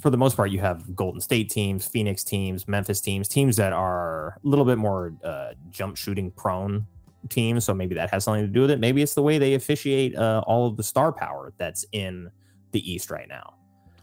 for 0.00 0.10
the 0.10 0.16
most 0.16 0.36
part, 0.36 0.50
you 0.50 0.60
have 0.60 0.94
Golden 0.94 1.20
State 1.20 1.50
teams, 1.50 1.86
Phoenix 1.86 2.22
teams, 2.24 2.68
Memphis 2.68 3.00
teams, 3.00 3.28
teams 3.28 3.56
that 3.56 3.72
are 3.72 4.38
a 4.44 4.48
little 4.48 4.64
bit 4.64 4.78
more 4.78 5.14
uh, 5.24 5.52
jump 5.70 5.96
shooting 5.96 6.30
prone 6.30 6.86
teams. 7.28 7.64
So 7.64 7.74
maybe 7.74 7.94
that 7.96 8.10
has 8.10 8.24
something 8.24 8.42
to 8.42 8.48
do 8.48 8.62
with 8.62 8.70
it. 8.70 8.80
Maybe 8.80 9.02
it's 9.02 9.14
the 9.14 9.22
way 9.22 9.38
they 9.38 9.54
officiate 9.54 10.16
uh, 10.16 10.42
all 10.46 10.66
of 10.66 10.76
the 10.76 10.82
star 10.82 11.12
power 11.12 11.52
that's 11.56 11.84
in 11.92 12.30
the 12.72 12.92
East 12.92 13.10
right 13.10 13.28
now. 13.28 13.54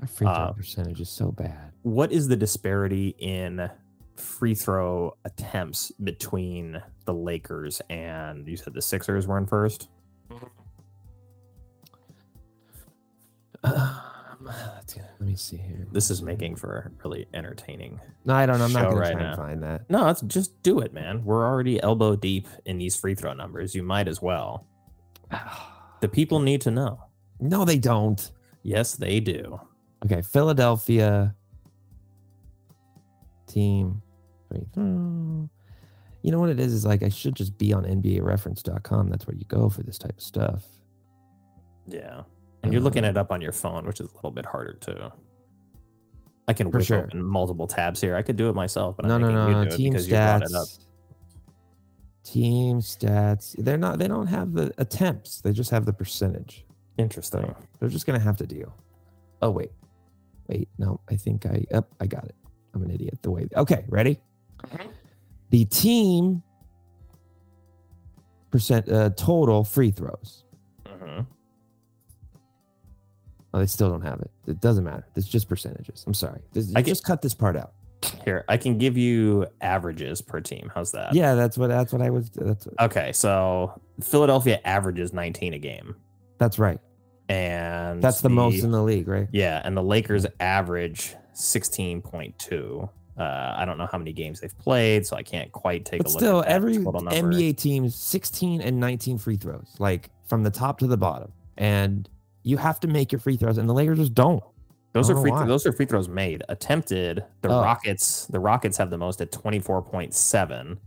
Our 0.02 0.08
free 0.08 0.28
throw 0.28 0.34
Uh, 0.34 0.52
percentage 0.54 1.02
is 1.02 1.10
so 1.10 1.32
bad. 1.32 1.72
What 1.84 2.12
is 2.12 2.28
the 2.28 2.36
disparity 2.36 3.16
in 3.20 3.70
free 4.16 4.56
throw 4.56 5.16
attempts 5.26 5.92
between 6.04 6.82
the 7.06 7.14
Lakers 7.14 7.82
and 7.90 8.48
you 8.48 8.58
said 8.58 8.74
the 8.74 8.82
Sixers 8.82 9.28
were 9.28 9.38
in 9.38 9.46
first? 9.46 9.90
Um, 14.50 14.56
let's 14.76 14.98
me 15.20 15.36
see 15.36 15.58
here. 15.58 15.88
This 15.92 16.10
is 16.10 16.22
making 16.22 16.56
for 16.56 16.78
a 16.78 17.08
really 17.08 17.28
entertaining. 17.34 18.00
No, 18.26 18.34
I 18.34 18.46
don't. 18.46 18.60
I'm 18.62 18.74
not 18.74 18.86
going 18.86 18.98
right 18.98 19.08
to 19.10 19.14
try 19.14 19.22
now. 19.22 19.28
and 19.30 19.38
find 19.38 19.64
that. 19.64 19.90
No, 19.90 20.10
it's 20.10 20.22
just 20.22 20.62
do 20.64 20.80
it, 20.80 20.94
man. 20.94 21.24
We're 21.24 21.46
already 21.46 21.82
elbow 21.82 22.16
deep 22.16 22.48
in 22.66 22.78
these 22.78 22.96
free 22.96 23.16
throw 23.16 23.34
numbers. 23.34 23.76
You 23.76 23.84
might 23.84 24.08
as 24.08 24.22
well. 24.22 24.68
The 26.02 26.08
people 26.08 26.40
need 26.40 26.62
to 26.62 26.72
know. 26.72 27.04
No, 27.42 27.66
they 27.66 27.78
don't. 27.78 28.32
Yes, 28.64 28.96
they 28.96 29.20
do. 29.20 29.60
Okay, 30.06 30.22
Philadelphia 30.22 31.36
team. 33.48 34.02
free. 34.48 34.66
You 34.78 35.50
know 36.32 36.40
what 36.40 36.50
it 36.50 36.58
is? 36.58 36.72
Is 36.72 36.86
like 36.86 37.04
I 37.04 37.10
should 37.10 37.36
just 37.36 37.58
be 37.58 37.74
on 37.74 37.84
NBAReference.com. 37.84 39.10
That's 39.10 39.28
where 39.28 39.36
you 39.36 39.44
go 39.50 39.68
for 39.68 39.84
this 39.84 39.98
type 39.98 40.18
of 40.18 40.24
stuff. 40.24 40.64
Yeah. 41.86 42.22
And 42.64 42.74
you're 42.74 42.82
Uh, 42.82 42.84
looking 42.86 43.04
it 43.06 43.18
up 43.18 43.32
on 43.32 43.42
your 43.42 43.52
phone, 43.52 43.86
which 43.86 44.00
is 44.02 44.12
a 44.12 44.16
little 44.16 44.32
bit 44.32 44.46
harder 44.46 44.74
too. 44.74 44.98
I 46.48 46.54
can 46.54 46.72
For 46.72 46.80
whip 46.80 46.88
sure. 46.88 47.04
open 47.06 47.24
multiple 47.24 47.68
tabs 47.68 48.02
here. 48.02 48.16
I 48.16 48.22
could 48.22 48.36
do 48.36 48.50
it 48.50 48.56
myself, 48.56 48.98
but 48.98 49.06
no, 49.06 49.16
I'm 49.16 49.22
no, 49.22 49.30
no, 49.32 49.48
you 49.48 49.54
no. 49.54 49.64
do 49.66 49.70
it 49.70 49.78
Team 49.78 49.92
because 49.94 50.08
you 50.08 50.16
brought 50.16 50.42
it 50.42 50.54
up. 50.54 50.68
stats. 50.68 50.80
Team 52.24 52.80
stats. 52.80 53.56
They're 53.64 53.78
not. 53.78 53.98
They 54.00 54.08
don't 54.08 54.28
have 54.28 54.54
the 54.54 54.74
attempts. 54.78 55.42
They 55.42 55.52
just 55.52 55.70
have 55.72 55.86
the 55.86 55.94
percentage. 55.94 56.66
Interesting. 56.98 57.56
They're 57.80 57.90
just 57.90 58.06
gonna 58.06 58.20
have 58.20 58.36
to 58.38 58.46
deal. 58.48 58.74
Oh 59.42 59.52
wait, 59.52 59.72
wait. 60.48 60.68
No, 60.78 61.00
I 61.10 61.16
think 61.16 61.46
I. 61.46 61.66
Up, 61.74 61.88
I 62.02 62.08
got 62.08 62.26
it. 62.26 62.36
I'm 62.74 62.84
an 62.84 62.92
idiot. 62.92 63.20
The 63.22 63.32
way. 63.32 63.48
Okay, 63.56 63.86
ready? 63.88 64.20
Okay. 64.66 64.88
The 65.50 65.66
team 65.66 66.44
percent 68.52 68.90
uh, 68.90 69.12
total 69.12 69.64
free 69.64 69.92
throws. 69.92 70.44
Oh, 73.54 73.60
they 73.60 73.66
still 73.66 73.90
don't 73.90 74.02
have 74.02 74.20
it. 74.22 74.30
It 74.48 74.62
doesn't 74.62 74.84
matter. 74.84 75.06
It's 75.16 75.28
just 75.28 75.50
percentages. 75.50 76.04
I'm 76.06 76.14
sorry. 76.14 76.42
This, 76.54 76.72
I 76.76 76.82
just 76.82 77.04
cut 77.04 77.22
this 77.22 77.34
part 77.34 77.56
out. 77.56 77.74
Here, 78.24 78.46
I 78.48 78.56
can 78.58 78.78
give 78.78 78.96
you 78.98 79.46
averages 79.60 80.22
per 80.22 80.40
team. 80.40 80.72
How's 80.74 80.92
that? 80.94 81.14
Yeah, 81.14 81.36
that's 81.36 81.58
what 81.58 81.68
that's 81.68 81.92
what 81.92 82.02
I 82.02 82.10
was. 82.10 82.30
That's 82.30 82.68
Okay, 82.80 83.12
so 83.12 83.82
Philadelphia 84.02 84.62
averages 84.64 85.12
19 85.12 85.54
a 85.56 85.60
game, 85.60 85.96
that's 86.38 86.58
right. 86.60 86.80
and 87.28 88.02
That's 88.02 88.22
the, 88.22 88.30
most 88.30 88.64
in 88.64 88.72
the 88.72 88.82
league, 88.82 89.08
right? 89.10 89.28
Yeah, 89.34 89.62
and 89.66 89.76
the 89.76 89.84
Lakers 89.84 90.26
average 90.40 91.16
16.2. 91.36 92.90
Uh, 93.18 93.54
I 93.58 93.66
don't 93.66 93.78
know 93.78 93.88
how 93.92 93.98
many 93.98 94.14
games 94.14 94.40
they've 94.40 94.58
played, 94.60 95.06
so 95.06 95.18
I 95.18 95.24
can't 95.24 95.52
quite 95.52 95.84
take 95.84 96.00
But 96.04 96.08
a 96.08 96.12
look. 96.12 96.20
still, 96.20 96.44
every. 96.48 96.78
NBA 96.78 97.58
teams 97.58 97.96
16 97.96 98.62
and 98.62 98.80
19 98.80 99.18
free 99.18 99.36
throws, 99.36 99.76
like 99.78 100.10
from 100.28 100.44
the 100.44 100.52
top 100.52 100.80
to 100.80 100.88
the 100.88 100.96
bottom, 100.98 101.34
and 101.58 102.08
you 102.50 102.58
have 102.58 102.80
to 102.82 102.88
make 102.88 103.12
your 103.12 103.20
free 103.20 103.38
throws, 103.38 103.58
and 103.58 103.70
the 103.70 103.74
Lakers 103.74 104.00
just 104.00 104.14
don't. 104.14 104.44
those 104.94 105.10
are 105.10 105.16
free. 105.22 105.30
why. 105.32 105.46
Those 105.46 105.66
are 105.68 105.72
free 105.72 105.86
throws 105.86 106.10
made. 106.10 106.42
Attempted, 106.50 107.24
the 107.42 107.50
Oh. 107.50 107.62
Rockets. 107.62 108.26
The 108.28 108.40
Rockets 108.40 108.76
have 108.78 108.90
the 108.90 108.98
most 108.98 109.22
at 109.22 109.32
24.7, 109.32 110.78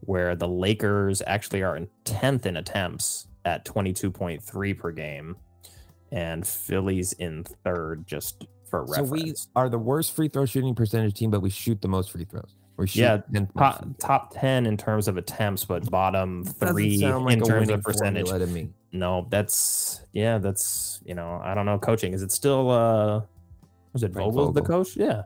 where 0.00 0.36
the 0.36 0.46
Lakers 0.48 1.22
actually 1.26 1.62
are 1.62 1.76
in 1.76 1.88
10th 2.04 2.44
in 2.46 2.56
attempts 2.58 3.26
at 3.44 3.64
22.3 3.64 4.74
per 4.78 4.90
game, 4.92 5.36
and 6.12 6.46
Philly's 6.46 7.12
in 7.14 7.44
third 7.64 8.06
just 8.06 8.46
for 8.68 8.84
So 8.88 9.02
reference. 9.04 9.10
we 9.10 9.34
are 9.54 9.68
the 9.68 9.78
worst 9.78 10.12
free 10.14 10.28
throw 10.28 10.44
shooting 10.44 10.74
percentage 10.74 11.14
team, 11.14 11.30
but 11.30 11.40
we 11.40 11.50
shoot 11.50 11.80
the 11.80 11.88
most 11.88 12.10
free 12.10 12.24
throws. 12.24 12.54
We 12.76 12.86
shoot 12.88 13.00
Yeah, 13.00 13.18
10th 13.32 13.54
top, 13.56 13.86
top 13.98 14.34
10 14.38 14.66
in 14.66 14.76
terms 14.76 15.08
of 15.08 15.16
attempts, 15.16 15.64
but 15.64 15.88
bottom 15.90 16.44
three 16.44 16.98
like 16.98 17.32
in 17.32 17.40
terms 17.42 17.70
of 17.70 17.80
percentage. 17.82 18.26
No, 18.96 19.26
that's 19.30 20.00
yeah, 20.12 20.38
that's 20.38 21.00
you 21.04 21.14
know, 21.14 21.40
I 21.44 21.54
don't 21.54 21.66
know. 21.66 21.78
Coaching 21.78 22.12
is 22.14 22.22
it 22.22 22.32
still? 22.32 22.70
uh 22.70 23.22
Was 23.92 24.02
it 24.02 24.12
Frank 24.12 24.32
Vogel's 24.32 24.54
the 24.54 24.62
coach? 24.62 24.96
Yeah, 24.96 25.22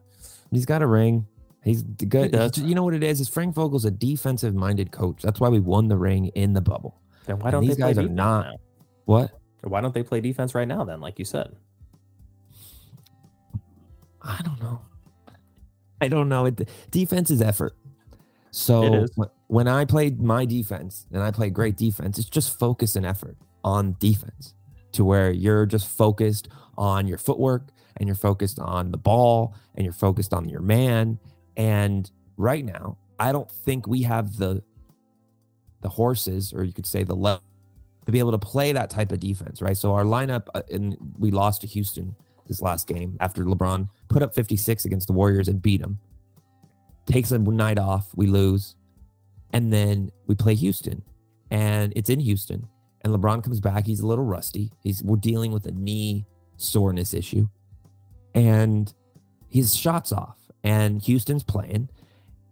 He's 0.50 0.66
got 0.66 0.82
a 0.82 0.86
ring. 0.86 1.26
He's 1.62 1.82
good. 1.82 2.32
does. 2.32 2.56
you 2.58 2.74
know 2.74 2.82
what 2.82 2.94
it 2.94 3.02
is? 3.04 3.20
Is 3.20 3.28
Frank 3.28 3.54
Vogel's 3.54 3.84
a 3.84 3.90
defensive 3.90 4.54
minded 4.54 4.90
coach. 4.92 5.22
That's 5.22 5.40
why 5.40 5.48
we 5.50 5.60
won 5.60 5.88
the 5.88 5.96
ring 5.96 6.28
in 6.28 6.52
the 6.54 6.60
bubble. 6.60 6.98
then 7.26 7.38
why 7.38 7.50
don't 7.50 7.60
these 7.66 7.76
they 7.76 7.82
play 7.82 7.94
guys 7.94 8.04
are 8.04 8.08
not- 8.08 8.46
now? 8.46 8.56
What? 9.04 9.30
Why 9.62 9.80
don't 9.82 9.92
they 9.92 10.02
play 10.02 10.20
defense 10.22 10.54
right 10.54 10.66
now? 10.66 10.84
Then, 10.84 11.00
like 11.02 11.18
you 11.18 11.24
said, 11.26 11.54
I 14.22 14.40
don't 14.44 14.60
know. 14.60 14.80
I 16.00 16.08
don't 16.08 16.28
know. 16.28 16.46
It, 16.46 16.68
defense 16.90 17.30
is 17.30 17.42
effort. 17.42 17.74
So 18.52 19.04
is. 19.04 19.10
wh- 19.18 19.50
when 19.50 19.68
I 19.68 19.84
played 19.84 20.20
my 20.20 20.44
defense 20.44 21.06
and 21.12 21.22
I 21.22 21.30
play 21.30 21.50
great 21.50 21.76
defense, 21.76 22.18
it's 22.18 22.28
just 22.28 22.58
focus 22.58 22.96
and 22.96 23.04
effort 23.06 23.36
on 23.64 23.96
defense 23.98 24.54
to 24.92 25.04
where 25.04 25.30
you're 25.30 25.66
just 25.66 25.88
focused 25.88 26.48
on 26.76 27.06
your 27.06 27.18
footwork 27.18 27.68
and 27.96 28.08
you're 28.08 28.16
focused 28.16 28.58
on 28.58 28.90
the 28.90 28.98
ball 28.98 29.54
and 29.74 29.84
you're 29.84 29.92
focused 29.92 30.32
on 30.32 30.48
your 30.48 30.60
man. 30.60 31.18
And 31.56 32.10
right 32.36 32.64
now, 32.64 32.96
I 33.18 33.32
don't 33.32 33.50
think 33.50 33.86
we 33.86 34.02
have 34.02 34.36
the 34.36 34.62
the 35.82 35.88
horses, 35.88 36.52
or 36.52 36.62
you 36.62 36.72
could 36.72 36.86
say 36.86 37.04
the 37.04 37.14
level, 37.14 37.42
to 38.04 38.12
be 38.12 38.18
able 38.18 38.32
to 38.32 38.38
play 38.38 38.72
that 38.72 38.90
type 38.90 39.12
of 39.12 39.20
defense, 39.20 39.62
right? 39.62 39.76
So 39.76 39.94
our 39.94 40.04
lineup, 40.04 40.46
uh, 40.54 40.62
and 40.70 40.96
we 41.18 41.30
lost 41.30 41.62
to 41.62 41.66
Houston 41.66 42.14
this 42.46 42.60
last 42.60 42.86
game 42.86 43.16
after 43.20 43.44
LeBron 43.44 43.88
put 44.08 44.22
up 44.22 44.34
56 44.34 44.84
against 44.84 45.06
the 45.06 45.12
Warriors 45.12 45.48
and 45.48 45.62
beat 45.62 45.80
them. 45.80 45.98
Takes 47.06 47.30
a 47.30 47.38
night 47.38 47.78
off, 47.78 48.08
we 48.14 48.26
lose, 48.26 48.76
and 49.52 49.72
then 49.72 50.10
we 50.26 50.34
play 50.34 50.54
Houston, 50.54 51.02
and 51.50 51.92
it's 51.96 52.10
in 52.10 52.20
Houston, 52.20 52.68
and 53.02 53.14
LeBron 53.14 53.42
comes 53.42 53.60
back. 53.60 53.86
He's 53.86 54.00
a 54.00 54.06
little 54.06 54.24
rusty. 54.24 54.72
He's 54.82 55.02
we're 55.02 55.16
dealing 55.16 55.52
with 55.52 55.66
a 55.66 55.72
knee 55.72 56.26
soreness 56.56 57.14
issue, 57.14 57.48
and 58.34 58.92
his 59.48 59.74
shots 59.74 60.12
off, 60.12 60.36
and 60.62 61.02
Houston's 61.02 61.42
playing, 61.42 61.88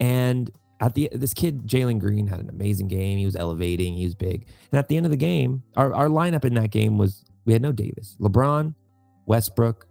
and 0.00 0.50
at 0.80 0.94
the 0.94 1.08
this 1.12 1.34
kid 1.34 1.66
Jalen 1.66 1.98
Green 1.98 2.26
had 2.26 2.40
an 2.40 2.48
amazing 2.48 2.88
game. 2.88 3.18
He 3.18 3.24
was 3.24 3.36
elevating. 3.36 3.94
He 3.94 4.04
was 4.04 4.14
big, 4.14 4.46
and 4.72 4.78
at 4.78 4.88
the 4.88 4.96
end 4.96 5.06
of 5.06 5.10
the 5.10 5.16
game, 5.16 5.62
our 5.76 5.92
our 5.94 6.08
lineup 6.08 6.44
in 6.44 6.54
that 6.54 6.70
game 6.70 6.98
was 6.98 7.24
we 7.44 7.52
had 7.52 7.62
no 7.62 7.72
Davis, 7.72 8.16
LeBron, 8.20 8.74
Westbrook, 9.26 9.86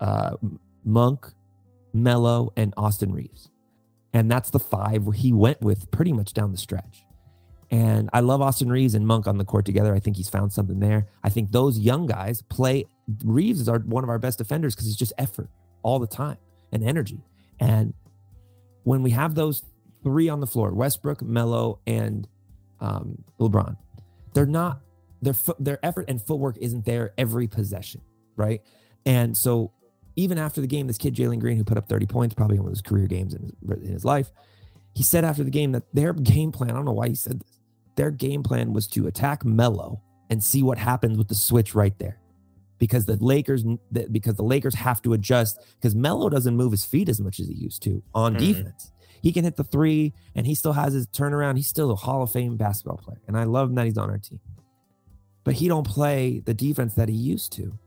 uh, 0.00 0.36
Monk, 0.84 1.26
Melo, 1.92 2.52
and 2.56 2.74
Austin 2.76 3.12
Reaves. 3.12 3.50
And 4.12 4.30
that's 4.30 4.50
the 4.50 4.58
five 4.58 5.06
he 5.14 5.32
went 5.32 5.60
with 5.62 5.90
pretty 5.90 6.12
much 6.12 6.34
down 6.34 6.52
the 6.52 6.58
stretch. 6.58 7.04
And 7.72 8.10
I 8.12 8.20
love 8.20 8.42
Austin 8.42 8.70
Reaves 8.70 8.94
and 8.94 9.06
Monk 9.06 9.26
on 9.26 9.38
the 9.38 9.46
court 9.46 9.64
together. 9.64 9.94
I 9.94 9.98
think 9.98 10.18
he's 10.18 10.28
found 10.28 10.52
something 10.52 10.78
there. 10.78 11.06
I 11.24 11.30
think 11.30 11.52
those 11.52 11.78
young 11.78 12.06
guys 12.06 12.42
play. 12.42 12.84
Reaves 13.24 13.62
is 13.62 13.68
our 13.68 13.78
one 13.78 14.04
of 14.04 14.10
our 14.10 14.18
best 14.18 14.36
defenders 14.36 14.74
because 14.74 14.86
he's 14.86 14.96
just 14.96 15.14
effort 15.16 15.48
all 15.82 15.98
the 15.98 16.06
time 16.06 16.36
and 16.70 16.84
energy. 16.84 17.24
And 17.58 17.94
when 18.84 19.02
we 19.02 19.10
have 19.12 19.34
those 19.34 19.62
three 20.02 20.28
on 20.28 20.40
the 20.40 20.46
floor, 20.46 20.72
Westbrook, 20.72 21.22
Melo, 21.22 21.80
and 21.86 22.28
um, 22.78 23.24
LeBron, 23.40 23.78
they're 24.34 24.44
not 24.44 24.80
their 25.22 25.34
their 25.58 25.78
effort 25.82 26.04
and 26.08 26.20
footwork 26.20 26.58
isn't 26.58 26.84
there 26.84 27.14
every 27.16 27.48
possession, 27.48 28.02
right? 28.36 28.60
And 29.06 29.34
so 29.34 29.72
even 30.14 30.36
after 30.36 30.60
the 30.60 30.66
game, 30.66 30.88
this 30.88 30.98
kid 30.98 31.14
Jalen 31.14 31.40
Green, 31.40 31.56
who 31.56 31.64
put 31.64 31.78
up 31.78 31.88
30 31.88 32.04
points, 32.04 32.34
probably 32.34 32.58
one 32.58 32.66
of 32.66 32.72
his 32.72 32.82
career 32.82 33.06
games 33.06 33.32
in 33.32 33.44
his, 33.44 33.78
in 33.82 33.92
his 33.92 34.04
life, 34.04 34.30
he 34.94 35.02
said 35.02 35.24
after 35.24 35.42
the 35.42 35.50
game 35.50 35.72
that 35.72 35.84
their 35.94 36.12
game 36.12 36.52
plan, 36.52 36.70
I 36.70 36.74
don't 36.74 36.84
know 36.84 36.92
why 36.92 37.08
he 37.08 37.14
said 37.14 37.40
this, 37.40 37.58
their 37.96 38.10
game 38.10 38.42
plan 38.42 38.72
was 38.72 38.86
to 38.88 39.06
attack 39.06 39.44
Melo 39.44 40.00
and 40.30 40.42
see 40.42 40.62
what 40.62 40.78
happens 40.78 41.18
with 41.18 41.28
the 41.28 41.34
switch 41.34 41.74
right 41.74 41.96
there. 41.98 42.18
Because 42.78 43.04
the 43.06 43.16
Lakers, 43.16 43.64
because 44.10 44.34
the 44.34 44.42
Lakers 44.42 44.74
have 44.74 45.00
to 45.02 45.12
adjust 45.12 45.60
because 45.76 45.94
Melo 45.94 46.28
doesn't 46.28 46.56
move 46.56 46.72
his 46.72 46.84
feet 46.84 47.08
as 47.08 47.20
much 47.20 47.38
as 47.38 47.46
he 47.46 47.54
used 47.54 47.82
to 47.82 48.02
on 48.14 48.34
Mhm. 48.34 48.38
defense. 48.38 48.90
He 49.22 49.30
can 49.30 49.44
hit 49.44 49.54
the 49.56 49.62
three 49.64 50.14
and 50.34 50.46
he 50.46 50.54
still 50.56 50.72
has 50.72 50.92
his 50.92 51.06
turnaround. 51.06 51.56
He's 51.56 51.68
still 51.68 51.92
a 51.92 51.94
Hall 51.94 52.22
of 52.22 52.30
Fame 52.32 52.56
basketball 52.56 52.96
player. 52.96 53.20
And 53.28 53.36
I 53.38 53.44
love 53.44 53.68
him 53.68 53.76
that 53.76 53.86
he's 53.86 53.98
on 53.98 54.10
our 54.10 54.18
team. 54.18 54.40
But 55.44 55.54
he 55.54 55.68
don't 55.68 55.86
play 55.86 56.40
the 56.40 56.54
defense 56.54 56.94
that 56.94 57.08
he 57.08 57.14
used 57.14 57.52
to. 57.52 57.78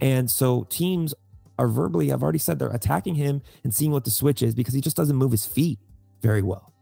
And 0.00 0.30
so 0.30 0.64
teams 0.70 1.14
are 1.58 1.68
verbally, 1.68 2.10
I've 2.12 2.22
already 2.22 2.38
said 2.38 2.58
they're 2.58 2.68
attacking 2.70 3.16
him 3.16 3.42
and 3.64 3.74
seeing 3.74 3.90
what 3.90 4.04
the 4.04 4.10
switch 4.10 4.42
is 4.42 4.54
because 4.54 4.72
he 4.72 4.80
just 4.80 4.96
doesn't 4.96 5.16
move 5.16 5.32
his 5.32 5.44
feet 5.44 5.78
very 6.22 6.42
well. 6.42 6.72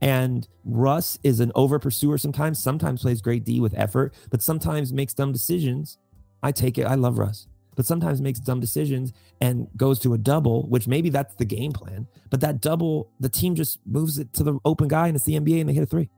And 0.00 0.46
Russ 0.64 1.18
is 1.22 1.40
an 1.40 1.50
over 1.54 1.78
pursuer 1.78 2.18
sometimes, 2.18 2.62
sometimes 2.62 3.02
plays 3.02 3.20
great 3.20 3.44
D 3.44 3.60
with 3.60 3.74
effort, 3.76 4.14
but 4.30 4.42
sometimes 4.42 4.92
makes 4.92 5.14
dumb 5.14 5.32
decisions. 5.32 5.98
I 6.42 6.52
take 6.52 6.78
it. 6.78 6.84
I 6.84 6.94
love 6.94 7.18
Russ, 7.18 7.48
but 7.74 7.84
sometimes 7.84 8.20
makes 8.20 8.38
dumb 8.38 8.60
decisions 8.60 9.12
and 9.40 9.66
goes 9.76 9.98
to 10.00 10.14
a 10.14 10.18
double, 10.18 10.68
which 10.68 10.86
maybe 10.86 11.10
that's 11.10 11.34
the 11.34 11.44
game 11.44 11.72
plan. 11.72 12.06
But 12.30 12.40
that 12.42 12.60
double, 12.60 13.10
the 13.18 13.28
team 13.28 13.56
just 13.56 13.80
moves 13.86 14.18
it 14.18 14.32
to 14.34 14.44
the 14.44 14.58
open 14.64 14.86
guy 14.86 15.08
and 15.08 15.16
it's 15.16 15.24
the 15.24 15.34
NBA 15.34 15.60
and 15.60 15.68
they 15.68 15.74
hit 15.74 15.82
a 15.82 15.86
three. 15.86 16.10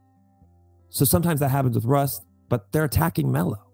So 0.91 1.05
sometimes 1.05 1.41
that 1.41 1.51
happens 1.51 1.75
with 1.75 1.85
Russ, 1.85 2.21
but 2.49 2.71
they're 2.73 2.85
attacking 2.85 3.33
Melo. 3.33 3.71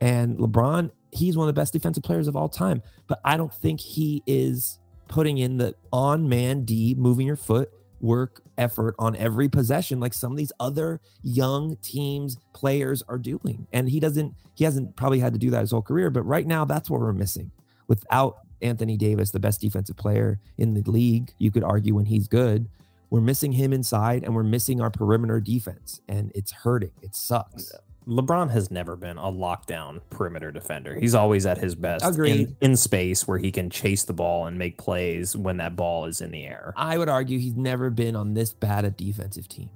And 0.00 0.38
LeBron, 0.38 0.90
he's 1.10 1.36
one 1.36 1.48
of 1.48 1.54
the 1.54 1.58
best 1.58 1.72
defensive 1.72 2.04
players 2.04 2.28
of 2.28 2.36
all 2.36 2.48
time. 2.48 2.82
But 3.08 3.20
I 3.24 3.36
don't 3.36 3.52
think 3.52 3.80
he 3.80 4.22
is 4.26 4.78
putting 5.08 5.38
in 5.38 5.56
the 5.56 5.74
on 5.92 6.28
man 6.28 6.64
D, 6.64 6.94
moving 6.96 7.26
your 7.26 7.36
foot, 7.36 7.70
work 8.00 8.42
effort 8.56 8.94
on 8.98 9.16
every 9.16 9.48
possession 9.48 10.00
like 10.00 10.14
some 10.14 10.32
of 10.32 10.38
these 10.38 10.52
other 10.60 11.00
young 11.22 11.76
teams 11.76 12.38
players 12.52 13.02
are 13.08 13.18
doing. 13.18 13.66
And 13.72 13.88
he 13.88 14.00
doesn't, 14.00 14.34
he 14.54 14.64
hasn't 14.64 14.96
probably 14.96 15.20
had 15.20 15.32
to 15.32 15.38
do 15.38 15.50
that 15.50 15.60
his 15.60 15.70
whole 15.70 15.82
career. 15.82 16.10
But 16.10 16.22
right 16.22 16.46
now, 16.46 16.64
that's 16.64 16.90
what 16.90 17.00
we're 17.00 17.12
missing. 17.12 17.50
Without 17.86 18.38
Anthony 18.60 18.96
Davis, 18.96 19.30
the 19.30 19.40
best 19.40 19.60
defensive 19.60 19.96
player 19.96 20.40
in 20.56 20.74
the 20.74 20.90
league, 20.90 21.32
you 21.38 21.50
could 21.50 21.64
argue 21.64 21.94
when 21.94 22.06
he's 22.06 22.28
good. 22.28 22.68
We're 23.10 23.20
missing 23.20 23.52
him 23.52 23.72
inside 23.72 24.24
and 24.24 24.34
we're 24.34 24.42
missing 24.42 24.80
our 24.80 24.90
perimeter 24.90 25.40
defense. 25.40 26.00
And 26.08 26.30
it's 26.34 26.52
hurting. 26.52 26.92
It 27.02 27.14
sucks. 27.14 27.72
LeBron 28.08 28.50
has 28.50 28.70
never 28.70 28.96
been 28.96 29.18
a 29.18 29.30
lockdown 29.30 30.00
perimeter 30.08 30.50
defender. 30.50 30.98
He's 30.98 31.14
always 31.14 31.44
at 31.44 31.58
his 31.58 31.74
best 31.74 32.04
in- 32.18 32.56
In, 32.62 32.76
space 32.76 33.28
where 33.28 33.36
he 33.38 33.52
can 33.52 33.68
chase 33.68 34.04
the 34.04 34.14
ball 34.14 34.46
and 34.46 34.58
make 34.58 34.78
plays 34.78 35.36
when 35.36 35.58
that 35.58 35.76
ball 35.76 36.06
is 36.06 36.20
in 36.22 36.30
the 36.30 36.44
air. 36.46 36.72
I 36.76 36.96
would 36.96 37.08
argue 37.10 37.38
he's 37.38 37.54
never 37.56 37.90
been 37.90 38.16
on 38.16 38.32
this 38.32 38.52
bad 38.54 38.84
a 38.86 38.90
defensive 38.90 39.46
team. 39.48 39.68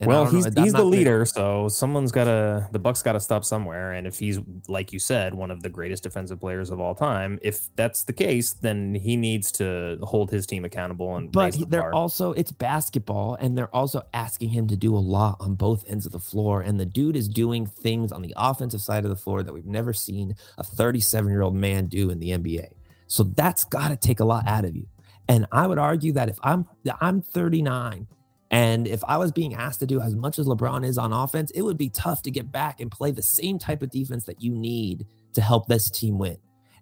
And 0.00 0.06
well, 0.06 0.24
don't 0.24 0.54
know, 0.54 0.62
he's 0.62 0.72
the 0.72 0.84
leader, 0.84 1.24
so 1.24 1.68
someone's 1.68 2.12
got 2.12 2.24
to 2.24 2.68
the 2.70 2.78
Bucks 2.78 3.02
got 3.02 3.14
to 3.14 3.20
stop 3.20 3.44
somewhere. 3.44 3.92
And 3.92 4.06
if 4.06 4.20
he's 4.20 4.38
like 4.68 4.92
you 4.92 5.00
said, 5.00 5.34
one 5.34 5.50
of 5.50 5.62
the 5.62 5.68
greatest 5.68 6.04
defensive 6.04 6.38
players 6.38 6.70
of 6.70 6.78
all 6.78 6.94
time, 6.94 7.40
if 7.42 7.68
that's 7.74 8.04
the 8.04 8.12
case, 8.12 8.52
then 8.52 8.94
he 8.94 9.16
needs 9.16 9.50
to 9.52 9.98
hold 10.02 10.30
his 10.30 10.46
team 10.46 10.64
accountable 10.64 11.16
and 11.16 11.32
But 11.32 11.54
the 11.54 11.64
they're 11.64 11.82
bar. 11.82 11.94
also 11.94 12.32
it's 12.32 12.52
basketball, 12.52 13.34
and 13.40 13.58
they're 13.58 13.74
also 13.74 14.02
asking 14.14 14.50
him 14.50 14.68
to 14.68 14.76
do 14.76 14.96
a 14.96 14.98
lot 14.98 15.36
on 15.40 15.56
both 15.56 15.84
ends 15.88 16.06
of 16.06 16.12
the 16.12 16.20
floor. 16.20 16.60
And 16.60 16.78
the 16.78 16.86
dude 16.86 17.16
is 17.16 17.28
doing 17.28 17.66
things 17.66 18.12
on 18.12 18.22
the 18.22 18.32
offensive 18.36 18.80
side 18.80 19.04
of 19.04 19.10
the 19.10 19.16
floor 19.16 19.42
that 19.42 19.52
we've 19.52 19.66
never 19.66 19.92
seen 19.92 20.36
a 20.58 20.62
37 20.62 21.28
year 21.28 21.42
old 21.42 21.56
man 21.56 21.86
do 21.86 22.10
in 22.10 22.20
the 22.20 22.30
NBA. 22.30 22.68
So 23.08 23.24
that's 23.24 23.64
got 23.64 23.88
to 23.88 23.96
take 23.96 24.20
a 24.20 24.24
lot 24.24 24.46
out 24.46 24.64
of 24.64 24.76
you. 24.76 24.86
And 25.28 25.46
I 25.50 25.66
would 25.66 25.78
argue 25.78 26.12
that 26.12 26.28
if 26.28 26.38
I'm 26.42 26.66
I'm 27.00 27.20
39 27.20 28.06
and 28.50 28.86
if 28.86 29.04
I 29.04 29.18
was 29.18 29.30
being 29.30 29.54
asked 29.54 29.80
to 29.80 29.86
do 29.86 30.00
as 30.00 30.14
much 30.14 30.38
as 30.38 30.46
LeBron 30.46 30.84
is 30.84 30.96
on 30.96 31.12
offense, 31.12 31.50
it 31.50 31.62
would 31.62 31.76
be 31.76 31.90
tough 31.90 32.22
to 32.22 32.30
get 32.30 32.50
back 32.50 32.80
and 32.80 32.90
play 32.90 33.10
the 33.10 33.22
same 33.22 33.58
type 33.58 33.82
of 33.82 33.90
defense 33.90 34.24
that 34.24 34.42
you 34.42 34.52
need 34.52 35.06
to 35.34 35.40
help 35.42 35.66
this 35.66 35.90
team 35.90 36.18
win. 36.18 36.38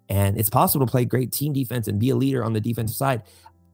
And 0.09 0.37
it's 0.37 0.49
possible 0.49 0.85
to 0.85 0.89
play 0.89 1.03
great 1.03 1.33
team 1.33 1.51
defense 1.51 1.89
and 1.89 1.99
be 1.99 2.11
a 2.11 2.15
leader 2.15 2.43
on 2.43 2.53
the 2.53 2.61
defensive 2.61 2.95
side. 2.95 3.23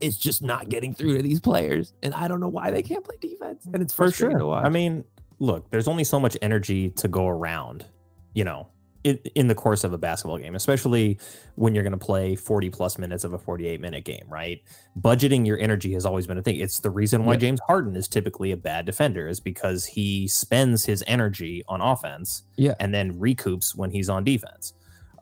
It's 0.00 0.16
just 0.16 0.42
not 0.42 0.68
getting 0.68 0.92
through 0.92 1.16
to 1.16 1.22
these 1.22 1.38
players. 1.38 1.92
And 2.02 2.12
I 2.14 2.26
don't 2.26 2.40
know 2.40 2.48
why 2.48 2.72
they 2.72 2.82
can't 2.82 3.04
play 3.04 3.16
defense. 3.20 3.64
And 3.72 3.80
it's 3.80 3.94
for 3.94 4.10
sure. 4.10 4.52
I 4.52 4.68
mean, 4.68 5.04
look, 5.38 5.70
there's 5.70 5.86
only 5.86 6.02
so 6.02 6.18
much 6.18 6.36
energy 6.42 6.90
to 6.90 7.06
go 7.06 7.28
around, 7.28 7.86
you 8.34 8.42
know, 8.42 8.68
in, 9.04 9.18
in 9.34 9.46
the 9.48 9.54
course 9.54 9.84
of 9.84 9.92
a 9.92 9.98
basketball 9.98 10.38
game, 10.38 10.54
especially 10.54 11.18
when 11.56 11.74
you're 11.74 11.84
going 11.84 11.92
to 11.96 11.98
play 12.04 12.34
40 12.34 12.70
plus 12.70 12.98
minutes 12.98 13.22
of 13.22 13.34
a 13.34 13.38
48 13.38 13.80
minute 13.80 14.04
game, 14.04 14.24
right? 14.28 14.62
Budgeting 15.00 15.46
your 15.46 15.58
energy 15.58 15.92
has 15.92 16.04
always 16.06 16.26
been 16.26 16.38
a 16.38 16.42
thing. 16.42 16.56
It's 16.58 16.80
the 16.80 16.90
reason 16.90 17.24
why 17.24 17.34
Yeah. 17.34 17.38
James 17.40 17.60
Harden 17.66 17.94
is 17.96 18.08
typically 18.08 18.50
a 18.52 18.56
bad 18.56 18.86
defender, 18.86 19.28
is 19.28 19.40
because 19.40 19.84
he 19.84 20.26
spends 20.26 20.84
his 20.86 21.04
energy 21.06 21.62
on 21.68 21.80
offense 21.80 22.42
Yeah. 22.56 22.74
and 22.80 22.92
then 22.94 23.12
recoups 23.20 23.76
when 23.76 23.90
he's 23.90 24.08
on 24.08 24.24
defense. 24.24 24.72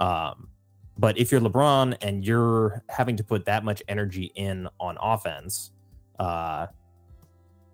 Um, 0.01 0.49
but 0.97 1.19
if 1.19 1.33
you're 1.33 1.41
LeBron 1.41 1.97
and 2.03 2.25
you're 2.25 2.85
having 2.89 3.17
to 3.17 3.25
put 3.25 3.45
that 3.47 3.65
much 3.65 3.83
energy 3.89 4.31
in 4.37 4.69
on 4.79 4.97
offense, 5.01 5.73
uh, 6.21 6.69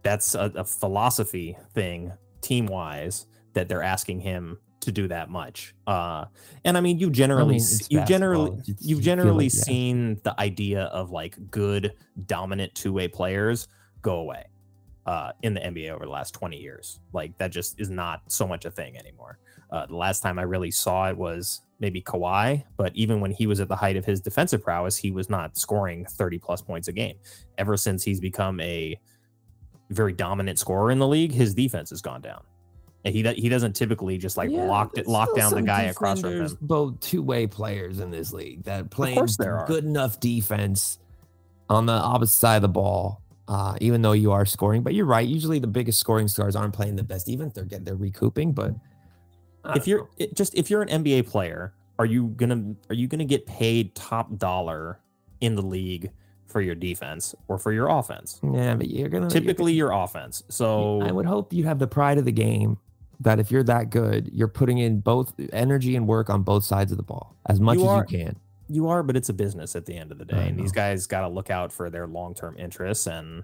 that's 0.02 0.34
a, 0.34 0.50
a 0.54 0.64
philosophy 0.64 1.56
thing 1.74 2.12
team 2.40 2.66
wise 2.66 3.26
that 3.52 3.68
they're 3.68 3.82
asking 3.82 4.20
him 4.20 4.58
to 4.80 4.92
do 4.92 5.08
that 5.08 5.28
much. 5.30 5.74
Uh, 5.86 6.26
and 6.64 6.76
I 6.76 6.80
mean, 6.80 6.98
you 6.98 7.10
generally, 7.10 7.56
mean, 7.58 7.66
you've 7.90 8.06
generally. 8.06 8.50
It's- 8.60 8.76
you've 8.80 9.02
generally 9.02 9.46
like- 9.46 9.54
yeah. 9.54 9.62
seen 9.62 10.20
the 10.22 10.38
idea 10.40 10.84
of 10.84 11.10
like 11.10 11.36
good, 11.50 11.92
dominant 12.26 12.74
two 12.74 12.92
way 12.92 13.08
players 13.08 13.68
go 14.02 14.16
away 14.20 14.44
uh, 15.06 15.32
in 15.42 15.54
the 15.54 15.60
NBA 15.60 15.90
over 15.90 16.04
the 16.04 16.10
last 16.10 16.32
20 16.34 16.58
years. 16.58 17.00
Like 17.12 17.36
that 17.38 17.50
just 17.50 17.80
is 17.80 17.90
not 17.90 18.22
so 18.28 18.46
much 18.46 18.64
a 18.64 18.70
thing 18.70 18.96
anymore. 18.96 19.38
Uh, 19.70 19.86
the 19.86 19.96
last 19.96 20.20
time 20.22 20.38
I 20.38 20.42
really 20.42 20.70
saw 20.70 21.08
it 21.08 21.16
was 21.16 21.62
maybe 21.80 22.00
Kawhi, 22.00 22.64
but 22.76 22.94
even 22.96 23.20
when 23.20 23.30
he 23.30 23.46
was 23.46 23.60
at 23.60 23.68
the 23.68 23.76
height 23.76 23.96
of 23.96 24.04
his 24.04 24.20
defensive 24.20 24.62
prowess, 24.62 24.96
he 24.96 25.10
was 25.10 25.28
not 25.28 25.56
scoring 25.58 26.04
30 26.06 26.38
plus 26.38 26.60
points 26.62 26.88
a 26.88 26.92
game. 26.92 27.16
Ever 27.58 27.76
since 27.76 28.02
he's 28.02 28.18
become 28.20 28.58
a 28.60 28.98
very 29.90 30.12
dominant 30.12 30.58
scorer 30.58 30.90
in 30.90 30.98
the 30.98 31.06
league, 31.06 31.32
his 31.32 31.54
defense 31.54 31.90
has 31.90 32.00
gone 32.00 32.20
down. 32.20 32.42
And 33.04 33.14
he 33.14 33.22
he 33.34 33.48
doesn't 33.48 33.74
typically 33.74 34.18
just 34.18 34.36
like 34.36 34.50
Yeah, 34.50 34.64
lock 34.64 34.94
there's 34.94 35.06
lock 35.06 35.34
down 35.34 35.54
the 35.54 35.62
guy 35.62 35.82
across 35.82 36.20
from 36.20 36.32
him. 36.32 36.58
Both 36.60 37.00
two 37.00 37.22
way 37.22 37.46
players 37.46 38.00
in 38.00 38.10
this 38.10 38.32
league 38.32 38.64
that 38.64 38.90
play 38.90 39.14
course 39.14 39.36
there 39.36 39.56
are. 39.58 39.66
good 39.66 39.84
enough 39.84 40.18
defense 40.20 40.98
on 41.70 41.86
the 41.86 41.92
opposite 41.92 42.34
side 42.34 42.56
of 42.56 42.62
the 42.62 42.68
ball. 42.68 43.22
Uh, 43.46 43.76
even 43.80 44.02
though 44.02 44.12
you 44.12 44.30
are 44.30 44.44
scoring, 44.44 44.82
but 44.82 44.92
you're 44.92 45.06
right. 45.06 45.26
Usually, 45.26 45.58
the 45.58 45.66
biggest 45.66 45.98
scoring 45.98 46.28
stars 46.28 46.54
aren't 46.54 46.74
playing 46.74 46.96
the 46.96 47.02
best 47.02 47.24
defense. 47.24 47.54
They're 47.54 47.64
getting 47.64 47.84
they're 47.84 47.96
recouping. 47.96 48.52
But 48.52 48.74
if 49.74 49.86
you're 49.86 50.10
it, 50.18 50.36
just 50.36 50.54
if 50.54 50.68
you're 50.68 50.82
an 50.82 51.02
NBA 51.02 51.30
player, 51.30 51.72
are 51.98 52.04
you 52.04 52.28
gonna 52.36 52.74
are 52.90 52.94
you 52.94 53.06
gonna 53.08 53.24
get 53.24 53.46
paid 53.46 53.94
top 53.94 54.36
dollar 54.36 55.00
in 55.40 55.54
the 55.54 55.62
league 55.62 56.10
for 56.46 56.60
your 56.60 56.74
defense 56.74 57.34
or 57.48 57.56
for 57.56 57.72
your 57.72 57.88
offense? 57.88 58.38
yeah, 58.42 58.74
but 58.74 58.90
you're 58.90 59.08
gonna 59.08 59.24
you're 59.24 59.30
Typically, 59.30 59.72
your 59.72 59.92
offense. 59.92 60.42
So 60.50 61.00
I 61.00 61.10
would 61.10 61.24
hope 61.24 61.54
you 61.54 61.64
have 61.64 61.78
the 61.78 61.86
pride 61.86 62.18
of 62.18 62.26
the 62.26 62.32
game 62.32 62.76
that 63.20 63.38
if 63.40 63.50
you're 63.50 63.64
that 63.64 63.90
good, 63.90 64.30
you're 64.32 64.48
putting 64.48 64.78
in 64.78 65.00
both 65.00 65.32
energy 65.52 65.96
and 65.96 66.06
work 66.06 66.30
on 66.30 66.42
both 66.42 66.64
sides 66.64 66.92
of 66.92 66.98
the 66.98 67.04
ball 67.04 67.34
as 67.46 67.60
much 67.60 67.76
You 67.78 67.84
as 67.84 67.88
are- 67.90 68.06
you 68.08 68.18
can. 68.24 68.36
you 68.68 68.88
are, 68.88 69.02
but 69.02 69.16
it's 69.16 69.28
a 69.28 69.32
business 69.32 69.74
at 69.76 69.86
the 69.86 69.96
end 69.96 70.12
of 70.12 70.18
the 70.18 70.24
day, 70.24 70.48
and 70.48 70.58
these 70.58 70.72
guys 70.72 71.06
got 71.06 71.22
to 71.22 71.28
look 71.28 71.50
out 71.50 71.72
for 71.72 71.90
their 71.90 72.06
long 72.06 72.34
term 72.34 72.56
interests 72.58 73.06
and 73.06 73.42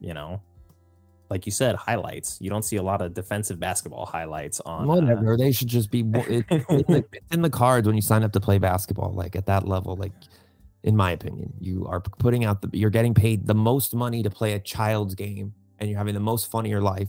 you 0.00 0.14
know. 0.14 0.40
Like 1.28 1.44
you 1.44 1.50
said, 1.50 1.74
highlights. 1.74 2.38
You 2.40 2.50
don't 2.50 2.62
see 2.64 2.76
a 2.76 2.82
lot 2.84 3.02
of 3.02 3.12
defensive 3.12 3.58
basketball 3.58 4.06
highlights 4.06 4.60
on. 4.60 4.84
uh, 4.84 4.86
Whatever. 4.86 5.36
they 5.36 5.50
should 5.50 5.66
just 5.66 5.90
be. 5.90 6.02
It's, 6.14 6.46
in 6.48 6.84
the, 6.86 7.04
it's 7.12 7.32
in 7.34 7.42
the 7.42 7.50
cards 7.50 7.84
when 7.88 7.96
you 7.96 8.00
sign 8.02 8.22
up 8.22 8.30
to 8.34 8.38
play 8.40 8.58
basketball. 8.58 9.12
Like 9.12 9.34
at 9.34 9.46
that 9.46 9.66
level, 9.66 9.96
like 9.96 10.12
in 10.84 10.94
my 10.94 11.10
opinion, 11.10 11.52
you 11.58 11.84
are 11.88 11.98
putting 12.00 12.44
out 12.44 12.62
the. 12.62 12.70
You're 12.78 12.90
getting 12.90 13.12
paid 13.12 13.44
the 13.44 13.56
most 13.56 13.92
money 13.92 14.22
to 14.22 14.30
play 14.30 14.52
a 14.52 14.60
child's 14.60 15.16
game, 15.16 15.52
and 15.80 15.90
you're 15.90 15.98
having 15.98 16.14
the 16.14 16.20
most 16.20 16.48
fun 16.48 16.64
of 16.64 16.70
your 16.70 16.80
life. 16.80 17.08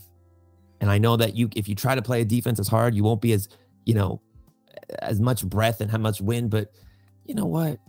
And 0.79 0.91
I 0.91 0.97
know 0.97 1.17
that 1.17 1.35
you, 1.35 1.49
if 1.55 1.67
you 1.67 1.75
try 1.75 1.95
to 1.95 2.01
play 2.01 2.21
a 2.21 2.25
defense 2.25 2.59
as 2.59 2.67
hard, 2.67 2.93
you 2.95 3.03
won't 3.03 3.21
be 3.21 3.33
as, 3.33 3.49
you 3.85 3.93
know, 3.93 4.21
as 4.99 5.19
much 5.19 5.45
breath 5.45 5.81
and 5.81 5.89
how 5.89 5.97
much 5.97 6.21
wind. 6.21 6.49
But 6.49 6.71
you 7.25 7.35
know 7.35 7.45
what? 7.45 7.79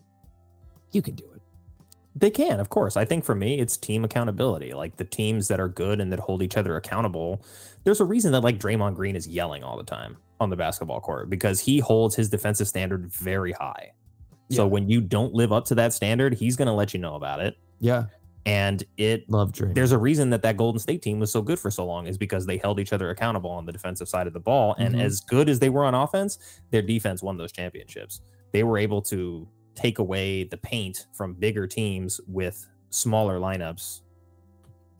You 0.92 1.02
can 1.02 1.14
do 1.14 1.24
it. 1.34 1.42
They 2.16 2.30
can, 2.30 2.58
of 2.58 2.68
course. 2.68 2.96
I 2.96 3.04
think 3.04 3.24
for 3.24 3.34
me, 3.34 3.60
it's 3.60 3.76
team 3.76 4.04
accountability. 4.04 4.72
Like 4.72 4.96
the 4.96 5.04
teams 5.04 5.48
that 5.48 5.60
are 5.60 5.68
good 5.68 6.00
and 6.00 6.10
that 6.12 6.18
hold 6.18 6.42
each 6.42 6.56
other 6.56 6.76
accountable. 6.76 7.44
There's 7.84 8.00
a 8.00 8.04
reason 8.04 8.32
that 8.32 8.40
like 8.40 8.58
Draymond 8.58 8.96
Green 8.96 9.14
is 9.14 9.28
yelling 9.28 9.62
all 9.62 9.76
the 9.76 9.84
time 9.84 10.16
on 10.40 10.50
the 10.50 10.56
basketball 10.56 11.00
court 11.00 11.30
because 11.30 11.60
he 11.60 11.78
holds 11.78 12.16
his 12.16 12.28
defensive 12.28 12.66
standard 12.66 13.06
very 13.06 13.52
high. 13.52 13.92
So 14.50 14.66
when 14.66 14.88
you 14.88 15.02
don't 15.02 15.34
live 15.34 15.52
up 15.52 15.66
to 15.66 15.74
that 15.74 15.92
standard, 15.92 16.32
he's 16.34 16.56
going 16.56 16.68
to 16.68 16.72
let 16.72 16.94
you 16.94 17.00
know 17.00 17.16
about 17.16 17.40
it. 17.40 17.58
Yeah, 17.80 18.04
And 18.48 18.82
it 18.96 19.28
love 19.28 19.52
dream. 19.52 19.74
there's 19.74 19.92
a 19.92 19.98
reason 19.98 20.30
that 20.30 20.42
that 20.42 20.56
Golden 20.56 20.78
State 20.78 21.02
team 21.02 21.18
was 21.20 21.30
so 21.30 21.42
good 21.42 21.58
for 21.58 21.70
so 21.70 21.84
long 21.84 22.06
is 22.06 22.16
because 22.16 22.46
they 22.46 22.56
held 22.56 22.80
each 22.80 22.92
other 22.92 23.10
accountable 23.10 23.50
on 23.50 23.66
the 23.66 23.72
defensive 23.72 24.08
side 24.08 24.26
of 24.26 24.32
the 24.32 24.40
ball. 24.40 24.74
And 24.78 24.94
Mhm. 24.94 25.02
as 25.02 25.20
good 25.20 25.48
as 25.48 25.58
they 25.58 25.68
were 25.68 25.84
on 25.84 25.94
offense, 25.94 26.38
their 26.70 26.82
defense 26.82 27.22
won 27.22 27.36
those 27.36 27.52
championships. 27.52 28.20
They 28.52 28.62
were 28.64 28.78
able 28.78 29.02
to 29.02 29.46
take 29.74 29.98
away 29.98 30.44
the 30.44 30.56
paint 30.56 31.06
from 31.12 31.34
bigger 31.34 31.66
teams 31.66 32.20
with 32.26 32.66
smaller 32.90 33.38
lineups. 33.38 34.00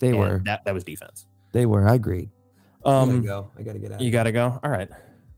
they 0.01 0.11
and 0.11 0.19
were. 0.19 0.43
that 0.45 0.65
that 0.65 0.73
was 0.75 0.85
defense. 0.85 1.27
They 1.53 1.67
were. 1.67 1.89
I 1.89 1.95
agreed. 1.97 2.31
Um, 2.85 3.23
go. 3.23 3.51
I 3.59 3.63
gotta 3.63 3.79
get 3.81 3.91
out. 3.93 4.01
you 4.01 4.11
got 4.13 4.25
to 4.25 4.33
go. 4.33 4.61
All 4.63 4.71
right. 4.71 4.89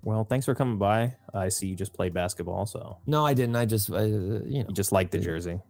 Well, 0.03 0.25
thanks 0.25 0.45
for 0.47 0.55
coming 0.55 0.77
by. 0.77 1.15
I 1.33 1.49
see 1.49 1.67
you 1.69 1.75
just 1.77 1.95
played 1.95 2.13
basketball, 2.13 2.67
so 2.67 2.99
no, 3.07 3.25
I 3.25 3.33
didn't. 3.35 3.57
I 3.57 3.65
just, 3.65 3.91
uh, 3.91 4.03
you 4.03 4.19
know, 4.19 4.45
you 4.69 4.75
just 4.75 4.93
like 4.93 5.11
the 5.11 5.19
jersey. 5.19 5.61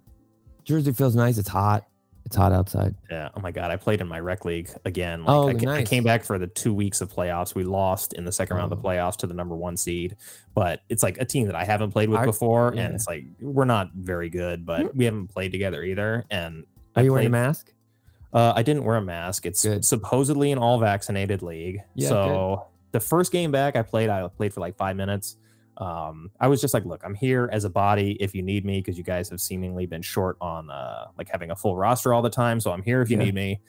Jersey 0.64 0.92
feels 0.92 1.14
nice. 1.14 1.38
It's 1.38 1.48
hot. 1.48 1.84
It's 2.26 2.36
hot 2.36 2.52
outside. 2.52 2.94
Yeah. 3.10 3.30
Oh 3.34 3.40
my 3.40 3.51
God. 3.51 3.70
I 3.70 3.76
played 3.76 4.01
in 4.01 4.06
my 4.06 4.20
rec 4.20 4.44
league 4.44 4.70
again. 4.84 5.24
Like 5.24 5.34
Oh, 5.36 5.48
I, 5.48 5.55
ca- 5.55 5.70
I 5.70 5.82
came 5.84 6.05
back 6.05 6.22
for 6.22 6.38
the 6.38 6.47
two 6.47 6.72
weeks 6.72 7.01
of 7.01 7.12
playoffs. 7.12 7.55
We 7.55 7.64
lost 7.64 8.12
in 8.12 8.24
the 8.24 8.30
second 8.30 8.56
round 8.56 8.72
of 8.72 8.80
the 8.80 8.86
Oh. 8.88 8.90
playoffs 8.90 9.16
to 9.18 9.26
the 9.26 9.34
number 9.34 9.56
one 9.56 9.76
seed, 9.76 10.16
but 10.55 10.80
it's 10.88 11.02
like 11.02 11.18
a 11.18 11.24
team 11.24 11.47
that 11.47 11.56
I 11.56 11.64
haven't 11.64 11.90
played 11.90 12.09
with 12.09 12.20
I- 12.20 12.24
before, 12.26 12.72
yeah. 12.74 12.82
and 12.82 12.94
it's 12.94 13.09
like 13.09 13.24
we're 13.40 13.64
not 13.64 13.90
very 13.94 14.28
good, 14.28 14.64
but 14.64 14.94
we 14.94 15.06
haven't 15.06 15.28
played 15.28 15.51
together 15.51 15.82
either. 15.82 16.24
And 16.30 16.64
Are 16.94 17.01
I 17.01 17.05
you 17.05 17.12
wearing 17.12 17.26
a 17.26 17.30
mask? 17.30 17.72
Uh, 18.32 18.52
I 18.55 18.62
didn't 18.62 18.84
wear 18.84 18.97
a 18.97 19.02
mask. 19.02 19.44
It's 19.44 19.64
Good. 19.64 19.84
supposedly 19.84 20.52
an 20.52 20.59
all 20.59 20.78
vaccinated 20.78 21.42
league. 21.42 21.80
Yeah, 21.97 22.09
so 22.10 22.66
the 22.92 23.01
first 23.01 23.32
game 23.32 23.51
back 23.51 23.74
I 23.74 23.82
played, 23.82 24.09
I 24.09 24.28
played 24.28 24.55
for 24.55 24.60
like 24.60 24.76
five 24.76 24.94
minutes. 24.94 25.36
Um, 25.81 26.31
I 26.39 26.47
was 26.47 26.61
just 26.61 26.74
like, 26.74 26.85
look, 26.85 27.01
I'm 27.05 27.15
here 27.15 27.48
as 27.52 27.65
a 27.65 27.70
body 27.70 28.16
if 28.20 28.35
you 28.35 28.43
need 28.43 28.65
me, 28.65 28.81
because 28.81 28.97
you 28.98 29.05
guys 29.05 29.31
have 29.31 29.40
seemingly 29.40 29.86
been 29.86 30.02
short 30.02 30.36
on 30.40 30.70
uh, 30.70 31.07
like 31.19 31.28
having 31.28 31.51
a 31.51 31.57
full 31.57 31.74
roster 31.77 32.12
all 32.15 32.23
the 32.23 32.31
time. 32.31 32.61
So 32.61 32.70
I'm 32.70 32.82
here 32.82 33.01
if 33.02 33.11
you 33.11 33.16
Yeah. 33.16 33.24
need 33.24 33.35
me. 33.35 33.61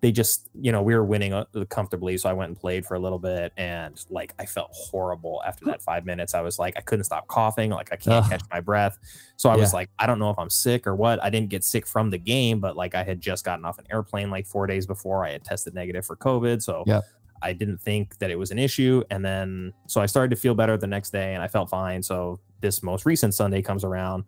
They 0.00 0.12
just, 0.12 0.48
you 0.54 0.70
know, 0.70 0.80
we 0.80 0.94
were 0.94 1.04
winning 1.04 1.32
uh, 1.32 1.44
comfortably, 1.70 2.16
so 2.18 2.28
I 2.30 2.32
went 2.32 2.50
and 2.50 2.56
played 2.56 2.86
for 2.86 2.94
a 2.94 3.00
little 3.00 3.18
bit, 3.18 3.52
and 3.56 4.00
like 4.10 4.32
I 4.38 4.46
felt 4.46 4.70
horrible 4.72 5.42
after 5.44 5.64
that 5.64 5.82
five 5.82 6.06
minutes. 6.06 6.34
I 6.34 6.40
was 6.40 6.56
like, 6.56 6.74
I 6.76 6.82
couldn't 6.82 7.02
stop 7.02 7.26
coughing, 7.26 7.70
like 7.72 7.92
I 7.92 7.96
can't 7.96 8.24
Ugh. 8.24 8.30
catch 8.30 8.42
my 8.52 8.60
breath. 8.60 8.96
So 9.36 9.50
I 9.50 9.56
was 9.56 9.72
like, 9.74 9.90
I 9.98 10.06
don't 10.06 10.20
know 10.20 10.30
if 10.30 10.38
I'm 10.38 10.50
sick 10.50 10.86
or 10.86 10.94
what. 10.94 11.20
I 11.20 11.30
didn't 11.30 11.48
get 11.48 11.64
sick 11.64 11.84
from 11.84 12.10
the 12.10 12.18
game, 12.18 12.60
but 12.60 12.76
like 12.76 12.94
I 12.94 13.02
had 13.02 13.20
just 13.20 13.44
gotten 13.44 13.64
off 13.64 13.80
an 13.80 13.86
airplane 13.90 14.30
like 14.30 14.46
four 14.46 14.68
days 14.68 14.86
before. 14.86 15.24
I 15.24 15.32
had 15.32 15.42
tested 15.42 15.74
negative 15.74 16.06
for 16.06 16.14
COVID. 16.14 16.62
So 16.62 16.84
Yep. 16.86 17.02
I 17.42 17.52
didn't 17.52 17.78
think 17.78 18.18
that 18.18 18.30
it 18.30 18.38
was 18.38 18.50
an 18.50 18.58
issue. 18.58 19.02
And 19.10 19.24
then 19.24 19.72
so 19.86 20.00
I 20.00 20.06
started 20.06 20.30
to 20.34 20.40
feel 20.40 20.54
better 20.54 20.76
the 20.76 20.86
next 20.86 21.10
day 21.10 21.34
and 21.34 21.42
I 21.42 21.48
felt 21.48 21.70
fine. 21.70 22.02
So 22.02 22.40
this 22.60 22.82
most 22.82 23.06
recent 23.06 23.34
Sunday 23.34 23.62
comes 23.62 23.84
around. 23.84 24.24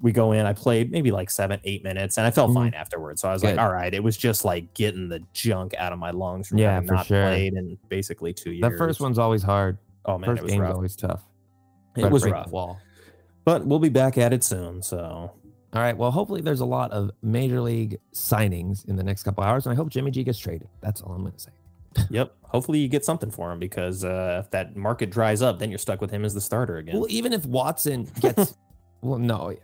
We 0.00 0.12
go 0.12 0.32
in, 0.32 0.46
I 0.46 0.52
played 0.52 0.92
maybe 0.92 1.10
like 1.10 1.28
seven, 1.28 1.58
eight 1.64 1.82
minutes, 1.82 2.18
and 2.18 2.26
I 2.26 2.30
felt 2.30 2.50
Mhm. 2.50 2.54
fine 2.54 2.74
afterwards. 2.74 3.20
So 3.20 3.28
I 3.28 3.32
was 3.32 3.42
Good. 3.42 3.56
like, 3.56 3.58
all 3.66 3.72
right, 3.72 3.92
it 3.92 4.02
was 4.02 4.16
just 4.16 4.44
like 4.44 4.72
getting 4.74 5.08
the 5.08 5.20
junk 5.32 5.74
out 5.76 5.92
of 5.92 5.98
my 5.98 6.12
lungs 6.12 6.46
from 6.48 6.58
Yeah, 6.58 6.72
having 6.74 6.86
not 6.86 7.06
sure. 7.06 7.22
played 7.24 7.54
in 7.54 7.76
basically 7.88 8.32
two 8.32 8.52
years. 8.52 8.62
That 8.70 8.78
first 8.78 9.00
one's 9.00 9.18
always 9.18 9.42
hard. 9.42 9.78
oh 10.04 10.16
man, 10.16 10.30
first 10.30 10.40
it 10.40 10.42
was 10.44 10.52
game's 10.52 10.62
rough. 10.62 10.74
always 10.74 10.96
tough. 10.96 11.22
It 11.96 12.02
Gotta 12.02 12.12
was 12.12 12.22
break 12.22 12.34
rough. 12.34 12.50
Wall. 12.52 12.78
But 13.44 13.66
we'll 13.66 13.78
be 13.80 13.88
back 13.88 14.16
at 14.18 14.32
it 14.32 14.44
soon. 14.44 14.82
So 14.82 15.32
All 15.74 15.82
right. 15.82 15.94
Well, 15.96 16.10
hopefully 16.10 16.40
there's 16.40 16.60
a 16.60 16.64
lot 16.64 16.92
of 16.92 17.10
major 17.20 17.60
league 17.60 17.98
signings 18.14 18.88
in 18.88 18.96
the 18.96 19.02
next 19.02 19.24
couple 19.24 19.44
hours, 19.44 19.66
and 19.66 19.72
I 19.72 19.76
hope 19.76 19.90
Jimmy 19.90 20.10
G 20.10 20.24
gets 20.24 20.38
traded. 20.38 20.66
That's 20.80 21.02
all 21.02 21.12
I'm 21.12 21.20
going 21.20 21.32
to 21.34 21.38
say. 21.40 21.50
Yep. 22.10 22.34
Hopefully 22.44 22.78
you 22.78 22.88
get 22.88 23.04
something 23.04 23.30
for 23.30 23.50
him 23.52 23.58
because 23.58 24.04
uh, 24.04 24.42
if 24.44 24.50
that 24.52 24.76
market 24.76 25.10
dries 25.10 25.42
up, 25.42 25.58
then 25.58 25.70
you're 25.70 25.78
stuck 25.78 26.00
with 26.00 26.10
him 26.10 26.24
as 26.24 26.32
the 26.34 26.40
starter 26.40 26.78
again. 26.78 26.96
Well, 26.96 27.06
even 27.10 27.32
if 27.32 27.44
Watson 27.46 28.04
gets, 28.20 28.56
well, 29.02 29.18
no, 29.18 29.54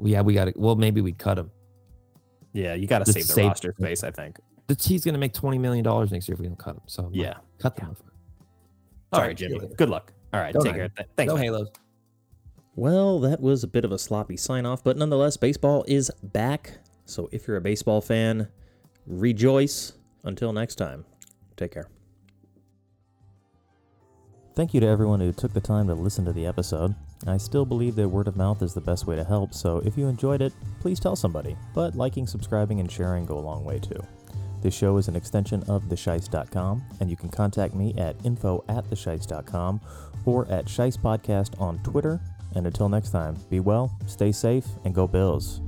yeah, 0.00 0.20
we 0.22 0.34
got 0.34 0.46
to. 0.46 0.52
Well, 0.56 0.76
maybe 0.76 1.00
we'd 1.00 1.18
cut 1.18 1.38
him. 1.38 1.50
yeah, 2.52 2.74
you 2.74 2.86
got 2.86 3.04
to 3.04 3.12
save 3.12 3.26
the 3.26 3.32
save- 3.32 3.48
roster 3.48 3.74
space, 3.78 4.02
I 4.04 4.10
think. 4.10 4.38
The 4.66 4.76
He's 4.82 5.02
going 5.04 5.14
to 5.14 5.18
make 5.18 5.32
twenty 5.32 5.56
million 5.58 5.82
dollars 5.84 6.10
next 6.10 6.28
year 6.28 6.34
if 6.34 6.40
we 6.40 6.46
don't 6.46 6.58
cut 6.58 6.74
him. 6.76 6.82
So 6.86 7.04
I'm 7.04 7.12
like, 7.12 7.20
Yeah. 7.22 7.34
cut 7.58 7.76
the 7.76 7.82
Yeah. 7.82 7.88
All 9.12 9.20
right, 9.22 9.36
Jimmy. 9.36 9.60
Good 9.76 9.88
luck. 9.88 10.12
All 10.34 10.40
right, 10.40 10.52
Go 10.52 10.60
take 10.60 10.72
Niners. 10.72 10.90
care. 10.96 11.06
Thanks. 11.16 11.30
Go 11.32 11.36
man. 11.36 11.44
Halos. 11.44 11.68
Well, 12.76 13.18
that 13.20 13.40
was 13.40 13.64
a 13.64 13.66
bit 13.66 13.84
of 13.86 13.92
a 13.92 13.98
sloppy 13.98 14.36
sign 14.36 14.66
off, 14.66 14.84
but 14.84 14.96
nonetheless, 14.98 15.36
baseball 15.38 15.84
is 15.88 16.10
back. 16.22 16.78
So 17.06 17.28
if 17.32 17.48
you're 17.48 17.56
a 17.56 17.60
baseball 17.62 18.00
fan, 18.00 18.48
rejoice. 19.06 19.92
Until 20.24 20.52
next 20.52 20.74
time, 20.74 21.04
take 21.58 21.72
care. 21.72 21.88
Thank 24.54 24.74
you 24.74 24.80
to 24.80 24.88
everyone 24.88 25.20
who 25.20 25.32
took 25.32 25.52
the 25.52 25.60
time 25.60 25.86
to 25.86 25.94
listen 25.94 26.24
to 26.24 26.32
the 26.32 26.46
episode. 26.46 26.94
I 27.26 27.36
still 27.36 27.64
believe 27.64 27.94
that 27.94 28.08
word 28.08 28.26
of 28.26 28.36
mouth 28.36 28.60
is 28.60 28.74
the 28.74 28.80
best 28.80 29.06
way 29.06 29.14
to 29.14 29.22
help, 29.22 29.54
so 29.54 29.78
if 29.84 29.96
you 29.96 30.08
enjoyed 30.08 30.42
it, 30.42 30.52
please 30.80 30.98
tell 30.98 31.14
somebody. 31.14 31.56
But 31.74 31.94
liking, 31.94 32.26
subscribing, 32.26 32.80
and 32.80 32.90
sharing 32.90 33.24
go 33.24 33.38
a 33.38 33.40
long 33.40 33.64
way 33.64 33.78
too. 33.78 34.02
This 34.60 34.74
show 34.74 34.96
is 34.96 35.06
an 35.06 35.14
extension 35.14 35.62
of 35.68 35.84
theshice.com, 35.84 36.82
and 36.98 37.08
you 37.08 37.16
can 37.16 37.28
contact 37.28 37.74
me 37.74 37.94
at 37.96 38.16
info 38.24 38.64
at 38.68 38.84
theshice.com 38.90 39.80
or 40.24 40.50
at 40.50 40.64
Shice 40.64 40.98
Podcast 40.98 41.60
on 41.60 41.78
Twitter. 41.84 42.20
And 42.56 42.66
until 42.66 42.88
next 42.88 43.10
time, 43.10 43.36
be 43.50 43.60
well, 43.60 43.96
stay 44.06 44.32
safe, 44.32 44.66
and 44.84 44.92
go 44.92 45.06
Bills. 45.06 45.60